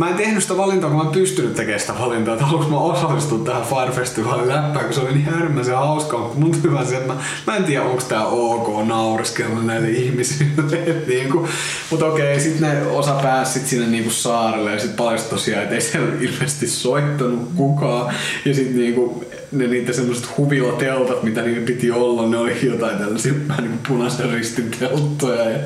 mä 0.00 0.08
en 0.08 0.14
tehnyt 0.14 0.42
sitä 0.42 0.56
valintaa, 0.56 0.90
kun 0.90 0.98
mä 0.98 1.04
en 1.04 1.12
pystynyt 1.12 1.54
tekemään 1.54 1.80
sitä 1.80 1.98
valintaa. 1.98 2.34
Että 2.34 2.46
haluanko 2.46 2.70
mä 2.70 2.80
osallistua 2.80 3.38
tähän 3.38 3.62
Fire 3.62 3.92
Festivalin 3.92 4.48
läppään, 4.48 4.84
kun 4.84 4.94
se 4.94 5.00
oli 5.00 5.12
niin 5.12 5.28
äärimmäisen 5.34 5.76
hauskaa. 5.76 6.20
Mutta 6.20 6.38
mun 6.38 6.62
hyvä 6.62 6.84
se, 6.84 6.96
että 6.96 7.12
mä, 7.12 7.20
mä 7.46 7.56
en 7.56 7.64
tiedä, 7.64 7.84
onko 7.84 8.02
tää 8.08 8.26
ok 8.26 8.86
nauriskella 8.86 9.62
näille 9.62 9.90
ihmisille. 9.90 10.78
niin 11.06 11.30
kuin, 11.30 11.48
mutta 11.90 12.06
okei, 12.06 12.40
sitten 12.40 12.70
ne 12.70 12.86
osa 12.86 13.12
pääsi 13.12 13.52
sit 13.52 13.66
sinne 13.66 14.02
kuin 14.02 14.12
saarelle 14.12 14.72
ja 14.72 14.78
sitten 14.78 14.96
paljastui 14.96 15.38
tosiaan, 15.38 15.62
että 15.62 15.74
ei 15.74 15.80
siellä 15.80 16.14
ilmeisesti 16.20 16.66
soittanut 16.66 17.48
kukaan. 17.56 18.14
Ja 18.44 18.54
sitten 18.54 18.94
kuin, 18.94 19.26
ne 19.52 19.66
niitä 19.66 19.92
semmoiset 19.92 20.36
huvilateltat, 20.36 21.22
mitä 21.22 21.42
niillä 21.42 21.66
piti 21.66 21.90
olla, 21.90 22.28
ne 22.28 22.36
oli 22.38 22.66
jotain 22.66 22.98
tällaisia 22.98 23.32
vähän 23.48 23.64
niin 23.64 23.80
punaisen 23.88 24.30
ristin 24.30 24.70
telttoja 24.78 25.50
ja 25.50 25.58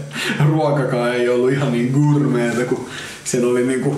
ruokakaan 0.46 1.14
ei 1.14 1.28
ollut 1.28 1.52
ihan 1.52 1.72
niin 1.72 1.92
gourmeeta 1.92 2.64
kuin 2.64 2.80
sen 3.24 3.44
oli 3.44 3.66
niin 3.66 3.80
kuin 3.80 3.96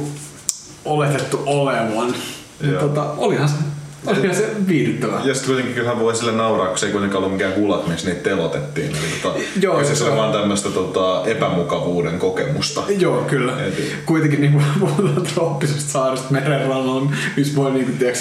oletettu 0.87 1.43
olevan. 1.47 2.15
Mutta 2.63 2.81
tota, 2.81 3.03
olihan 3.17 3.49
se 3.49 3.55
Oli 4.07 4.35
se 4.35 4.51
viihdyttävää. 4.69 5.21
Ja 5.25 5.35
sitten 5.35 5.47
kuitenkin 5.47 5.75
kyllähän 5.75 6.01
voi 6.01 6.17
sille 6.17 6.33
nauraa, 6.33 6.67
kun 6.69 6.79
se 6.79 6.87
ei 6.87 6.93
kuitenkaan 6.93 7.19
ollut 7.25 7.33
mikään 7.33 7.53
gulag, 7.53 7.87
missä 7.87 8.09
niitä 8.09 8.23
telotettiin. 8.23 8.87
Eli 8.91 9.21
tota, 9.23 9.39
Joo, 9.61 9.85
se 9.85 10.05
on- 10.05 10.17
vaan 10.17 10.33
tämmöistä 10.33 10.69
tota, 10.69 11.23
epämukavuuden 11.27 12.19
kokemusta. 12.19 12.83
Joo, 12.99 13.23
kyllä. 13.23 13.53
Et- 13.67 13.97
Kuitenkin 14.07 14.41
niin 14.41 14.63
puhutaan 14.81 15.23
trooppisesta 15.35 15.91
saaresta 15.93 16.27
merenrannalla, 16.31 17.13
missä 17.37 17.57
voi 17.57 17.71
niin 17.71 17.87
kuin, 17.87 18.13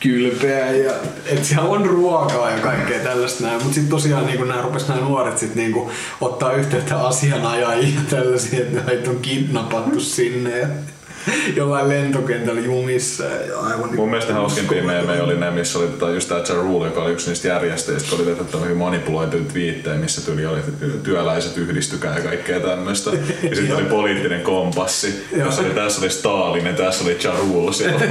kylpeä 0.00 0.70
ja 0.72 0.92
et 1.26 1.44
siellä 1.44 1.68
on 1.68 1.86
ruokaa 1.86 2.50
ja 2.50 2.58
kaikkea 2.58 2.98
tällaista 3.00 3.44
näin. 3.44 3.56
Mutta 3.58 3.74
sitten 3.74 3.90
tosiaan 3.90 4.26
niin 4.26 4.48
nämä 4.48 4.62
rupes 4.62 4.88
nämä 4.88 5.00
nuoret 5.00 5.38
sit, 5.38 5.54
niin 5.54 5.72
kuin, 5.72 5.90
ottaa 6.20 6.52
yhteyttä 6.52 7.00
asianajajia 7.00 7.88
ja 7.94 8.00
tällaisia, 8.10 8.60
että 8.60 8.82
heitä 8.86 9.10
on 9.10 9.16
kidnappattu 9.16 10.00
sinne 10.00 10.58
ja 10.58 10.66
jollain 11.56 11.88
lentokentällä 11.88 12.60
jumissa 12.60 13.24
ja 13.24 13.60
aivan 13.60 13.88
niin 13.88 13.96
Mun 13.96 14.10
mielestä 14.10 14.34
hauskimpia 14.34 14.84
meemejä 14.84 15.24
oli 15.24 15.36
ne, 15.36 15.50
missä 15.50 15.78
oli 15.78 15.88
tota, 15.88 16.10
just 16.10 16.30
Ja 16.30 16.54
Rule, 16.54 16.86
joka 16.86 17.02
oli 17.02 17.12
yksi 17.12 17.28
niistä 17.28 17.48
järjestäjistä, 17.48 18.16
oli 18.16 18.24
tehty 18.24 18.44
tämmöisiä 18.44 18.76
manipuloituja 18.76 19.44
twiittejä, 19.52 19.96
missä 19.96 20.20
tyyli 20.24 20.46
oli 20.46 20.60
työläiset 21.02 21.56
yhdistykää 21.56 22.16
ja 22.16 22.22
kaikkea 22.22 22.60
tämmöistä. 22.60 23.10
Ja 23.50 23.56
sitten 23.56 23.76
oli 23.76 23.84
poliittinen 23.84 24.40
kompassi, 24.40 25.24
jossa 25.36 25.62
oli, 25.62 25.70
tässä 25.70 26.00
oli 26.00 26.10
Stalin 26.10 26.66
ja 26.66 26.72
tässä 26.72 27.04
oli 27.04 27.18
Ja 27.24 27.32
Rule 27.38 27.72
silloin. 27.74 28.10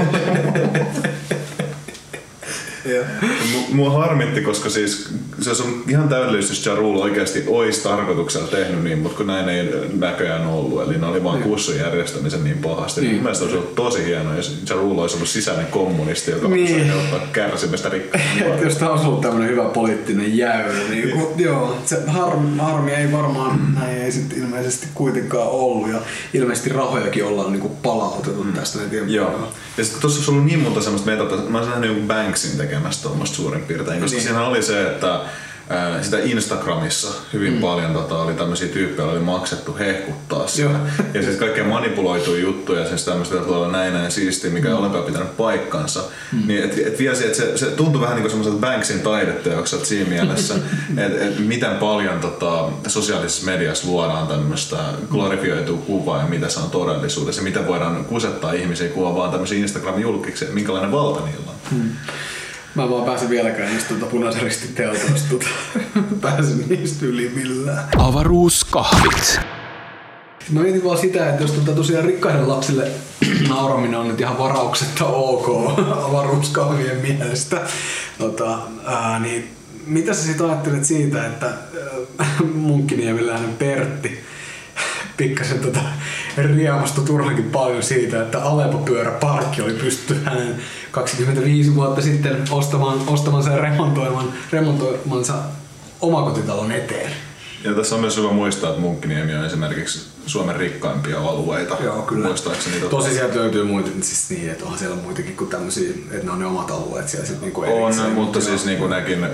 Mua 3.70 3.90
harmitti, 3.90 4.42
koska 4.42 4.70
siis 4.70 5.10
se 5.42 5.64
on 5.64 5.84
ihan 5.88 6.10
täydellisesti, 6.10 6.56
jos 6.56 6.66
Ja 6.66 6.76
Rule 6.76 7.04
oikeasti 7.04 7.44
olisi 7.48 7.84
tarkoituksella 7.84 8.48
tehnyt 8.48 8.84
niin, 8.84 9.00
mutta 9.00 9.18
kun 9.18 9.28
näin 9.28 9.50
ei 9.50 9.70
näköjään 10.00 10.48
ollut. 10.48 10.82
Eli 10.82 10.98
ne 10.98 11.06
oli 11.06 11.24
vaan 11.24 11.44
kussun 11.44 11.76
järjestämisen 11.76 12.44
niin 12.44 12.58
pahasti. 12.58 13.02
Niin. 13.02 13.14
Mun 13.14 13.24
mielestä 13.24 13.44
olisi 13.44 13.58
ollut 13.58 13.76
tosi 13.76 14.06
hienoa, 14.06 14.36
jos 14.36 14.64
Ja 14.70 14.76
Rule 14.76 15.02
olisi 15.02 15.16
ollut 15.16 15.30
sisäinen 15.30 15.66
kommunisti, 15.66 16.32
joka 16.32 16.48
Niin. 16.54 16.78
niin. 16.78 16.92
ottaa 16.94 17.28
kärsimistä 17.34 17.90
että 17.90 18.66
jos 18.66 18.76
tämä 18.76 18.92
olisi 18.92 19.06
ollut 19.06 19.22
tämmöinen 19.22 19.50
hyvä 19.50 19.64
poliittinen 19.64 20.38
jäy, 20.38 20.90
niin 20.90 21.10
kun, 21.10 21.34
joo, 21.38 21.78
se 21.86 21.98
harmi, 22.08 22.58
harmi 22.58 22.92
ei 22.92 23.12
varmaan, 23.12 23.60
näin 23.80 23.98
ei 23.98 24.12
sitten 24.12 24.38
ilmeisesti 24.38 24.88
kuitenkaan 24.94 25.48
ollut 25.48 25.90
ja 25.90 26.02
ilmeisesti 26.34 26.70
rahojakin 26.70 27.26
ollaan 27.26 27.52
niinku 27.52 27.70
palautettu 27.70 28.46
tästä, 28.56 28.84
en 28.84 28.90
tiedä. 28.90 29.06
Joo. 29.08 29.50
Ja 29.78 29.84
sitten 29.84 30.02
tuossa 30.02 30.20
olisi 30.20 30.32
ollut 30.32 30.46
niin 30.46 30.60
monta 30.60 30.82
semmoista 30.82 31.12
metata. 31.12 31.36
Mä 31.36 31.58
olisin 31.58 31.72
nähnyt 31.72 32.08
Banksin 32.08 32.58
tekemästä 32.74 33.04
tuommoista 33.04 33.36
suurin 33.36 33.62
piirtein, 33.62 34.02
koska 34.02 34.16
Niin. 34.16 34.24
siinä 34.24 34.46
oli 34.46 34.64
se, 34.64 34.88
että 34.88 35.20
sitä 36.02 36.18
Instagramissa 36.24 37.08
hyvin 37.34 37.54
mm. 37.54 37.62
paljon 37.62 37.94
tota, 37.94 38.18
oli 38.18 38.34
tämmöisiä 38.34 38.68
tyyppejä, 38.68 39.08
oli 39.08 39.20
maksettu 39.20 39.76
hehkuttaa 39.80 40.48
sitä. 40.48 40.62
Joo. 40.62 40.80
Ja 41.14 41.24
siis 41.24 41.38
kaikkea 41.38 41.64
manipuloituja 41.64 42.42
juttuja, 42.42 42.88
siis 42.88 43.06
tämmöistä, 43.06 43.36
että 43.36 43.54
olla 43.54 43.72
näin 43.72 43.94
näin 43.94 44.12
siistiä, 44.12 44.52
mikä 44.52 44.68
ei 44.68 44.74
ollenkaan 44.74 45.04
pitänyt 45.04 45.38
paikkansa. 45.38 46.04
Mm. 46.32 46.48
Niin, 46.48 46.64
et, 46.64 46.78
et 46.78 47.00
vielä 47.00 47.16
se, 47.16 47.24
että 47.24 47.38
se, 47.38 47.58
se 47.58 47.66
tuntui 47.66 48.02
vähän 48.02 48.16
niin 48.16 48.22
kuin 48.22 48.32
semmoiselta 48.32 48.68
Banksin 48.68 49.00
taideteokselta 49.00 49.86
siinä 49.86 50.10
mielessä, 50.10 50.54
että 51.06 51.26
et 51.26 51.40
miten 51.40 51.76
paljon 51.76 52.20
tota, 52.20 52.70
sosiaalisessa 52.88 53.46
mediassa 53.46 53.88
luodaan 53.88 54.28
tämmöistä 54.28 54.78
glorifioitua 55.12 55.78
kuvaa 55.78 56.20
ja 56.20 56.26
mitä 56.26 56.50
se 56.50 56.60
on 56.60 56.70
todellisuudessa 56.70 57.42
ja 57.42 57.44
miten 57.44 57.68
voidaan 57.68 58.06
kusettaa 58.06 58.54
ihmisiä 58.54 58.90
kuvaa 58.90 59.16
vaan 59.16 59.32
tämmöisiä 59.32 59.60
Instagram-julkiksi, 59.60 60.46
minkälainen 60.52 60.92
valta 60.92 61.26
niillä 61.26 61.52
on. 61.52 61.58
Mä 62.76 62.90
vaan 62.90 63.06
pääsen 63.06 63.30
vieläkään 63.30 63.72
niistä 63.72 63.90
tuota 63.90 64.06
punaisen 64.06 64.42
ristin 64.42 64.76
teltoista. 64.76 65.30
Tuota. 65.30 65.46
pääsen 66.22 66.66
niistä 66.70 67.06
yli 67.06 67.32
millään. 67.36 67.84
Avaruuskahvit. 67.98 69.40
Mä 70.50 70.62
mietin 70.62 70.84
vaan 70.84 70.98
sitä, 70.98 71.30
että 71.30 71.44
jos 71.44 71.52
tuota 71.52 71.72
tosiaan 71.72 72.06
rikkaiden 72.06 72.50
lapsille 72.50 72.92
nauraminen 73.50 74.00
on 74.00 74.08
nyt 74.08 74.20
ihan 74.20 74.38
varauksetta 74.38 75.06
ok 75.06 75.48
avaruuskahvien 76.10 76.98
mielestä, 76.98 77.62
tota, 78.18 78.60
ää, 78.86 79.20
niin 79.20 79.52
mitä 79.86 80.14
sä 80.14 80.24
sitten 80.24 80.46
ajattelet 80.46 80.86
siitä, 80.86 81.26
että 81.26 81.46
ää, 81.46 82.28
munkkiniemeläinen 82.54 83.54
Pertti 83.54 84.24
pikkasen 85.18 85.60
tota, 85.60 85.80
riemastui 86.38 87.06
turhankin 87.06 87.52
paljon 87.52 87.84
siitä, 87.84 88.22
että 88.22 88.44
Alepo-pyöräparkki 88.44 89.62
oli 89.62 89.74
pystytty 89.74 90.24
hänen 90.26 90.56
25 90.92 91.76
vuotta 91.76 92.02
sitten 92.02 92.44
ostamaan, 92.52 93.00
ostamansa 93.08 93.52
ja 93.52 93.58
remontoiman, 93.58 94.34
remontoimansa 94.52 95.34
omakotitalon 96.02 96.72
eteen. 96.72 97.12
Ja 97.64 97.74
tässä 97.74 97.96
on 97.96 98.02
myös 98.02 98.18
hyvä 98.18 98.32
muistaa, 98.32 98.70
että 98.70 98.82
Munkkiniemi 98.82 99.36
on 99.36 99.46
esimerkiksi 99.46 100.13
Suomen 100.26 100.56
rikkaimpia 100.56 101.20
alueita. 101.20 101.78
Joo, 101.84 102.02
kyllä. 102.02 102.28
Muistaakseni 102.28 102.76
tota- 102.80 102.90
Tosi 102.90 103.14
sieltä 103.14 103.36
löytyy 103.36 103.64
muita, 103.64 103.90
siis 104.02 104.30
niin, 104.30 104.50
että 104.50 104.64
onhan 104.64 104.80
siellä 104.80 104.96
muitakin 104.96 105.36
kuin 105.38 105.50
tämmöisiä, 105.50 105.90
että 106.12 106.26
ne 106.26 106.32
on 106.32 106.40
ne 106.40 106.46
omat 106.46 106.72
alueet 106.72 107.10
siellä 107.10 107.26
sitten 107.28 107.44
niinku 107.44 107.62
On, 107.62 107.68
erikseen. 107.68 108.12
mutta 108.12 108.40
Joo. 108.40 108.48
siis 108.48 108.66
niinku 108.66 108.88
nekin 108.88 109.24
äh, 109.24 109.30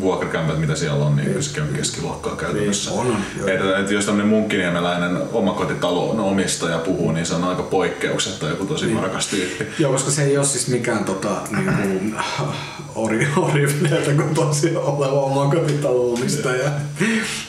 vuokrakämpät, 0.00 0.58
mitä 0.60 0.74
siellä 0.76 1.04
on, 1.04 1.16
niin 1.16 1.42
sekin 1.42 1.62
on 1.62 1.68
keskiluokkaa 1.68 2.36
käytännössä. 2.36 2.90
Niin, 2.90 3.00
on, 3.00 3.06
on, 3.06 3.16
joo. 3.38 3.48
Et, 3.48 3.80
et 3.84 3.90
jos 3.90 4.04
tämmöinen 4.04 4.28
munkkiniemeläinen 4.28 5.18
omakotitalon 5.32 6.20
omistaja 6.20 6.78
puhuu, 6.78 7.12
niin 7.12 7.26
se 7.26 7.34
on 7.34 7.44
aika 7.44 7.62
poikkeuksetta 7.62 8.48
joku 8.48 8.64
tosi 8.66 8.84
niin. 8.86 8.96
varakas 8.96 9.26
tyyppi. 9.26 9.66
Joo, 9.78 9.92
koska 9.92 10.10
se 10.10 10.24
ei 10.24 10.36
ole 10.36 10.46
siis 10.46 10.68
mikään 10.68 11.04
tota, 11.04 11.30
niinku, 11.50 12.16
ori, 12.94 13.28
orivneeltä, 13.36 14.10
kun 14.12 14.34
tosiaan 14.34 14.84
oleva 14.84 15.20
omakotitalo 15.20 16.12
omistaja. 16.12 16.70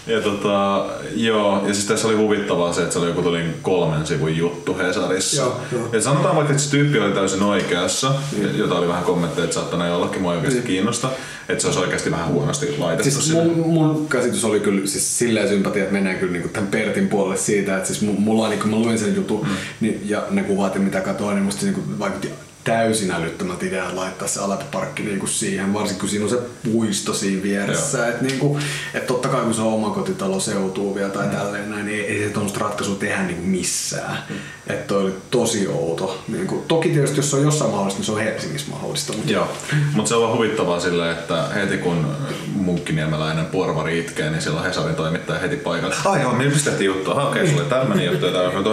Ja 0.09 0.21
tota, 0.21 0.85
joo, 1.15 1.67
ja 1.67 1.73
siis 1.73 1.85
tässä 1.85 2.07
oli 2.07 2.15
huvittavaa 2.15 2.73
se, 2.73 2.81
että 2.81 2.93
se 2.93 2.99
oli 2.99 3.07
joku 3.07 3.21
tuli 3.21 3.43
kolmen 3.61 4.07
sivun 4.07 4.37
juttu 4.37 4.77
Hesarissa. 4.77 5.41
Joo, 5.41 5.61
joo. 5.71 5.89
Ja 5.93 6.01
sanotaan 6.01 6.35
vaikka, 6.35 6.53
että 6.53 6.63
se 6.63 6.71
tyyppi 6.71 6.99
oli 6.99 7.11
täysin 7.11 7.43
oikeassa, 7.43 8.11
jota 8.53 8.75
oli 8.75 8.87
vähän 8.87 9.03
kommentteja, 9.03 9.43
että 9.43 9.53
saattaa 9.53 9.87
jollakin 9.87 10.21
mua 10.21 10.31
oikeasti 10.31 10.61
kiinnosta, 10.61 11.09
että 11.49 11.61
se 11.61 11.67
olisi 11.67 11.79
oikeasti 11.79 12.11
vähän 12.11 12.27
huonosti 12.27 12.77
laitettu 12.77 13.11
Siis 13.11 13.27
sinne. 13.27 13.43
mun, 13.43 13.69
mun, 13.69 14.07
käsitys 14.09 14.43
oli 14.43 14.59
kyllä 14.59 14.87
siis 14.87 15.19
silleen 15.19 15.49
sympatia, 15.49 15.83
että 15.83 15.93
mennään 15.93 16.17
kyllä 16.19 16.31
niinku 16.31 16.49
tämän 16.49 16.67
Pertin 16.67 17.09
puolelle 17.09 17.37
siitä, 17.37 17.77
että 17.77 17.87
siis 17.87 18.01
mu- 18.01 18.19
mulla 18.19 18.49
niin 18.49 18.59
kun 18.59 18.69
mä 18.69 18.75
luin 18.75 18.99
sen 18.99 19.15
jutun 19.15 19.45
mm. 19.47 19.55
niin, 19.79 20.01
ja 20.05 20.23
ne 20.29 20.43
kuvat 20.43 20.75
ja 20.75 20.81
mitä 20.81 21.01
katsoin, 21.01 21.35
niin 21.35 21.45
musta 21.45 21.59
se 21.59 21.65
niinku 21.65 21.81
vaikutti 21.99 22.29
täysin 22.69 23.11
älyttömältä 23.11 23.65
ideaa 23.65 23.95
laittaa 23.95 24.27
se 24.27 24.39
Aleppo-parkki 24.39 25.03
niinku 25.03 25.27
siihen, 25.27 25.73
varsinkin 25.73 25.99
kun 25.99 26.09
siinä 26.09 26.25
on 26.25 26.29
se 26.29 26.39
puisto 26.71 27.13
siinä 27.13 27.43
vieressä. 27.43 28.07
Että 28.07 28.25
niinku, 28.25 28.59
et 28.93 29.07
totta 29.07 29.27
kai 29.27 29.41
kun 29.41 29.53
se 29.53 29.61
on 29.61 29.73
omakotitalo 29.73 30.39
seutuu 30.39 30.95
vielä 30.95 31.09
tai 31.09 31.25
mm. 31.25 31.31
tälleen 31.31 31.69
näin, 31.69 31.85
niin 31.85 31.99
ei, 31.99 32.05
ei 32.05 32.27
se 32.27 32.33
tuommoista 32.33 32.59
ratkaisua 32.59 32.95
tehdä 32.95 33.23
niinku 33.23 33.43
missään. 33.43 34.17
Mm. 34.29 34.35
Että 34.69 34.87
toi 34.87 35.03
oli 35.03 35.13
tosi 35.31 35.67
outo. 35.67 36.23
Niinku, 36.27 36.65
toki 36.67 36.89
tietysti 36.89 37.17
jos 37.17 37.29
se 37.29 37.35
on 37.35 37.43
jossain 37.43 37.71
mahdollista, 37.71 37.99
niin 37.99 38.05
se 38.05 38.11
on 38.11 38.19
Helsingissä 38.19 38.71
mahdollista. 38.71 39.13
Mutta 39.13 39.31
Joo, 39.31 39.47
mutta 39.93 40.09
se 40.09 40.15
on 40.15 40.21
vaan 40.21 40.37
huvittavaa 40.37 40.79
silleen, 40.79 41.11
että 41.11 41.43
heti 41.55 41.77
kun 41.77 42.05
munkkiniemeläinen 42.53 43.45
porvari 43.45 43.99
itkee, 43.99 44.29
niin 44.29 44.41
silloin 44.41 44.65
Hesarin 44.65 44.95
toimittaja 44.95 45.39
heti 45.39 45.55
paikalle. 45.55 45.95
Ai 46.05 46.21
joo, 46.21 46.33
millä 46.33 46.51
tehtiin 46.63 46.85
juttu? 46.85 47.11
Aha, 47.11 47.29
okei, 47.29 47.47
sulla 47.47 47.61
oli 47.61 47.69
tämmöinen 47.69 48.05
juttu. 48.05 48.25
Ja 48.25 48.31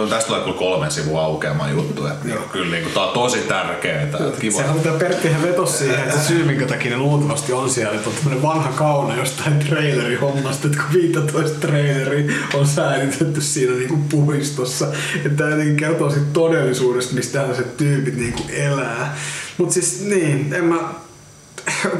tästä 0.09 0.27
tulee 0.27 0.41
kyllä 0.41 0.57
kolmen 0.57 0.91
sivun 0.91 1.19
aukeama 1.19 1.69
juttu. 1.69 2.05
Että 2.05 2.27
niinku, 2.27 2.49
kyllä 2.49 2.71
niinku, 2.71 2.89
tää 2.89 3.03
on 3.03 3.13
tosi 3.13 3.39
tärkeää. 3.39 4.01
Että 4.01 4.17
kiva. 4.39 4.57
Sehän 4.57 4.75
mitä 4.75 4.89
Perttihän 4.89 5.41
vetosi 5.41 5.77
siihen, 5.77 5.99
että 5.99 6.17
se 6.17 6.27
syy 6.27 6.43
minkä 6.43 6.65
takia 6.65 6.91
ne 6.91 6.97
luultavasti 6.97 7.53
on 7.53 7.69
siellä, 7.69 7.95
että 7.95 8.09
on 8.09 8.15
tämmönen 8.15 8.41
vanha 8.41 8.71
kauna 8.71 9.15
jostain 9.15 9.59
trailerihommasta, 9.59 10.67
että 10.67 10.79
kun 10.79 11.01
15 11.01 11.59
traileri 11.59 12.35
on 12.53 12.67
säilytetty 12.67 13.41
siinä 13.41 13.73
niinku 13.73 13.97
puistossa. 14.09 14.87
Että 15.25 15.43
jotenkin 15.43 15.86
kertoo 15.87 16.09
siitä 16.09 16.27
todellisuudesta, 16.33 17.15
mistä 17.15 17.39
tällaiset 17.39 17.77
tyypit 17.77 18.15
niinku 18.15 18.43
elää. 18.49 19.17
Mut 19.57 19.71
siis 19.71 20.05
niin, 20.05 20.53
en 20.53 20.63
mä 20.63 20.77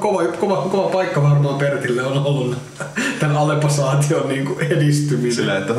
kova, 0.00 0.22
kova, 0.24 0.56
kova 0.56 0.88
paikka 0.88 1.22
varmaan 1.22 1.58
Pertille 1.58 2.02
on 2.02 2.26
ollut 2.26 2.56
tämän 3.20 3.36
Aleposaation 3.36 4.28
niinku 4.28 4.58
edistyminen. 4.58 5.32
Silleen, 5.32 5.58
että 5.62 5.74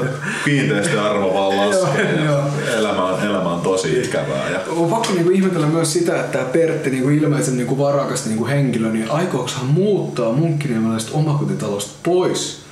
kiinteistöarvo 0.45 1.33
vaan 1.33 1.69
laskee 1.69 2.11
ja 2.25 2.43
elämä 2.77 3.05
on, 3.05 3.23
elämä 3.23 3.53
on 3.53 3.61
tosi 3.61 4.01
ikävää. 4.01 4.49
Ja 4.49 4.59
On 4.69 4.89
pakko 4.89 5.13
niinku 5.13 5.31
ihmetellä 5.31 5.67
myös 5.67 5.93
sitä, 5.93 6.19
että 6.19 6.37
tämä 6.37 6.49
Pertti 6.49 6.89
niinku 6.89 7.09
ilmeisen 7.09 7.57
niinku 7.57 7.77
varakas 7.77 8.25
niinku 8.25 8.47
henkilö, 8.47 8.91
niin 8.91 9.11
aikooko 9.11 9.49
hän 9.57 9.65
muuttaa 9.65 10.31
munkkiniemeläisestä 10.33 11.17
omakotitalosta 11.17 11.91
pois? 12.03 12.66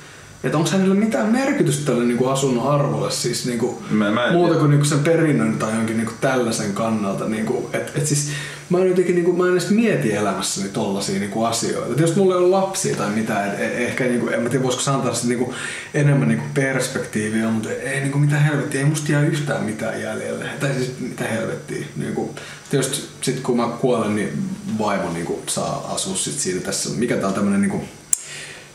Että 0.46 0.58
onko 0.58 0.70
hänellä 0.70 0.94
mitään 0.94 1.32
merkitystä 1.32 1.86
tälle 1.86 2.04
niinku 2.04 2.26
asunnon 2.26 2.68
arvolle, 2.68 3.10
siis 3.10 3.46
niinku, 3.46 3.82
Mä- 3.90 4.10
mä 4.10 4.32
muuta 4.32 4.54
kuin 4.54 4.70
niinku 4.70 4.84
sen 4.84 4.98
perinnön 4.98 5.58
tai 5.58 5.74
jonkin 5.74 5.96
niinku 5.96 6.12
tällaisen 6.20 6.72
kannalta. 6.72 7.24
Niinku, 7.24 7.70
et, 7.72 7.92
et 7.94 8.06
siis, 8.06 8.30
mä 8.70 8.78
en 8.78 8.88
jotenkin 8.88 9.14
niinku, 9.14 9.32
mä 9.32 9.46
en 9.46 9.52
edes 9.52 9.70
mieti 9.70 10.12
elämässäni 10.12 10.68
tollasia 10.68 11.20
niinku 11.20 11.44
asioita. 11.44 11.92
Et 11.92 12.00
jos 12.00 12.16
mulla 12.16 12.34
ei 12.34 12.40
ole 12.40 12.48
lapsia 12.48 12.96
tai 12.96 13.10
mitään, 13.10 13.48
et, 13.48 13.60
et, 13.60 13.78
ehkä 13.78 14.04
niinku, 14.04 14.28
en 14.28 14.42
mä 14.42 14.48
tiedä 14.48 14.64
voisiko 14.64 14.90
antaa 14.90 15.14
sit 15.14 15.28
niinku, 15.28 15.54
enemmän 15.94 16.28
niinku 16.28 16.44
perspektiiviä, 16.54 17.48
mutta 17.48 17.70
ei 17.70 18.00
niinku 18.00 18.18
mitään 18.18 18.42
helvettiä, 18.44 18.80
ei 18.80 18.86
musta 18.86 19.12
jää 19.12 19.22
yhtään 19.22 19.64
mitään 19.64 20.02
jäljelle. 20.02 20.44
Tai 20.60 20.74
siis 20.74 20.90
mitä 21.00 21.24
helvettiä. 21.24 21.86
Niinku, 21.96 22.34
tietysti 22.70 23.08
sit 23.20 23.40
kun 23.40 23.56
mä 23.56 23.68
kuolen, 23.80 24.14
niin 24.16 24.32
vaimo 24.78 25.12
niinku 25.12 25.42
saa 25.46 25.90
asua 25.94 26.16
sit 26.16 26.38
siinä 26.38 26.60
tässä. 26.60 26.90
Mikä 26.96 27.16
tää 27.16 27.28
on 27.28 27.34
tämmönen 27.34 27.60
niinku 27.60 27.82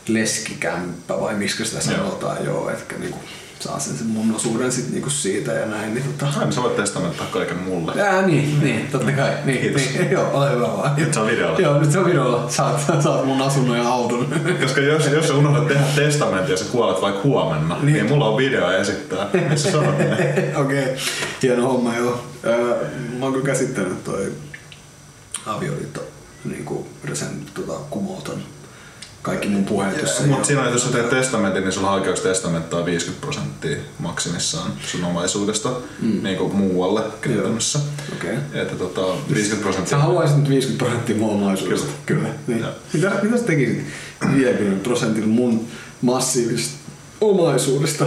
leskikämppä 0.08 1.20
vai 1.20 1.34
miksi 1.34 1.64
sitä 1.64 1.92
Joo. 1.92 1.96
sanotaan, 1.96 2.44
joo, 2.44 2.70
etkä 2.70 2.98
niinku 2.98 3.18
saa 3.62 3.78
sen, 3.78 3.96
sen 3.96 4.06
mun 4.06 4.34
osuuden 4.34 4.72
sit 4.72 4.90
niinku 4.90 5.10
siitä 5.10 5.52
ja 5.52 5.66
näin. 5.66 5.94
Niin 5.94 6.04
tota... 6.04 6.32
Aina 6.38 6.52
sä 6.52 6.62
voit 6.62 6.76
testamentaa 6.76 7.26
kaiken 7.26 7.56
mulle. 7.58 8.02
Ää, 8.02 8.26
niin, 8.26 8.60
niin, 8.60 8.88
totta 8.92 9.12
kai. 9.12 9.30
Niin, 9.44 9.60
Kiitos. 9.60 9.82
niin, 9.82 10.10
joo, 10.10 10.30
ole 10.32 10.50
hyvä 10.50 10.68
vaan. 10.68 10.96
Nyt 10.96 11.14
se 11.14 11.20
on 11.20 11.26
videolla. 11.26 11.58
Joo, 11.60 11.80
nyt 11.80 11.92
se 11.92 11.98
on 11.98 12.04
videolla. 12.06 12.50
Saat, 12.50 12.80
saat 13.00 13.26
mun 13.26 13.42
asunnon 13.42 13.76
ja 13.76 13.88
auton. 13.88 14.26
Koska 14.62 14.80
jos, 14.80 15.06
jos 15.06 15.28
sä 15.28 15.34
unohdat 15.34 15.68
tehdä 15.68 15.84
testamentin 15.94 16.50
ja 16.50 16.56
sä 16.56 16.64
kuolet 16.64 17.02
vaikka 17.02 17.22
huomenna, 17.22 17.78
niin, 17.82 17.94
Niin. 17.94 18.08
mulla 18.08 18.28
on 18.28 18.36
video 18.36 18.70
esittää, 18.70 19.26
missä 19.48 19.70
sanot 19.70 19.98
näin. 19.98 20.12
Okei, 20.62 20.84
okay. 20.84 20.96
hieno 21.42 21.62
homma 21.62 21.96
joo. 21.96 22.24
Öö, 22.44 22.86
mä 23.18 23.24
oon 23.24 23.32
kyllä 23.32 23.46
käsittänyt 23.46 24.04
toi 24.04 24.32
avioliitto 25.46 26.00
niin 26.44 26.64
kuin 26.64 26.86
sen 27.12 27.28
tota, 27.54 27.72
kumoton 27.90 28.42
kaikki 29.22 29.48
mun 29.48 29.64
puheet, 29.64 29.98
ei 29.98 30.26
Mutta 30.26 30.44
siinä 30.46 30.68
jos 30.68 30.84
sä 30.84 30.92
teet 30.92 31.10
testamentin, 31.10 31.62
niin 31.62 31.72
sulla 31.72 31.88
on 31.90 31.94
oikeus 31.94 32.20
testamenttaa 32.20 32.84
50 32.84 33.20
prosenttia 33.24 33.76
maksimissaan 33.98 34.72
sun 34.86 35.04
omaisuudesta 35.04 35.68
mm. 36.02 36.22
niin 36.22 36.36
kuin 36.36 36.56
muualle 36.56 37.02
käytännössä. 37.20 37.78
Okei. 38.12 38.36
Että 38.52 38.74
tota, 38.76 39.00
50 39.34 39.56
Sä 39.56 39.56
prosenttia. 39.62 39.98
haluaisit 39.98 40.36
nyt 40.36 40.48
50 40.48 40.84
prosenttia 40.84 41.16
mun 41.16 41.30
omaisuudesta. 41.30 41.92
Kyllä. 42.06 42.28
Niin. 42.46 42.60
Joo. 42.60 42.70
Mitä, 42.92 43.12
mitä 43.22 43.38
sä 43.38 43.44
tekisit 43.44 43.84
50 44.34 44.82
prosentilla 44.82 45.28
mun 45.28 45.66
massiivisesta 46.02 46.74
omaisuudesta? 47.20 48.06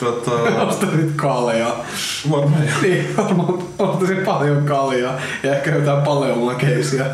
Tota, 0.00 0.30
Ostaisit 0.68 1.10
kaljaa. 1.16 1.84
varmaan 2.30 2.68
joo. 2.68 2.80
Niin, 2.82 3.16
varmaan 3.16 3.58
ostaisin 3.78 4.24
paljon 4.24 4.64
kaljaa 4.66 5.20
ja 5.42 5.56
ehkä 5.56 5.70
jotain 5.70 6.02
paljon 6.02 6.38
makeisia. 6.38 7.06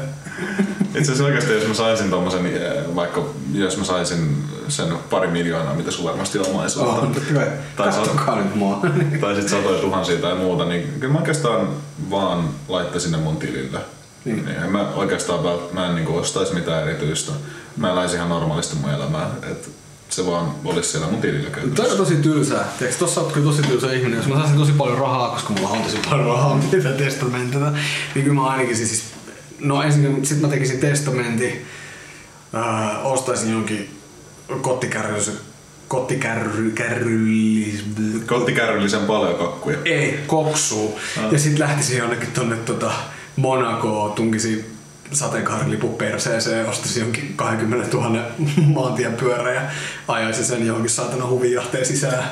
Itse 0.88 1.00
asiassa 1.02 1.24
oikeasti 1.24 1.52
jos 1.52 1.66
mä 1.68 1.74
saisin 1.74 2.10
tommosen, 2.10 2.46
eh, 2.46 2.72
vaikka 2.94 3.24
jos 3.52 3.76
mä 3.76 3.84
saisin 3.84 4.44
sen 4.68 4.88
pari 5.10 5.28
miljoonaa, 5.28 5.74
mitä 5.74 5.90
sulla 5.90 6.10
varmasti 6.10 6.38
on 6.38 6.46
omaisuutta. 6.46 6.92
Oh, 6.92 7.08
hyvä. 7.30 7.46
Tai 7.76 7.92
Katsokaa 7.92 8.36
nyt 8.42 8.54
mua. 8.54 8.80
tai 9.20 9.34
sit 9.34 9.48
satoja 9.48 9.80
tuhansia 9.80 10.16
tai 10.16 10.34
muuta, 10.34 10.64
niin 10.64 10.92
kyllä 11.00 11.12
mä 11.12 11.18
oikeastaan 11.18 11.68
vaan 12.10 12.48
laittaisin 12.68 13.12
ne 13.12 13.18
mun 13.18 13.36
tilille. 13.36 13.78
Niin. 14.24 14.46
Niin. 14.46 14.56
En 14.56 14.72
mä 14.72 14.88
oikeastaan 14.94 15.40
mä 15.72 15.86
en 15.86 15.94
niinku 15.94 16.16
ostaisi 16.16 16.54
mitään 16.54 16.82
erityistä. 16.82 17.32
Mä 17.76 17.92
eläisin 17.92 18.16
ihan 18.16 18.28
normaalisti 18.28 18.76
mun 18.76 18.90
elämää. 18.90 19.30
Et 19.50 19.70
se 20.08 20.26
vaan 20.26 20.50
olisi 20.64 20.90
siellä 20.90 21.06
mun 21.06 21.20
tilillä 21.20 21.50
Toi 21.50 21.62
on 21.62 21.70
käytössä. 21.70 21.96
tosi 21.96 22.16
tylsää. 22.16 22.64
Tiedätkö, 22.78 22.98
tossa 22.98 23.20
oot 23.20 23.32
kyllä 23.32 23.46
tosi 23.50 23.62
tylsä 23.62 23.92
ihminen. 23.92 24.16
Jos 24.16 24.26
mä 24.26 24.34
saisin 24.36 24.58
tosi 24.58 24.72
paljon 24.72 24.98
rahaa, 24.98 25.28
koska 25.30 25.52
mulla 25.52 25.68
on 25.68 25.82
tosi 25.82 25.98
paljon 26.10 26.26
rahaa, 26.26 26.54
mitä 26.72 26.92
testamentata, 26.92 27.70
niin 28.14 28.24
kyllä 28.24 28.34
mä 28.34 28.46
ainakin 28.46 28.76
siis... 28.76 29.04
No 29.60 29.82
ensin 29.82 30.26
sit 30.26 30.40
mä 30.40 30.48
tekisin 30.48 30.80
testamentin, 30.80 31.66
äh, 32.54 33.06
ostaisin 33.06 33.52
jonkin 33.52 33.90
kottikärryllisen 34.60 35.34
kottikärry, 35.88 36.70
kärryllis, 36.70 37.84
Kottikärryllisen 38.26 39.00
paljon 39.00 39.34
kakkuja. 39.34 39.78
ei, 39.84 40.18
koksuu. 40.26 41.00
Ja 41.30 41.38
sit 41.38 41.58
lähtisin 41.58 41.98
jonnekin 41.98 42.30
tonne 42.30 42.56
tota 42.56 42.92
Monacoon, 43.36 44.12
tunkisin 44.12 44.64
sateenkaarilipun 45.12 45.94
perseeseen, 45.94 46.68
ostaisin 46.68 47.02
jonkin 47.02 47.32
20 47.36 47.96
000 47.96 48.22
maantien 48.74 49.12
pyörä 49.14 49.54
ja 49.54 49.62
ajaisin 50.08 50.44
sen 50.44 50.66
johonkin 50.66 50.90
saatana 50.90 51.26
huvijahteen 51.26 51.86
sisään. 51.86 52.24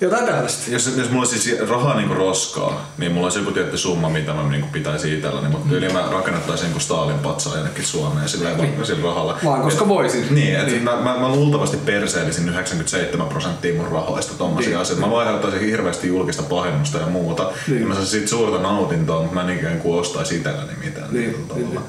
Jotain 0.00 0.26
tällaista. 0.26 0.70
Jos, 0.70 0.96
jos 0.96 1.10
mulla 1.10 1.22
olisi 1.26 1.38
siis 1.38 1.60
rahaa 1.68 1.96
niinku 1.96 2.14
roskaa, 2.14 2.90
niin 2.98 3.12
mulla 3.12 3.26
olisi 3.26 3.38
joku 3.38 3.50
tietty 3.50 3.78
summa, 3.78 4.08
mitä 4.08 4.32
mä 4.32 4.42
niinku 4.42 4.68
pitäisi 4.72 5.14
itselläni, 5.14 5.48
mutta 5.48 5.74
yli 5.74 5.88
mä 5.88 6.08
rakennettaisin 6.12 6.70
kuin 6.70 6.80
Stalin 6.82 7.18
patsaa 7.18 7.56
jonnekin 7.56 7.84
Suomeen 7.84 8.28
sillä, 8.28 8.48
niin. 8.56 8.86
sillä 8.86 9.02
rahalla. 9.08 9.38
Vaan 9.44 9.62
koska 9.62 9.88
voisin. 9.88 10.26
Niin, 10.34 10.56
että 10.56 10.66
Niin. 10.66 10.82
Mä, 10.82 10.96
mä, 10.96 11.18
mä, 11.18 11.28
luultavasti 11.28 11.76
perseellisin 11.76 12.48
97 12.48 13.28
prosenttia 13.28 13.74
mun 13.74 13.92
rahoista 13.92 14.34
tommosia 14.38 14.70
Niin. 14.70 14.80
asioita. 14.80 15.06
Mä 15.06 15.18
aiheuttaisin 15.18 15.60
hirveästi 15.60 16.08
julkista 16.08 16.42
pahennusta 16.42 16.98
ja 16.98 17.06
muuta. 17.06 17.50
Niin. 17.68 17.80
Ja 17.80 17.86
mä 17.86 17.94
saisin 17.94 18.10
siitä 18.10 18.28
suurta 18.28 18.58
nautintoa, 18.58 19.18
mutta 19.20 19.34
mä 19.34 19.42
en 19.50 19.58
ikään 19.58 19.78
kuin 19.80 20.00
ostaisi 20.00 20.36
itselläni 20.36 20.72
mitään. 20.84 21.08
Niin, 21.10 21.46
niin, 21.54 21.70
niin. 21.70 21.80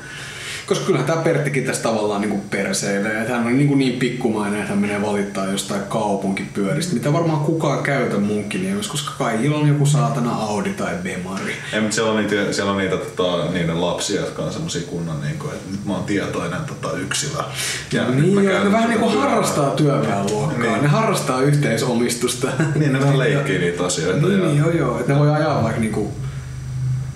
Koska 0.68 0.86
kyllähän 0.86 1.08
tämä 1.08 1.22
Perttikin 1.22 1.64
tässä 1.64 1.84
tavallaan 1.84 2.22
niin 2.22 2.42
perseilee. 2.50 3.22
Että 3.22 3.34
hän 3.34 3.48
on 3.48 3.58
niin, 3.58 3.68
kuin 3.68 3.80
niin 3.80 4.00
pikkumainen, 4.00 4.60
että 4.60 4.70
hän 4.70 4.82
menee 4.82 5.02
valittaa 5.02 5.46
jostain 5.46 5.82
kaupunkipyöristä, 5.82 6.94
mitä 6.94 7.14
varmaan 7.14 7.40
kukaan 7.40 7.84
käytä 7.84 8.18
munkin 8.18 8.64
nimessä, 8.64 8.92
koska 8.92 9.12
kaikilla 9.18 9.58
on 9.58 9.68
joku 9.68 9.86
saatana 9.86 10.32
Audi 10.36 10.70
tai 10.70 10.96
Bemari. 11.04 11.54
Ei, 11.74 11.82
mutta 11.82 11.96
siellä 11.96 12.12
on 12.12 12.18
niitä, 12.18 12.54
siellä 12.54 12.72
on 12.72 12.78
niitä 12.78 12.98
tota, 12.98 13.52
niiden 13.52 13.82
lapsia, 13.82 14.22
jotka 14.22 14.44
on 14.44 14.54
semmosia 14.54 14.88
kunnon, 14.88 15.22
niin 15.22 15.40
kuin, 15.40 15.54
että 15.54 15.72
nyt 15.72 15.86
mä 15.86 15.94
oon 15.94 16.04
tietoinen 16.04 16.62
tota, 16.68 16.98
yksilö. 16.98 17.44
Ja 17.94 18.04
nyt 18.04 18.16
niin, 18.16 18.44
joo, 18.44 18.64
ne 18.64 18.72
vähän 18.72 18.82
sitä 18.82 18.88
niin 18.88 19.00
kuin 19.00 19.22
harrastaa 19.22 19.70
työväenluokkaa. 19.70 20.72
Niin. 20.72 20.82
Ne 20.82 20.88
harrastaa 20.88 21.42
yhteisomistusta. 21.42 22.48
Niin, 22.76 22.94
ne 22.94 23.00
vähän 23.00 23.20
leikkii 23.24 23.60
niitä 23.60 23.86
asioita. 23.86 24.28
Niin, 24.28 24.40
ja... 24.40 24.46
niin, 24.46 24.58
joo, 24.58 24.70
joo. 24.70 25.00
Että 25.00 25.14
ne 25.14 25.20
voi 25.20 25.32
ajaa 25.32 25.64
vaikka 25.64 25.82
niinku, 25.82 26.14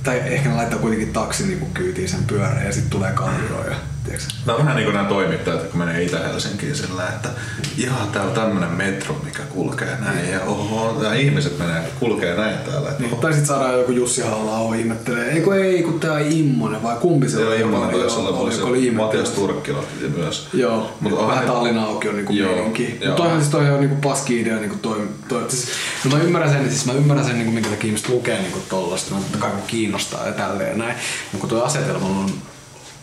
tai 0.04 0.18
ehkä 0.26 0.50
ne 0.50 0.56
laittaa 0.56 0.80
kuitenkin 0.80 1.14
taksin 1.14 1.48
niinku 1.48 1.66
kyytiin 1.74 2.10
sen 2.10 2.24
pyörän 2.24 2.66
ja 2.66 2.72
sitten 2.72 2.90
tulee 2.92 3.12
kallioon 3.12 3.66
ja 3.66 3.76
tiedätkö? 4.04 4.28
Tämä 4.46 4.58
on 4.58 4.64
vähän 4.64 4.76
niin 4.76 4.86
kuin 4.86 4.96
nämä 4.96 5.10
toimittajat, 5.10 5.64
kun 5.64 5.80
menee 5.80 6.04
Itä-Helsinkiin 6.04 6.76
sillä, 6.76 7.08
että 7.08 7.30
jaa, 7.78 8.10
täällä 8.14 8.30
on 8.30 8.36
tämmönen 8.36 8.70
metro, 8.72 9.22
mikä 9.26 9.44
kulkee 9.44 9.98
näin, 10.00 10.30
ja 10.30 10.42
oho, 10.42 10.98
nämä 11.02 11.14
ihmiset 11.16 11.60
menee, 11.60 11.84
kulkee 12.00 12.36
näin 12.36 12.58
täällä. 12.58 12.90
Että, 12.90 13.04
Niin, 13.04 13.16
tai 13.16 13.32
sitten 13.34 13.48
saadaan 13.48 13.80
joku 13.80 13.92
Jussi 13.92 14.22
halla 14.22 14.76
ihmettelee, 14.76 15.32
ei 15.32 15.42
kun 15.42 15.56
ei, 15.58 15.84
kun 15.84 16.00
tää 16.00 16.14
on 16.14 16.22
Immonen, 16.22 16.84
vai 16.84 16.96
kumpi 17.02 17.30
se 17.30 17.48
oli? 17.48 17.60
Immonen 17.62 18.00
taisi 18.00 18.16
olla, 18.20 18.30
oli, 18.30 18.52
se 18.52 18.64
oli 18.64 18.92
Matias. 18.92 19.30
Turkkila 19.30 19.84
myös. 20.18 20.48
Joo, 20.54 20.94
Mut 21.00 21.28
vähän 21.28 21.46
Tallinna 21.46 21.84
auki 21.84 22.10
on 22.10 22.16
niinku 22.16 22.34
meininki. 22.34 22.84
joo. 23.02 23.10
Mutta 23.10 23.24
toihan 23.24 23.40
siis 23.40 23.52
toi 23.52 23.70
on 23.70 23.80
niinku 23.80 23.96
paski 23.96 24.42
idea 24.42 24.58
niinku 24.58 24.76
toi, 24.82 25.08
toi 25.28 25.46
siis, 25.48 25.68
no 26.06 26.18
mä 26.18 26.24
ymmärrän 26.24 26.52
sen, 26.52 26.70
siis 26.70 26.86
mä 26.86 26.94
ymmärrän 26.94 27.26
sen 27.26 27.36
niinku 27.36 27.52
minkä 27.52 27.70
takia 27.70 27.88
ihmiset 27.88 28.10
lukee 28.10 28.42
niinku 28.42 28.60
tollasta, 28.70 29.16
no 29.16 29.22
totta 29.22 29.38
kai 29.38 29.52
kiinnostaa 29.68 30.26
ja 30.26 30.32
tälleen 30.32 30.78
näin. 30.78 30.96
Mutta 31.32 31.48
kun 31.48 31.50
toi 31.50 31.68
asetelma 31.68 32.06
on 32.08 32.30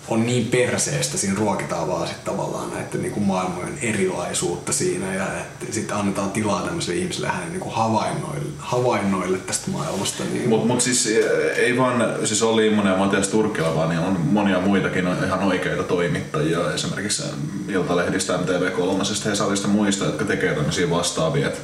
on 0.09 0.26
niin 0.26 0.46
perseestä, 0.46 1.18
siinä 1.18 1.36
ruokitaan 1.38 1.88
vaan 1.88 2.09
sit 2.09 2.24
tavallaan 2.24 2.70
näiden 2.70 3.02
niinku 3.02 3.20
maailmojen 3.20 3.78
erilaisuutta 3.82 4.72
siinä 4.72 5.14
ja 5.14 5.26
sitten 5.70 5.96
annetaan 5.96 6.30
tilaa 6.30 6.62
tämmöisille 6.62 6.98
ihmisille 6.98 7.28
hänen 7.28 7.50
niinku 7.50 7.70
havainnoille, 7.70 8.52
havainnoille 8.59 9.38
tästä 9.38 9.70
maailmasta. 9.70 10.24
Niin, 10.24 10.48
Mutta 10.48 10.66
mut 10.66 10.80
siis 10.80 11.06
eh, 11.06 11.24
ei 11.56 11.78
vaan 11.78 12.04
siis 12.24 12.42
Olli 12.42 12.66
Immonen 12.66 12.90
ja 12.90 12.98
Matias 12.98 13.28
Turkkila, 13.28 13.74
vaan 13.74 13.88
niin 13.88 14.00
on 14.00 14.20
monia 14.20 14.61
muitakin 14.61 15.06
on 15.06 15.24
ihan 15.24 15.42
oikeita 15.42 15.82
toimittajia. 15.82 16.72
Esimerkiksi 16.74 17.22
Iltalehdistä, 17.68 18.36
MTV3, 18.36 19.24
Hesarista 19.30 19.68
muista, 19.68 20.04
jotka 20.04 20.24
tekee 20.24 20.54
tämmöisiä 20.54 20.90
vastaavia. 20.90 21.46
Et, 21.46 21.62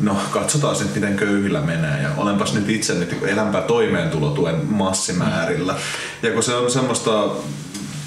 no 0.00 0.16
katsotaan 0.30 0.76
nyt 0.78 0.94
miten 0.94 1.16
köyhillä 1.16 1.60
menee 1.60 2.02
ja 2.02 2.10
olenpas 2.16 2.54
nyt 2.54 2.68
itse 2.68 2.94
nyt 2.94 3.16
elämpää 3.26 3.62
toimeentulotuen 3.62 4.66
massimäärillä. 4.66 5.74
Ja 6.22 6.30
kun 6.30 6.42
se 6.42 6.54
on 6.54 6.70
semmoista 6.70 7.30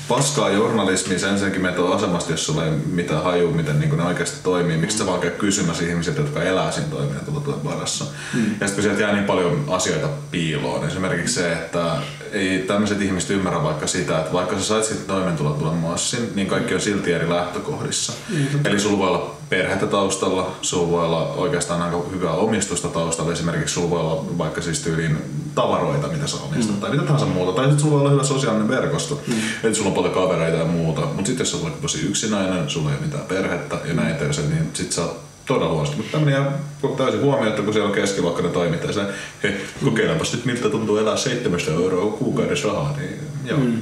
paskaa 0.07 0.49
journalismia, 0.49 1.19
sen 1.19 1.29
ensinnäkin 1.29 1.61
meitä 1.61 1.81
on 1.81 1.95
asemasta, 1.95 2.31
jos 2.31 2.45
sulla 2.45 2.65
ei 2.65 2.71
mitään 2.71 3.23
haju, 3.23 3.51
miten 3.51 3.79
niin 3.79 3.97
ne 3.97 4.03
oikeasti 4.03 4.37
toimii. 4.43 4.77
Miksi 4.77 4.97
sä 4.97 5.05
vaan 5.05 5.19
käy 5.19 5.31
kysymässä 5.31 5.83
ihmisiltä, 5.83 6.21
jotka 6.21 6.43
elää 6.43 6.71
siinä 6.71 6.89
toimeentulotuen 6.89 7.63
varassa. 7.63 8.05
Mm. 8.33 8.43
Ja 8.43 8.49
sitten 8.49 8.73
kun 8.73 8.83
sieltä 8.83 9.01
jää 9.01 9.13
niin 9.13 9.23
paljon 9.23 9.63
asioita 9.67 10.07
piiloon, 10.31 10.87
esimerkiksi 10.87 11.33
se, 11.33 11.51
että 11.53 11.95
ei 12.31 12.59
tämmöiset 12.59 13.01
ihmiset 13.01 13.29
ymmärrä 13.29 13.63
vaikka 13.63 13.87
sitä, 13.87 14.19
että 14.19 14.33
vaikka 14.33 14.55
sä 14.59 14.65
sait 14.65 14.83
sitten 14.83 15.07
toimeentulotuen 15.07 15.77
massin, 15.77 16.31
niin 16.35 16.47
kaikki 16.47 16.73
on 16.73 16.81
silti 16.81 17.13
eri 17.13 17.29
lähtökohdissa. 17.29 18.13
Mm. 18.29 18.65
Eli 18.65 18.79
sulla 18.79 18.97
voi 18.97 19.07
olla 19.07 19.36
perhettä 19.49 19.87
taustalla, 19.87 20.51
sulla 20.61 20.91
voi 20.91 21.05
olla 21.05 21.33
oikeastaan 21.33 21.81
aika 21.81 21.97
hyvää 22.11 22.33
omistusta 22.33 22.87
taustalla, 22.87 23.33
esimerkiksi 23.33 23.73
sulla 23.73 23.89
voi 23.89 23.99
olla 23.99 24.37
vaikka 24.37 24.61
siis 24.61 24.79
tyyliin 24.79 25.17
tavaroita, 25.55 26.07
mitä 26.07 26.27
sä 26.27 26.37
omistat, 26.37 26.75
mm. 26.75 26.81
tai 26.81 26.91
mitä 26.91 27.03
tahansa 27.03 27.25
muuta, 27.25 27.51
tai 27.51 27.65
sitten 27.65 27.79
sulla 27.79 27.93
voi 27.93 28.01
olla 28.01 28.11
hyvä 28.11 28.23
sosiaalinen 28.23 28.67
verkosto, 28.67 29.21
mm. 29.27 29.33
että 29.63 29.73
sulla 29.73 29.89
on 29.89 29.95
paljon 29.95 30.13
kavereita 30.13 30.57
ja 30.57 30.65
muuta, 30.65 31.01
mutta 31.01 31.25
sitten 31.25 31.41
jos 31.41 31.51
sä 31.51 31.57
oot 31.57 31.81
tosi 31.81 32.07
yksinäinen, 32.07 32.69
sulla 32.69 32.89
ei 32.89 32.97
ole 32.97 33.05
mitään 33.05 33.25
perhettä 33.25 33.77
ja 33.85 33.93
näin 33.93 34.15
teossa, 34.15 34.41
niin 34.41 34.69
sit 34.73 34.91
sä 34.91 35.01
oot 35.01 35.27
todella 35.47 35.71
huonosti. 35.71 35.97
Mutta 35.97 36.11
tämmöinen 36.11 36.41
jää 36.41 36.51
täysin 36.97 37.21
huomioon, 37.21 37.47
että 37.47 37.61
kun 37.61 37.73
siellä 37.73 37.89
on 37.89 37.95
keskiluokkainen 37.95 38.53
toimittaja, 38.53 38.93
se, 38.93 39.01
kokeilepas 39.83 40.33
nyt 40.33 40.45
miltä 40.45 40.69
tuntuu 40.69 40.97
elää 40.97 41.17
7 41.17 41.59
euroa 41.67 42.11
kuukaudessa 42.11 42.67
rahaa, 42.67 42.97
niin 42.97 43.19
joo. 43.45 43.59
Mm. 43.59 43.81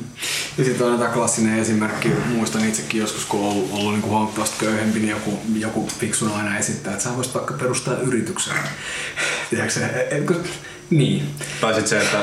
Ja 0.57 0.65
sitten 0.65 0.87
on 0.87 0.99
tämä 0.99 1.11
klassinen 1.11 1.59
esimerkki, 1.59 2.11
muistan 2.27 2.69
itsekin 2.69 3.01
joskus, 3.01 3.25
kun 3.25 3.39
on 3.39 3.51
ollut, 3.51 3.69
ollut 3.73 3.93
niin 3.93 4.05
huomattavasti 4.05 4.55
köyhempi, 4.59 4.99
niin 4.99 5.09
joku, 5.09 5.39
joku 5.55 5.89
fiksu 5.99 6.33
aina 6.33 6.57
esittää, 6.57 6.93
että 6.93 7.03
sä 7.03 7.15
voisit 7.15 7.33
vaikka 7.33 7.53
perustaa 7.53 7.97
yrityksen. 7.97 8.55
Tiedätkö 9.49 9.73
se? 9.73 9.85
Et, 9.85 10.13
et, 10.13 10.25
kun, 10.25 10.43
niin. 10.89 11.23
Tai 11.61 11.73
sitten 11.73 11.89
se, 11.89 12.05
että 12.05 12.17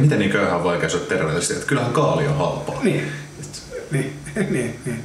miten 0.00 0.18
niin 0.18 0.30
köyhä 0.30 0.56
on 0.56 0.64
vaikea 0.64 0.88
syödä 0.88 1.04
terveellisesti, 1.04 1.54
että 1.54 1.66
kyllähän 1.66 1.92
kaali 1.92 2.26
on 2.26 2.36
halpaa. 2.36 2.82
Niin. 2.82 3.12
Niin, 3.90 4.12
niin, 4.50 4.80
niin. 4.84 5.04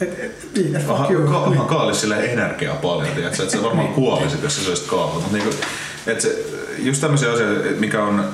Et, 0.00 0.18
et, 0.24 0.48
niin, 0.54 0.76
et 0.76 0.88
Onhan, 0.88 1.06
fuck 1.06 1.18
you. 1.18 1.28
ka- 1.30 1.50
Niin. 1.50 1.60
kaalis 1.60 2.04
energiaa 2.04 2.74
paljon, 2.74 3.08
tiedätkö? 3.14 3.42
että 3.42 3.56
sä 3.56 3.62
varmaan 3.62 3.88
kuolisit, 3.88 4.42
jos 4.42 4.56
sä 4.56 4.64
söisit 4.64 4.86
kaalia. 4.86 5.14
Mutta 5.14 5.32
niinku, 5.36 5.54
että 6.06 6.22
se, 6.22 6.44
just 6.78 7.00
tämmöisiä 7.00 7.32
asioita, 7.32 7.68
et 7.68 7.80
mikä 7.80 8.02
on 8.02 8.24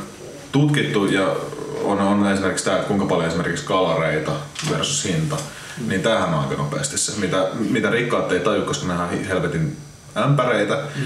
tutkittu 0.52 1.06
ja 1.06 1.36
on, 1.84 2.00
on 2.00 2.32
esimerkiksi 2.32 2.64
tämä, 2.64 2.76
että 2.76 2.88
kuinka 2.88 3.06
paljon 3.06 3.28
esimerkiksi 3.28 3.64
kalareita 3.64 4.32
versus 4.70 5.04
hinta, 5.04 5.36
mm. 5.80 5.88
niin 5.88 6.02
tämähän 6.02 6.34
on 6.34 6.40
aika 6.40 6.54
nopeasti 6.62 6.98
se, 6.98 7.12
mitä, 7.20 7.48
mitä 7.70 7.90
rikkaat 7.90 8.32
ei 8.32 8.40
taju, 8.40 8.62
koska 8.62 8.86
ne 8.86 8.92
on 9.02 9.08
helvetin 9.28 9.76
ämpäreitä. 10.16 10.74
Mm. 10.96 11.02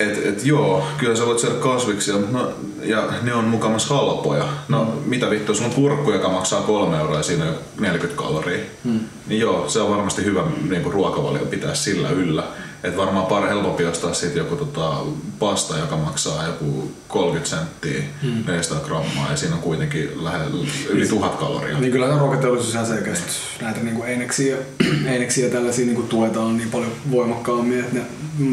Et, 0.00 0.26
et 0.26 0.44
joo, 0.44 0.82
kyllä 0.98 1.16
sä 1.16 1.26
voit 1.26 1.38
syödä 1.38 1.54
kasviksia, 1.54 2.14
mutta 2.14 2.38
no, 2.38 2.52
ja 2.82 3.08
ne 3.22 3.34
on 3.34 3.44
mukamas 3.44 3.88
halpoja. 3.88 4.48
No 4.68 4.84
mm. 4.84 4.90
mitä 5.10 5.30
vittu, 5.30 5.54
sulla 5.54 5.68
on 5.68 5.74
kurkku, 5.74 6.12
joka 6.12 6.28
maksaa 6.28 6.62
kolme 6.62 6.98
euroa 6.98 7.16
ja 7.16 7.22
siinä 7.22 7.44
on 7.44 7.54
40 7.80 8.22
kaloria. 8.22 8.64
Mm. 8.84 9.00
Niin 9.26 9.40
joo, 9.40 9.68
se 9.68 9.80
on 9.80 9.90
varmasti 9.90 10.24
hyvä 10.24 10.42
niin 10.68 10.82
kuin 10.82 10.92
ruokavalio 10.92 11.46
pitää 11.46 11.74
sillä 11.74 12.10
yllä. 12.10 12.44
Et 12.84 12.96
varmaan 12.96 13.26
pari 13.26 13.48
helpompi 13.48 13.84
ostaa 13.84 14.14
siitä 14.14 14.38
joku 14.38 14.56
tota, 14.56 14.96
pasta, 15.38 15.78
joka 15.78 15.96
maksaa 15.96 16.46
joku 16.46 16.92
30 17.08 17.50
senttiä, 17.50 18.02
mm. 18.22 18.44
400 18.46 18.80
grammaa 18.80 19.30
ja 19.30 19.36
siinä 19.36 19.54
on 19.54 19.62
kuitenkin 19.62 20.24
lähellä 20.24 20.66
yli 20.88 21.08
tuhat 21.08 21.34
kaloria. 21.34 21.78
Niin 21.78 21.92
kyllä 21.92 22.18
ruokateollisuus 22.18 22.74
ihan 22.74 22.86
selkeästi 22.86 23.30
näitä 23.60 23.80
niin 23.80 23.96
kuin 23.96 24.08
eineksiä, 24.08 24.56
eineksiä 25.12 25.46
ja 25.46 25.52
tällaisia 25.52 25.84
niin 25.84 25.96
kuin 25.96 26.08
tuetaan 26.08 26.56
niin 26.56 26.70
paljon 26.70 26.92
voimakkaammin, 27.10 27.80
että 27.80 27.94
ne 27.94 28.04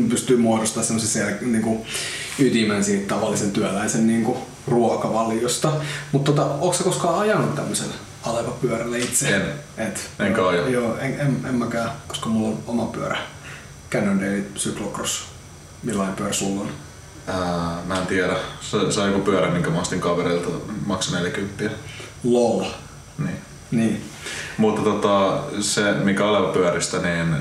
pystyy 0.09 0.37
muodostamaan 0.37 0.85
semmoisen 0.85 1.23
sel- 1.23 1.45
niin 1.45 1.63
kuin 1.63 1.85
ytimen 2.39 2.83
siitä 2.83 3.15
tavallisen 3.15 3.51
työläisen 3.51 4.07
niin 4.07 4.23
kuin 4.23 4.37
ruokavaliosta. 4.67 5.71
Mutta 6.11 6.31
tota, 6.31 6.45
onko 6.45 6.75
koskaan 6.83 7.19
ajanut 7.19 7.55
tämmöisellä 7.55 7.93
aleva 8.23 8.55
itse? 8.97 9.35
En. 9.35 9.41
Et, 9.77 10.09
Enkä 10.19 10.47
aja. 10.47 10.69
Joo, 10.69 10.97
en, 10.97 11.19
en, 11.19 11.37
en 11.47 11.55
mäkään, 11.55 11.91
koska 12.07 12.29
mulla 12.29 12.47
on 12.47 12.63
oma 12.67 12.85
pyörä. 12.85 13.17
Cannondale 13.95 14.43
Cyclocross. 14.55 15.25
Millainen 15.83 16.15
pyörä 16.15 16.33
sulla 16.33 16.61
on? 16.61 16.69
Ää, 17.27 17.77
mä 17.85 17.99
en 17.99 18.07
tiedä. 18.07 18.35
Se, 18.61 18.91
se 18.91 18.99
on 18.99 19.07
joku 19.07 19.21
pyörä, 19.21 19.51
minkä 19.51 19.69
mä 19.69 19.81
ostin 19.81 20.01
kavereilta. 20.01 20.49
Maksoi 20.85 21.17
40. 21.17 21.63
LOL. 22.23 22.65
Niin. 23.17 23.41
Niin. 23.71 24.09
Mutta 24.57 24.81
tota, 24.81 25.43
se, 25.61 25.93
mikä 25.93 26.25
oleva 26.25 26.53
pyöristä, 26.53 26.97
niin 26.97 27.35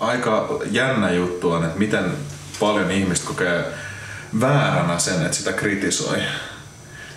aika 0.00 0.58
jännä 0.70 1.10
juttu 1.10 1.50
on, 1.50 1.64
että 1.64 1.78
miten 1.78 2.12
paljon 2.60 2.90
ihmiset 2.90 3.24
kokee 3.24 3.64
vääränä 4.40 4.98
sen, 4.98 5.22
että 5.22 5.36
sitä 5.36 5.52
kritisoi. 5.52 6.18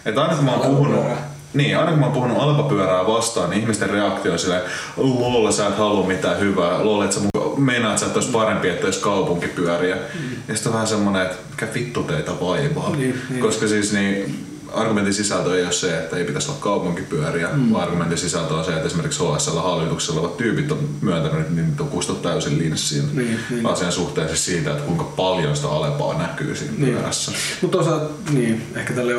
Että 0.06 0.22
aina 0.22 0.36
kun 0.36 0.46
mä 0.46 0.52
oon 0.52 0.76
puhunut, 0.76 1.06
niin, 1.54 1.78
aina 1.78 1.92
kun 1.92 2.00
mä 2.00 2.06
oon 2.06 2.14
puhunut 2.14 2.38
alpapyörää 2.38 3.08
vastaan, 3.08 3.50
niin 3.50 3.62
ihmisten 3.62 3.90
reaktio 3.90 4.32
on 4.32 4.40
silleen, 4.40 4.62
lol, 4.98 5.52
sä 5.52 5.68
et 5.68 5.78
halua 5.78 6.08
mitään 6.08 6.40
hyvää, 6.40 6.86
lol, 6.86 7.02
että 7.02 7.16
sä 7.16 7.22
meinaat, 7.58 8.02
että 8.02 8.14
olisi 8.14 8.32
parempi, 8.32 8.70
että 8.70 8.88
olisi 8.88 9.00
kaupunkipyöriä. 9.00 9.96
Mm. 9.96 10.22
Ja 10.48 10.54
sitten 10.56 10.70
on 10.70 10.74
vähän 10.74 10.88
semmonen, 10.88 11.22
että 11.22 11.38
mikä 11.52 11.68
vittu 11.74 12.04
teitä 12.04 12.32
vaivaa. 12.42 12.96
Niin, 12.96 13.22
niin. 13.30 13.42
Koska 13.42 13.68
siis 13.68 13.94
niin, 13.94 14.46
argumentin 14.74 15.14
sisältö 15.14 15.58
ei 15.58 15.64
ole 15.64 15.72
se, 15.72 15.98
että 15.98 16.18
ei 16.18 16.24
pitäisi 16.24 16.52
olla 16.52 16.60
kaupunkipyöriä, 16.60 17.50
mm. 17.54 17.74
vaan 17.74 17.84
argumentin 17.84 18.18
sisältö 18.18 18.54
on 18.54 18.66
se, 18.66 18.74
että 18.74 18.88
esimerkiksi 18.88 19.24
HSL 19.24 19.58
hallituksella 19.58 20.20
olevat 20.20 20.38
tyypit 20.38 20.72
on 20.72 20.90
myöntänyt, 21.02 21.40
että 21.40 21.54
niitä 21.54 21.84
on 21.84 21.90
kustot 21.90 22.22
täysin 22.22 22.60
linssiin 22.60 23.10
niin, 23.14 23.40
niin. 23.50 23.66
asian 23.66 23.92
suhteen 23.92 24.28
siis 24.28 24.46
siitä, 24.46 24.72
että 24.72 24.84
kuinka 24.84 25.04
paljon 25.04 25.56
sitä 25.56 25.70
alepaa 25.70 26.18
näkyy 26.18 26.56
siinä 26.56 26.74
niin. 26.78 26.94
pyörässä. 26.94 27.32
Mutta 27.62 27.78
toisaalta, 27.78 28.14
niin, 28.32 28.64
ehkä 28.76 28.94
tälle 28.94 29.16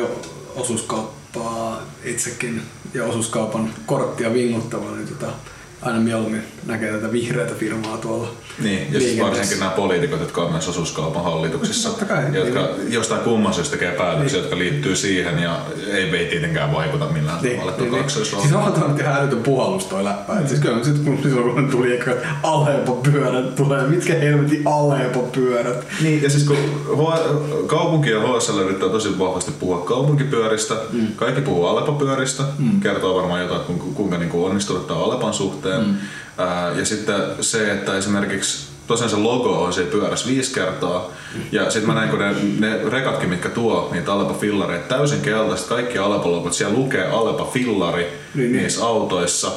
osuuskauppaa 1.35 1.81
itsekin 2.03 2.61
ja 2.93 3.05
osuuskaupan 3.05 3.73
korttia 3.85 4.33
vinguttava, 4.33 4.91
niin 4.91 5.07
tota, 5.07 5.33
aina 5.81 5.99
mieluummin 5.99 6.43
näkee 6.65 6.91
tätä 6.91 7.11
vihreätä 7.11 7.53
firmaa 7.55 7.97
tuolla 7.97 8.27
Niin, 8.59 8.93
ja 8.93 8.99
siis 8.99 9.19
varsinkin 9.21 9.59
nämä 9.59 9.71
poliitikot, 9.71 10.19
jotka 10.19 10.41
on 10.41 10.51
myös 10.51 10.67
osuuskaupan 10.67 11.23
hallituksissa, 11.23 11.89
Totta 11.89 12.05
kai, 12.05 12.23
jotka 12.33 12.59
niin. 12.77 12.93
jostain 12.93 13.21
kumman 13.21 13.53
syystä 13.53 13.71
tekee 13.71 13.91
päätöksiä, 13.91 14.37
niin. 14.37 14.43
jotka 14.43 14.57
liittyy 14.57 14.95
siihen 14.95 15.39
ja 15.39 15.59
ei, 15.87 16.17
ei 16.17 16.25
tietenkään 16.25 16.73
vaikuta 16.73 17.05
millään 17.05 17.41
niin, 17.41 17.55
tavalla 17.55 17.71
tuo 17.71 17.85
niin, 17.85 17.95
niin. 17.95 18.09
Siis 18.09 18.53
on 18.53 18.73
tämä 18.73 18.95
ihan 18.99 19.21
älytön 19.21 19.43
puhallus 19.43 19.85
toi 19.85 20.03
läppä. 20.03 20.33
Mm. 20.33 20.47
Siis 20.47 20.59
kyllä 20.59 20.83
sit, 20.83 20.99
kun 20.99 21.19
silloin 21.23 21.53
kun 21.53 21.69
tuli 21.71 21.93
ehkä 21.93 22.15
Alepo-pyörät 22.43 23.55
tulee, 23.55 23.87
mitkä 23.87 24.13
helvetin 24.13 24.61
Alepo-pyörät. 24.65 25.85
Niin, 26.01 26.23
ja 26.23 26.29
siis 26.29 26.43
kun 26.43 26.57
H- 26.97 27.67
kaupunki 27.67 28.09
ja 28.09 28.19
HSL 28.19 28.59
yrittää 28.59 28.89
tosi 28.89 29.19
vahvasti 29.19 29.51
puhua 29.51 29.77
kaupunkipyöristä, 29.77 30.75
mm. 30.91 31.07
kaikki 31.15 31.41
puhuu 31.41 31.65
Alepo-pyöristä, 31.65 32.43
mm. 32.57 32.81
kertoo 32.81 33.15
varmaan 33.15 33.41
jotain, 33.41 33.61
kuinka, 33.61 33.85
kuinka 33.93 34.17
niin 34.17 34.31
onnistunut 34.33 34.87
tämä 34.87 34.99
Alepan 34.99 35.33
suhteen. 35.33 35.81
Mm. 35.81 35.95
Ja 36.77 36.85
sitten 36.85 37.21
se, 37.41 37.71
että 37.71 37.97
esimerkiksi 37.97 38.67
tosiaan 38.87 39.09
se 39.09 39.17
logo 39.17 39.63
on 39.63 39.73
siellä 39.73 39.91
pyörässä 39.91 40.27
viisi 40.27 40.53
kertaa. 40.53 41.11
Ja 41.51 41.71
sitten 41.71 41.87
mä 41.87 41.95
näin, 41.95 42.09
kun 42.09 42.19
ne, 42.19 42.35
ne 42.59 42.89
rekatkin, 42.89 43.29
mitkä 43.29 43.49
tuo 43.49 43.89
niitä 43.91 44.13
Alepa 44.13 44.33
fillareita, 44.33 44.95
täysin 44.95 45.21
keltaiset, 45.21 45.67
kaikki 45.67 45.97
Alepa 45.97 46.31
logot, 46.31 46.53
siellä 46.53 46.77
lukee 46.77 47.07
Alepa 47.07 47.45
fillari 47.45 48.03
niin, 48.03 48.51
niin. 48.51 48.61
niissä 48.61 48.85
autoissa. 48.85 49.51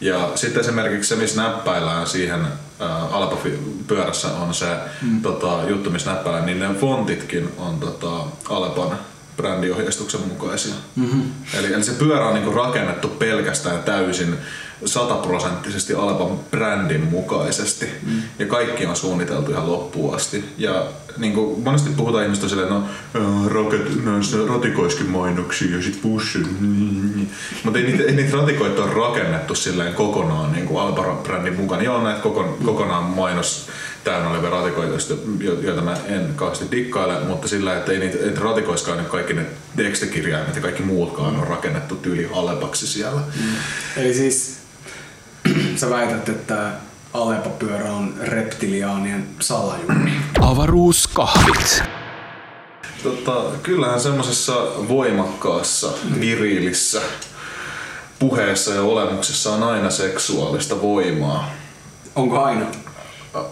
Ja 0.00 0.32
sitten 0.34 0.60
esimerkiksi 0.60 1.08
se, 1.08 1.16
missä 1.16 1.42
näppäillään 1.42 2.06
siihen 2.06 2.40
äh, 2.80 3.14
Alepa-pyörässä 3.14 4.28
on 4.28 4.54
se 4.54 4.66
mm. 5.02 5.22
tota, 5.22 5.58
juttu, 5.68 5.90
missä 5.90 6.10
näppäillään, 6.10 6.46
niin 6.46 6.60
ne 6.60 6.74
fontitkin 6.80 7.48
on 7.58 7.80
tota, 7.80 8.10
Alepan 8.48 8.98
brändiohjeistuksen 9.36 10.20
mukaisia. 10.20 10.74
Mm-hmm. 10.96 11.22
Eli, 11.58 11.72
eli 11.72 11.84
se 11.84 11.92
pyörä 11.92 12.26
on 12.26 12.34
niinku 12.34 12.52
rakennettu 12.52 13.08
pelkästään 13.08 13.82
täysin 13.82 14.38
sataprosenttisesti 14.84 15.94
Alepan 15.94 16.38
brändin 16.50 17.04
mukaisesti. 17.04 17.86
Mm. 18.06 18.22
Ja 18.38 18.46
kaikki 18.46 18.86
on 18.86 18.96
suunniteltu 18.96 19.50
ihan 19.50 19.72
loppuun 19.72 20.14
asti. 20.14 20.44
Ja 20.58 20.86
niin 21.16 21.32
kuin 21.32 21.60
monesti 21.60 21.90
puhutaan 21.90 22.24
ihmistä 22.24 22.48
silleen, 22.48 22.68
no 22.68 22.84
no, 23.14 23.48
ratikoiskin 24.48 25.10
mainoksia 25.10 25.76
ja 25.76 25.82
sit 25.82 26.02
pussi. 26.02 26.38
Mutta 27.64 27.78
ei 27.78 27.84
niitä, 27.84 28.02
ei 28.02 28.12
niitä 28.12 28.36
ratikoita 28.36 28.84
ole 28.84 28.94
rakennettu 28.94 29.54
silleen 29.54 29.94
kokonaan 29.94 30.52
niin 30.52 30.66
kuin 30.66 30.80
Alepan 30.80 31.16
brändin 31.16 31.56
mukaan. 31.56 31.84
Joo, 31.84 32.02
näitä 32.02 32.20
kokon, 32.20 32.58
kokonaan 32.64 33.04
mainos 33.04 33.68
täynnä 34.04 34.30
olevia 34.30 34.50
ratikoita, 34.50 35.14
joita 35.62 35.82
mä 35.82 35.96
en 36.06 36.32
kauheasti 36.36 36.66
dikkaile, 36.70 37.20
mutta 37.24 37.48
sillä, 37.48 37.76
että 37.76 37.92
ei 37.92 37.98
niitä, 37.98 38.18
niitä 38.18 38.40
ratikoiskaan 38.40 38.98
niin 38.98 39.08
kaikki 39.08 39.34
ne 39.34 39.46
tekstikirjaimet 39.76 40.56
ja 40.56 40.62
kaikki 40.62 40.82
muutkaan 40.82 41.36
on 41.36 41.46
rakennettu 41.46 41.96
tyyli 41.96 42.30
Alepaksi 42.32 42.86
siellä. 42.86 43.20
Mm. 43.20 43.54
Eli 43.96 44.14
siis 44.14 44.57
sä 45.78 45.90
väität, 45.90 46.28
että 46.28 46.70
Alepa-pyörä 47.14 47.92
on 47.92 48.14
reptiliaanien 48.20 49.26
salajuoni. 49.40 50.12
Avaruuskahvit. 50.40 51.82
Tota, 53.02 53.42
kyllähän 53.62 54.00
semmoisessa 54.00 54.52
voimakkaassa, 54.88 55.88
viriilissä 56.20 57.00
puheessa 58.18 58.74
ja 58.74 58.82
olemuksessa 58.82 59.52
on 59.52 59.62
aina 59.62 59.90
seksuaalista 59.90 60.82
voimaa. 60.82 61.50
Onko 62.16 62.42
aina? 62.42 62.66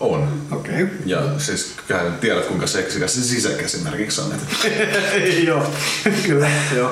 On. 0.00 0.42
Okei. 0.52 0.82
Okay. 0.82 0.96
Ja 1.04 1.22
siis 1.38 1.74
tiedät 2.20 2.46
kuinka 2.46 2.66
seksikäs 2.66 3.14
se 3.14 3.22
sisäk 3.22 3.62
esimerkiksi 3.62 4.20
on. 4.20 4.32
joo, 5.46 5.62
kyllä, 6.26 6.50
joo. 6.76 6.90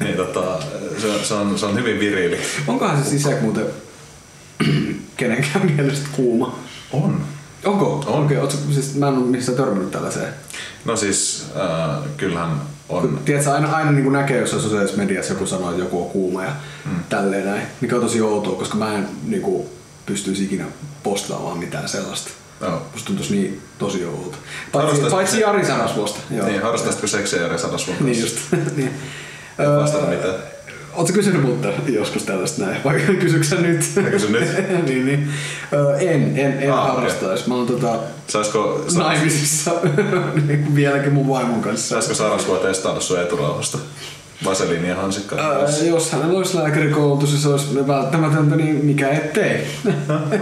niin 0.00 0.16
tota, 0.16 0.58
se, 0.98 1.24
se, 1.24 1.34
on, 1.34 1.58
se 1.58 1.66
on 1.66 1.74
hyvin 1.74 2.00
viriili. 2.00 2.40
Onkohan 2.66 3.04
se 3.04 3.10
sisäk 3.10 3.40
muuten 3.40 3.66
kenenkään 5.16 5.66
mielestä 5.76 6.08
kuuma? 6.12 6.58
On. 6.92 7.20
Onko? 7.64 8.04
On. 8.06 8.24
Okei, 8.24 8.38
okay, 8.38 8.56
siis 8.72 8.94
mä 8.94 9.08
en 9.08 9.14
ole 9.14 9.26
missään 9.26 9.58
törmännyt 9.58 9.90
tällaiseen. 9.90 10.34
No 10.84 10.96
siis, 10.96 11.46
äh, 11.56 12.04
kyllähän 12.16 12.50
on. 12.88 13.00
Kun, 13.00 13.20
tiedätkö, 13.24 13.52
aina, 13.52 13.72
aina 13.72 13.92
niin 13.92 14.12
näkee 14.12 14.40
jossain 14.40 14.62
sosiaalisessa 14.62 15.02
mediassa 15.02 15.32
joku 15.32 15.46
sanoo, 15.46 15.70
että 15.70 15.82
joku 15.82 16.02
on 16.02 16.10
kuuma 16.10 16.44
ja 16.44 16.52
mm. 16.84 17.04
tälleen 17.08 17.46
näin. 17.46 17.62
Mikä 17.80 17.96
on 17.96 18.02
tosi 18.02 18.20
outoa, 18.22 18.58
koska 18.58 18.76
mä 18.76 18.94
en 18.94 19.08
niin 19.24 19.42
kuin, 19.42 19.66
pystyisi 20.06 20.44
ikinä 20.44 20.64
postaamaan 21.02 21.58
mitään 21.58 21.88
sellaista. 21.88 22.30
Joo. 22.60 22.82
Musta 22.92 23.06
tuntuisi 23.06 23.36
niin 23.36 23.62
tosi 23.78 24.04
oudolta. 24.04 24.36
Paitsi, 24.72 25.02
paitsi 25.10 25.40
Jari 25.40 25.66
Sarasvuosta. 25.66 26.20
Niin, 26.30 26.62
harrastaisitko 26.62 27.06
seksiä 27.06 27.42
Jari 27.42 27.58
Sarasvuon 27.58 27.98
Niin 28.00 28.20
just. 28.20 28.38
niin. 28.76 28.90
Vastata 29.82 30.06
mitään. 30.06 30.34
Oletko 30.96 31.14
kysynyt 31.14 31.42
mutta 31.42 31.68
joskus 31.86 32.22
tällaista 32.22 32.66
näin? 32.66 32.84
Vai 32.84 33.00
kysyksä 33.20 33.56
nyt? 33.56 33.80
Mä 34.02 34.10
kysyn 34.10 34.32
nyt. 34.32 34.48
niin, 34.88 35.06
niin. 35.06 35.28
Öö, 35.72 35.98
en, 35.98 36.38
en, 36.38 36.62
en 36.62 36.72
ah, 36.72 36.88
harrastaisi. 36.88 37.42
Okay. 37.42 37.48
Mä 37.48 37.54
oon 37.54 37.66
tota, 37.66 37.98
Saisiko, 38.28 38.84
naimisissa 38.96 39.72
niin 40.46 40.74
vieläkin 40.74 41.12
mun 41.12 41.28
vaimon 41.28 41.60
kanssa. 41.60 41.88
Saisiko 41.88 42.14
Sarasvuo 42.14 42.56
testata 42.56 43.00
sun 43.00 43.20
eturauhasta? 43.20 43.78
Vaseliini 44.44 44.88
ja 44.88 44.96
hansikka. 44.96 45.36
Öö, 45.36 45.86
jos 45.86 46.12
hänellä 46.12 46.38
olisi 46.38 46.56
lääkärikoulutus 46.56 47.32
ja 47.32 47.38
se 47.38 47.48
olisi 47.48 47.86
välttämätöntä, 47.86 48.56
niin 48.56 48.84
mikä 48.84 49.08
ettei. 49.08 49.66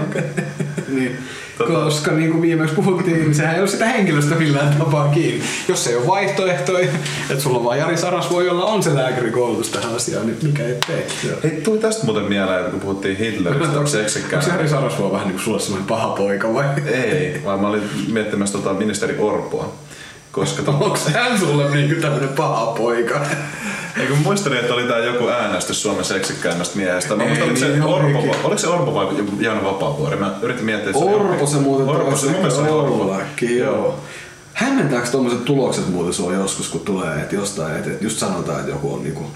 okay. 0.09 0.22
niin. 0.97 1.18
Tota... 1.59 1.72
Koska 1.72 2.11
niin 2.11 2.30
kuin 2.30 2.42
viimeksi 2.42 2.74
puhuttiin, 2.74 3.20
niin 3.20 3.34
sehän 3.34 3.55
ei 3.55 3.61
ole 3.61 3.68
sitä 3.68 3.86
henkilöstä 3.86 4.34
millään 4.34 4.76
tapaa 4.78 5.09
kiinni. 5.09 5.45
Jos 5.68 5.86
ei 5.86 5.97
ole 5.97 6.07
vaihtoehtoja, 6.07 6.88
että 7.30 7.42
sulla 7.42 7.64
vaan 7.64 7.78
Jari 7.78 7.97
Sarasvuo, 7.97 8.40
jolla 8.40 8.64
on 8.64 8.82
se 8.82 8.95
lääkärikoulutus 8.95 9.70
tähän 9.70 9.95
asiaan, 9.95 10.26
niin 10.26 10.38
mikä 10.42 10.68
ettei. 10.68 11.07
Hei, 11.42 11.51
tuli 11.51 11.78
tästä 11.78 12.05
muuten 12.05 12.24
mieleen, 12.24 12.70
kun 12.70 12.80
puhuttiin 12.80 13.16
Hitleristä, 13.16 13.78
onko 13.78 13.86
seksikkään? 13.86 14.42
Onko 14.42 14.57
Jari 14.57 14.68
Sarasvuo 14.68 15.12
vähän 15.12 15.26
niin 15.26 15.34
kuin 15.34 15.45
sulla 15.45 15.59
semmoinen 15.59 15.88
paha 15.88 16.09
poika 16.09 16.55
vai? 16.55 16.66
Ei, 16.86 17.40
vaan 17.45 17.61
mä 17.61 17.68
olin 17.68 17.82
miettimässä 18.12 18.59
tota 18.59 18.74
ministeri 18.74 19.16
Orpoa. 19.18 19.72
Koska. 20.35 20.62
Onko 20.66 20.99
hän 21.12 21.39
sulle 21.39 21.70
niinku 21.70 22.01
tämmönen 22.01 22.28
paha 22.28 22.66
poika? 22.66 23.20
Eikö 23.97 24.14
muistelin, 24.14 24.59
että 24.59 24.74
oli 24.74 24.82
tää 24.82 24.99
joku 24.99 25.28
äänestys 25.28 25.82
Suomen 25.82 26.05
seksikkäimmästä 26.05 26.76
miehestä. 26.76 27.16
Mä 27.16 27.24
muistan, 27.24 27.49
oliko 27.49 27.61
se, 27.61 27.82
Orpo, 27.82 28.37
oliko 28.45 28.59
se 28.59 28.68
Orpo 28.68 28.95
vai 28.95 29.09
Jaana 29.41 29.64
Vapaavuori? 29.64 30.16
Mä 30.16 30.35
yritin 30.43 30.64
miettiä, 30.64 30.91
että 30.91 30.99
se 30.99 31.05
Orpo 31.05 31.47
se 31.47 31.57
muuten 31.57 31.89
Orpo, 31.89 32.16
se 32.16 32.26
mun 32.26 32.37
mielestä 32.37 32.61
oli 32.61 32.70
Orpo. 32.70 33.21
joo. 33.41 34.00
Hämmentääkö 34.54 35.08
tuommoiset 35.11 35.45
tulokset 35.45 35.88
muuten 35.88 36.13
sua 36.13 36.33
joskus, 36.33 36.68
kun 36.68 36.80
tulee, 36.80 37.21
että 37.21 37.34
jostain, 37.34 37.76
että 37.76 38.04
just 38.04 38.18
sanotaan, 38.18 38.61
että 38.61 38.71
joku 38.71 38.95
on 38.95 39.03
niinku 39.03 39.26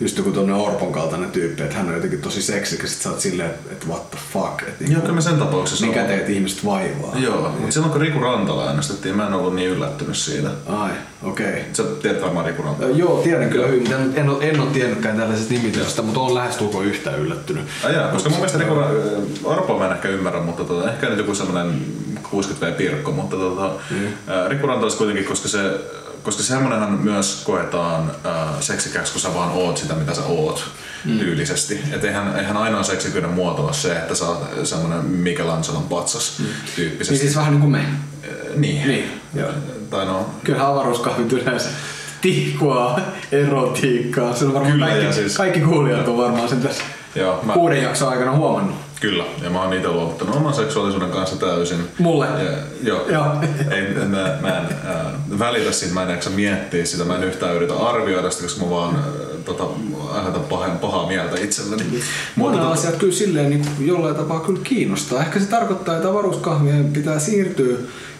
just 0.00 0.18
joku 0.18 0.30
tonne 0.30 0.54
Orpon 0.54 0.92
kaltainen 0.92 1.30
tyyppi, 1.30 1.62
että 1.62 1.76
hän 1.76 1.88
on 1.88 1.94
jotenkin 1.94 2.20
tosi 2.20 2.42
seksikäs, 2.42 2.92
sit 2.92 3.02
sä 3.02 3.10
oot 3.10 3.20
silleen, 3.20 3.50
että, 3.50 3.72
että 3.72 3.86
what 3.86 4.10
the 4.10 4.18
fuck, 4.32 4.62
että 4.62 4.84
Joo, 4.84 4.88
niinku, 4.88 5.00
kyllä 5.00 5.14
mä 5.14 5.20
sen 5.20 5.38
tapauksessa 5.38 5.86
mikä 5.86 6.04
teet 6.04 6.28
ihmiset 6.28 6.64
vaivaa. 6.64 7.18
Joo, 7.18 7.52
mutta 7.58 7.72
silloin 7.72 7.92
kun 7.92 8.00
Riku 8.00 8.20
Rantala 8.20 8.66
äänestettiin, 8.66 9.16
mä 9.16 9.26
en 9.26 9.32
ollut 9.32 9.54
niin 9.54 9.70
yllättynyt 9.70 10.16
siitä. 10.16 10.48
Ai, 10.66 10.90
okei. 11.22 11.46
Okay. 11.46 11.62
Sä 11.72 11.82
tiedät 12.02 12.22
varmaan 12.22 12.46
Riku 12.46 12.62
Rantala. 12.62 12.90
Joo, 12.90 13.22
tiedän 13.22 13.50
kyllä 13.50 13.66
hyvin. 13.66 13.92
En, 13.92 14.12
en, 14.14 14.28
ole, 14.28 14.44
en 14.44 14.60
ole 14.60 14.70
tiennytkään 14.70 15.16
tällaisesta 15.16 15.54
nimitystä, 15.54 16.02
mutta 16.02 16.20
olen 16.20 16.34
lähestulkoon 16.34 16.84
yhtään 16.84 17.18
yllättynyt. 17.18 17.64
Ai 17.84 17.94
jaa, 17.94 18.12
koska 18.12 18.28
mun 18.28 18.38
mielestä 18.38 18.58
Riku 18.58 18.74
Ra- 18.74 19.44
Orpoa 19.44 19.78
mä 19.78 19.86
en 19.86 19.92
ehkä 19.92 20.08
ymmärrä, 20.08 20.40
mutta 20.40 20.64
tota, 20.64 20.90
ehkä 20.90 21.08
nyt 21.08 21.18
joku 21.18 21.34
semmoinen 21.34 21.80
60V 22.22 22.72
Pirkko, 22.76 23.12
mutta 23.12 23.36
tota, 23.36 23.70
mm. 23.90 24.06
Riku 24.48 24.66
Rantalassa 24.66 24.98
kuitenkin, 24.98 25.24
koska 25.24 25.48
se 25.48 25.60
koska 26.24 26.42
semmonenhan 26.42 26.92
myös 26.92 27.42
koetaan 27.44 28.10
äh, 28.26 28.60
seksikäksi, 28.60 29.12
kun 29.12 29.22
sä 29.22 29.34
vaan 29.34 29.50
oot 29.50 29.76
sitä, 29.76 29.94
mitä 29.94 30.14
sä 30.14 30.22
oot 30.22 30.64
mm. 31.04 31.18
tyylisesti. 31.18 31.80
Et 31.92 32.04
eihän, 32.04 32.36
eihän 32.36 32.56
ainoa 32.56 32.82
seksikyyden 32.82 33.30
muoto 33.30 33.64
ole 33.64 33.72
se, 33.72 33.92
että 33.92 34.14
sä 34.14 34.24
oot 34.24 34.66
semmonen 34.66 35.04
Michelangelon 35.06 35.82
patsas 35.82 36.38
mm. 36.38 36.46
tyyppisesti. 36.76 37.12
Niin 37.14 37.20
siis 37.20 37.36
vähän 37.36 37.52
niin 37.52 37.60
kuin 37.60 37.72
me. 37.72 37.78
Äh, 37.78 38.56
niin. 38.56 38.88
Niin, 38.88 39.20
joo. 39.34 39.50
Tai 39.90 40.06
no, 40.06 40.30
Kyllähän 40.44 40.68
avaruuskahvit 40.70 41.32
yleensä 41.32 41.68
tihkua 42.20 43.00
erotiikkaa. 43.32 44.34
Se 44.34 44.44
on 44.44 44.54
varmaan 44.54 44.72
Kyllä, 44.72 44.86
kaikki, 44.86 45.12
siis- 45.12 45.36
kaikki 45.36 45.60
kuulijat 45.60 46.08
on 46.08 46.18
varmaan 46.18 46.48
sen 46.48 46.60
tässä 46.60 46.82
joo, 47.14 47.40
mä, 47.42 47.52
kuuden 47.52 47.82
jakson 47.82 48.08
aikana 48.08 48.32
huomannut. 48.32 48.76
Kyllä, 49.04 49.24
ja 49.42 49.50
mä 49.50 49.62
oon 49.62 49.74
itse 49.74 49.88
luovuttanut 49.88 50.36
oman 50.36 50.54
seksuaalisuuden 50.54 51.10
kanssa 51.10 51.36
täysin. 51.36 51.78
Mulle. 51.98 52.26
Ja, 52.26 52.50
joo. 52.82 53.10
Joo. 53.10 53.26
Ei, 53.70 53.94
mä, 53.94 54.38
mä 54.40 54.58
en 54.58 54.64
äh, 54.64 55.38
välitä 55.38 55.72
siitä, 55.72 55.94
mä 55.94 56.02
en 56.02 56.10
jaksa 56.10 56.30
miettiä 56.30 56.84
sitä, 56.84 57.04
mä 57.04 57.16
en 57.16 57.24
yhtään 57.24 57.56
yritä 57.56 57.74
arvioida 57.74 58.30
sitä, 58.30 58.42
koska 58.42 58.64
mä 58.64 58.70
vaan 58.70 58.94
äh, 58.94 59.02
tota, 59.44 59.64
aiheutan 60.12 60.42
pahaa, 60.42 60.68
pahaa 60.68 61.06
mieltä 61.06 61.40
itselleni. 61.40 61.82
Monet 62.36 62.60
tota- 62.60 62.72
asiat 62.72 62.96
kyllä 62.96 63.12
silleen 63.12 63.50
niin 63.50 63.66
jollain 63.80 64.16
tapaa 64.16 64.40
kyllä 64.40 64.60
kiinnostaa. 64.64 65.20
Ehkä 65.20 65.40
se 65.40 65.46
tarkoittaa, 65.46 65.96
että 65.96 66.08
avaruuskahvien 66.08 66.92
pitää 66.92 67.18
siirtyä 67.18 67.76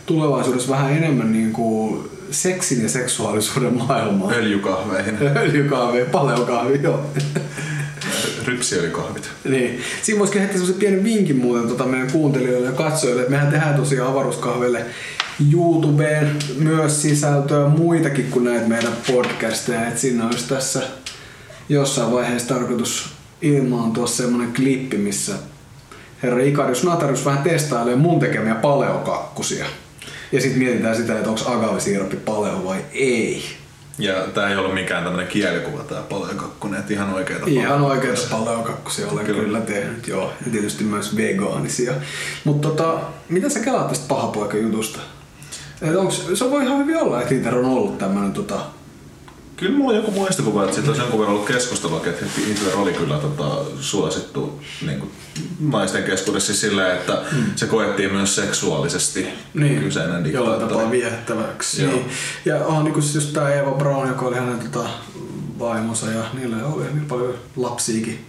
tulevaisuudessa 0.07 0.73
vähän 0.73 0.93
enemmän 0.93 1.33
niin 1.33 1.53
kuin 1.53 2.11
seksin 2.31 2.83
ja 2.83 2.89
seksuaalisuuden 2.89 3.75
maailmaan. 3.75 4.35
Öljykahveihin, 4.35 5.19
Öljykahvi, 5.45 6.05
paleokahvi, 6.05 6.81
joo. 6.83 7.01
Rypsiöljykahvit. 8.47 9.31
Niin. 9.45 9.81
Siinä 10.03 10.19
voisi 10.19 10.35
heittää 10.35 10.53
semmoisen 10.53 10.81
pienen 10.81 11.05
vinkin 11.05 11.37
muuten 11.37 11.69
tota 11.69 11.85
meidän 11.85 12.13
kuuntelijoille 12.13 12.67
ja 12.67 12.73
katsojille, 12.73 13.23
että 13.23 13.31
mehän 13.31 13.51
tehdään 13.51 13.75
tosiaan 13.75 14.11
avaruuskahvelle 14.11 14.85
YouTubeen 15.53 16.37
myös 16.59 17.03
sisältöä 17.03 17.69
muitakin 17.69 18.31
kuin 18.31 18.45
näitä 18.45 18.69
meidän 18.69 18.93
podcasteja, 19.07 19.89
että 19.89 20.01
siinä 20.01 20.27
olisi 20.27 20.49
tässä 20.49 20.83
jossain 21.69 22.13
vaiheessa 22.13 22.55
tarkoitus 22.55 23.15
ilmaantua 23.43 24.07
semmoinen 24.07 24.55
klippi, 24.55 24.97
missä 24.97 25.33
herra 26.23 26.43
Ikarius 26.43 26.85
Natarius 26.85 27.25
vähän 27.25 27.43
testailee 27.43 27.97
mun 27.97 28.21
tekemiä 28.21 28.55
paleokakkusia. 28.55 29.67
Ja 30.33 30.41
sitten 30.41 30.59
mietitään 30.59 30.97
sitä, 30.97 31.19
että 31.19 31.31
onko 31.31 31.43
agavesiirappi 31.47 32.17
paleo 32.17 32.65
vai 32.65 32.79
ei. 32.93 33.43
Ja 33.99 34.15
tää 34.15 34.49
ei 34.51 34.57
ollut 34.57 34.75
mikään 34.75 35.05
tämmönen 35.05 35.29
kielikuva 35.29 35.85
tää 35.85 36.03
paleokakkunen, 36.03 36.81
että 36.81 36.93
ihan 36.93 37.15
oikeeta 37.15 37.45
Ihan 37.47 37.83
oikeita 37.83 38.23
paleokakkusia 38.31 39.09
olen 39.09 39.27
kyllä. 39.27 39.43
Kyllä. 39.43 39.61
tehnyt, 39.61 40.09
joo. 40.09 40.33
Ja 40.45 40.51
tietysti 40.53 40.85
myös 40.85 41.17
vegaanisia. 41.17 41.93
Mutta 42.45 42.69
tota, 42.69 43.01
mitä 43.29 43.49
sä 43.49 43.61
kelaat 43.61 43.89
tästä 43.89 44.09
pahapoika-jutusta? 44.09 45.01
Et 45.83 45.97
onks, 45.97 46.27
se 46.35 46.51
voi 46.51 46.63
ihan 46.65 46.79
hyvin 46.79 46.97
olla, 46.97 47.23
että 47.23 47.35
Hitler 47.35 47.55
on 47.55 47.65
ollut 47.65 47.99
tämmönen 47.99 48.33
tota... 48.33 48.61
Kyllä 49.57 49.79
mulla 49.79 49.91
on 49.91 49.97
joku 49.97 50.11
muistikuva, 50.11 50.65
että 50.65 50.75
siitä 50.75 50.89
olisi 50.91 51.03
jonkun 51.03 51.21
verran 51.21 51.37
ollut 51.37 51.49
keskustelua, 51.49 52.03
että 52.07 52.25
Hitler 52.47 52.77
oli 52.77 52.93
kyllä 52.93 53.19
tota, 53.19 53.57
suosittu 53.81 54.61
niin 54.87 54.99
kuin, 55.01 55.11
naisten 55.61 56.03
keskuudessa 56.03 56.47
siis 56.47 56.61
silleen, 56.61 56.97
että 56.97 57.23
mm. 57.33 57.45
se 57.57 57.67
koettiin 57.67 58.13
myös 58.13 58.37
seksuaalisesti 58.37 59.27
kyseinen 59.81 60.33
jollain 60.33 60.61
tapaa 60.61 60.69
diktaattori. 60.69 60.91
viehättäväksi. 60.91 61.83
Joo. 61.83 61.93
Niin. 61.93 62.07
Ja 62.45 62.67
on 62.67 62.85
niin 62.85 62.95
just 63.15 63.33
tää 63.33 63.55
Eva 63.55 63.71
Braun, 63.71 64.09
joka 64.09 64.27
oli 64.27 64.37
hänen 64.37 64.71
tota, 64.71 64.89
vaimonsa 65.59 66.11
ja 66.11 66.25
niillä 66.33 66.57
oli 66.67 66.85
niin 66.85 67.07
paljon 67.07 67.35
lapsiakin. 67.57 68.25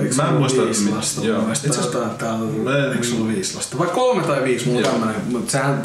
Eikö 0.00 0.14
Mä 0.14 0.28
en 0.28 0.34
muista, 0.34 0.62
viisi 0.64 0.90
lasta 0.90 1.24
joo. 1.24 1.52
Itse 1.52 1.68
asiassa- 1.68 1.98
tää, 1.98 2.08
tää, 2.08 2.38
eikö 2.92 3.28
viisi 3.28 3.56
lasta? 3.56 3.78
Vai 3.78 3.88
kolme 3.88 4.22
tai 4.22 4.44
viisi, 4.44 4.66
mulla 4.68 4.88
on 4.88 4.94
tämmönen. 4.94 5.22
Mutta 5.26 5.52
sehän, 5.52 5.82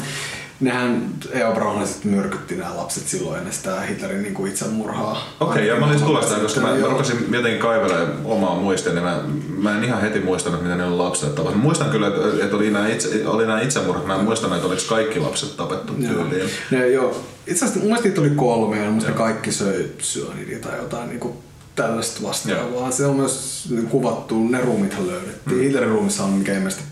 nehän 0.60 1.10
Eva 1.32 1.52
Braunilaiset 1.52 2.04
myrkytti 2.04 2.56
nämä 2.56 2.76
lapset 2.76 3.08
silloin 3.08 3.38
ennen 3.38 3.52
sitä 3.52 3.80
Hitlerin 3.80 4.22
niin 4.22 4.34
kuin 4.34 4.52
itsemurhaa. 4.52 5.22
Okei, 5.40 5.66
ja 5.66 5.76
mä 5.76 5.86
olin 5.86 5.98
sitä, 5.98 6.40
koska 6.42 6.60
mä, 6.60 6.74
mä 6.74 6.86
rupesin 6.86 7.26
jotenkin 7.30 7.60
kaivelemaan 7.60 8.12
omaa 8.24 8.54
muistia, 8.54 8.92
niin 8.92 9.04
mä, 9.04 9.20
mä 9.58 9.76
en 9.76 9.84
ihan 9.84 10.00
heti 10.00 10.20
muistanut, 10.20 10.62
mitä 10.62 10.74
ne 10.74 10.84
on 10.84 10.98
lapset 10.98 11.34
tapettu. 11.34 11.58
Muistan 11.58 11.90
kyllä, 11.90 12.06
että, 12.06 12.44
että 12.44 12.56
oli, 12.56 12.70
nämä 12.70 12.88
itse, 12.88 13.26
oli 13.26 13.46
nämä 13.46 13.60
itsemurhat, 13.60 14.06
mä 14.06 14.14
en 14.14 14.24
muistanut, 14.24 14.56
että 14.56 14.68
oliko 14.68 14.82
kaikki 14.88 15.20
lapset 15.20 15.56
tapettu 15.56 15.92
tyyliin. 15.92 16.50
Ne, 16.70 16.88
joo. 16.88 17.22
Itse 17.46 17.64
asiassa 17.64 17.78
mun 17.80 17.88
mielestä 17.88 18.08
niitä 18.08 18.20
oli 18.20 18.30
kolme 18.30 18.84
ja 18.84 18.90
mun 18.90 19.02
kaikki 19.14 19.52
söi 19.52 19.92
syönidia 19.98 20.58
tai 20.58 20.78
jotain 20.78 21.08
niinku 21.08 21.42
tällaista 21.74 22.22
vastaavaa. 22.22 22.90
Se 22.90 23.06
on 23.06 23.16
myös 23.16 23.66
kuvattu, 23.88 24.48
ne 24.48 24.60
ruumithan 24.60 25.06
löydettiin. 25.06 25.56
Mm. 25.56 25.62
Hitlerin 25.62 25.90
ruumissa 25.90 26.24
on 26.24 26.44
ilmeisesti 26.48 26.84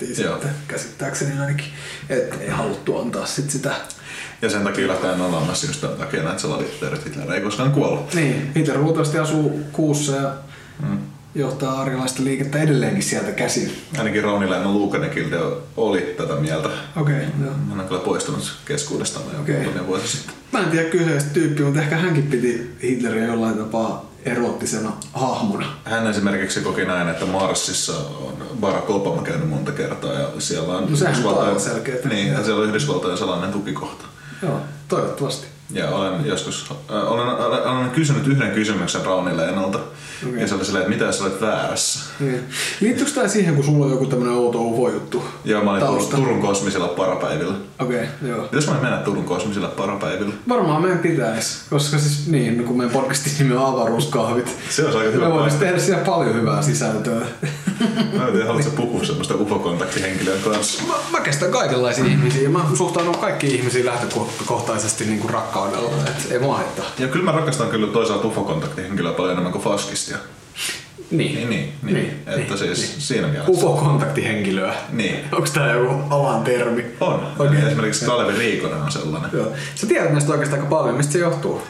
poltettiin 0.00 0.26
Joo. 0.26 0.34
sitten 0.34 0.54
käsittääkseni 0.68 1.40
ainakin. 1.40 1.66
Et 2.08 2.40
ei 2.40 2.48
haluttu 2.48 2.98
antaa 2.98 3.26
sit 3.26 3.50
sitä. 3.50 3.74
Ja 4.42 4.50
sen 4.50 4.64
takia 4.64 4.88
lähtee 4.88 5.10
on 5.10 5.20
olemassa 5.20 5.66
just 5.66 5.80
tämän 5.80 5.96
takia 5.96 6.22
näitä 6.22 6.38
salaliitteet, 6.38 7.04
Hitler 7.04 7.32
ei 7.32 7.40
koskaan 7.40 7.72
kuollut. 7.72 8.14
Niin, 8.14 8.52
Hitler 8.56 8.78
luultavasti 8.78 9.18
asuu 9.18 9.60
kuussa 9.72 10.16
ja 10.16 10.32
mm. 10.88 10.98
johtaa 11.34 11.80
arjalaista 11.80 12.24
liikettä 12.24 12.62
edelleenkin 12.62 13.02
sieltä 13.02 13.32
käsin. 13.32 13.72
Ainakin 13.98 14.22
Rauni 14.22 14.50
Leena 14.50 14.72
Luukanekilta 14.72 15.36
oli 15.76 16.14
tätä 16.16 16.34
mieltä. 16.34 16.68
Okei, 16.96 17.14
okay, 17.14 17.28
joo. 17.44 17.54
Hän 17.70 17.80
on 17.80 17.88
kyllä 17.88 18.00
poistunut 18.00 18.56
keskuudestamme 18.64 19.32
jo 19.32 19.40
Okei. 19.40 19.56
muutamia 19.56 19.86
vuosia 19.86 20.08
sitten. 20.08 20.34
Mä 20.52 20.58
en 20.58 20.70
tiedä 20.70 20.90
kyseistä 20.90 21.30
tyyppiä, 21.30 21.66
mutta 21.66 21.82
ehkä 21.82 21.96
hänkin 21.96 22.26
piti 22.26 22.76
Hitleria 22.82 23.26
jollain 23.26 23.58
tapaa 23.58 24.09
eroottisena 24.24 24.92
hahmona. 25.12 25.66
Hän 25.84 26.06
esimerkiksi 26.06 26.60
koki 26.60 26.84
näin, 26.84 27.08
että 27.08 27.26
Marsissa 27.26 27.92
on 27.96 28.46
Barack 28.60 28.90
Obama 28.90 29.22
käynyt 29.22 29.48
monta 29.48 29.72
kertaa 29.72 30.12
ja 30.12 30.28
siellä 30.38 30.76
on 30.76 30.86
No 30.90 31.58
selkeetä. 31.58 32.08
Niin, 32.08 32.32
ja 32.32 32.44
siellä 32.44 32.62
on 32.62 32.68
Yhdysvaltojen 32.68 33.18
salainen 33.18 33.52
tukikohta. 33.52 34.04
Joo, 34.42 34.60
toivottavasti. 34.88 35.46
Ja 35.70 35.88
olen 35.88 36.26
joskus, 36.26 36.66
äh, 36.70 37.12
olen, 37.12 37.28
olen, 37.28 37.62
olen 37.62 37.90
kysynyt 37.90 38.26
yhden 38.26 38.50
kysymyksen 38.50 39.04
Rauni 39.04 39.36
Leenalta. 39.36 39.78
Okei. 40.28 40.40
Ja 40.40 40.48
se 40.48 40.54
oli 40.54 40.64
silleen, 40.64 40.82
että 40.82 40.94
mitä 40.94 41.04
jos 41.04 41.20
olet 41.20 41.40
väärässä? 41.40 42.09
Niin. 42.20 42.40
Liittyykö 42.80 43.12
tämä 43.12 43.28
siihen, 43.28 43.54
kun 43.54 43.64
sulla 43.64 43.84
on 43.84 43.90
joku 43.90 44.06
tämmönen 44.06 44.34
outo 44.34 44.58
UFO-juttu? 44.62 45.22
Joo, 45.44 45.64
mä 45.64 45.70
olin 45.70 45.80
Turun, 45.82 45.96
Tausta. 45.96 46.16
Turun 46.16 46.40
kosmisilla 46.40 46.88
parapäivillä. 46.88 47.54
Okei, 47.78 47.96
okay, 47.96 48.28
joo. 48.28 48.42
Pitäis 48.42 48.66
mä 48.66 48.78
mennä 48.80 48.96
Turun 48.96 49.24
kosmisilla 49.24 49.68
parapäivillä? 49.68 50.34
Varmaan 50.48 50.82
meidän 50.82 50.98
pitäisi, 50.98 51.58
koska 51.70 51.98
siis 51.98 52.26
niin, 52.28 52.64
kun 52.64 52.76
meidän 52.76 52.92
podcastin 52.92 53.32
nimi 53.38 53.54
on 53.56 53.66
avaruuskahvit. 53.66 54.56
Se 54.70 54.84
olisi 54.84 54.98
aika 54.98 55.10
hyvä 55.10 55.28
Me 55.28 55.34
paikka. 55.34 55.58
tehdä 55.58 55.78
siellä 55.78 56.04
paljon 56.04 56.34
hyvää 56.34 56.62
sisältöä. 56.62 57.20
Mä 58.16 58.26
en 58.26 58.32
tiedä, 58.32 58.46
haluatko 58.46 58.70
puhua 58.76 59.04
semmoista 59.04 59.34
UFO-kontaktihenkilön 59.34 60.40
kanssa? 60.44 60.82
Mä, 60.82 60.94
mä 61.10 61.20
kestän 61.20 61.50
kaikenlaisia 61.50 62.04
ihmisiä 62.04 62.42
ja 62.42 62.50
mä 62.50 62.60
suhtaudun 62.74 63.18
kaikkiin 63.18 63.56
ihmisiin 63.56 63.86
lähtökohtaisesti 63.86 65.04
niin 65.04 65.18
kuin 65.18 65.30
rakkaudella. 65.30 65.90
Et 66.06 66.32
ei 66.32 66.38
mua 66.38 66.56
haittaa. 66.56 66.84
Ja 66.98 67.08
kyllä 67.08 67.24
mä 67.24 67.32
rakastan 67.32 67.68
kyllä 67.68 67.86
toisaalta 67.86 68.28
UFO-kontaktihenkilöä 68.28 69.12
paljon 69.12 69.32
enemmän 69.32 69.52
kuin 69.52 69.64
faskistia. 69.64 70.18
Niin. 71.10 71.34
Niin, 71.34 71.50
niin, 71.50 71.72
niin. 71.82 71.94
Niin, 71.94 72.10
että 72.26 72.54
niin, 72.54 72.58
siis 72.58 72.92
niin. 72.92 73.00
siinä 73.00 73.28
mielessä. 73.28 73.52
UFO-kontaktihenkilöä. 73.52 74.74
Niin. 74.92 75.16
Onko 75.32 75.48
tää 75.54 75.72
joku 75.72 75.94
alan 76.10 76.44
termi? 76.44 76.84
On. 77.00 77.26
Okei. 77.38 77.58
Esimerkiksi 77.66 78.04
Kalevi 78.04 78.38
Riikonen 78.38 78.82
on 78.82 78.92
sellainen. 78.92 79.30
Joo. 79.32 79.52
Sä 79.74 79.86
tiedät 79.86 80.12
näistä 80.12 80.32
oikeastaan 80.32 80.62
aika 80.62 80.76
paljon. 80.76 80.96
Mistä 80.96 81.12
se 81.12 81.18
johtuu? 81.18 81.62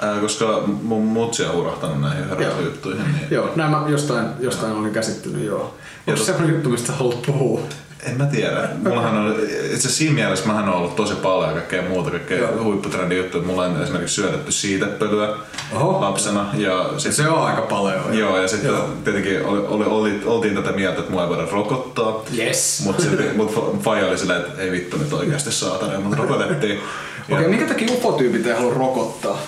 Ää, 0.00 0.20
koska 0.20 0.62
mun 0.82 1.02
mutsi 1.02 1.44
on 1.44 1.54
urahtanut 1.54 2.00
näihin 2.00 2.28
Joo. 2.28 2.38
herätysjuttuihin. 2.38 3.04
Niin 3.04 3.26
Joo, 3.30 3.52
näin 3.56 3.70
mä 3.70 3.84
jostain, 3.88 4.26
jostain 4.40 4.72
olin 4.72 4.92
käsittänyt, 4.92 5.44
joo. 5.44 5.74
Onko 6.06 6.20
se 6.20 6.24
semmoinen 6.24 6.54
juttu, 6.54 6.70
mistä 6.70 6.92
haluat 6.92 7.22
puhua? 7.22 7.60
En 8.06 8.18
mä 8.18 8.26
tiedä. 8.26 8.68
Mullahan 8.84 9.16
on, 9.16 9.34
itse 9.74 9.88
siinä 9.88 10.14
mielessä 10.14 10.46
mähän 10.46 10.68
on 10.68 10.74
ollut 10.74 10.96
tosi 10.96 11.14
paljon 11.14 11.52
kaikkea 11.52 11.82
muuta, 11.82 12.10
kaikkea 12.10 12.38
Joo. 12.38 12.64
huipputrendi 12.64 13.16
juttuja. 13.16 13.44
Mulla 13.44 13.64
on 13.64 13.82
esimerkiksi 13.82 14.14
syötetty 14.14 14.52
siitepölyä 14.52 15.28
Oho. 15.74 16.00
lapsena. 16.00 16.46
Ja 16.54 16.90
sit, 16.98 17.12
Se 17.12 17.28
on 17.28 17.46
aika 17.46 17.62
paljon. 17.62 18.18
Joo, 18.18 18.40
ja 18.40 18.48
sitten 18.48 18.72
tietenkin 19.04 19.44
oli, 19.44 19.60
oli, 19.68 19.84
oli, 19.84 20.20
oltiin 20.24 20.54
tätä 20.54 20.72
mieltä, 20.72 20.98
että 20.98 21.12
mua 21.12 21.22
ei 21.22 21.28
voida 21.28 21.46
rokottaa. 21.52 22.24
Yes. 22.38 22.82
Mutta 22.84 23.02
mut 23.36 23.78
faija 23.82 24.06
oli 24.06 24.18
silleen, 24.18 24.40
että 24.40 24.62
ei 24.62 24.70
vittu 24.70 24.96
nyt 24.96 25.12
oikeasti 25.12 25.52
saatana, 25.52 26.00
mutta 26.00 26.16
rokotettiin. 26.16 26.80
Ja- 27.28 27.36
Okei, 27.36 27.48
minkä 27.48 27.66
takia 27.66 27.88
UFO-tyypit 27.92 28.46
ei 28.46 28.52
halua 28.54 28.74
rokottaa? 28.74 29.38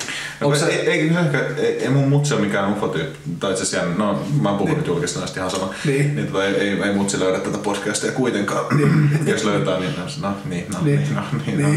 Onko 0.42 0.56
se... 0.56 0.66
ei, 0.66 0.90
ei, 0.90 1.08
ehkä, 1.08 1.44
ei, 1.56 1.82
ei 1.82 1.88
mun 1.88 2.08
mutsi 2.08 2.34
ole 2.34 2.40
mikään 2.42 2.72
ufotyyppi, 2.72 3.18
tai 3.40 3.50
itse 3.50 3.62
asiassa, 3.62 3.88
no 3.98 4.22
mä 4.42 4.52
puhun 4.52 4.76
nyt 4.76 4.86
julkista 4.86 5.18
näistä 5.18 5.40
ihan 5.40 5.50
sama, 5.50 5.74
Niin. 5.84 6.16
niin 6.16 6.26
tota, 6.26 6.44
ei, 6.44 6.54
ei, 6.54 6.82
ei 6.82 6.94
mutsi 6.94 7.20
löydä 7.20 7.38
tätä 7.38 7.58
podcastia 7.58 8.12
kuitenkaan. 8.12 8.76
Niin. 8.76 9.10
Jos 9.32 9.44
löytää, 9.44 9.78
niin 9.80 9.90
no, 10.22 10.28
niin, 10.44 10.66
no, 10.72 10.78
Niin. 10.84 10.98
niin, 11.00 11.14
no, 11.14 11.22
niin, 11.46 11.62
no. 11.62 11.68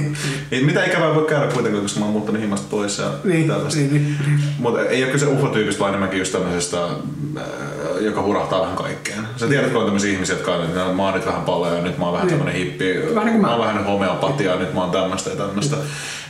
Niin. 0.51 0.65
Mitä 0.65 0.85
ikävää 0.85 1.15
voi 1.15 1.25
käydä 1.25 1.47
kuitenkaan, 1.53 1.81
koska 1.83 1.99
mä 1.99 2.05
oon 2.05 2.13
muuttanut 2.13 2.41
himasta 2.41 2.67
pois 2.69 2.97
ja 2.97 3.11
Niin, 3.23 3.47
tällaista. 3.47 3.79
niin, 3.79 3.93
niin, 3.93 4.17
niin. 4.25 4.39
Mutta 4.59 4.81
ei 4.81 5.03
ole 5.03 5.11
kyse 5.11 5.25
ufotyypistä, 5.25 5.79
vaan 5.79 5.89
enemmänkin 5.89 6.19
just 6.19 6.31
tämmöisestä, 6.31 6.77
äh, 6.83 7.43
joka 8.01 8.21
hurahtaa 8.21 8.61
vähän 8.61 8.75
kaikkeen. 8.75 9.19
Sä 9.37 9.47
tiedät, 9.47 9.69
kun 9.71 9.79
on 9.79 9.85
tämmöisiä 9.85 10.11
ihmisiä, 10.11 10.35
jotka 10.35 10.55
on, 10.55 10.63
että 10.65 10.79
mä 10.93 11.03
oon 11.03 11.13
nyt 11.13 11.25
vähän 11.25 11.41
paljon 11.41 11.75
ja 11.75 11.81
nyt 11.83 11.97
mä 11.97 12.05
oon 12.05 12.13
vähän 12.13 12.27
Niin. 12.27 12.37
tämmönen 12.39 12.61
hippi. 12.61 12.85
Vähän 13.15 13.25
niin 13.25 13.31
kuin 13.31 13.41
mä 13.41 13.47
mä. 13.47 13.55
oon 13.55 13.65
vähän 13.67 13.85
homeopatiaa, 13.85 14.55
nyt 14.59 14.73
mä 14.73 14.81
oon 14.81 14.91
tämmöistä 14.91 15.29
ja 15.29 15.35
tämmöistä. 15.35 15.77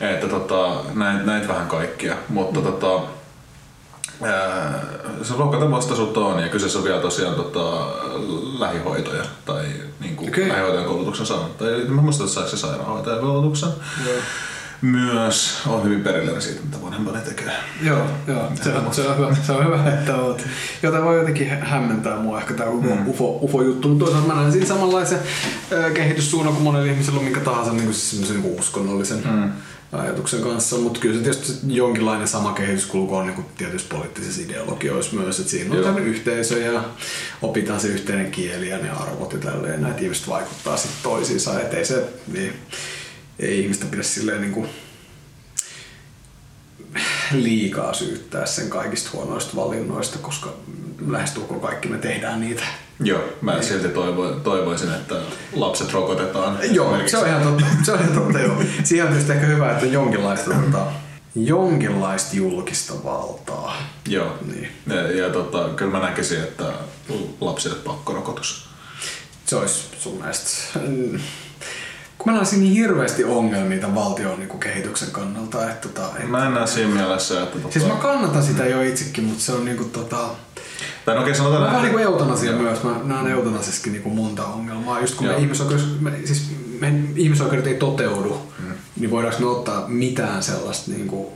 Että 0.02 0.28
tota, 0.28 0.76
näitä 0.94 1.24
näit 1.24 1.48
vähän 1.48 1.68
kaikkia. 1.68 2.16
Mutta 2.30 2.62
tota, 2.62 3.02
ää, 4.24 4.84
se 5.24 5.34
luokkata 5.34 5.72
vastaisuutta 5.72 6.20
on 6.20 6.42
ja 6.42 6.50
kyseessä 6.50 6.80
on 6.80 6.86
vielä 6.86 7.02
tosiaan 7.02 7.36
tota, 7.36 7.88
lähihoitoja 8.60 9.24
tai 9.46 9.66
niin 10.00 10.16
kuin 10.16 10.30
Okei. 10.30 10.50
lähihoitajan 10.50 10.86
koulutuksen 10.88 11.26
saanut. 11.26 11.58
Tai 11.58 11.72
mä 11.88 12.02
muistan, 12.02 12.26
että 12.26 12.36
saako 12.36 12.50
se 12.50 12.58
sairaanhoitajan 12.58 13.20
koulutuksen. 13.20 13.70
Myös 14.82 15.62
on 15.68 15.84
hyvin 15.84 16.02
perillinen 16.02 16.42
siitä, 16.42 16.62
mitä 16.64 16.82
vanhempani 16.82 17.22
tekee. 17.22 17.54
Joo, 17.84 18.06
joo. 18.28 18.52
Se 18.64 18.74
on, 18.74 18.94
se 18.94 19.02
on 19.02 19.18
hyvä, 19.18 19.36
se 19.46 19.52
on 19.52 19.66
hyvä 19.66 19.94
että 19.94 20.16
oot. 20.16 20.42
Jota 20.84 21.04
voi 21.04 21.18
jotenkin 21.18 21.50
hämmentää 21.50 22.18
mua 22.18 22.40
ehkä 22.40 22.54
tämä 22.54 22.72
mm. 22.72 23.08
UFO, 23.08 23.40
UFO-juttu, 23.42 23.88
mutta 23.88 24.06
toisaalta 24.06 24.28
mä 24.28 24.42
näen 24.42 24.52
siinä 24.52 24.68
samanlaisen 24.68 25.20
kehityssuunnan 25.94 26.54
kuin 26.54 26.64
monella 26.64 26.92
ihmisellä 26.92 27.18
on 27.18 27.24
minkä 27.24 27.40
tahansa 27.40 27.72
niin 27.72 27.84
kuin, 27.84 27.94
siis 27.94 28.10
semmoisen 28.10 28.42
niin 28.42 28.60
uskonnollisen 28.60 29.24
mm. 29.32 29.52
ajatuksen 29.92 30.42
kanssa, 30.42 30.78
mutta 30.78 31.00
kyllä 31.00 31.18
se 31.18 31.24
tietysti 31.24 31.54
jonkinlainen 31.68 32.28
sama 32.28 32.54
kehityskulku 32.54 33.16
on 33.16 33.26
niin 33.26 33.36
kuin 33.36 33.48
tietyissä 33.58 33.88
poliittisissa 33.92 34.42
ideologioissa 34.42 35.16
myös, 35.16 35.40
että 35.40 35.52
siinä 35.52 35.76
on 35.76 35.84
tämmöinen 35.84 36.10
yhteisö 36.10 36.60
ja 36.60 36.84
opitaan 37.42 37.80
se 37.80 37.88
yhteinen 37.88 38.32
kieli 38.32 38.70
ja 38.70 38.78
ne 38.78 38.90
arvot 38.90 39.34
ja 39.34 39.40
tälleen, 39.40 39.82
näitä 39.82 40.02
ihmiset 40.02 40.28
vaikuttaa 40.28 40.78
sitten 40.78 41.04
toisiinsa, 41.04 41.62
että 41.62 41.78
ei 41.78 41.86
se, 41.86 42.08
niin, 42.34 42.54
ei 43.40 43.62
ihmistä 43.62 43.86
pidä 43.86 44.04
silleen 44.04 44.42
niin 44.42 44.54
kuin 44.54 44.70
liikaa 47.32 47.94
syyttää 47.94 48.46
sen 48.46 48.70
kaikista 48.70 49.10
huonoista 49.14 49.56
valinnoista, 49.56 50.20
koska 50.20 50.54
lähestulkoon 51.08 51.62
kaikki 51.62 51.88
me 51.88 51.98
tehdään 51.98 52.42
niitä. 52.42 52.64
Joo, 53.04 53.24
mä 53.42 53.62
silti 53.62 53.90
toivo, 53.90 54.32
toivoisin, 54.32 54.94
että 54.94 55.16
lapset 55.54 55.94
rokotetaan. 55.94 56.60
Joo, 56.72 56.98
se 57.08 57.18
on 57.18 57.28
ihan 57.28 57.44
totta. 57.44 57.66
Se 57.84 57.92
on 57.92 58.00
ihan 58.00 58.14
totta 58.14 58.40
joo. 58.40 58.64
Siihen 58.84 59.06
on 59.06 59.12
tietysti 59.12 59.34
ehkä 59.34 59.48
hyvä, 59.48 59.72
että 59.72 59.86
on 59.86 59.92
jonkinlaista, 59.92 60.52
tota, 60.54 60.86
jonkinlaista 61.36 62.36
julkista 62.36 62.94
valtaa. 63.04 63.78
Joo. 64.08 64.38
Niin. 64.46 64.68
Ja, 64.88 65.12
ja 65.12 65.30
tota, 65.30 65.70
kyllä 65.76 65.92
mä 65.92 66.00
näkisin, 66.00 66.40
että 66.40 66.74
lapsille 67.42 67.76
pakkorokotus. 67.76 68.66
Se 69.46 69.56
olisi 69.56 69.84
sun 70.00 70.18
mielestä... 70.18 70.80
Kun 72.22 72.32
mä 72.32 72.36
näen 72.36 72.46
siinä 72.46 72.64
niin 72.64 72.74
hirveästi 72.74 73.24
ongelmia 73.24 73.80
tämän 73.80 73.96
valtion 73.96 74.40
niin 74.40 74.50
kuin 74.50 74.60
kehityksen 74.60 75.12
kannalta, 75.12 75.70
että 75.70 75.88
tota, 75.88 76.18
et, 76.20 76.30
Mä 76.30 76.46
en 76.48 76.54
näe 76.54 76.68
siinä 76.68 76.94
mielessä, 76.94 77.44
että... 77.44 77.60
Tota, 77.60 77.74
Siis 77.74 77.86
mä 77.86 77.94
kannatan 77.94 78.44
sitä 78.44 78.66
jo 78.66 78.82
itsekin, 78.82 79.24
mutta 79.24 79.44
se 79.44 79.52
on 79.52 79.66
niinku 79.66 79.84
tota... 79.84 80.18
tai 81.06 81.16
no 81.16 81.22
okei, 81.22 81.36
sanotaan 81.36 81.62
Vähän 81.62 81.74
näin. 81.74 81.84
niinku 81.84 81.98
eutanasia 81.98 82.52
myös. 82.52 82.84
Mä 82.84 82.96
näen 83.04 83.28
eutanasissakin 83.28 83.94
niinku 83.94 84.10
monta 84.10 84.46
ongelmaa. 84.46 85.00
Just 85.00 85.16
kun 85.16 85.28
me 85.28 85.38
ihmisoikeus, 85.38 85.88
me, 86.00 86.14
siis 86.26 86.52
me 86.80 86.94
ihmisoikeudet 87.16 87.68
ei 87.68 87.76
toteudu, 87.76 88.42
mm. 88.60 88.72
niin 89.00 89.12
voidaanko 89.12 89.40
me 89.40 89.48
ottaa 89.48 89.88
mitään 89.88 90.44
sellaista 90.44 90.92
niinku 90.92 91.34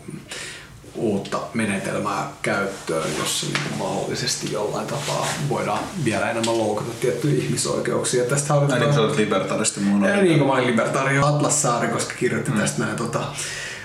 uutta 0.95 1.39
menetelmää 1.53 2.31
käyttöön, 2.41 3.09
jossa 3.19 3.45
niinku 3.45 3.75
mahdollisesti 3.77 4.51
jollain 4.51 4.87
tapaa 4.87 5.27
voidaan 5.49 5.79
vielä 6.05 6.31
enemmän 6.31 6.57
loukata 6.57 6.91
tiettyjä 7.01 7.43
ihmisoikeuksia. 7.43 8.23
Tästä 8.23 8.53
oli 8.53 8.73
Ai 8.73 8.79
niin, 8.79 8.93
sä 8.93 9.01
olet 9.01 9.17
libertaristi 9.17 9.79
mun 9.79 10.03
ja 10.03 10.21
niin 10.21 10.37
kuin 10.37 10.47
mä 10.47 10.53
olin 10.53 10.67
libertaario 10.67 11.25
Atlas 11.25 11.61
Saarikoski 11.61 12.13
kirjoitti 12.19 12.51
mm. 12.51 12.57
tästä 12.57 12.83
näin 12.83 12.95
tota, 12.95 13.23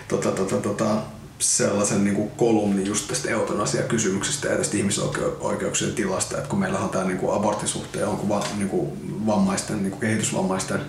tota, 0.08 0.30
tota, 0.30 0.56
tota, 0.56 0.86
sellaisen 1.38 2.04
niin 2.04 2.14
kuin 2.14 2.30
kolumnin 2.30 2.86
just 2.86 3.08
tästä 3.08 3.30
eutanasia-kysymyksestä 3.30 4.48
ja 4.48 4.56
tästä 4.56 4.76
ihmisoikeuksien 4.76 5.92
tilasta, 5.92 6.36
että 6.36 6.48
kun 6.48 6.58
meillä 6.58 6.78
on 6.78 6.88
tämä 6.88 7.04
niin 7.04 7.18
kuin 7.18 7.36
aborttisuhteen 7.36 8.08
on 8.08 8.16
kuin 8.16 8.28
va, 8.28 8.44
niin 8.56 8.68
kuin 8.68 8.90
vammaisten, 9.26 9.82
niin 9.82 9.90
kuin 9.90 10.00
kehitysvammaisten 10.00 10.80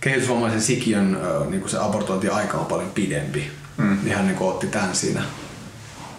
kehitysvammaisen 0.00 0.62
sikiön 0.62 1.18
niin 1.50 1.60
kuin 1.60 1.70
se 1.70 1.78
abortointi-aika 1.78 2.58
on 2.58 2.66
paljon 2.66 2.90
pidempi, 2.90 3.50
mm. 3.76 3.98
niin 4.02 4.16
hän 4.16 4.26
niin 4.26 4.36
kuin 4.36 4.50
otti 4.50 4.66
tämän 4.66 4.96
siinä, 4.96 5.22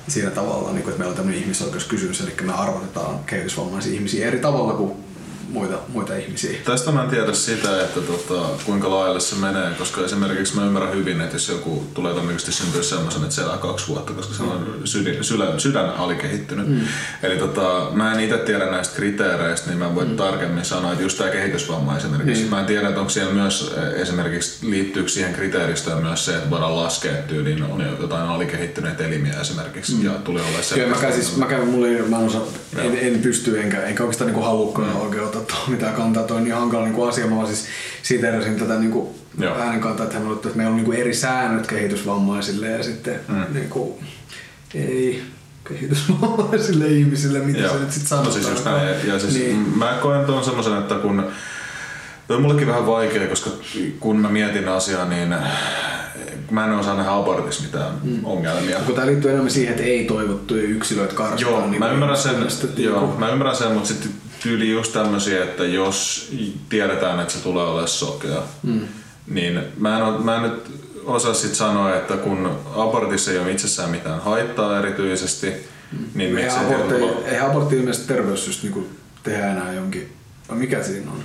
siinä 0.07 0.29
tavalla, 0.29 0.71
niin 0.71 0.83
kuin, 0.83 0.91
että 0.91 0.99
meillä 0.99 1.11
on 1.11 1.17
tämmöinen 1.17 1.41
ihmisoikeuskysymys, 1.41 2.21
eli 2.21 2.35
me 2.41 2.53
arvotetaan 2.53 3.19
kehitysvammaisia 3.25 3.93
ihmisiä 3.93 4.27
eri 4.27 4.39
tavalla 4.39 4.73
kuin 4.73 5.02
muita, 5.49 5.77
muita 5.87 6.15
ihmisiä. 6.15 6.59
Tästä 6.65 6.91
mä 6.91 7.03
en 7.03 7.09
tiedä 7.09 7.33
sitä, 7.33 7.81
että 7.81 8.01
tota, 8.01 8.49
kuinka 8.65 8.89
laajalle 8.89 9.19
se 9.19 9.35
menee, 9.35 9.71
koska 9.77 10.05
esimerkiksi 10.05 10.55
mä 10.55 10.65
ymmärrän 10.65 10.93
hyvin, 10.93 11.21
että 11.21 11.35
jos 11.35 11.49
joku 11.49 11.85
tulee 11.93 12.13
todennäköisesti 12.13 12.51
syntyä 12.51 12.83
semmoisen, 12.83 13.21
että 13.21 13.35
se 13.35 13.41
elää 13.41 13.57
kaksi 13.57 13.87
vuotta, 13.87 14.13
koska 14.13 14.33
se 14.33 14.43
on 14.43 14.81
sydän, 14.83 15.23
sydän, 15.23 15.59
sydän 15.59 15.89
alikehittynyt. 15.89 16.67
Mm. 16.67 16.81
Eli 17.23 17.37
tota, 17.37 17.87
mä 17.91 18.13
en 18.13 18.19
itse 18.19 18.37
tiedä 18.37 18.71
näistä 18.71 18.95
kriteereistä, 18.95 19.69
niin 19.69 19.79
mä 19.79 19.95
voin 19.95 20.09
mm. 20.09 20.15
tarkemmin 20.15 20.65
sanoa, 20.65 20.91
että 20.91 21.03
just 21.03 21.17
tämä 21.17 21.29
kehitysvamma 21.29 21.97
esimerkiksi. 21.97 22.43
Mm. 22.43 22.49
Mä 22.49 22.59
en 22.59 22.65
tiedä, 22.65 22.87
että 22.87 22.99
onko 22.99 23.09
siellä 23.09 23.33
myös 23.33 23.73
eh, 23.77 24.01
esimerkiksi, 24.01 24.69
liittyykö 24.69 25.09
siihen 25.09 25.33
kriteeristöön 25.33 26.03
myös 26.03 26.25
se, 26.25 26.35
että 26.35 26.49
voidaan 26.49 26.75
laskea, 26.75 27.13
tyyliin 27.27 27.63
on 27.63 27.85
jotain 28.01 28.29
alikehittyneitä 28.29 29.05
elimiä 29.05 29.41
esimerkiksi 29.41 29.95
mm. 29.95 30.05
ja 30.05 30.11
tulee 30.11 30.43
olla 30.43 30.61
se. 30.61 30.75
Kyllä 30.75 30.87
mä 30.87 31.01
käyn, 31.01 31.13
siis, 31.13 31.37
mä 31.37 31.45
käyn, 31.45 31.67
mulla 31.67 31.87
ei, 31.87 32.01
mä 32.01 32.19
en, 32.19 32.25
osaa, 32.25 32.41
en, 32.77 32.97
en, 33.01 33.19
pysty 33.19 33.61
enkä, 33.61 33.83
enkä 33.83 34.03
oikeastaan 34.03 34.27
niinku 34.27 34.43
halukkaan 34.43 34.89
mm. 34.89 35.01
oikein 35.01 35.23
ottaa 35.35 35.55
tuohon 35.55 35.71
mitään 35.71 35.93
kantaa, 35.93 36.23
toi 36.23 36.37
on 36.37 36.43
niin 36.43 36.55
hankala 36.55 36.83
niinku 36.83 37.03
asia, 37.03 37.27
mä 37.27 37.35
vaan 37.35 37.47
siis 37.47 37.65
siteerasin 38.03 38.59
tätä 38.59 38.79
niinku 38.79 39.15
Joo. 39.39 39.57
äänen 39.57 39.81
kantaa, 39.81 40.05
että 40.05 40.17
että 40.17 40.49
meillä 40.55 40.69
on 40.69 40.75
niinku 40.75 40.91
eri 40.91 41.13
säännöt 41.13 41.67
kehitysvammaisille 41.67 42.67
ja 42.67 42.83
sitten 42.83 43.19
mm. 43.27 43.43
niinku, 43.53 43.99
ei 44.75 45.23
kehitysvammaisille 45.69 46.87
ihmisille, 46.87 47.39
mitä 47.39 47.59
Joo. 47.59 47.73
se 47.73 47.79
nyt 47.79 47.91
sitten 47.91 48.09
sanotaan. 48.09 48.35
No 48.35 48.41
siis 48.41 48.49
just 48.49 48.65
näin. 48.65 49.07
Ja 49.07 49.19
siis 49.19 49.33
niin. 49.33 49.77
mä 49.77 49.97
koen 50.01 50.25
tuon 50.25 50.43
semmoisen, 50.43 50.77
että 50.77 50.95
kun 50.95 51.31
Toi 52.27 52.35
on 52.35 52.41
mullekin 52.41 52.67
vähän 52.67 52.85
vaikea, 52.85 53.27
koska 53.27 53.49
kun 53.99 54.19
mä 54.19 54.29
mietin 54.29 54.69
asiaa, 54.69 55.05
niin 55.05 55.35
mä 56.51 56.65
en 56.65 56.71
osaa 56.71 56.95
nähdä 56.95 57.11
abortissa 57.11 57.63
mitään 57.63 57.91
mm. 58.03 58.19
ongelmia. 58.25 58.79
Kun 58.79 58.95
tämä 58.95 59.07
liittyy 59.07 59.31
enemmän 59.31 59.51
siihen, 59.51 59.71
että 59.71 59.83
ei 59.83 60.05
toivottuja 60.05 60.63
yksilöitä 60.63 61.13
karsitaan. 61.13 61.55
Joo, 61.55 61.69
niin 61.69 61.79
mä 61.79 61.85
kuin 61.85 61.93
ymmärrän 61.93 62.17
sen, 62.17 62.35
joo, 62.77 63.15
mä 63.17 63.29
ymmärrän 63.29 63.55
sen, 63.55 63.71
mutta 63.71 63.87
sitten 63.87 64.11
tyyli 64.43 64.71
just 64.71 64.93
tämmöisiä, 64.93 65.43
että 65.43 65.63
jos 65.63 66.29
tiedetään, 66.69 67.19
että 67.19 67.33
se 67.33 67.43
tulee 67.43 67.63
olemaan 67.63 67.87
sokea, 67.87 68.41
mm. 68.63 68.81
niin 69.27 69.59
mä 69.77 69.97
en, 69.97 70.23
mä 70.23 70.35
en 70.35 70.41
nyt 70.41 70.71
osaa 71.05 71.33
sit 71.33 71.55
sanoa, 71.55 71.95
että 71.95 72.17
kun 72.17 72.59
abortissa 72.75 73.31
ei 73.31 73.37
ole 73.37 73.51
itsessään 73.51 73.89
mitään 73.89 74.21
haittaa 74.21 74.79
erityisesti, 74.79 75.47
niin 76.13 76.37
Ei 76.37 76.43
miksi 76.43 76.59
ei 76.59 76.65
abortti, 76.65 76.95
ei 77.25 77.39
abortti 77.39 77.75
ilmeisesti 77.75 78.07
terveyssyistä 78.07 78.63
niinku 78.63 78.89
tehdä 79.23 79.51
enää 79.51 79.73
jonkin... 79.73 80.13
mikä 80.49 80.83
siinä 80.83 81.11
on? 81.11 81.23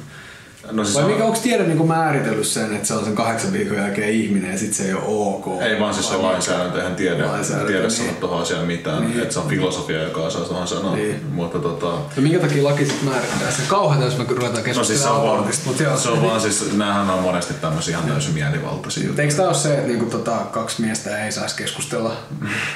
No 0.73 0.85
siis 0.85 0.97
Vai 0.97 1.05
on- 1.05 1.11
mikä, 1.11 1.25
onko 1.25 1.39
tiede 1.43 1.65
niinku 1.65 1.87
määritellyt 1.87 2.47
sen, 2.47 2.75
että 2.75 2.89
se 2.89 2.95
on 2.95 3.05
sen 3.05 3.15
kahdeksan 3.15 3.53
viikon 3.53 3.77
jälkeen 3.77 4.11
ihminen 4.11 4.53
ja 4.53 4.59
sit 4.59 4.75
se 4.75 4.85
ei 4.85 4.95
ole 4.95 5.03
ok? 5.07 5.63
Ei 5.63 5.81
vaan 5.81 5.95
siis 5.95 6.09
se 6.09 6.17
lainsäädäntö, 6.17 6.79
eihän 6.79 6.95
tiedä, 6.97 7.27
Lainsäädäntö, 7.27 7.67
tiedä 7.73 7.83
niin. 7.83 7.91
sanoa 7.91 8.13
tuohon 8.21 8.43
asiaan 8.43 8.67
mitään. 8.67 9.03
Niin. 9.03 9.21
Että 9.23 9.35
se 9.35 9.41
on 9.41 9.49
filosofia, 9.49 10.03
joka 10.03 10.21
osaa 10.21 10.43
tuohon 10.45 10.69
sanoa. 10.69 10.95
Niin. 10.97 11.21
Mutta 11.33 11.59
tota, 11.59 11.87
No 11.87 12.23
minkä 12.23 12.39
takia 12.39 12.65
laki 12.65 12.85
sitten 12.85 13.09
määrittää 13.09 13.51
sen? 13.51 13.67
Kauhean, 13.69 14.03
jos 14.03 14.19
me 14.19 14.25
ruvetaan 14.29 14.53
no 14.53 14.55
siis 14.55 14.65
se 14.65 14.73
keskustelemaan 14.83 15.21
on, 15.21 15.27
vaan, 15.27 15.39
abortista. 15.39 15.67
Mut 15.69 15.81
joo. 15.81 15.97
se 15.97 16.09
on 16.09 16.23
vaan 16.23 16.41
siis, 16.41 16.73
näähän 16.77 17.11
on 17.11 17.23
monesti 17.23 17.55
tämmöisiä 17.55 17.97
ihan 17.99 18.11
täysin 18.11 18.35
mielivaltaisia 18.35 19.07
juttuja. 19.07 19.23
Eikö 19.23 19.35
tämä 19.37 19.49
ole 19.49 19.57
se, 19.57 19.75
että 19.75 19.87
niinku 19.87 20.05
tota, 20.05 20.37
kaksi 20.53 20.83
miestä 20.83 21.25
ei 21.25 21.33
saisi 21.33 21.57
keskustella 21.57 22.13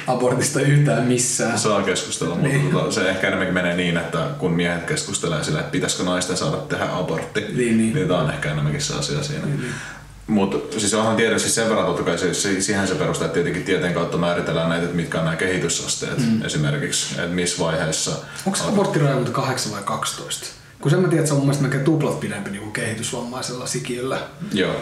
abortista 0.07 0.59
yhtään 0.61 1.03
missään? 1.03 1.59
Saa 1.59 1.81
keskustella, 1.81 2.35
mutta 2.35 2.47
Niin. 2.49 2.71
tota, 2.71 2.91
se 2.91 3.09
ehkä 3.09 3.27
enemmänkin 3.27 3.53
menee 3.53 3.75
niin, 3.75 3.97
että 3.97 4.17
kun 4.39 4.51
miehet 4.51 4.83
keskustelee 4.83 5.43
sillä, 5.43 5.59
että 5.59 5.71
pitäisikö 5.71 6.03
naisten 6.03 6.37
saada 6.37 6.57
tehdä 6.57 6.85
abortti, 6.93 7.45
Niin, 7.55 7.77
niin. 7.85 7.95
niin 7.95 8.07
tämä 8.07 8.19
on 8.19 8.29
ehkä 8.29 8.51
enemmänkin 8.51 8.81
se 8.81 8.93
asia 8.93 9.23
siinä. 9.23 9.47
Mutta 10.27 10.79
siis 10.79 10.93
onhan 10.93 11.15
tiedä, 11.15 11.39
siis 11.39 11.55
sen 11.55 11.69
verran 11.69 11.85
totta 11.85 12.03
kai 12.03 12.17
se, 12.17 12.33
se, 12.33 12.61
siihen 12.61 12.87
se 12.87 12.95
perustaa, 12.95 13.25
että 13.25 13.33
tietenkin 13.33 13.63
tieteen 13.63 13.93
kautta 13.93 14.17
määritellään 14.17 14.69
näitä, 14.69 14.83
että 14.83 14.95
mitkä 14.95 15.19
on 15.19 15.25
nämä 15.25 15.37
kehitysasteet 15.37 16.17
mm. 16.17 16.45
esimerkiksi, 16.45 17.15
että 17.15 17.35
missä 17.35 17.63
vaiheessa. 17.63 18.11
Onko 18.45 18.57
se 18.57 18.63
aborttirajoitus 18.63 19.33
8 19.33 19.71
vai 19.71 19.81
12? 19.83 20.62
Kun 20.83 20.89
sen 20.91 20.99
mä 20.99 21.07
tiedän, 21.07 21.19
että 21.19 21.27
se 21.27 21.33
on 21.33 21.39
mun 21.39 21.45
mielestä 21.47 21.61
melkein 21.61 21.83
tuplat 21.83 22.19
pidempi 22.19 22.49
niin 22.49 22.61
kuin 22.61 22.73
kehitysvammaisella 22.73 23.65
sikiöllä. 23.67 24.19
Joo, 24.53 24.75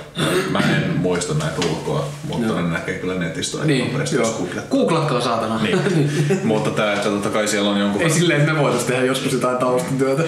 mä 0.49 0.59
en 0.59 0.97
muista 0.97 1.33
näitä 1.33 1.67
ulkoa, 1.69 2.07
mutta 2.27 2.61
ne 2.61 2.69
näkee 2.69 2.99
kyllä 2.99 3.15
netistä 3.15 3.57
aika 3.57 3.67
Niin, 3.67 3.91
nopeasti, 3.91 4.15
jos 4.15 4.27
joo. 4.27 4.37
googlettaa. 4.37 4.77
Googlatkaa 4.79 5.21
saatana. 5.21 5.63
Niin. 5.63 5.79
mutta 6.43 6.69
tämä, 6.69 6.93
että 6.93 7.09
totta 7.09 7.29
kai 7.29 7.47
siellä 7.47 7.69
on 7.69 7.79
jonkun 7.79 8.01
Ei 8.01 8.09
silleen, 8.09 8.41
että 8.41 8.53
me 8.53 8.59
voitaisiin 8.59 8.91
tehdä 8.91 9.05
joskus 9.05 9.33
jotain 9.33 9.57
taustatyötä. 9.57 10.23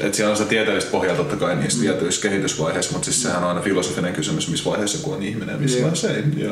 Et 0.00 0.14
siellä 0.14 0.30
on 0.30 0.36
se 0.36 0.44
tieteellistä 0.44 0.90
pohjaa 0.90 1.16
totta 1.16 1.36
kai 1.36 1.56
niissä 1.56 1.80
tietyissä 1.80 2.22
kehitysvaiheissa, 2.22 2.92
mutta 2.92 3.04
siis 3.04 3.22
sehän 3.22 3.42
on 3.42 3.48
aina 3.48 3.60
filosofinen 3.60 4.12
kysymys, 4.12 4.48
missä 4.48 4.70
vaiheessa 4.70 4.98
joku 4.98 5.12
on 5.12 5.22
ihminen 5.22 5.52
ja 5.52 5.58
missä 5.58 5.78
vaiheessa 5.78 6.10
ei. 6.10 6.24
Ja 6.36 6.50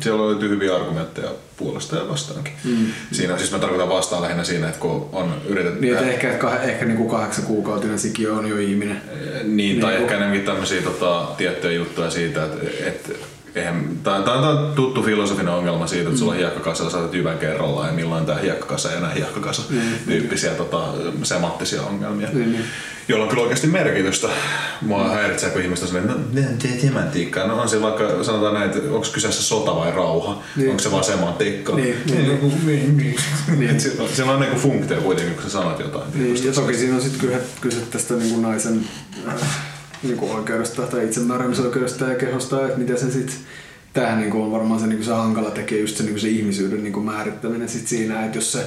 siellä 0.00 0.22
oli 0.22 0.40
hyviä 0.40 0.76
argumentteja 0.76 1.30
puolesta 1.56 1.96
ja 1.96 2.08
vastaankin. 2.08 2.52
Mm. 2.64 2.86
Siinä 3.12 3.38
siis 3.38 3.52
mä 3.52 3.58
tarkoitan 3.58 3.88
vastaan 3.88 4.22
lähinnä 4.22 4.44
siinä, 4.44 4.68
että 4.68 4.80
kun 4.80 5.08
on 5.12 5.34
yritetty... 5.46 5.80
Niin, 5.80 5.92
että 5.92 6.06
ehkä, 6.06 6.32
ehkä, 6.32 6.56
ehkä 6.56 6.84
niin 6.84 6.96
kuin 6.96 7.10
kahdeksan 7.10 7.44
kuukautinen 7.44 7.98
sikiö 7.98 8.34
on 8.34 8.48
jo 8.48 8.58
ihminen. 8.58 9.02
Niin, 9.42 9.56
niin 9.56 9.80
tai 9.80 9.90
niin, 9.90 10.02
ehkä 10.02 10.16
enemmänkin 10.16 10.46
tämmöisiä 10.46 10.82
tota, 10.82 11.28
tiettyjä 11.36 11.72
juttuja 11.72 12.10
siitä, 12.10 12.44
että, 12.44 12.66
että 12.86 13.12
Eihän, 13.54 13.88
tämä, 14.02 14.22
tämä 14.22 14.48
on 14.48 14.72
tuttu 14.74 15.02
filosofinen 15.02 15.54
ongelma 15.54 15.86
siitä, 15.86 16.08
että 16.08 16.18
sulla 16.18 16.32
on 16.32 16.38
hiekkakasa 16.38 16.84
ja 16.84 16.90
saatat 16.90 17.14
jyvän 17.14 17.38
kerrallaan 17.38 17.88
ja 17.88 17.92
milloin 17.92 18.26
tämä 18.26 18.38
hiekkakasa 18.38 18.90
ei 18.90 18.96
enää 18.96 19.10
hiekkakasa 19.10 19.62
mm. 19.70 19.80
tyyppisiä 20.06 20.50
tota, 20.50 20.84
semanttisia 21.22 21.82
ongelmia, 21.82 22.28
mm. 22.32 22.54
Joilla 23.12 23.24
on 23.24 23.30
kyllä 23.30 23.42
oikeasti 23.42 23.66
merkitystä. 23.66 24.28
Mua 24.80 25.08
häiritsee, 25.08 25.50
kun 25.50 25.62
ihmiset 25.62 25.82
on 25.82 25.88
sellainen, 25.88 26.44
no 26.44 26.78
semantiikkaa. 26.80 27.46
No 27.46 27.60
on 27.60 27.68
se 27.68 27.82
vaikka, 27.82 28.24
sanotaan 28.24 28.54
näin, 28.54 28.70
että 28.70 28.94
onko 28.94 29.06
kyseessä 29.14 29.42
sota 29.42 29.76
vai 29.76 29.92
rauha, 29.92 30.42
niin. 30.56 30.70
onko 30.70 30.82
se 30.82 30.90
vaan 30.90 31.04
semantiikkaa. 31.04 31.76
Niin. 31.76 31.96
Niin. 32.06 32.26
Niin. 32.66 32.98
Niin. 32.98 33.16
niin. 33.58 33.80
Sillä 34.14 34.32
on 34.32 34.40
niin 34.40 34.56
funktio 34.56 35.00
kuitenkin, 35.00 35.34
kun 35.34 35.42
sä 35.42 35.50
sanot 35.50 35.80
jotain. 35.80 36.04
Niin. 36.14 36.44
Ja 36.44 36.52
toki 36.52 36.74
siinä 36.74 36.94
on 36.94 37.02
sitten 37.02 37.40
kyse 37.60 37.80
tästä 37.90 38.14
niin 38.14 38.30
kuin 38.30 38.42
naisen 38.42 38.84
äh, 39.28 39.34
niin 40.02 40.16
kuin 40.16 40.32
oikeudesta 40.32 40.82
tai 40.82 41.04
itsemääräämisoikeudesta 41.04 42.04
ja 42.04 42.14
kehosta, 42.14 42.66
että 42.66 42.78
miten 42.78 42.98
se 42.98 43.10
sitten 43.10 43.36
tämähän 43.92 44.20
niin 44.20 44.32
on 44.32 44.52
varmaan 44.52 44.80
se, 44.80 44.86
niin 44.86 45.04
se 45.04 45.10
hankala 45.10 45.50
tekee 45.50 45.80
just 45.80 45.96
se, 45.96 46.02
niin 46.02 46.20
se 46.20 46.28
ihmisyyden 46.28 46.84
niin 46.84 47.02
määrittäminen 47.02 47.68
sit 47.68 47.88
siinä, 47.88 48.24
että 48.24 48.38
jos, 48.38 48.52
se, 48.52 48.58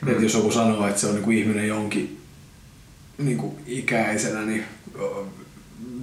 mm. 0.00 0.08
että 0.08 0.22
jos 0.22 0.34
joku 0.34 0.50
sanoo, 0.50 0.88
että 0.88 1.00
se 1.00 1.06
on 1.06 1.14
niin 1.14 1.32
ihminen 1.32 1.68
jonkin 1.68 2.25
niin 3.18 3.58
ikäisenä, 3.66 4.42
niin 4.42 4.64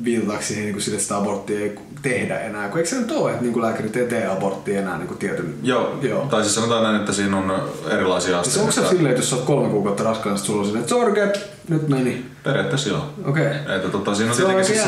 viitataanko 0.04 0.44
siihen 0.44 0.66
niin 0.66 0.82
sille, 0.82 0.96
että 0.96 1.04
sitä 1.04 1.18
aborttia 1.18 1.60
ei 1.60 1.80
tehdä 2.02 2.40
enää, 2.40 2.70
kun 2.70 2.78
eikö 2.78 2.90
se 2.90 3.00
nyt 3.00 3.12
ole, 3.12 3.32
että 3.32 3.44
niin 3.44 3.62
lääkärit 3.62 3.96
ei 3.96 4.08
tee 4.08 4.28
aborttia 4.28 4.80
enää 4.80 4.98
niin 4.98 5.18
tietyn... 5.18 5.56
Joo, 5.64 6.00
joo, 6.02 6.26
tai 6.26 6.44
siis 6.44 6.56
sanotaan 6.56 6.84
näin, 6.84 6.96
että 6.96 7.14
siinä 7.14 7.38
on 7.38 7.70
erilaisia 7.92 8.40
asteita. 8.40 8.70
Siis 8.70 8.78
onko 8.78 8.90
se 8.90 8.96
silleen, 8.96 9.12
että 9.12 9.22
jos 9.22 9.30
sä 9.30 9.36
oot 9.36 9.46
kolme 9.46 9.70
kuukautta 9.70 10.04
raskaana, 10.04 10.38
sulla 10.38 10.60
on 10.60 10.66
silleen, 10.66 10.82
että 10.82 10.96
sorge, 10.96 11.34
nyt 11.70 11.88
meni? 11.88 12.26
Periaatteessa 12.44 12.90
joo. 12.90 13.14
Okei. 13.26 13.48
Okay. 13.48 13.76
Että 13.76 13.90
tota, 13.90 14.16
siinä 14.16 14.32
on 14.32 14.38
se 14.38 14.46
on 14.46 14.66
siis, 14.66 14.82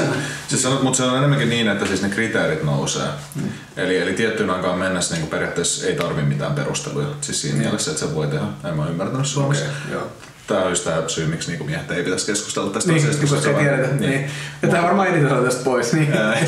siis 0.47 0.63
sanot, 0.63 0.83
mutta 0.83 0.97
se 0.97 1.03
on 1.03 1.17
enemmänkin 1.17 1.49
niin, 1.49 1.67
että 1.67 1.85
siis 1.85 2.01
ne 2.01 2.09
kriteerit 2.09 2.63
nousee. 2.63 3.07
Mm. 3.35 3.49
Eli, 3.77 3.97
eli 3.97 4.13
tiettyyn 4.13 4.49
aikaan 4.49 4.79
mennessä 4.79 5.15
niin 5.15 5.27
periaatteessa 5.27 5.87
ei 5.87 5.95
tarvi 5.95 6.21
mitään 6.21 6.55
perusteluja. 6.55 7.07
Siis 7.21 7.41
siinä 7.41 7.57
mm. 7.57 7.63
mielessä, 7.63 7.91
että 7.91 8.05
se 8.05 8.15
voi 8.15 8.27
tehdä. 8.27 8.45
En 8.63 8.77
mä 8.77 8.89
ymmärtänyt 8.89 9.27
Suomessa. 9.27 9.65
Okay, 9.65 9.93
joo 9.93 10.07
tämä 10.47 10.61
on 10.61 10.69
just 10.69 10.83
tämä 10.83 11.03
syy, 11.07 11.27
miksi 11.27 11.49
niinku 11.49 11.63
miehet 11.63 11.91
ei 11.91 12.03
pitäisi 12.03 12.25
keskustella 12.25 12.69
tästä 12.69 12.91
niin, 12.91 13.01
asiasta. 13.01 13.35
Koska 13.35 13.49
ei 13.49 13.55
tiedetä. 13.55 13.87
Niin. 13.87 14.09
niin. 14.09 14.31
Ja 14.61 14.69
tämä 14.69 14.83
varmaan 14.83 15.07
editoidaan 15.07 15.43
tästä 15.43 15.63
pois, 15.63 15.93
niin 15.93 16.07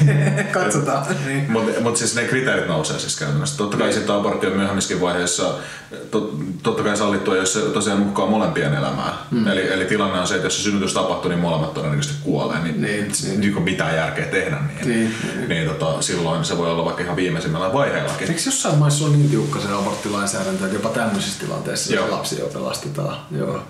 katsotaan. 0.51 1.05
niin. 1.27 1.51
Mutta 1.51 1.81
mut 1.81 1.97
siis 1.97 2.15
ne 2.15 2.23
kriteerit 2.23 2.67
nousee 2.67 2.99
siis 2.99 3.19
käytännössä. 3.19 3.57
Totta 3.57 3.77
kai 3.77 3.87
niin. 3.87 3.95
sitten 3.95 4.15
abortti 4.15 4.47
on 4.47 4.53
myöhemmissäkin 4.53 5.01
vaiheessa 5.01 5.53
tot, 6.11 6.37
totta 6.63 6.83
kai 6.83 6.97
sallittua, 6.97 7.35
jos 7.35 7.53
se 7.53 7.59
tosiaan 7.59 7.99
mukaan 7.99 8.29
molempien 8.29 8.73
elämää. 8.73 9.13
Mm. 9.31 9.47
Eli, 9.47 9.73
eli 9.73 9.85
tilanne 9.85 10.19
on 10.19 10.27
se, 10.27 10.35
että 10.35 10.45
jos 10.45 10.57
se 10.57 10.63
synnytys 10.63 10.93
tapahtuu, 10.93 11.29
niin 11.29 11.39
molemmat 11.39 11.73
todennäköisesti 11.73 12.17
kuolee. 12.23 12.59
Niin, 12.59 12.81
niin, 12.81 13.11
niin. 13.23 13.39
niin 13.39 13.61
mitään 13.61 13.95
järkeä 13.95 14.25
tehdä 14.25 14.57
niin. 14.67 14.87
niin, 14.87 15.15
niin. 15.35 15.49
niin 15.49 15.67
tota, 15.67 16.01
silloin 16.01 16.45
se 16.45 16.57
voi 16.57 16.71
olla 16.71 16.85
vaikka 16.85 17.03
ihan 17.03 17.15
viimeisimmällä 17.15 17.73
vaiheellakin. 17.73 18.27
Eikö 18.27 18.41
jossain 18.45 18.77
maissa 18.77 19.05
ole 19.05 19.15
niin 19.15 19.29
tiukka 19.29 19.59
se 19.59 19.67
aborttilainsäädäntö, 19.71 20.65
että 20.65 20.77
jopa 20.77 20.89
tämmöisissä 20.89 21.39
tilanteissa 21.39 21.93
Joo. 21.93 22.11
lapsi 22.11 22.39
jo 22.39 22.45
pelastetaan? 22.45 23.17
Joo 23.31 23.63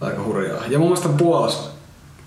aika 0.00 0.22
hurjaa. 0.22 0.64
Ja 0.68 0.78
mun 0.78 0.88
mielestä 0.88 1.08
Puolassa 1.08 1.70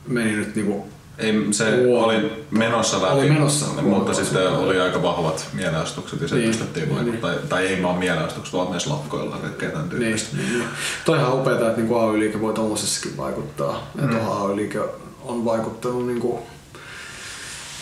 meni 0.08 0.32
nyt 0.32 0.56
niinku 0.56 0.86
ei, 1.18 1.48
se 1.52 1.64
Puol- 1.64 2.04
oli 2.04 2.46
menossa 2.52 3.02
läpi, 3.02 3.14
oli 3.14 3.30
menossa, 3.30 3.66
mutta 3.82 4.14
sitten 4.14 4.48
oli 4.48 4.80
aika 4.80 5.04
vahvat 5.04 5.48
mielenosoitukset 5.54 6.22
ja 6.22 6.28
se 6.28 6.36
niin, 6.36 6.48
pystyttiin 6.48 6.90
niin, 6.90 7.06
niin. 7.06 7.18
Tai, 7.18 7.36
tai 7.50 7.68
ei 7.68 7.84
vaan 7.84 7.98
mielenosoitukset, 7.98 8.54
vaan 8.54 8.70
myös 8.70 8.88
lakkoilla 8.88 9.38
kaikkea 9.38 9.70
tämän 9.70 9.90
tyyppistä. 9.90 10.38
Niin, 10.38 10.54
niin. 10.54 10.64
Toihan 11.06 11.34
upeaa, 11.34 11.56
että 11.56 11.82
niinku 11.82 11.96
AY-liike 11.96 12.42
voi 12.42 12.54
tuollaisessakin 12.54 13.18
vaikuttaa. 13.18 13.92
Mm. 13.94 14.04
Että 14.04 14.18
AY-liike 14.28 14.80
on 15.22 15.46
vaikuttanut 15.46 16.08
niinku 16.08 16.40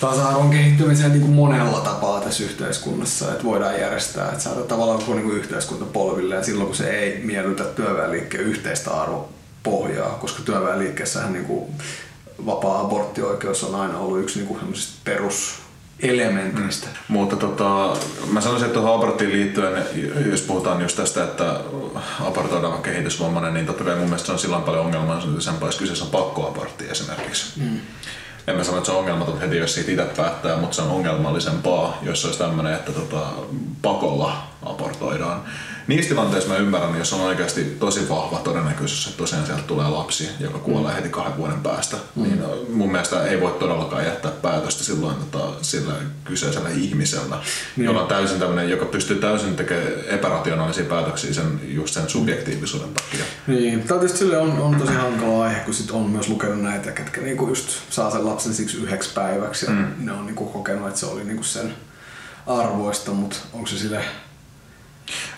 tasa-arvon 0.01 0.49
kehittymiseen 0.49 1.11
niin 1.11 1.21
kuin 1.21 1.33
monella 1.33 1.79
tapaa 1.79 2.21
tässä 2.21 2.43
yhteiskunnassa, 2.43 3.31
että 3.31 3.43
voidaan 3.43 3.79
järjestää, 3.79 4.31
että 4.31 4.43
saada 4.43 4.61
tavallaan 4.61 4.99
koko 4.99 5.13
niin 5.13 5.25
kuin 5.25 5.37
yhteiskunta 5.37 5.85
polville 5.85 6.43
silloin 6.43 6.67
kun 6.67 6.75
se 6.75 6.89
ei 6.89 7.21
miellytä 7.23 7.63
työväenliikkeen 7.63 8.43
yhteistä 8.43 8.91
arvoa 8.91 9.29
pohjaa, 9.63 10.09
koska 10.09 10.43
työväenliikkeessähän 10.43 11.33
niin 11.33 11.45
kuin 11.45 11.73
vapaa 12.45 12.79
aborttioikeus 12.79 13.63
on 13.63 13.81
aina 13.81 13.97
ollut 13.97 14.19
yksi 14.19 14.39
niin 14.39 14.47
kuin 14.47 14.59
perus 15.03 15.61
elementeistä. 15.99 16.87
Mm. 16.87 17.13
Mutta 17.13 17.35
tota, 17.35 17.97
mä 18.31 18.41
sanoisin, 18.41 18.65
että 18.65 18.79
tuohon 18.79 18.95
aborttiin 18.95 19.31
liittyen, 19.31 19.83
jos 20.31 20.41
puhutaan 20.41 20.81
just 20.81 20.97
tästä, 20.97 21.23
että 21.23 21.59
abortoidaan 22.19 22.73
on 22.73 22.81
kehitysvammainen, 22.81 23.53
niin 23.53 23.65
totta 23.65 23.83
kai 23.83 23.95
mun 23.95 24.05
mielestä 24.05 24.25
se 24.25 24.31
on 24.31 24.39
silloin 24.39 24.63
paljon 24.63 24.85
ongelmallisempaa, 24.85 25.67
jos 25.67 25.77
kyseessä 25.77 26.05
on 26.05 26.11
pakkoabortti 26.11 26.89
esimerkiksi. 26.89 27.59
Mm. 27.59 27.79
En 28.47 28.55
mä 28.55 28.63
sano, 28.63 28.77
että 28.77 28.85
se 28.85 28.91
on 28.91 28.99
ongelmaton 28.99 29.39
heti, 29.39 29.57
jos 29.57 29.73
siitä 29.73 29.91
itse 29.91 30.15
päättää, 30.17 30.57
mutta 30.57 30.75
se 30.75 30.81
on 30.81 30.91
ongelmallisempaa, 30.91 31.97
jos 32.01 32.25
olisi 32.25 32.39
tämmöinen, 32.39 32.73
että 32.73 32.91
tota, 32.91 33.27
pakolla 33.81 34.47
abortoidaan. 34.65 35.43
Niissä 35.91 36.09
tilanteissa 36.09 36.49
mä 36.49 36.57
ymmärrän, 36.57 36.97
jos 36.97 37.13
on 37.13 37.21
oikeasti 37.21 37.63
tosi 37.63 38.09
vahva 38.09 38.39
todennäköisyys, 38.39 39.07
että 39.07 39.17
tosiaan 39.17 39.45
sieltä 39.45 39.63
tulee 39.63 39.87
lapsi, 39.87 40.29
joka 40.39 40.59
kuolee 40.59 40.95
heti 40.95 41.09
kahden 41.09 41.37
vuoden 41.37 41.61
päästä, 41.61 41.97
mm. 42.15 42.23
niin 42.23 42.43
mun 42.69 42.91
mielestä 42.91 43.25
ei 43.25 43.41
voi 43.41 43.51
todellakaan 43.51 44.05
jättää 44.05 44.31
päätöstä 44.31 44.83
silloin 44.83 45.15
tota, 45.15 45.53
sillä 45.61 45.93
kyseisellä 46.23 46.69
ihmisellä, 46.69 47.39
niin. 47.77 47.85
jolla 47.85 48.01
on 48.01 48.07
täysin 48.07 48.39
tämmöinen, 48.39 48.69
joka 48.69 48.85
pystyy 48.85 49.19
täysin 49.19 49.55
tekemään 49.55 49.87
epärationaalisia 50.07 50.85
päätöksiä 50.85 51.33
sen, 51.33 51.59
just 51.63 51.93
sen 51.93 52.09
subjektiivisuuden 52.09 52.93
takia. 52.93 53.25
Niin, 53.47 53.83
tämä 53.83 53.99
tietysti 53.99 54.19
sille 54.19 54.37
on, 54.37 54.51
on 54.51 54.75
tosi 54.75 54.93
hankala 54.93 55.43
aihe, 55.43 55.59
kun 55.59 55.73
sit 55.73 55.91
on 55.91 56.09
myös 56.09 56.29
lukenut 56.29 56.61
näitä, 56.61 56.91
ketkä 56.91 57.21
niinku 57.21 57.47
just 57.47 57.69
saa 57.89 58.11
sen 58.11 58.25
lapsen 58.25 58.53
siksi 58.53 58.77
yhdeksi 58.77 59.13
päiväksi 59.13 59.65
ja 59.65 59.71
mm. 59.71 59.87
ne 59.97 60.11
on 60.11 60.25
niinku 60.25 60.45
kokenut, 60.45 60.87
että 60.87 60.99
se 60.99 61.05
oli 61.05 61.23
niinku 61.23 61.43
sen 61.43 61.73
arvoista, 62.47 63.11
mutta 63.11 63.35
onko 63.53 63.67
se 63.67 63.77
sille 63.77 64.03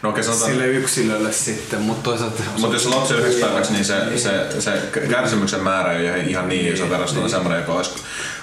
No 0.02 0.10
okay, 0.10 0.24
sanotaan, 0.24 0.52
sille 0.52 0.68
yksilölle 0.68 1.32
sitten, 1.32 1.82
mutta 1.82 2.04
toisaalta... 2.04 2.44
Mutta 2.58 2.76
jos 2.76 2.86
lapsi 2.86 3.14
yhdeksi 3.14 3.40
päiväksi, 3.40 3.74
niin 3.74 3.86
se, 3.86 4.18
se, 4.18 4.62
se 4.62 4.82
kärsimyksen 5.10 5.64
määrä 5.64 5.94
ei 5.94 6.10
ole 6.10 6.20
ihan 6.20 6.50
niin 6.50 6.74
iso 6.74 6.90
verrattuna 6.90 7.22
niin. 7.22 7.30
semmoinen, 7.30 7.60
joka 7.60 7.74
olisi 7.74 7.92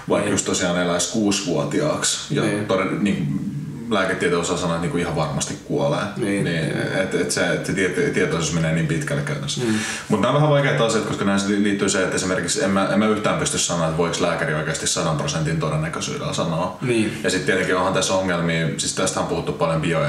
vaikka 0.09 0.25
niin. 0.25 0.33
just 0.33 0.47
tosiaan 0.47 0.83
eläisi 0.83 1.13
kuusivuotiaaksi 1.13 2.35
ja 2.35 2.43
niin. 2.43 2.67
toden, 2.67 3.05
niin, 3.05 3.51
lääketieteen 3.91 4.41
osa 4.41 4.57
sanoo, 4.57 4.77
että 4.77 4.83
niinku 4.83 4.99
ihan 4.99 5.17
varmasti 5.17 5.59
kuolee. 5.65 6.05
Niin. 6.17 6.45
niin 6.45 6.73
että 7.03 7.21
et 7.21 7.31
se, 7.31 7.53
et 7.53 7.67
se 7.67 7.73
tietoisuus 8.15 8.53
menee 8.53 8.73
niin 8.73 8.87
pitkälle 8.87 9.23
käytännössä. 9.23 9.61
Mm. 9.61 9.75
Mutta 10.09 10.27
nämä 10.27 10.29
on 10.29 10.35
vähän 10.35 10.51
vaikeat 10.51 10.81
asiat, 10.81 11.05
koska 11.05 11.25
näissä 11.25 11.49
liittyy 11.49 11.89
se, 11.89 12.03
että 12.03 12.17
esimerkiksi 12.17 12.65
en 12.65 12.71
mä, 12.71 12.89
en 12.93 12.99
mä 12.99 13.07
yhtään 13.07 13.39
pysty 13.39 13.59
sanoa, 13.59 13.87
että 13.87 13.99
voiko 13.99 14.17
lääkäri 14.21 14.55
oikeasti 14.55 14.87
100 14.87 15.15
prosentin 15.15 15.61
todennäköisyydellä 15.61 16.33
sanoa. 16.33 16.79
Niin. 16.83 17.21
Ja 17.25 17.31
sitten 17.31 17.47
tietenkin 17.47 17.77
onhan 17.77 17.95
tässä 17.95 18.15
ongelmia, 18.15 18.69
siis 18.77 18.95
tästä 18.95 19.21
on 19.21 19.27
puhuttu 19.27 19.53
paljon 19.53 19.81
bio 19.81 20.01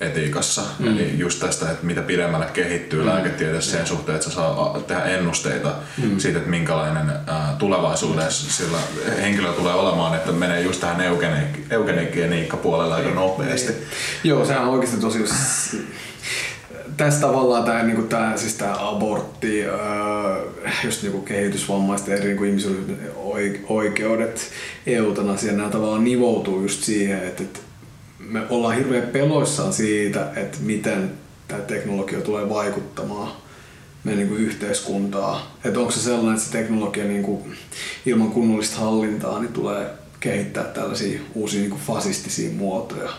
etiikassa. 0.00 0.62
Mm. 0.78 0.88
Eli 0.88 1.14
just 1.18 1.40
tästä, 1.40 1.70
että 1.70 1.86
mitä 1.86 2.02
pidemmälle 2.02 2.46
kehittyy 2.52 3.00
mm. 3.00 3.06
lääketieteessä 3.06 3.76
sen 3.76 3.86
suhteen, 3.86 4.16
että 4.16 4.30
se 4.30 4.34
saa 4.34 4.80
tehdä 4.86 5.04
ennusteita 5.04 5.74
mm. 6.02 6.18
siitä, 6.18 6.38
että 6.38 6.50
minkälainen 6.50 7.10
ää, 7.26 7.56
tulevaisuudessa 7.58 8.52
sillä 8.52 8.78
henkilö 9.22 9.52
tulee 9.52 9.74
olemaan, 9.74 10.14
että 10.14 10.32
menee 10.32 10.60
just 10.60 10.80
tähän 10.80 11.00
eugeneikkpuolelle 11.70 12.94
aika 12.94 13.10
nopeasti. 13.10 13.72
Niin. 13.72 13.84
Joo, 14.24 14.44
sehän 14.44 14.62
on 14.62 14.74
oikeasti 14.74 15.00
tosi 15.00 15.24
tässä 16.96 17.20
tavallaan 17.20 17.64
tämä, 17.64 17.82
niin 17.82 18.08
tämä, 18.08 18.36
siis 18.36 18.54
tämä 18.54 18.74
abortti, 18.78 19.64
just 20.84 21.02
niin 21.02 21.22
kehitysvammaisten 21.22 22.18
eri 22.18 22.34
niin 22.34 22.44
ihmisen 22.44 22.98
oikeudet, 23.68 24.50
eutanasia, 24.86 25.52
nämä 25.52 25.70
tavallaan 25.70 26.04
nivoutuu 26.04 26.62
just 26.62 26.82
siihen, 26.82 27.18
että, 27.18 27.42
että 27.42 27.60
me 28.30 28.42
ollaan 28.50 28.76
hirveän 28.76 29.08
peloissaan 29.08 29.72
siitä, 29.72 30.32
että 30.36 30.58
miten 30.60 31.12
tämä 31.48 31.60
teknologia 31.60 32.20
tulee 32.20 32.48
vaikuttamaan 32.48 33.32
meidän 34.04 34.28
niin 34.28 34.40
yhteiskuntaa. 34.40 35.56
Että 35.64 35.80
onko 35.80 35.92
se 35.92 36.00
sellainen, 36.00 36.34
että 36.34 36.46
se 36.46 36.52
teknologia 36.52 37.04
niin 37.04 37.22
kuin, 37.22 37.56
ilman 38.06 38.30
kunnollista 38.30 38.80
hallintaa 38.80 39.40
niin 39.40 39.52
tulee 39.52 39.90
kehittää 40.20 40.64
tällaisia 40.64 41.20
uusia 41.34 41.60
niin 41.60 41.70
kuin 41.70 41.82
fasistisia 41.82 42.50
muotoja. 42.52 43.10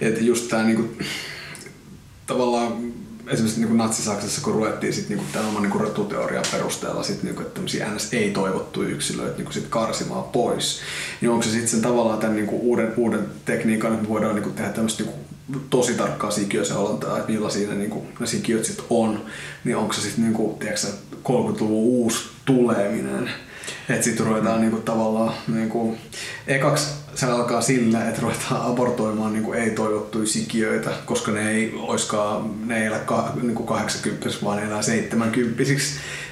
Että 0.00 0.20
just 0.20 0.48
tämä 0.48 0.62
niin 0.62 0.76
kuin, 0.76 0.98
tavallaan 2.26 2.93
esimerkiksi 3.28 3.60
niin 3.60 3.76
Natsi-Saksassa, 3.76 4.40
kun 4.40 4.54
ruvettiin 4.54 4.92
sit, 4.92 5.08
niin 5.08 5.20
tämän 5.32 5.48
oman 5.48 5.62
niin 5.62 5.80
rotuteorian 5.80 6.44
perusteella 6.52 7.02
sit, 7.02 7.22
niin 7.22 7.34
kuin, 7.34 7.46
että 7.46 7.60
ns. 7.94 8.14
ei-toivottuja 8.14 8.88
yksilöitä 8.88 9.38
niin 9.38 9.52
sit 9.52 9.66
karsimaan 9.70 10.24
pois, 10.24 10.80
niin 11.20 11.30
onko 11.30 11.42
se 11.42 11.50
sitten 11.50 11.68
sen 11.68 11.82
tavallaan 11.82 12.18
tämän 12.18 12.36
niin 12.36 12.46
kuin 12.46 12.62
uuden, 12.62 12.92
uuden 12.96 13.26
tekniikan, 13.44 13.92
että 13.92 14.02
me 14.02 14.08
voidaan 14.08 14.34
niin 14.34 14.42
kuin, 14.42 14.54
tehdä 14.54 14.70
tämmöistä 14.70 15.02
niin 15.02 15.12
kuin, 15.12 15.24
tosi 15.70 15.94
tarkkaa 15.94 16.30
sikiöseulontaa, 16.30 17.18
että 17.18 17.32
millaisia 17.32 17.68
ne, 17.68 17.74
niin 17.74 17.90
kuin, 17.90 18.08
ne 18.20 18.26
sikiöt 18.26 18.64
sitten 18.64 18.86
on, 18.90 19.24
niin 19.64 19.76
onko 19.76 19.92
se 19.92 20.00
sitten 20.00 20.24
niin 20.24 20.34
kuin, 20.34 20.58
tiedätkö, 20.58 20.86
30-luvun 21.12 21.84
uusi 21.84 22.18
tuleminen, 22.44 23.30
että 23.88 24.04
sitten 24.04 24.26
ruvetaan 24.26 24.60
niinku 24.60 24.76
tavallaan 24.76 25.34
niinku, 25.48 25.96
ekaksi 26.46 26.86
se 27.14 27.26
alkaa 27.26 27.60
sillä, 27.60 28.08
että 28.08 28.20
ruvetaan 28.20 28.72
abortoimaan 28.72 29.32
niin 29.32 29.42
kuin 29.44 29.58
ei-toivottuja 29.58 30.26
sikiöitä, 30.26 30.90
koska 31.06 31.32
ne 31.32 31.50
ei 31.50 31.74
oiskaan, 31.78 32.50
ne 32.68 32.80
ei 32.80 32.86
elä 32.86 32.98
ka, 32.98 33.32
niin 33.42 33.54
kuin 33.54 33.66
80 33.66 34.28
vaan 34.44 34.56
ne 34.56 34.64
elää 34.64 34.82
70 34.82 35.62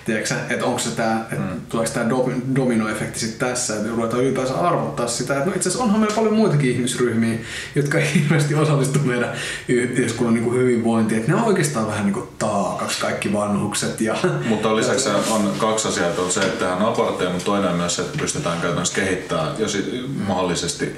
Tiedätkö 0.04 0.34
että 0.50 0.66
onko 0.66 0.78
se 0.78 0.90
tää, 0.90 1.20
että 1.32 1.54
mm. 1.54 1.60
tuleeko 1.68 1.92
tämä 1.94 2.10
dominoefekti 2.56 3.20
sitten 3.20 3.48
tässä, 3.48 3.76
että 3.76 3.88
ruvetaan 3.88 4.22
ylipäänsä 4.22 4.54
arvottaa 4.54 5.06
sitä, 5.06 5.38
että 5.38 5.50
no 5.50 5.56
itse 5.56 5.68
asiassa 5.68 5.84
onhan 5.84 6.00
meillä 6.00 6.16
paljon 6.16 6.34
muitakin 6.34 6.70
ihmisryhmiä, 6.70 7.38
jotka 7.74 7.98
ei 7.98 8.14
hirveästi 8.14 8.54
osallistu 8.54 8.98
meidän 8.98 9.32
yhteiskunnan 9.68 10.34
niin 10.34 10.54
hyvinvointiin, 10.54 11.20
että 11.20 11.32
ne 11.32 11.38
on 11.38 11.44
oikeastaan 11.44 11.86
vähän 11.86 12.04
niin 12.04 12.14
kuin 12.14 12.28
taakaksi 12.38 13.00
kaikki 13.00 13.32
vanhukset. 13.32 14.00
Ja, 14.00 14.16
mutta 14.48 14.76
lisäksi 14.76 15.08
on 15.08 15.52
kaksi 15.58 15.88
asiaa, 15.88 16.08
että 16.08 16.22
on 16.22 16.32
se, 16.32 16.40
että 16.40 16.58
tehdään 16.58 16.82
abortteja, 16.82 17.30
mutta 17.30 17.44
toinen 17.44 17.70
on 17.70 17.76
myös 17.76 17.96
se, 17.96 18.02
että 18.02 18.18
pystytään 18.18 18.60
käytännössä 18.60 18.94
kehittämään, 18.94 19.54
jos 19.58 19.78
mahdollisesti 20.26 20.96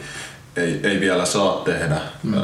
ei, 0.56 0.80
ei 0.82 1.00
vielä 1.00 1.24
saa 1.24 1.62
tehdä. 1.64 2.00
Mm. 2.22 2.34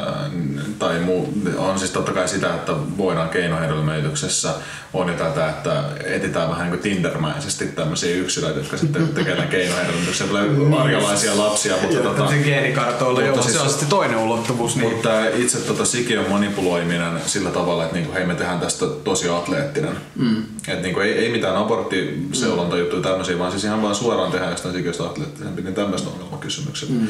tai 0.79 0.99
muu, 0.99 1.33
on 1.57 1.79
siis 1.79 1.91
totta 1.91 2.11
kai 2.11 2.27
sitä, 2.27 2.53
että 2.53 2.73
voidaan 2.97 3.29
keinohedelmöityksessä 3.29 4.53
on 4.93 5.07
jo 5.07 5.13
tätä, 5.13 5.49
että 5.49 5.83
etitään 6.05 6.49
vähän 6.49 6.61
niin 6.63 6.79
kuin 6.79 6.93
Tindermäisesti 6.93 7.67
tämmöisiä 7.67 8.15
yksilöitä, 8.15 8.59
jotka 8.59 8.77
sitten 8.77 9.07
tekee 9.15 9.35
tämän 9.35 9.49
keinohedelmöityksen. 9.49 10.27
Tulee 10.27 10.49
arjalaisia 10.79 11.37
lapsia. 11.37 11.75
Mutta 11.81 11.97
ja 11.97 12.03
tota, 12.03 12.27
geenikartoilla, 12.43 13.21
joo, 13.21 13.41
siis, 13.41 13.53
se 13.53 13.61
on 13.61 13.69
sitten 13.69 13.89
toinen 13.89 14.17
ulottuvuus. 14.17 14.75
Niin. 14.75 14.93
Mutta 14.93 15.25
itse 15.25 15.57
tota 15.57 15.85
sikiön 15.85 16.29
manipuloiminen 16.29 17.21
sillä 17.25 17.49
tavalla, 17.49 17.83
että 17.83 17.95
niinku, 17.95 18.13
hei 18.13 18.25
me 18.25 18.35
tehdään 18.35 18.59
tästä 18.59 18.85
tosi 19.03 19.29
atleettinen. 19.29 19.97
Mm. 20.15 20.43
Että 20.67 20.81
niinku, 20.81 20.99
ei, 20.99 21.11
ei 21.13 21.31
mitään 21.31 21.55
aborttiseulontajuttuja 21.55 23.01
tämmöisiä, 23.01 23.39
vaan 23.39 23.51
siis 23.51 23.63
ihan 23.63 23.81
vaan 23.81 23.95
suoraan 23.95 24.31
tehdään 24.31 24.51
jostain 24.51 24.75
sikiöstä 24.75 25.03
atleettisempi, 25.03 25.61
niin 25.61 25.75
tämmöistä 25.75 26.09
ongelmakysymykset. 26.09 26.89
Mm. 26.89 27.07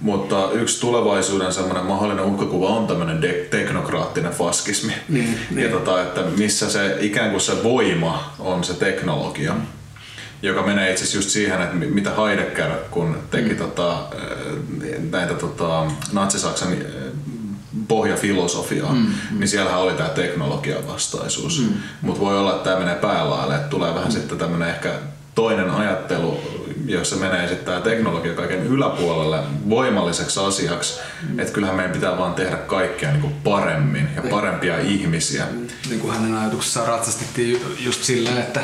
Mutta 0.00 0.50
yksi 0.52 0.80
tulevaisuuden 0.80 1.52
semmoinen 1.52 1.86
mahdollinen 1.86 2.24
uhkakuva 2.24 2.68
on 2.68 2.86
tämmöinen 2.86 3.22
de- 3.22 3.46
teknokraattinen 3.50 4.32
faskismi. 4.32 4.92
Mm. 5.08 5.18
Ja 5.18 5.26
niin. 5.50 5.70
tota, 5.70 6.02
että 6.02 6.20
missä 6.36 6.70
se 6.70 6.96
ikään 7.00 7.30
kuin 7.30 7.40
se 7.40 7.62
voima 7.62 8.34
on 8.38 8.64
se 8.64 8.74
teknologia. 8.74 9.52
Mm. 9.52 9.60
Joka 10.42 10.62
menee 10.62 10.90
itse 10.90 11.02
asiassa 11.02 11.18
just 11.18 11.30
siihen, 11.30 11.62
että 11.62 11.76
mitä 11.76 12.10
Heidegger, 12.10 12.70
kun 12.90 13.16
teki 13.30 13.50
mm. 13.50 13.56
tota, 13.56 13.98
näitä 15.10 15.34
tota, 15.34 15.86
natsisaksan 16.12 16.76
pohjafilosofiaa, 17.90 18.92
mm, 18.92 18.98
mm. 19.00 19.38
niin 19.38 19.48
siellähän 19.48 19.80
oli 19.80 19.92
tämä 19.92 20.08
teknologian 20.08 20.88
vastaisuus. 20.88 21.60
Mm. 21.60 21.74
Mutta 22.02 22.20
voi 22.20 22.38
olla, 22.38 22.50
että 22.50 22.64
tämä 22.64 22.78
menee 22.78 22.94
päälaille, 22.94 23.54
että 23.54 23.68
tulee 23.68 23.94
vähän 23.94 24.08
mm. 24.08 24.12
sitten 24.12 24.38
tämmöinen 24.38 24.68
ehkä 24.68 24.92
toinen 25.34 25.70
ajattelu, 25.70 26.40
jossa 26.86 27.16
menee 27.16 27.48
sitten 27.48 27.66
tämä 27.66 27.80
teknologia 27.80 28.34
kaiken 28.34 28.66
yläpuolelle 28.66 29.38
voimalliseksi 29.68 30.40
asiaksi, 30.40 31.00
mm. 31.28 31.38
että 31.38 31.52
kyllähän 31.52 31.76
meidän 31.76 31.92
pitää 31.92 32.18
vaan 32.18 32.34
tehdä 32.34 32.56
kaikkea 32.56 33.10
niin 33.10 33.22
kuin 33.22 33.34
paremmin 33.44 34.08
ja 34.16 34.22
parempia 34.30 34.76
mm. 34.76 34.88
ihmisiä. 34.88 35.44
Niin 35.88 36.00
kuin 36.00 36.12
hänen 36.12 36.36
ajatuksessaan 36.36 36.88
ratsastettiin 36.88 37.60
just 37.78 38.02
sillä, 38.02 38.30
että, 38.30 38.60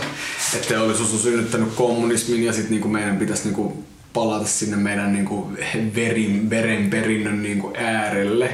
että 0.55 0.69
teollisuus 0.69 1.13
on 1.13 1.19
synnyttänyt 1.19 1.75
kommunismin 1.75 2.45
ja 2.45 2.53
sitten 2.53 2.81
niin 2.81 2.93
meidän 2.93 3.17
pitäisi 3.17 3.45
niin 3.45 3.55
kuin 3.55 3.87
palata 4.17 4.47
sinne 4.47 4.77
meidän 4.77 5.13
niin 5.13 5.25
kuin 5.25 5.59
verin, 5.95 6.51
verenperinnön 6.51 7.43
niin 7.43 7.59
kuin 7.59 7.77
äärelle. 7.77 8.51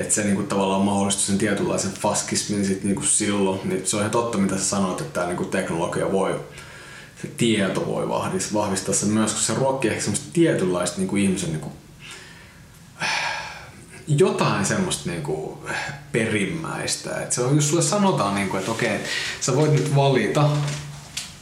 Että 0.00 0.14
se 0.14 0.22
niin 0.22 0.36
kuin 0.36 0.46
tavallaan 0.46 0.82
mahdollistuu 0.82 1.24
sen 1.24 1.38
tietynlaisen 1.38 1.92
faskismin 1.92 2.66
sit 2.66 2.84
niin 2.84 2.96
kuin 2.96 3.06
silloin. 3.06 3.60
Niin 3.64 3.86
se 3.86 3.96
on 3.96 4.02
ihan 4.02 4.10
totta, 4.10 4.38
mitä 4.38 4.58
sä 4.58 4.64
sanoit, 4.64 5.00
että 5.00 5.12
tämä 5.12 5.26
niin 5.26 5.36
kuin 5.36 5.48
teknologia 5.48 6.12
voi 6.12 6.40
se 7.22 7.28
tieto 7.28 7.86
voi 7.86 8.08
vahvistaa 8.08 8.94
sen 8.94 9.08
myös, 9.08 9.32
koska 9.32 9.52
se 9.52 9.58
ruokkii 9.58 9.90
ehkä 9.90 10.02
semmoista 10.02 10.26
tietynlaista 10.32 10.98
niin 10.98 11.08
kuin 11.08 11.22
ihmisen 11.22 11.50
niin 11.50 11.60
kuin, 11.60 11.72
jotain 14.06 14.66
semmoista 14.66 15.10
niin 15.10 15.22
kuin, 15.22 15.58
perimmäistä. 16.12 17.20
Et 17.20 17.32
se 17.32 17.40
on, 17.40 17.56
jos 17.56 17.68
sulle 17.68 17.82
sanotaan, 17.82 18.34
niin 18.34 18.48
kuin, 18.48 18.58
että 18.58 18.70
okei, 18.70 19.00
sä 19.40 19.56
voit 19.56 19.72
nyt 19.72 19.94
valita, 19.94 20.50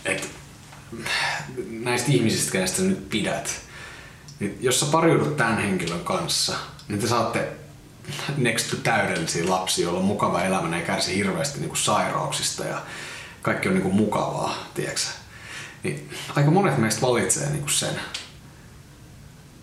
että 0.05 0.27
näistä 1.69 2.13
ihmisistä, 2.13 2.53
kenestä 2.53 2.83
nyt 2.83 3.09
pidät, 3.09 3.61
niin 4.41 4.59
jos 4.61 4.81
sä 4.81 4.87
pariudut 4.87 5.37
tämän 5.37 5.59
henkilön 5.59 6.05
kanssa, 6.05 6.57
niin 6.89 7.01
te 7.01 7.07
saatte 7.07 7.49
next 8.37 8.71
to 8.71 8.77
täydellisiä 8.77 9.51
lapsia, 9.51 9.83
joilla 9.83 10.01
on 10.01 10.05
mukava 10.05 10.43
elämä, 10.43 10.69
ne 10.69 10.77
ei 10.77 10.83
kärsi 10.83 11.17
hirveästi 11.17 11.59
niin 11.59 11.69
kuin 11.69 11.79
sairauksista 11.79 12.65
ja 12.65 12.83
kaikki 13.43 13.69
on 13.69 13.75
niin 13.75 13.83
kuin 13.83 13.95
mukavaa, 13.95 14.69
tiedätkö 14.75 15.01
niin 15.85 16.11
aika 16.37 16.51
monet 16.51 16.79
meistä 16.79 17.01
valitsee 17.01 17.51
niin 17.51 17.61
kuin 17.61 17.71
sen, 17.71 17.95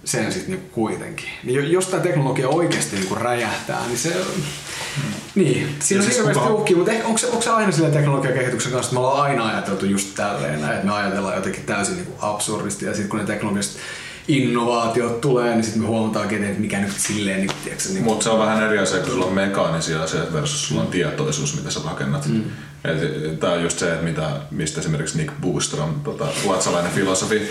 sen 0.06 0.34
sitten 0.34 0.52
niin 0.52 0.70
kuitenkin. 0.70 1.30
Niin 1.44 1.72
jos 1.72 1.88
tämä 1.88 2.04
teknologia 2.04 2.50
oikeasti 2.50 2.96
niin 2.96 3.08
kuin 3.08 3.22
räjähtää, 3.22 3.88
niin 3.88 3.98
se... 3.98 4.14
Hmm. 4.14 5.14
Niin, 5.36 5.76
siinä 5.80 6.02
on 6.02 6.06
siis 6.06 6.18
hirveästi 6.18 6.44
kuka... 6.44 6.54
uhkia, 6.54 6.78
mutta 6.78 6.92
onko 7.04 7.18
se, 7.18 7.28
onko 7.28 7.42
se 7.42 7.50
aina 7.50 7.72
sillä 7.72 7.90
teknologiakehityksen 7.90 8.72
kanssa, 8.72 8.90
että 8.90 8.94
me 8.94 9.08
ollaan 9.08 9.22
aina 9.22 9.48
ajateltu 9.48 9.86
just 9.86 10.16
tälleen, 10.16 10.64
että 10.64 10.86
me 10.86 10.94
ajatellaan 10.94 11.36
jotenkin 11.36 11.64
täysin 11.64 11.96
niin 11.96 12.06
kuin 12.06 12.18
absurdisti, 12.22 12.86
ja 12.86 12.94
sitten 12.94 13.10
kun 13.10 13.20
ne 13.20 13.26
teknologiset 13.26 13.78
innovaatiot 14.32 15.22
tulee, 15.22 15.54
niin 15.54 15.64
sitten 15.64 15.82
me 15.82 15.88
huomataan, 15.88 16.34
että 16.34 16.62
mikä 16.62 16.80
nyt 16.80 16.92
silleen... 16.98 17.40
Niin, 17.40 17.52
tiedätkö, 17.64 17.90
niin 17.90 18.04
Mutta 18.04 18.24
se 18.24 18.30
on 18.30 18.40
vähän 18.40 18.64
eri 18.64 18.78
asia, 18.78 19.00
kun 19.00 19.12
sulla 19.12 19.26
on 19.26 19.34
mekaanisia 19.34 20.04
asioita 20.04 20.34
versus 20.34 20.68
sulla 20.68 20.82
on 20.82 20.88
tietoisuus, 20.88 21.56
mitä 21.56 21.72
sä 21.72 21.80
rakennat. 21.86 22.26
Mm. 22.26 22.44
Tämä 23.40 23.54
on 23.54 23.64
just 23.64 23.80
se, 23.80 23.92
että 23.92 24.04
mitä, 24.04 24.30
mistä 24.52 24.80
esimerkiksi 24.80 25.18
Nick 25.18 25.34
Boostrom, 25.42 25.94
tota, 26.04 26.26
ruotsalainen 26.44 26.92
filosofi, 26.92 27.42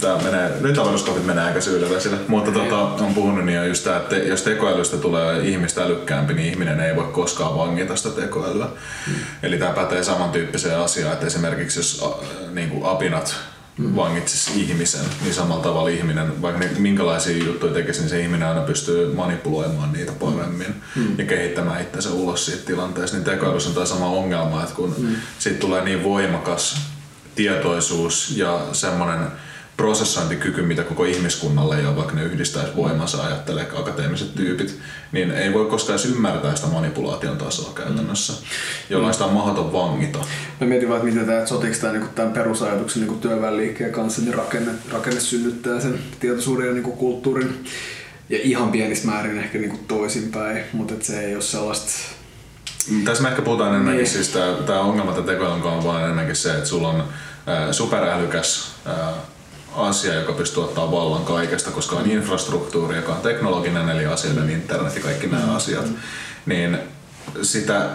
tää 0.00 0.18
menee, 0.22 0.52
nyt 0.60 0.78
avaruuskahvit 0.78 1.26
menee 1.26 1.44
aika 1.44 1.60
syylevesille, 1.60 2.16
mutta 2.28 2.52
tota, 2.52 2.78
on 2.78 3.14
puhunut 3.14 3.44
niin 3.44 3.68
just 3.68 3.84
tämä, 3.84 3.96
että 3.96 4.16
jos 4.16 4.42
tekoälystä 4.42 4.96
tulee 4.96 5.48
ihmistä 5.48 5.82
älykkäämpi, 5.82 6.34
niin 6.34 6.48
ihminen 6.48 6.80
ei 6.80 6.96
voi 6.96 7.08
koskaan 7.12 7.58
vangita 7.58 7.96
sitä 7.96 8.20
tekoälyä. 8.20 8.66
Mm. 9.06 9.14
Eli 9.42 9.58
tämä 9.58 9.72
pätee 9.72 10.04
samantyyppiseen 10.04 10.78
asiaan, 10.78 11.12
että 11.12 11.26
esimerkiksi 11.26 11.78
jos 11.78 12.04
niin 12.52 12.70
kuin 12.70 12.84
apinat 12.86 13.36
mm. 13.38 13.53
Vangitsisi 13.78 14.60
ihmisen, 14.60 15.04
niin 15.22 15.34
samalla 15.34 15.62
tavalla 15.62 15.88
ihminen, 15.88 16.42
vaikka 16.42 16.60
ne, 16.60 16.70
minkälaisia 16.78 17.44
juttuja 17.44 17.72
tekisi, 17.72 18.00
niin 18.00 18.08
se 18.08 18.20
ihminen 18.20 18.48
aina 18.48 18.60
pystyy 18.60 19.14
manipuloimaan 19.14 19.92
niitä 19.92 20.12
paremmin 20.12 20.74
mm. 20.96 21.18
ja 21.18 21.24
kehittämään 21.24 21.82
itsensä 21.82 22.10
ulos 22.10 22.46
siitä 22.46 22.66
tilanteesta. 22.66 23.16
Niin 23.16 23.24
tekoälyssä 23.24 23.68
on 23.68 23.74
tämä 23.74 23.86
sama 23.86 24.06
ongelma, 24.06 24.62
että 24.62 24.74
kun 24.74 24.94
mm. 24.98 25.16
siitä 25.38 25.58
tulee 25.58 25.84
niin 25.84 26.04
voimakas 26.04 26.80
tietoisuus 27.34 28.36
ja 28.36 28.66
semmoinen 28.72 29.26
prosessointikyky, 29.76 30.62
mitä 30.62 30.82
koko 30.82 31.04
ihmiskunnalle 31.04 31.78
ei 31.78 31.86
ole, 31.86 31.96
vaikka 31.96 32.14
ne 32.14 32.22
yhdistäisi 32.22 32.76
voimansa, 32.76 33.22
ajattelee 33.22 33.70
akateemiset 33.74 34.34
tyypit, 34.34 34.78
niin 35.12 35.30
ei 35.30 35.52
voi 35.52 35.66
koskaan 35.66 35.98
edes 35.98 36.10
ymmärtää 36.10 36.56
sitä 36.56 36.66
manipulaation 36.66 37.36
tasoa 37.36 37.72
käytännössä, 37.74 38.32
jolloin 38.90 39.12
sitä 39.12 39.24
on 39.24 39.32
mahdoton 39.32 39.72
vangita. 39.72 40.18
Mä 40.60 40.66
mietin 40.66 40.88
vaan, 40.88 41.00
että 41.00 41.12
miten 41.12 41.26
tämä, 41.26 41.46
sotiks 41.46 41.78
tämä 41.78 41.92
niinku, 41.92 42.08
tämän 42.14 42.32
perusajatuksen 42.32 43.02
niinku 43.02 43.20
työväenliikkeen 43.20 43.92
kanssa, 43.92 44.22
niin 44.22 44.34
rakenne, 44.34 44.70
rakenne 44.92 45.20
synnyttää 45.20 45.80
sen 45.80 45.98
tietoisuuden 46.20 46.66
ja 46.66 46.72
niinku, 46.72 46.92
kulttuurin 46.92 47.64
ja 48.28 48.38
ihan 48.42 48.72
pienissä 48.72 49.08
määrin 49.08 49.38
ehkä 49.38 49.58
niinku 49.58 49.78
toisinpäin, 49.88 50.64
mutta 50.72 50.94
se 51.00 51.20
ei 51.20 51.34
ole 51.34 51.42
sellaista 51.42 51.92
tässä 53.04 53.22
me 53.22 53.28
ehkä 53.28 53.42
puhutaan 53.42 53.70
enemmänkin, 53.70 54.04
niin. 54.04 54.12
siis 54.12 54.36
tämä 54.66 54.80
ongelma 54.80 55.12
tätä 55.12 55.26
tekoälyn 55.26 55.62
on 55.62 55.84
vaan 55.84 56.02
enemmänkin 56.02 56.36
se, 56.36 56.50
että 56.50 56.64
sulla 56.64 56.88
on 56.88 57.04
superälykäs 57.70 58.74
asia, 59.76 60.14
joka 60.14 60.32
pystyy 60.32 60.64
ottaa 60.64 60.90
vallan 60.90 61.24
kaikesta, 61.24 61.70
koska 61.70 61.96
on 61.96 62.10
infrastruktuuri, 62.10 62.96
joka 62.96 63.12
on 63.12 63.20
teknologinen, 63.20 63.88
eli 63.88 64.06
asioiden 64.06 64.50
internet 64.50 64.96
ja 64.96 65.02
kaikki 65.02 65.26
nämä 65.26 65.46
mm. 65.46 65.56
asiat, 65.56 65.86
niin 66.46 66.78
sitä 67.42 67.90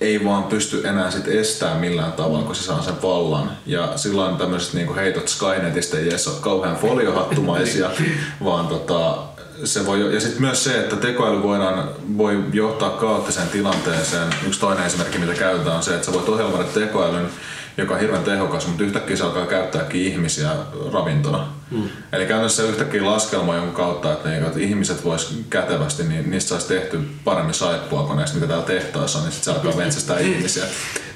ei 0.00 0.24
vaan 0.24 0.42
pysty 0.42 0.88
enää 0.88 1.10
sit 1.10 1.28
estää 1.28 1.74
millään 1.74 2.12
tavalla, 2.12 2.44
kun 2.44 2.54
se 2.54 2.62
saa 2.62 2.82
sen 2.82 3.02
vallan. 3.02 3.50
Ja 3.66 3.92
silloin 3.96 4.36
tämmöiset 4.36 4.74
niinku 4.74 4.94
heitot 4.94 5.28
Skynetistä 5.28 5.98
ei 5.98 6.08
edes 6.08 6.28
ole 6.28 6.36
kauhean 6.40 6.76
foliohattumaisia, 6.76 7.90
vaan 8.44 8.66
tota, 8.66 9.18
se 9.64 9.86
voi, 9.86 10.14
ja 10.14 10.20
sitten 10.20 10.40
myös 10.40 10.64
se, 10.64 10.80
että 10.80 10.96
tekoäly 10.96 11.42
voidaan, 11.42 11.88
voi 12.18 12.44
johtaa 12.52 12.90
kaoottiseen 12.90 13.48
tilanteeseen. 13.48 14.28
Yksi 14.46 14.60
toinen 14.60 14.86
esimerkki, 14.86 15.18
mitä 15.18 15.34
käytetään, 15.34 15.76
on 15.76 15.82
se, 15.82 15.94
että 15.94 16.06
sä 16.06 16.12
voit 16.12 16.28
ohjelmoida 16.28 16.64
tekoälyn 16.64 17.28
joka 17.76 17.94
on 17.94 18.00
hirveän 18.00 18.24
tehokas, 18.24 18.66
mutta 18.66 18.84
yhtäkkiä 18.84 19.16
se 19.16 19.24
alkaa 19.24 19.46
käyttääkin 19.46 20.00
ihmisiä 20.00 20.50
ravintona. 20.92 21.46
Mm. 21.70 21.88
Eli 22.12 22.26
käytännössä 22.26 22.62
yhtäkkiä 22.62 23.06
laskelma 23.06 23.54
jonkun 23.54 23.74
kautta, 23.74 24.12
että, 24.12 24.28
niin, 24.28 24.44
että 24.44 24.60
ihmiset 24.60 25.04
vois 25.04 25.38
kätevästi, 25.50 26.02
niin 26.02 26.30
niistä 26.30 26.48
saisi 26.48 26.68
tehty 26.68 27.00
paremmin 27.24 27.54
saippua 27.54 28.02
kuin 28.02 28.16
näistä, 28.16 28.36
mitä 28.36 28.46
täällä 28.46 28.64
tehtaassa 28.64 29.18
on, 29.18 29.24
niin 29.24 29.32
sitten 29.32 29.54
se 29.54 29.60
alkaa 29.60 29.84
metsästää 29.84 30.18
ihmisiä. 30.28 30.64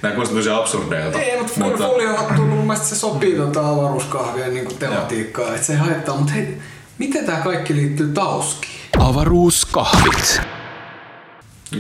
Nämä 0.02 0.14
kuulostaa 0.14 0.38
tosi 0.38 0.50
absurdeilta. 0.50 1.20
Ei, 1.20 1.38
mutta, 1.38 1.60
mutta... 1.60 1.88
folio 1.88 2.14
on 2.14 2.34
tullut, 2.36 2.54
mun 2.54 2.66
mielestä 2.66 2.86
se 2.86 2.96
sopii 2.96 3.36
tuota 3.36 3.68
avaruuskahvien 3.68 4.54
niin 4.54 4.76
tematiikkaa, 4.78 5.54
että 5.54 5.66
se 5.66 5.76
haittaa. 5.76 6.16
Mutta 6.16 6.32
hei, 6.32 6.58
miten 6.98 7.26
tämä 7.26 7.38
kaikki 7.38 7.76
liittyy 7.76 8.08
tauskiin? 8.08 8.74
Avaruuskahvit. 8.98 10.40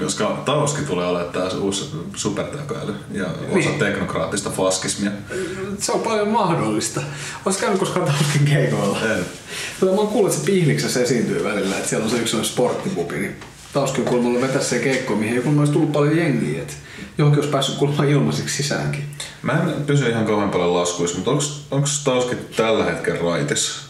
Koska 0.00 0.42
Tauski 0.44 0.82
tulee 0.82 1.06
olemaan 1.06 1.32
taas 1.32 1.54
uusi 1.54 1.90
supertekoäly 2.16 2.94
ja 3.12 3.24
osa 3.26 3.54
Niin. 3.54 3.78
teknokraattista 3.78 4.50
faskismia. 4.50 5.10
Se 5.78 5.92
on 5.92 6.00
paljon 6.00 6.28
mahdollista. 6.28 7.00
Oletko 7.46 7.60
käynyt 7.60 7.78
koskaan 7.80 8.06
Tauskin 8.06 8.44
keikoilla? 8.44 8.98
En. 9.02 9.24
Tota, 9.80 9.92
mä 9.92 9.98
oon 10.00 10.08
kuullut, 10.08 10.32
että 10.32 10.44
se 10.44 10.52
Pihliksessä 10.52 11.00
esiintyy 11.02 11.44
välillä, 11.44 11.76
että 11.76 11.88
siellä 11.88 12.04
on 12.04 12.10
se 12.10 12.16
yksi 12.16 12.30
sellainen 12.30 12.52
sporttipubi, 12.52 13.14
niin 13.18 13.36
Tauski 13.72 14.00
on 14.00 14.06
kuulemma 14.06 14.40
vetä 14.40 14.60
se 14.60 14.78
keikko, 14.78 15.16
mihin 15.16 15.34
kuulemma 15.36 15.60
olisi 15.60 15.72
tullut 15.72 15.92
paljon 15.92 16.16
jengiä, 16.16 16.62
että 16.62 16.74
johonkin 17.18 17.38
olisi 17.40 17.52
päässyt 17.52 17.76
kuulemma 17.78 18.04
ilmaiseksi 18.04 18.62
sisäänkin. 18.62 19.04
Mä 19.42 19.52
en 19.52 19.84
pysy 19.86 20.08
ihan 20.10 20.26
kauhean 20.26 20.50
paljon 20.50 20.74
laskuissa, 20.74 21.16
mutta 21.18 21.30
onks 21.70 22.04
Tauski 22.04 22.36
tällä 22.56 22.84
hetkellä 22.84 23.20
raitis? 23.20 23.80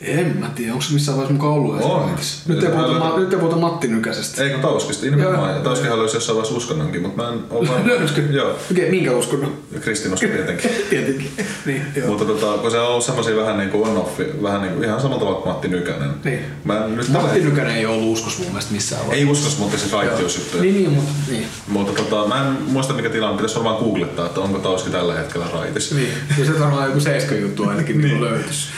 En 0.00 0.36
mä 0.40 0.50
tiedä, 0.54 0.72
onko 0.72 0.84
se 0.84 0.92
missään 0.92 1.16
vaiheessa 1.18 1.32
mukaan 1.42 1.52
ollut 1.54 1.82
On. 1.82 2.10
Nyt 2.46 2.62
ei 2.64 2.70
puhuta, 2.70 2.98
Ma- 2.98 3.18
nyt 3.18 3.32
ei 3.32 3.38
puhuta 3.38 3.56
Matti 3.56 3.88
Nykäsestä. 3.88 4.42
Eikö 4.44 4.58
Tauskista? 4.58 5.06
Nimenomaan. 5.06 5.54
Ja 5.54 5.60
Tauskihan 5.60 5.98
löysi 5.98 6.16
jossain 6.16 6.36
vaiheessa 6.36 6.56
uskonnonkin, 6.56 7.02
mutta 7.02 7.22
mä 7.22 7.28
en 7.28 7.38
ole 7.50 7.68
varma. 7.68 7.86
Löysikö? 7.98 8.22
Joo. 8.30 8.56
Okei, 8.70 8.90
minkä 8.90 9.12
uskonnon? 9.12 9.58
Kristinusko 9.80 10.26
tietenkin. 10.26 10.70
Tietenkin. 10.90 11.30
niin, 11.66 11.82
joo. 11.96 12.08
Mutta 12.08 12.24
tota, 12.24 12.46
kun 12.58 12.70
se 12.70 12.78
on 12.78 12.88
ollut 12.88 13.04
semmosia 13.04 13.36
vähän 13.36 13.58
niinku 13.58 13.82
on-offi, 13.84 14.42
vähän 14.42 14.62
niinku, 14.62 14.82
ihan 14.82 15.00
samalla 15.00 15.20
tavalla 15.20 15.40
kuin 15.40 15.52
Matti 15.52 15.68
Nykänen. 15.68 16.10
Niin. 16.24 16.40
Mä 16.64 16.84
en 16.84 16.96
nyt 16.96 17.08
Matti 17.08 17.28
tällä- 17.28 17.44
Nykänen 17.44 17.76
ei 17.76 17.86
ollut 17.86 18.12
uskos 18.12 18.38
mun 18.38 18.48
mielestä 18.48 18.72
missään 18.74 19.00
vaiheessa. 19.00 19.26
Ei 19.26 19.32
uskos, 19.32 19.58
mutta 19.58 19.78
se 19.78 19.88
kaikki 19.90 20.24
on 20.24 20.30
syttyy. 20.30 20.60
Niin, 20.60 20.74
niin, 20.74 20.90
mutta 20.90 21.12
niin. 21.30 21.46
Mutta 21.68 22.02
tota, 22.02 22.28
mä 22.28 22.46
en 22.48 22.56
muista 22.66 22.94
mikä 22.94 23.08
tilanne, 23.10 23.36
pitäisi 23.36 23.54
varmaan 23.54 23.76
googlettaa, 23.84 24.26
että 24.26 24.40
onko 24.40 24.58
Tauski 24.58 24.90
tällä 24.90 25.14
hetkellä 25.14 25.46
raitis. 25.54 25.92
Niin, 25.94 26.12
ja 26.38 26.44
se 26.44 26.60
varmaan 26.60 26.86
joku 26.88 27.00
seiska 27.00 27.34
juttu 27.34 27.64
ainakin 27.68 28.00
niin. 28.00 28.20
löytys. 28.20 28.68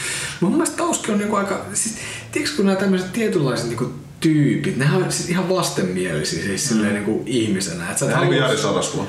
Mun 0.40 0.52
mielestä 0.52 0.77
Tauski 0.77 1.12
on 1.12 1.19
niinku 1.19 1.36
aika, 1.36 1.65
siis 1.74 1.97
tiedätkö 2.32 2.56
kun 2.56 2.66
nämä 2.66 2.78
tämmöiset 2.78 3.12
tietynlaiset 3.12 3.66
niinku 3.69 3.93
tyypit, 4.20 4.77
nehän 4.77 5.02
on 5.02 5.12
siis 5.12 5.28
ihan 5.31 5.48
vastenmielisiä 5.48 6.43
siis 6.43 6.69
silleen 6.69 6.94
niinku 6.94 7.23
ihmisenä. 7.27 7.85
Että 7.85 7.98
sä 7.98 8.06
et 8.06 8.10
Vähän 8.12 8.20
niin 8.23 8.28
kuin 8.28 8.40
halua- 8.43 8.52
Jari 8.55 8.62
Sarasvuo. 8.62 9.06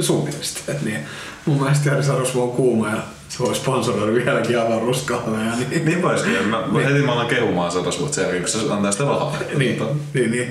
sun 0.00 0.24
mielestä. 0.24 0.72
Niin. 0.84 1.00
Mun 1.46 1.60
mielestä 1.62 1.88
Jari 1.88 2.02
Sarasvuo 2.02 2.44
on 2.44 2.52
kuuma 2.52 2.88
ja 2.88 2.96
se 3.28 3.38
voi 3.38 3.54
sponsoroida 3.54 4.12
vieläkin 4.14 4.60
avaruuskahveja. 4.60 5.56
Niin, 5.70 5.84
Niin 5.84 6.02
voisikin. 6.02 6.48
Mä, 6.48 6.66
mä 6.66 6.78
heti 6.80 7.02
mä 7.02 7.12
alan 7.12 7.26
kehumaan 7.26 7.72
Sarasvuot 7.72 8.14
sen 8.14 8.22
jälkeen, 8.22 8.42
kun 8.42 8.50
se 8.52 8.72
antaa 8.72 8.92
sitä 8.92 9.04
rahaa. 9.04 9.36
niin, 9.58 9.82
niin, 10.14 10.30
niin. 10.30 10.50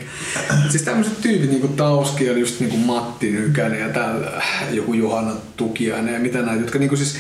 Siis 0.69 0.83
tämmöiset 0.83 1.21
tyypit 1.21 1.49
niinku 1.49 1.67
Tauski 1.67 2.29
on 2.29 2.39
just 2.39 2.59
niinku 2.59 2.77
Matti 2.77 3.31
Nykänen 3.31 3.79
ja 3.79 3.89
täällä 3.89 4.41
joku 4.71 4.93
Johanna 4.93 5.33
Tukiainen 5.57 6.13
ja 6.13 6.19
mitä 6.19 6.41
näitä, 6.41 6.61
jotka 6.61 6.79
niinku 6.79 6.95
siis 6.97 7.17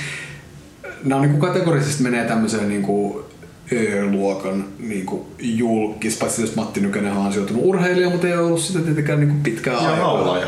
nämä 1.05 1.21
on 1.21 1.27
niinku 1.27 1.45
kategorisesti 1.47 2.03
menee 2.03 2.25
tämmöiseen 2.25 2.69
niinku 2.69 3.25
Ö-luokan 3.71 4.65
niinku 4.79 5.27
julkis, 5.39 6.17
paitsi 6.17 6.41
jos 6.41 6.55
Matti 6.55 6.79
Nykänen 6.79 7.11
on 7.11 7.25
ansioitunut 7.25 7.63
urheilija, 7.65 8.09
mutta 8.09 8.27
ei 8.27 8.37
ollut 8.37 8.59
sitä 8.61 8.79
tietenkään 8.79 9.19
niinku 9.19 9.35
pitkään 9.43 9.83
Ja 9.83 9.89
aikaa. 9.89 10.13
laulaja. 10.13 10.47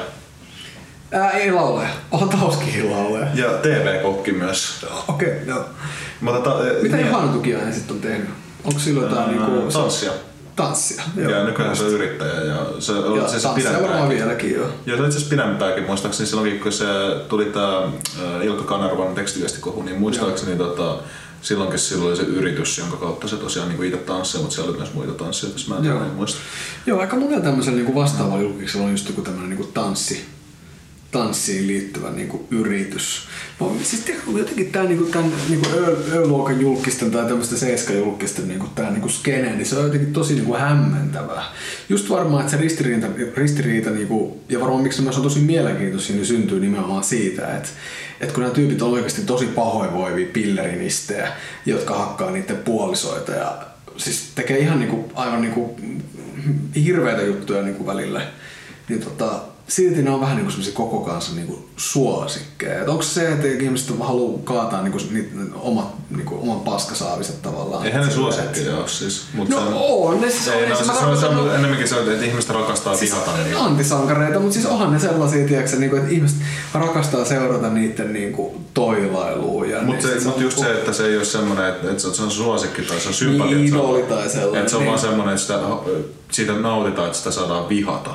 Ää, 1.12 1.30
ei 1.30 1.52
laulaja. 1.52 1.90
On 2.12 2.30
Tauskikin 2.30 2.92
laulaja. 2.92 3.28
Ja 3.34 3.50
TV-kokki 3.50 4.32
myös. 4.32 4.86
Okei, 5.08 5.28
okay, 5.28 5.40
joo. 5.48 5.66
Mutta 6.22 6.40
ta, 6.40 6.56
Mitä 6.82 6.96
niin, 6.96 7.08
Johanna 7.08 7.34
Tukiainen 7.34 7.74
sitten 7.74 7.96
on 7.96 8.02
tehnyt? 8.02 8.30
Onko 8.64 8.80
sillä 8.80 9.02
jotain 9.02 9.40
Ää, 9.40 9.48
niinku... 9.48 9.72
tanssia. 9.72 10.12
Tanssia, 10.58 11.04
Ja 11.16 11.44
nykyään 11.44 11.76
se 11.76 11.84
on 11.84 11.92
yrittäjä 11.92 12.42
ja 12.42 12.66
se 12.80 12.92
on 12.92 13.18
Ja 13.18 13.28
siis 13.28 13.44
tanssia 13.44 13.82
varmaan 13.82 14.10
vieläkin 14.10 14.54
joo. 14.54 14.68
Joo, 14.86 14.98
se 14.98 15.04
on 15.04 15.08
itse 15.08 15.18
asiassa 15.18 15.30
pidempäänkin. 15.30 15.84
Muistaakseni 15.84 16.28
silloin, 16.28 16.60
kun 16.60 16.72
se 16.72 16.86
tuli 17.30 17.46
tää 17.46 17.84
äh, 17.84 18.46
Ilkka 18.46 18.64
Kanervan 18.64 19.16
tekstiviestikohu, 19.16 19.82
niin 19.82 20.00
muistaakseni 20.00 20.58
tota, 20.58 20.98
silloinkin 21.42 21.80
sillä 21.80 22.06
oli 22.06 22.16
se 22.16 22.24
yritys, 22.24 22.78
jonka 22.78 22.98
kautta 22.98 23.28
se 23.28 23.36
tosiaan 23.36 23.70
niin 23.70 23.84
itse 23.84 23.98
tanssia, 23.98 24.42
mutta 24.42 24.56
siellä 24.56 24.70
oli 24.70 24.78
myös 24.78 24.94
muita 24.94 25.14
tanssijoita, 25.14 25.60
jos 25.60 25.68
mä 25.70 25.78
en 25.78 25.86
Joo. 25.86 25.98
Joo. 25.98 26.14
muista. 26.14 26.40
Joo, 26.86 27.00
aika 27.00 27.16
monella 27.16 27.44
tämmöisellä 27.44 27.76
niinku 27.76 27.96
vastaavalla 27.96 28.42
julkiksella 28.44 28.86
on 28.86 28.92
just 28.92 29.10
joku 29.10 29.22
tämmöinen 29.22 29.50
niinku 29.50 29.72
tanssi, 29.74 30.26
tanssiin 31.12 31.68
liittyvä 31.68 32.10
niinku 32.10 32.48
yritys. 32.52 33.28
No, 33.60 33.76
siis 33.84 34.02
tiedätkö, 34.02 34.32
jotenkin 34.32 34.72
tämä 34.72 34.86
niinku, 34.86 35.06
tämän, 35.06 35.32
niinku 35.50 35.68
Ö, 35.74 35.98
Ö-luokan 36.14 36.62
julkisten 36.62 37.12
tai 37.12 37.26
tämmöistä 37.26 37.58
seiska-julkisten 37.58 38.48
niinku, 38.48 38.68
tää 38.76 38.92
niinku 38.92 39.10
skene, 39.10 39.56
niin 39.56 39.66
se 39.66 39.78
on 39.78 39.84
jotenkin 39.84 40.14
tosi 40.14 40.34
niinku 40.36 40.54
hämmentävää. 40.54 41.44
Just 41.90 42.10
varmaan, 42.10 42.42
että 42.42 42.52
se 42.52 42.58
ristiriita, 42.58 43.08
ristiriita 43.36 43.90
niinku, 43.90 44.40
ja 44.50 44.60
varmaan 44.60 44.84
miksi 44.84 45.02
myös 45.02 45.18
on 45.18 45.24
tosi 45.24 45.40
mielenkiintoisia, 45.40 46.16
niin 46.16 46.26
syntyy 46.26 46.60
nimenomaan 46.60 47.04
siitä, 47.04 47.58
että, 47.58 47.70
että 48.22 48.34
kun 48.34 48.44
nämä 48.44 48.56
tyypit 48.56 48.82
on 48.82 48.92
oikeasti 48.92 49.22
tosi 49.22 49.46
pahoinvoivia 49.46 50.28
pillerinistejä, 50.34 51.32
jotka 51.66 51.98
hakkaa 51.98 52.32
niiden 52.32 52.58
puolisoita 52.58 53.32
ja 53.32 53.58
siis 53.98 54.32
tekee 54.36 54.60
ihan 54.60 54.80
niinku, 54.80 55.12
aivan 55.16 55.42
niinku 55.42 55.80
hirveitä 56.76 57.22
juttuja 57.22 57.62
niinku 57.62 57.86
välillä, 57.86 58.22
niin 58.90 59.02
tota, 59.02 59.42
silti 59.68 60.02
ne 60.02 60.12
on 60.12 60.22
vähän 60.22 60.36
niinku 60.36 60.52
semmosia 60.52 60.74
koko 60.74 61.00
kansan 61.00 61.36
niinku 61.36 61.70
suosikkeja. 61.78 62.82
Et 62.82 62.88
onko 62.90 63.04
se, 63.04 63.32
että 63.32 63.48
ihmiset 63.48 64.00
haluaa 64.00 64.40
kaataa 64.44 64.82
niinku, 64.82 65.00
niitä, 65.12 65.30
omat, 65.56 65.86
niinku, 66.10 66.40
oman 66.42 66.60
paskasaaviset 66.60 67.42
tavallaan? 67.42 67.86
Eihän 67.86 68.06
ne 68.06 68.12
suosikkeja 68.14 68.78
ole 68.78 68.88
siis. 68.88 69.24
Mut 69.34 69.50
No 69.50 69.58
se, 69.60 69.64
on 69.74 70.22
ne 70.22 70.30
siis. 70.30 70.48
ei, 70.48 70.72
on, 70.72 70.78
siis 70.78 70.88
se, 70.88 70.94
mä 70.94 71.00
se, 71.00 71.06
on, 71.06 71.18
se 71.18 71.26
on 71.26 71.50
enemmänkin 71.56 71.88
se, 71.88 72.00
että 72.00 72.26
ihmiset 72.26 72.50
rakastaa 72.50 72.98
Siis 72.98 73.12
vihata 73.12 73.32
niitä. 73.44 73.60
antisankareita, 73.64 74.40
mutta 74.40 74.54
siis 74.54 74.66
onhan 74.66 74.92
ne 74.94 75.00
sellaisia, 75.00 75.48
tiedätkö, 75.48 75.76
niinku, 75.78 75.96
että 75.96 76.10
ihmiset 76.12 76.38
rakastaa 76.74 77.26
seurata 77.26 77.70
niiden 77.70 78.14
niinku, 78.14 78.62
toilailua. 78.74 79.66
Ja 79.66 79.82
Mutta 79.82 80.08
ne- 80.08 80.20
se, 80.20 80.28
mut 80.28 80.40
just 80.42 80.58
se, 80.60 80.72
että 80.72 80.94
se 80.94 81.06
ei 81.06 81.18
ole 81.18 81.26
semmoinen, 81.26 81.70
että, 81.70 81.92
että 81.92 82.04
se 82.04 82.24
on 82.24 82.32
suosikki 82.32 82.82
tai 82.82 83.00
se 83.00 83.08
on 83.08 83.14
sympatia. 83.14 83.58
Niin, 83.58 83.74
on- 83.76 83.80
idoli 83.90 84.04
tai 84.04 84.30
sellainen, 84.30 84.60
Että 84.60 84.70
se 84.70 84.76
on 84.76 84.82
niin. 84.82 84.88
vaan 84.90 85.00
semmoinen, 85.00 85.36
että 85.36 85.42
sitä, 85.42 85.60
siitä 86.32 86.54
nautitaan, 86.54 87.08
että 87.08 87.18
sitä 87.18 87.32
saadaan 87.32 87.70
vihata. 87.70 88.10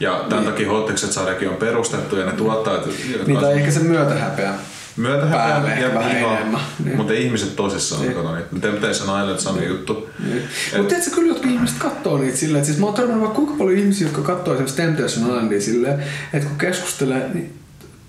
Ja 0.00 0.24
tämän 0.28 0.44
Niin. 0.44 0.52
takia 0.52 0.68
Hottekset 0.68 1.12
sarjakin 1.12 1.48
on 1.48 1.56
perustettu 1.56 2.16
ja 2.16 2.26
ne 2.26 2.32
tuottajat... 2.32 2.88
Niin, 3.26 3.40
tai 3.40 3.52
ehkä 3.52 3.70
se 3.70 3.80
myötähäpeä. 3.80 4.54
Myötähäpeä 4.96 5.78
ja 5.78 5.94
vähän 5.94 6.16
viha, 6.16 6.36
enemmän, 6.36 6.60
niin. 6.84 6.96
mutta 6.96 7.12
ihmiset 7.12 7.56
tosissaan 7.56 8.02
niin. 8.02 8.14
kato 8.14 8.34
niitä. 8.34 8.48
Temptation 8.60 9.20
Island 9.20 9.38
sama 9.38 9.62
juttu. 9.62 10.08
Mutta 10.76 10.88
tiedätkö, 10.88 11.10
kyllä 11.14 11.28
jotkut 11.28 11.50
ihmiset 11.50 11.78
katsoo 11.78 12.18
niitä 12.18 12.36
silleen, 12.36 12.58
että 12.58 12.66
siis 12.66 12.78
mä 12.78 12.86
oon 12.86 12.94
törmännyt 12.94 13.22
vaikka 13.22 13.36
kuinka 13.36 13.54
paljon 13.58 13.78
ihmisiä, 13.78 14.06
jotka 14.06 14.22
katsoo 14.22 14.54
esimerkiksi 14.54 14.76
Temptation 14.76 15.26
Islandia 15.26 15.60
silleen, 15.60 16.02
että 16.32 16.48
kun 16.48 16.58
keskustelee, 16.58 17.30
niin 17.34 17.58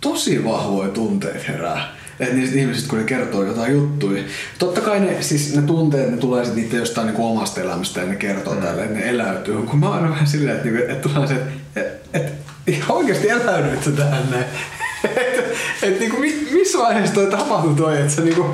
tosi 0.02 0.46
vahvoja 0.46 0.90
tunteita 0.90 1.44
herää. 1.48 1.97
Että 2.20 2.36
niistä 2.36 2.60
ihmisistä, 2.60 2.90
kun 2.90 2.98
ne 2.98 3.04
kertoo 3.04 3.44
jotain 3.44 3.74
juttuja. 3.74 4.24
Totta 4.60 4.82
kai 4.82 5.00
ne, 5.00 5.22
siis 5.22 5.56
ne 5.56 5.62
tunteet, 5.62 6.12
ne 6.12 6.18
tulee 6.18 6.46
sitten 6.46 6.64
niitä 6.64 6.78
jostain 6.78 7.08
niinku 7.08 7.28
omasta 7.28 7.62
elämästä 7.62 8.00
ja 8.00 8.08
ne 8.08 8.16
kertoo 8.16 8.54
mm. 8.54 8.62
tälle, 8.62 8.84
että 8.84 9.00
ne 9.00 9.10
eläytyy. 9.10 9.62
Kun 9.62 9.80
mä 9.80 9.90
oon 9.90 10.10
vähän 10.10 10.28
silleen, 10.28 10.56
että, 10.56 10.70
niinku, 10.70 10.92
että 10.92 11.10
tulee 11.10 11.28
se, 11.28 11.34
että, 11.34 11.90
että, 12.14 12.32
että 12.68 12.86
oikeasti 12.94 13.30
eläydytkö 13.30 13.92
tähän 13.92 14.24
näin. 14.32 14.46
että 15.04 15.44
et, 15.82 16.00
niinku, 16.00 16.18
mi- 16.18 16.48
missä 16.52 16.78
vaiheessa 16.78 17.16
toi 17.16 17.28
tapahtui 17.28 17.76
toi, 17.76 17.98
että 17.98 18.14
sä 18.14 18.22
niinku 18.22 18.46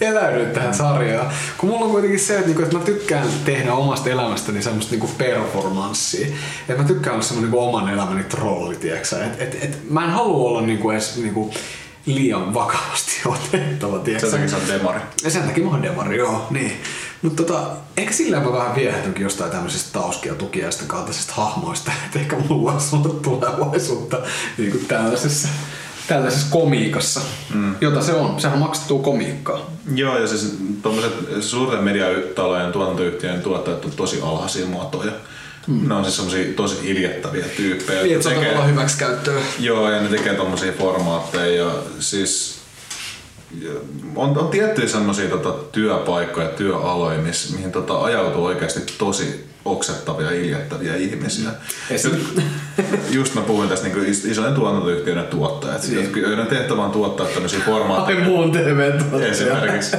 eläydyt 0.00 0.52
tähän 0.52 0.74
sarjaan. 0.74 1.30
Kun 1.58 1.68
mulla 1.68 1.84
on 1.84 1.90
kuitenkin 1.90 2.20
se, 2.20 2.34
että, 2.34 2.46
niinku, 2.46 2.62
että 2.62 2.78
mä 2.78 2.84
tykkään 2.84 3.28
tehdä 3.44 3.74
omasta 3.74 4.10
elämästäni 4.10 4.62
semmoista 4.62 4.90
niinku 4.90 5.10
performanssia. 5.18 6.26
Että 6.68 6.82
mä 6.82 6.88
tykkään 6.88 7.14
olla 7.14 7.24
semmoinen 7.24 7.50
niinku 7.50 7.64
oman 7.64 7.88
elämäni 7.88 8.24
trolli, 8.24 8.76
tiiäksä. 8.76 9.24
Et, 9.24 9.40
et, 9.40 9.64
et, 9.64 9.90
mä 9.90 10.04
en 10.04 10.10
halua 10.10 10.48
olla 10.48 10.60
niinku 10.60 10.90
edes 10.90 11.16
niinku 11.16 11.54
liian 12.06 12.54
vakavasti 12.54 13.12
otettava, 13.26 13.98
tiiäksä. 13.98 14.30
Sen 14.30 14.40
takia 14.40 14.50
sä 14.50 14.56
oot 14.56 14.68
demari. 14.68 15.00
Ja 15.24 15.30
sen 15.30 15.42
takia 15.42 15.64
mä 15.64 15.70
oon 15.70 15.82
demari, 15.82 16.18
joo, 16.18 16.46
niin. 16.50 16.72
Mutta 17.22 17.42
tota, 17.42 17.70
ehkä 17.96 18.12
sillä 18.12 18.40
mä 18.40 18.52
vähän 18.52 18.74
viehätynkin 18.74 19.22
jostain 19.22 19.50
tämmöisestä 19.50 20.00
tauskia 20.00 20.34
tukiaisten 20.34 20.88
kaltaisista 20.88 21.34
hahmoista, 21.34 21.92
että 22.06 22.18
ehkä 22.18 22.36
mulla 22.48 22.72
olisi 22.72 22.96
ollut 22.96 23.22
tulevaisuutta 23.22 24.18
niin 24.58 24.70
kuin 24.70 24.86
tällaisessa, 24.86 25.48
tällaisessa 26.08 26.46
komiikassa, 26.50 27.20
mm. 27.54 27.74
jota 27.80 28.02
se 28.02 28.12
on. 28.12 28.40
Sehän 28.40 28.58
on 28.58 28.64
maksettua 28.64 29.02
komiikkaa. 29.02 29.70
Joo, 29.94 30.18
ja 30.18 30.26
siis 30.26 30.58
tuommoiset 30.82 31.12
suurten 31.40 31.84
mediatalojen 31.84 32.72
tuotantoyhtiöiden 32.72 33.42
tuottajat 33.42 33.84
on 33.84 33.90
tosi 33.90 34.20
alhaisia 34.22 34.66
muotoja. 34.66 35.12
Mm. 35.66 35.88
Ne 35.88 35.94
on 35.94 36.04
siis 36.04 36.16
semmosia 36.16 36.44
tosi 36.56 36.76
iljettäviä 36.90 37.44
tyyppejä. 37.56 38.02
Niin, 38.02 38.12
että 38.16 38.22
se 38.22 38.28
on 38.28 38.34
tekee- 38.34 38.50
tavallaan 38.50 38.74
hyväksi 38.74 38.98
käyttöä. 38.98 39.40
Joo, 39.58 39.90
ja 39.90 40.00
ne 40.02 40.08
tekee 40.08 40.34
tommosia 40.34 40.72
formaatteja 40.72 41.46
ja 41.64 41.72
siis 41.98 42.58
on, 44.16 44.38
on 44.38 44.48
tiettyjä 44.48 44.88
semmosia 44.88 45.28
tota, 45.28 45.52
työpaikkoja, 45.72 46.48
työaloja, 46.48 47.18
miss, 47.18 47.52
mihin 47.56 47.72
tota, 47.72 47.98
ajautuu 48.00 48.44
oikeasti 48.44 48.80
tosi 48.98 49.44
oksettavia, 49.64 50.30
iljettäviä 50.30 50.96
ihmisiä. 50.96 51.50
Esim. 51.90 52.10
Just, 52.14 52.38
just 53.10 53.34
mä 53.34 53.40
puhuin 53.40 53.68
tästä 53.68 53.88
niin 53.88 54.04
is, 54.06 54.24
isojen 54.24 54.54
tuotantoyhtiöiden 54.54 55.26
tuottajat, 55.26 55.88
Niin. 55.88 56.12
joiden 56.16 56.46
tehtävä 56.46 56.84
on 56.84 56.90
tuottaa 56.90 57.26
tämmöisiä 57.26 57.60
formaatteja. 57.66 58.18
Ai 58.18 58.24
muun 58.24 58.52
tv 58.52 58.92
Esimerkiksi. 59.30 59.96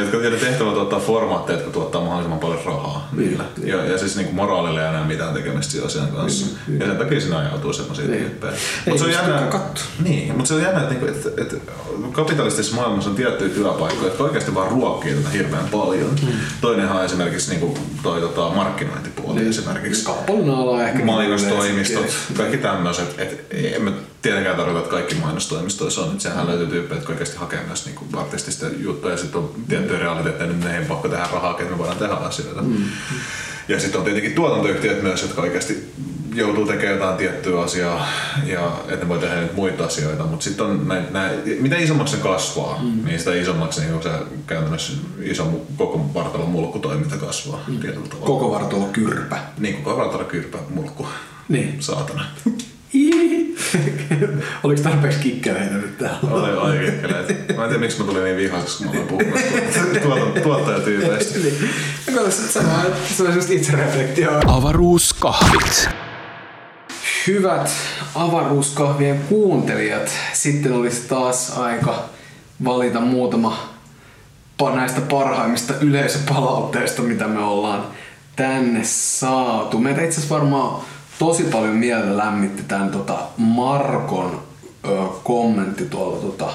Jotka 0.00 0.16
niiden 0.16 0.40
tehtävä 0.40 0.70
tuottaa 0.70 1.00
formaatteja, 1.00 1.58
jotka 1.58 1.72
tuottaa 1.72 2.00
mahdollisimman 2.00 2.38
paljon 2.38 2.64
rahaa 2.64 3.08
niillä. 3.12 3.44
Ja, 3.64 3.84
ja 3.84 3.98
siis 3.98 4.16
niin 4.16 4.34
moraalilla 4.34 4.82
ei 4.82 4.88
enää 4.88 5.04
mitään 5.04 5.34
tekemistä 5.34 5.72
sen 5.72 5.84
asian 5.86 6.08
kanssa. 6.08 6.46
Niin, 6.66 6.80
ja 6.80 6.86
sen 6.86 6.96
takia 6.96 7.20
siinä 7.20 7.38
ajautuu 7.38 7.72
semmoisia 7.72 8.06
niin. 8.06 8.20
tyyppejä. 8.20 8.52
Mutta 8.86 8.98
se 8.98 9.04
on 9.04 9.12
jännä, 9.12 9.42
niin, 10.04 10.36
mutta 10.36 10.48
se 10.48 10.54
on 10.54 10.62
jännä, 10.62 10.80
että, 10.80 10.94
niinku, 10.94 11.06
että, 11.06 11.42
että 11.42 11.56
kapitalistisessa 12.12 12.76
maailmassa 12.76 13.10
on 13.10 13.16
tiettyjä 13.16 13.50
työpaikkoja, 13.50 14.08
jotka 14.08 14.24
oikeasti 14.24 14.54
vaan 14.54 14.70
ruokkii 14.70 15.14
tätä 15.14 15.28
hirveän 15.28 15.68
paljon. 15.68 16.10
Mm. 16.22 16.28
Toinenhan 16.60 16.98
on 16.98 17.04
esimerkiksi 17.04 17.50
niin 17.50 17.60
kuin 17.60 17.78
toi 18.02 18.20
tota, 18.20 18.50
markkinointipuoli 18.54 19.38
niin. 19.38 19.50
esimerkiksi. 19.50 20.04
Kappalinaala 20.04 20.82
ehkä. 20.82 21.04
Mainostoimistot, 21.04 22.06
kaikki 22.36 22.56
tämmöiset. 22.56 23.14
Et, 23.18 23.46
emme 23.50 23.92
tietenkään 24.26 24.56
tarkoita, 24.56 24.80
että 24.80 24.90
kaikki 24.90 25.14
mainostoimistoissa 25.14 26.00
on. 26.00 26.10
Että 26.10 26.22
sehän 26.22 26.46
löytyy 26.46 26.66
tyyppejä, 26.66 26.98
jotka 26.98 27.12
oikeasti 27.12 27.36
hakee 27.36 27.62
myös 27.66 27.86
niin 27.86 27.96
kuin 27.96 28.14
artistista 28.14 28.66
juttuja 28.78 29.14
ja 29.14 29.18
sitten 29.18 29.40
on 29.40 29.54
tiettyjä 29.68 29.98
realiteetteja, 29.98 30.50
niin 30.50 30.60
ne 30.60 30.78
ei 30.78 30.84
pakko 30.84 31.08
tehdä 31.08 31.28
rahaa, 31.32 31.50
että 31.50 31.70
me 31.70 31.78
voidaan 31.78 31.98
tehdä 31.98 32.14
asioita. 32.14 32.62
Mm. 32.62 32.76
Ja 33.68 33.80
sitten 33.80 33.98
on 33.98 34.04
tietenkin 34.04 34.32
tuotantoyhtiöt 34.32 35.02
myös, 35.02 35.22
jotka 35.22 35.42
oikeasti 35.42 35.92
joutuu 36.34 36.66
tekemään 36.66 36.94
jotain 36.94 37.16
tiettyä 37.16 37.60
asiaa 37.60 38.08
ja 38.46 38.72
että 38.88 39.04
ne 39.04 39.08
voi 39.08 39.18
tehdä 39.18 39.40
nyt 39.40 39.56
muita 39.56 39.84
asioita, 39.84 40.24
mutta 40.24 40.44
sitten 40.44 40.66
on 40.66 40.88
näin, 40.88 41.04
näin, 41.10 41.40
mitä 41.60 41.76
isommaksi 41.76 42.16
se 42.16 42.22
kasvaa, 42.22 42.80
mm. 42.82 43.04
niin 43.04 43.18
sitä 43.18 43.34
isommaksi 43.34 43.80
niin 43.80 44.02
se 44.02 44.10
käytännössä 44.46 44.92
iso 45.22 45.64
koko 45.76 46.10
vartalon 46.14 46.50
mulkkutoiminta 46.50 47.16
kasvaa 47.16 47.64
mm. 47.68 47.80
tietyllä 47.80 48.08
tavalla. 48.08 48.26
Koko 48.26 48.50
vartalo 48.50 48.88
kyrpä. 48.92 49.38
Niin, 49.58 49.76
koko 49.76 49.96
vartalo 49.96 50.24
kyrpä 50.24 50.58
mulkku. 50.70 51.06
Niin. 51.48 51.76
Saatana. 51.80 52.24
Oliko 54.64 54.82
tarpeeksi 54.82 55.18
kikkeleitä 55.18 55.74
nyt 55.74 55.98
täällä? 55.98 56.18
Oli, 56.30 56.52
oli 56.52 56.90
kikkeleitä. 56.90 57.32
Mä 57.32 57.62
en 57.62 57.68
tiedä, 57.68 57.78
miksi 57.78 57.98
mä 58.00 58.06
tulin 58.06 58.24
niin 58.24 58.36
vihaiseksi, 58.36 58.84
kun 58.84 58.94
mä 58.94 59.00
olen 59.00 59.08
puhunut 59.08 59.40
tuota, 60.02 60.40
tuottajatyypeistä. 60.40 61.38
niin. 61.38 61.70
Se 63.16 63.22
on 63.22 63.34
just 63.34 63.50
itsereflektio. 63.50 64.40
Avaruuskahvit. 64.46 65.88
Hyvät 67.26 67.70
avaruuskahvien 68.14 69.18
kuuntelijat, 69.28 70.10
sitten 70.32 70.72
olisi 70.72 71.08
taas 71.08 71.58
aika 71.58 72.04
valita 72.64 73.00
muutama 73.00 73.76
näistä 74.74 75.00
parhaimmista 75.00 75.74
yleisöpalautteista, 75.80 77.02
mitä 77.02 77.28
me 77.28 77.38
ollaan 77.40 77.86
tänne 78.36 78.80
saatu. 78.84 79.78
Meitä 79.78 80.02
itse 80.02 80.18
asiassa 80.18 80.34
varmaan 80.34 80.82
tosi 81.18 81.42
paljon 81.42 81.74
mieltä 81.74 82.16
lämmitti 82.16 82.62
tämän 82.62 82.90
tota 82.90 83.18
Markon 83.36 84.42
ö, 84.88 84.88
kommentti 85.24 85.84
tuolla 85.84 86.16
tota, 86.16 86.50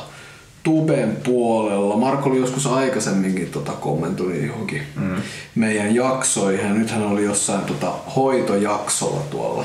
Tuben 0.64 1.18
puolella. 1.24 1.96
Marko 1.96 2.30
oli 2.30 2.40
joskus 2.40 2.68
aikaisemminkin 2.68 3.48
tota, 3.48 3.72
kommentoinut 3.72 4.44
johonkin 4.48 4.82
mm. 4.96 5.16
meidän 5.56 5.96
jaksoihin. 5.96 6.66
Ja 6.66 6.74
nythän 6.74 7.04
oli 7.04 7.24
jossain 7.24 7.62
tota, 7.62 7.94
hoitojaksolla 8.16 9.22
tuolla 9.30 9.64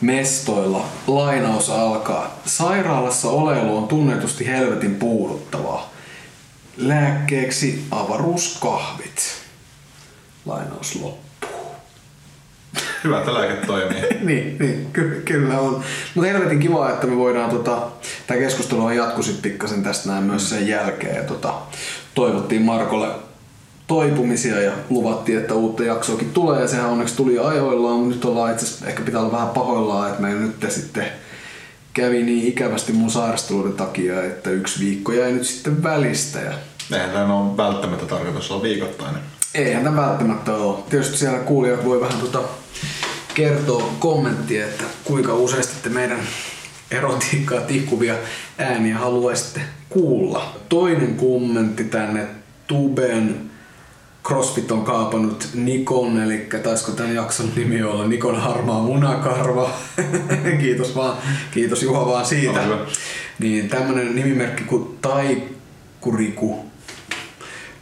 mestoilla. 0.00 0.84
Lainaus 1.06 1.70
alkaa. 1.70 2.40
Sairaalassa 2.46 3.30
oleilu 3.30 3.76
on 3.76 3.88
tunnetusti 3.88 4.46
helvetin 4.46 4.94
puuduttavaa. 4.94 5.90
Lääkkeeksi 6.76 7.84
avaruuskahvit. 7.90 9.22
Lainaus 10.46 10.94
loppuu. 10.94 11.23
Hyvä, 13.04 13.18
että 13.18 13.34
lääke 13.34 13.66
toimii. 13.66 14.02
niin, 14.20 14.56
niin 14.58 14.86
ky- 14.92 15.22
kyllä 15.24 15.58
on. 15.58 15.82
Mutta 16.14 16.30
helvetin 16.30 16.60
kiva, 16.60 16.90
että 16.90 17.06
me 17.06 17.16
voidaan, 17.16 17.50
tota, 17.50 17.78
tämä 18.26 18.40
keskustelu 18.40 18.84
on 18.84 18.96
jatku 18.96 19.22
sitten 19.22 19.50
pikkasen 19.50 19.82
tästä 19.82 20.08
näin 20.08 20.24
myös 20.24 20.50
sen 20.50 20.68
jälkeen. 20.68 21.16
Ja, 21.16 21.22
tota, 21.22 21.54
toivottiin 22.14 22.62
Markolle 22.62 23.08
toipumisia 23.86 24.60
ja 24.60 24.72
luvattiin, 24.90 25.38
että 25.38 25.54
uutta 25.54 25.84
jaksoakin 25.84 26.30
tulee 26.30 26.60
ja 26.60 26.68
sehän 26.68 26.90
onneksi 26.90 27.16
tuli 27.16 27.38
ajoillaan, 27.38 27.96
mutta 27.98 28.14
nyt 28.14 28.24
ollaan 28.24 28.52
itse 28.52 28.88
ehkä 28.88 29.02
pitää 29.02 29.20
olla 29.20 29.32
vähän 29.32 29.48
pahoillaan, 29.48 30.08
että 30.08 30.22
meillä 30.22 30.40
nyt 30.40 30.66
sitten 30.68 31.06
kävi 31.94 32.22
niin 32.22 32.46
ikävästi 32.46 32.92
mun 32.92 33.10
sairasteluiden 33.10 33.72
takia, 33.72 34.22
että 34.22 34.50
yksi 34.50 34.84
viikko 34.84 35.12
jäi 35.12 35.32
nyt 35.32 35.46
sitten 35.46 35.82
välistä. 35.82 36.38
Ja... 36.38 36.52
Eihän 36.92 37.10
tämä 37.10 37.34
ole 37.34 37.56
välttämättä 37.56 38.06
tarkoitus 38.06 38.50
olla 38.50 38.62
viikoittainen. 38.62 39.22
Eihän 39.54 39.84
tämä 39.84 40.02
välttämättä 40.02 40.54
ole. 40.54 40.82
Tietysti 40.90 41.18
siellä 41.18 41.38
kuulijat 41.38 41.84
voi 41.84 42.00
vähän 42.00 42.20
tota 42.20 42.42
kertoa 43.34 43.94
kommenttia, 43.98 44.64
että 44.64 44.84
kuinka 45.04 45.34
useasti 45.34 45.74
te 45.82 45.88
meidän 45.88 46.20
erotiikkaa 46.90 47.60
tikkuvia 47.60 48.14
ääniä 48.58 48.98
haluaisitte 48.98 49.60
kuulla. 49.88 50.56
Toinen 50.68 51.14
kommentti 51.16 51.84
tänne 51.84 52.26
Tuben 52.66 53.50
CrossFit 54.24 54.70
on 54.72 54.84
kaapannut 54.84 55.48
Nikon, 55.54 56.22
eli 56.22 56.48
taisiko 56.62 56.92
tämän 56.92 57.14
jakson 57.14 57.52
nimi 57.56 57.82
olla 57.82 58.06
Nikon 58.06 58.40
harmaa 58.40 58.82
munakarva. 58.82 59.70
kiitos 60.60 60.96
vaan, 60.96 61.16
kiitos 61.50 61.82
Juha 61.82 62.06
vaan 62.06 62.26
siitä. 62.26 62.60
Niin 63.38 63.68
tämmönen 63.68 64.14
nimimerkki 64.14 64.64
kuin 64.64 64.98
Taikuriku 65.02 66.64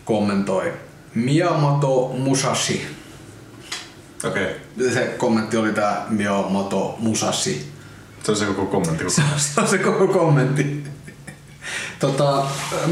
kommentoi. 0.05 0.73
Miyamoto 1.15 2.15
Musashi 2.19 2.87
Okei. 4.25 4.47
Okay. 4.77 4.91
Se 4.91 5.15
kommentti 5.19 5.57
oli 5.57 5.73
tää 5.73 6.07
Miyamoto 6.09 6.97
Musashi. 6.99 7.73
Se 8.23 8.31
on 8.31 8.37
se 8.37 8.45
koko 8.45 8.67
kommentti. 8.67 9.11
Se 9.11 9.23
on, 9.35 9.41
se, 9.41 9.61
on 9.61 9.69
se 9.69 9.79
koko 9.79 10.07
kommentti. 10.07 10.85
Tota, 11.99 12.43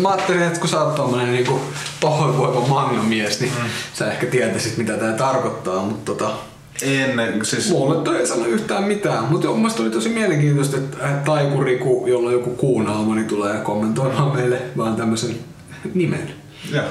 mä 0.01 0.09
ajattelin, 0.09 0.42
että 0.42 0.60
kun 0.60 0.68
sä 0.68 0.82
oot 0.82 0.94
tommonen 0.94 1.32
niinku 1.32 1.60
pahoinvoiva 2.01 2.68
manga-mies, 2.68 3.40
niin 3.40 3.52
mm. 3.52 3.68
sä 3.94 4.12
ehkä 4.12 4.26
tietäisit 4.26 4.76
mitä 4.76 4.97
tää 4.97 5.12
tarkoittaa, 5.12 5.82
mutta 5.82 6.12
tota, 6.12 6.30
Ennen, 6.82 7.44
siis... 7.44 7.70
Mulle 7.70 8.05
toi 8.05 8.16
ei 8.16 8.26
sano 8.26 8.44
yhtään 8.44 8.84
mitään, 8.84 9.24
mutta 9.24 9.48
mun 9.48 9.59
mielestä 9.59 9.82
oli 9.82 9.90
tosi 9.90 10.09
mielenkiintoista, 10.09 10.76
että 10.76 11.06
taikuriku, 11.24 12.05
jolla 12.06 12.28
on 12.28 12.32
joku 12.32 12.51
kuunaama, 12.51 13.14
niin 13.14 13.26
tulee 13.26 13.59
kommentoimaan 13.59 14.36
meille 14.36 14.62
vaan 14.76 14.97
tämmöisen 14.97 15.36
nimen. 15.94 16.34
Ja 16.72 16.82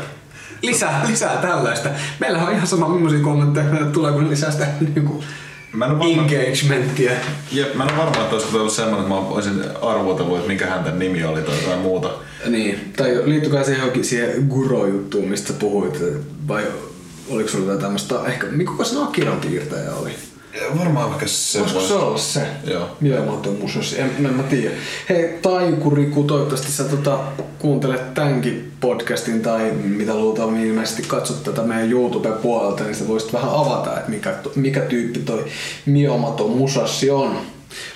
lisää, 0.62 1.06
lisää 1.08 1.38
tällaista. 1.38 1.90
Meillä 2.20 2.44
on 2.44 2.54
ihan 2.54 2.68
sama 2.68 2.90
millaisia 2.90 3.20
kommentteja, 3.20 3.66
tulee 3.94 4.12
kun 4.12 4.30
lisää 4.30 4.52
sitä 4.52 4.68
niin 4.80 5.06
kuin 5.06 5.24
Mä 5.74 5.86
en 5.86 6.00
varma, 6.00 6.06
engagementia. 6.06 7.12
Jep, 7.52 7.76
mä 7.76 7.84
en 7.84 7.90
ole 7.90 7.98
varma, 7.98 8.22
että 8.22 8.36
olisiko 8.36 8.58
ollut 8.58 8.74
semmoinen, 8.74 9.02
että 9.02 9.14
mä 9.14 9.20
olisin 9.20 9.64
arvotellut, 9.82 10.38
että 10.38 10.48
mikä 10.48 10.66
häntä 10.66 10.92
nimi 10.92 11.24
oli 11.24 11.42
tai 11.42 11.56
jotain 11.62 11.80
muuta. 11.80 12.10
Niin, 12.46 12.94
tai 12.98 13.22
liittykää 13.26 13.64
se 13.64 13.76
johonkin 13.76 14.06
siihen 14.06 14.48
Guro-juttuun, 14.50 15.28
mistä 15.28 15.54
puhuit, 15.54 16.04
vai 16.48 16.64
oliko 17.30 17.50
sulla 17.50 17.64
jotain 17.64 17.82
tämmöistä, 17.82 18.16
ehkä, 18.26 18.48
mikä 18.48 18.72
se 18.84 19.04
Akiran 19.04 19.40
piirtäjä 19.40 19.96
oli? 19.96 20.12
Varmaan 20.80 21.10
vaikka 21.10 21.28
se 21.28 21.60
Voisiko 21.60 21.82
se 21.82 21.94
olla 21.94 22.18
se? 22.18 22.48
Joo. 22.64 22.98
Mielenmaatomuus, 23.00 23.96
en, 23.98 24.12
en 24.26 24.34
mä 24.34 24.44
tiedä. 24.44 24.76
Hei 25.10 25.40
Taikuriku, 25.42 26.24
toivottavasti 26.24 26.72
sä 26.72 26.84
tota, 26.84 27.20
kuuntelet 27.60 28.14
tämänkin 28.14 28.72
podcastin 28.80 29.42
tai 29.42 29.72
mitä 29.72 30.16
luultavasti 30.16 30.68
ilmeisesti 30.68 31.04
katsot 31.08 31.44
tätä 31.44 31.62
meidän 31.62 31.92
YouTube-puolelta, 31.92 32.84
niin 32.84 32.96
sä 32.96 33.08
voisit 33.08 33.34
vähän 33.34 33.50
avata, 33.50 33.98
että 33.98 34.10
mikä, 34.10 34.36
mikä 34.56 34.80
tyyppi 34.80 35.20
toi 35.20 35.46
Miomato 35.86 36.48
Musashi 36.48 37.10
on. 37.10 37.38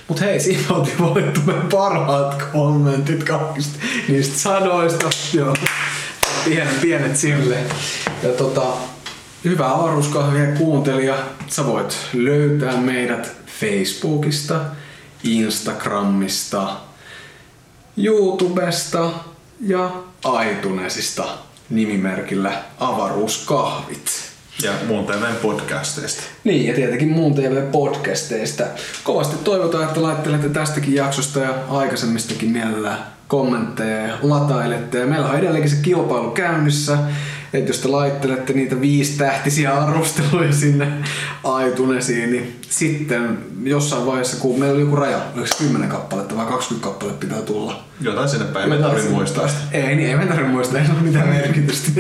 Mut 0.07 0.21
hei, 0.21 0.39
siinä 0.39 0.63
oltiin 0.69 0.99
valittu 0.99 1.39
meidän 1.45 1.69
parhaat 1.71 2.43
kommentit 2.53 3.23
kaikista 3.23 3.80
niistä 4.07 4.39
sanoista. 4.39 5.09
Joo. 5.34 5.55
Pienet, 6.45 6.81
pienet 6.81 7.17
sille. 7.17 7.57
Ja 8.23 8.30
tota, 8.30 8.63
Hyvää 9.44 9.74
avaruuskahvien 9.74 10.57
kuuntelija. 10.57 11.15
Sä 11.48 11.65
voit 11.65 11.98
löytää 12.14 12.78
meidät 12.78 13.36
Facebookista, 13.60 14.60
Instagramista, 15.24 16.78
YouTubesta 17.98 19.10
ja 19.61 19.91
iTunesista 20.52 21.24
nimimerkillä 21.70 22.64
avaruuskahvit. 22.80 24.11
Ja 24.64 24.72
muun 24.88 25.06
TV-podcasteista. 25.06 26.24
Niin, 26.44 26.68
ja 26.68 26.74
tietenkin 26.74 27.10
muun 27.10 27.36
TV-podcasteista. 27.36 28.64
Kovasti 29.03 29.36
toivotaan, 29.44 29.84
että 29.84 30.03
laittelette 30.03 30.49
tästäkin 30.49 30.95
jaksosta 30.95 31.40
ja 31.40 31.53
aikaisemmistakin 31.70 32.49
mielellään 32.49 33.06
kommentteja 33.28 34.07
ja 34.07 34.18
latailette. 34.22 34.99
Ja 34.99 35.06
meillä 35.06 35.30
on 35.30 35.38
edelleenkin 35.38 35.72
se 35.72 35.78
kilpailu 35.82 36.32
käynnissä 36.32 36.98
että 37.53 37.69
jos 37.69 37.80
te 37.80 37.88
laittelette 37.88 38.53
niitä 38.53 38.81
viisi 38.81 39.17
tähtisiä 39.17 39.73
arvosteluja 39.73 40.53
sinne 40.53 40.88
aitunesiin, 41.43 42.31
niin 42.31 42.59
sitten 42.69 43.38
jossain 43.63 44.05
vaiheessa, 44.05 44.38
kun 44.38 44.59
meillä 44.59 44.73
oli 44.73 44.81
joku 44.81 44.95
raja, 44.95 45.21
oliko 45.35 45.55
10 45.57 45.89
kappaletta 45.89 46.38
vai 46.38 46.45
20 46.45 46.88
kappaletta 46.89 47.19
pitää 47.19 47.41
tulla. 47.41 47.84
Jotain 48.01 48.30
sinne 48.30 48.45
päin, 48.45 48.69
me 48.69 48.77
tarvitse 48.77 49.09
muistaa 49.09 49.47
sitä. 49.47 49.61
Ei, 49.71 49.95
niin 49.95 50.09
ei 50.09 50.15
me 50.15 50.25
tarvitse 50.25 50.51
muistaa, 50.51 50.80
ei 50.80 50.85
ole 50.91 51.01
mitään 51.01 51.27
merkitystä. 51.27 51.91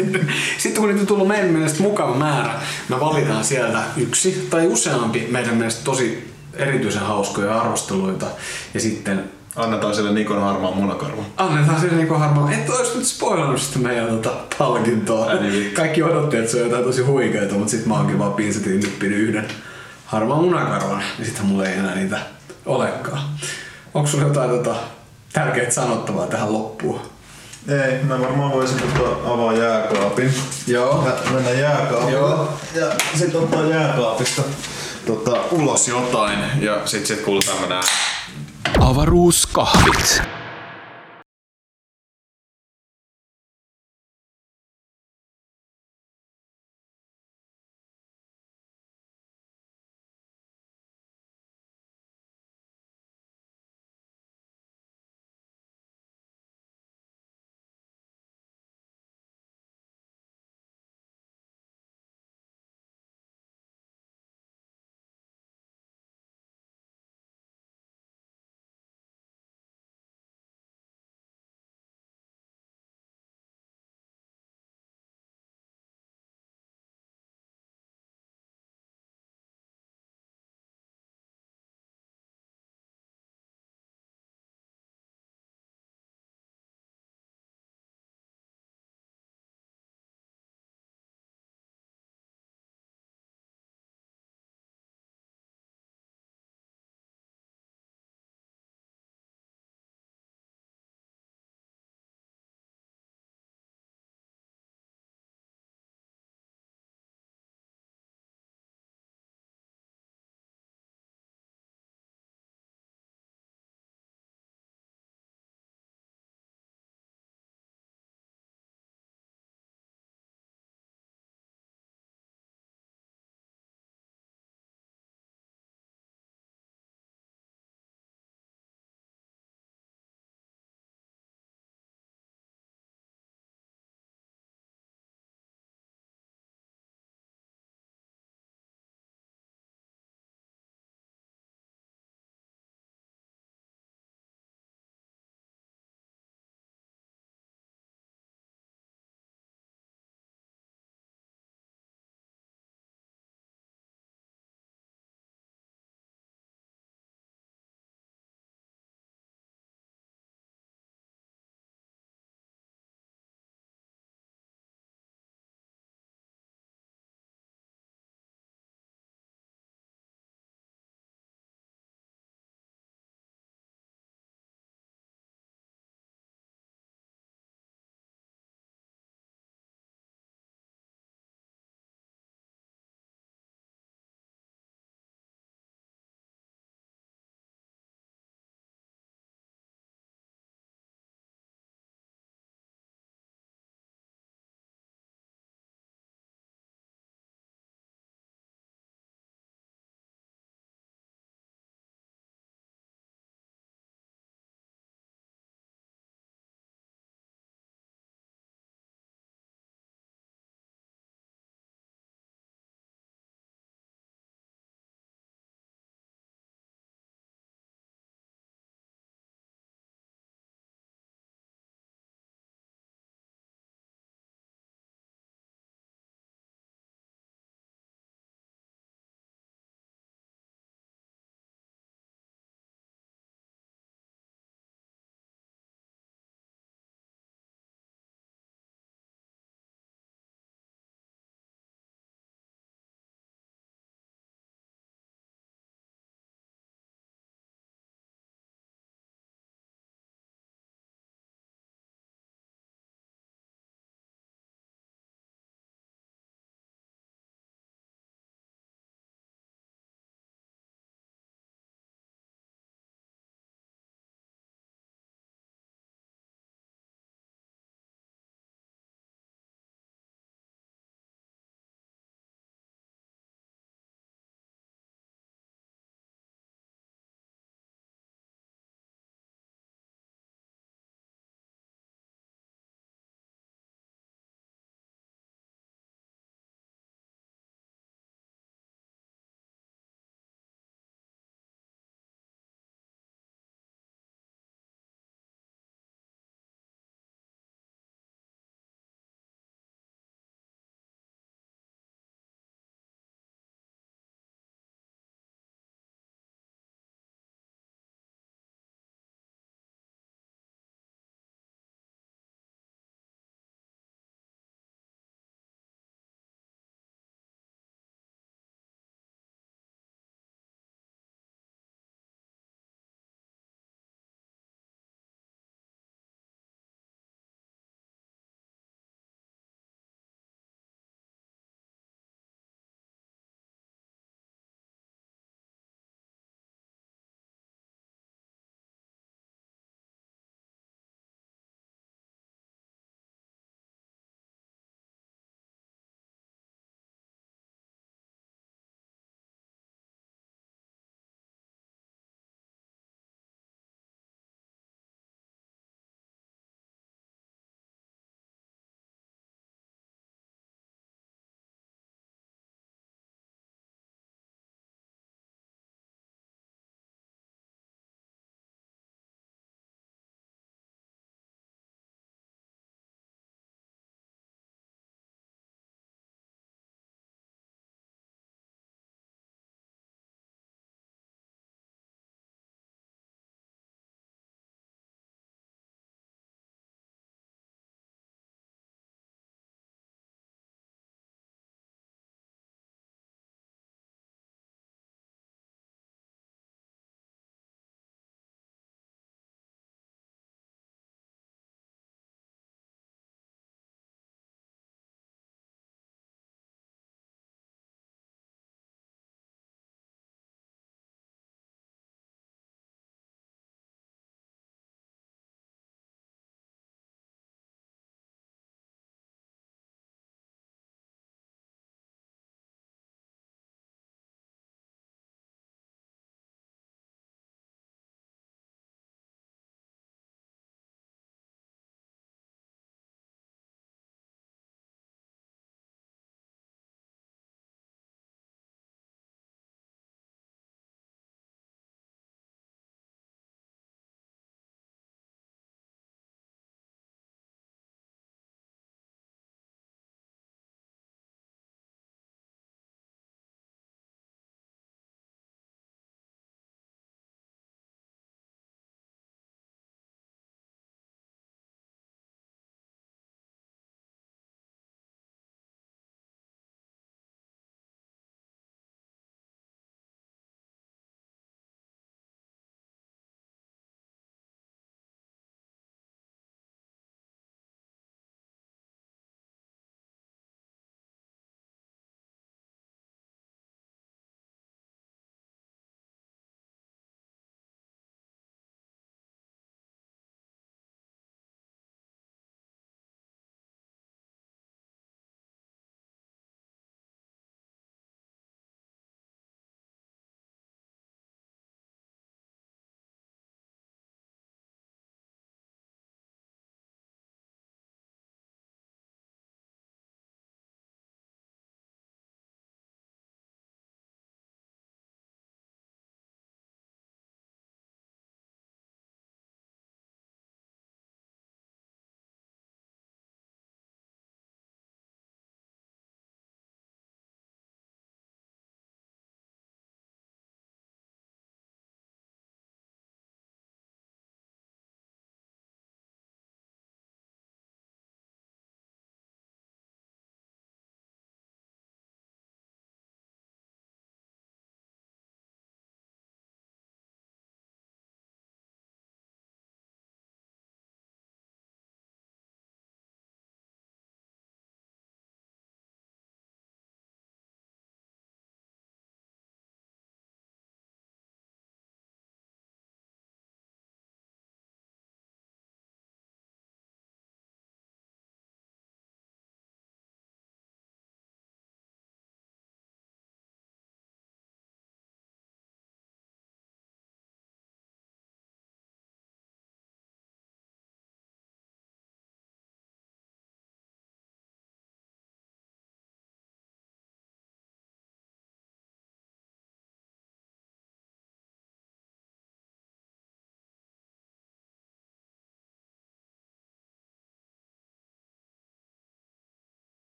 Sitten 0.57 0.81
kun 0.81 0.87
niitä 0.87 1.01
on 1.01 1.07
tullut 1.07 1.27
meidän 1.27 1.49
mielestä 1.49 1.83
mukava 1.83 2.15
määrä, 2.15 2.53
me 2.89 2.99
valitaan 2.99 3.43
sieltä 3.43 3.79
yksi 3.97 4.47
tai 4.49 4.67
useampi 4.67 5.27
meidän 5.31 5.55
mielestä 5.55 5.83
tosi 5.83 6.33
erityisen 6.53 7.01
hauskoja 7.01 7.61
arvosteluita 7.61 8.25
ja 8.73 8.79
sitten 8.79 9.23
Annetaan 9.55 9.95
sille 9.95 10.11
Nikon 10.11 10.41
harmaan 10.41 10.77
munakarva. 10.77 11.23
Annetaan 11.37 11.79
sille 11.79 11.95
niinku 11.95 12.13
harmaa. 12.13 12.51
Et 12.51 12.69
ois 12.69 12.95
nyt 12.95 13.05
spoilannut 13.05 13.61
sitä 13.61 13.79
meidän 13.79 14.07
tota, 14.07 14.35
palkintoa. 14.57 15.33
Niin. 15.33 15.73
Kaikki 15.73 16.03
odotti, 16.03 16.37
että 16.37 16.51
se 16.51 16.57
on 16.57 16.63
jotain 16.63 16.83
tosi 16.83 17.01
huikeeta, 17.01 17.55
mutta 17.55 17.71
sit 17.71 17.85
mä 17.85 17.93
oonkin 17.93 18.19
vaan 18.19 18.33
pinsetin 18.33 18.79
nyppin 18.79 19.13
yhden 19.13 19.47
harmaan 20.05 20.43
munakarvan. 20.43 21.03
Ja 21.19 21.25
sitten 21.25 21.45
mulla 21.45 21.65
ei 21.65 21.77
enää 21.77 21.95
niitä 21.95 22.17
olekaan. 22.65 23.21
Onko 23.93 24.09
sulla 24.09 24.23
jotain 24.23 24.49
tota, 24.49 24.75
tärkeää 25.33 25.71
sanottavaa 25.71 26.27
tähän 26.27 26.53
loppuun? 26.53 27.01
Ei, 27.67 28.03
mä 28.03 28.19
varmaan 28.19 28.51
voisin 28.51 28.77
tota 28.81 29.33
avaa 29.33 29.53
jääkaapin. 29.53 30.33
Joo. 30.67 31.01
Mä 31.01 31.31
mennä 31.31 31.51
jääkaapille. 31.51 32.11
Joo. 32.11 32.53
Ja 32.75 32.85
sit 33.15 33.35
ottaa 33.35 33.65
jääkaapista 33.65 34.41
tota, 35.05 35.37
ulos 35.51 35.87
Jotain. 35.87 36.39
Ja 36.61 36.81
sit 36.85 37.05
sit 37.05 37.21
kuuluu 37.21 37.41
tämmönen 37.41 37.83
Avaruuskahvit. 38.79 40.42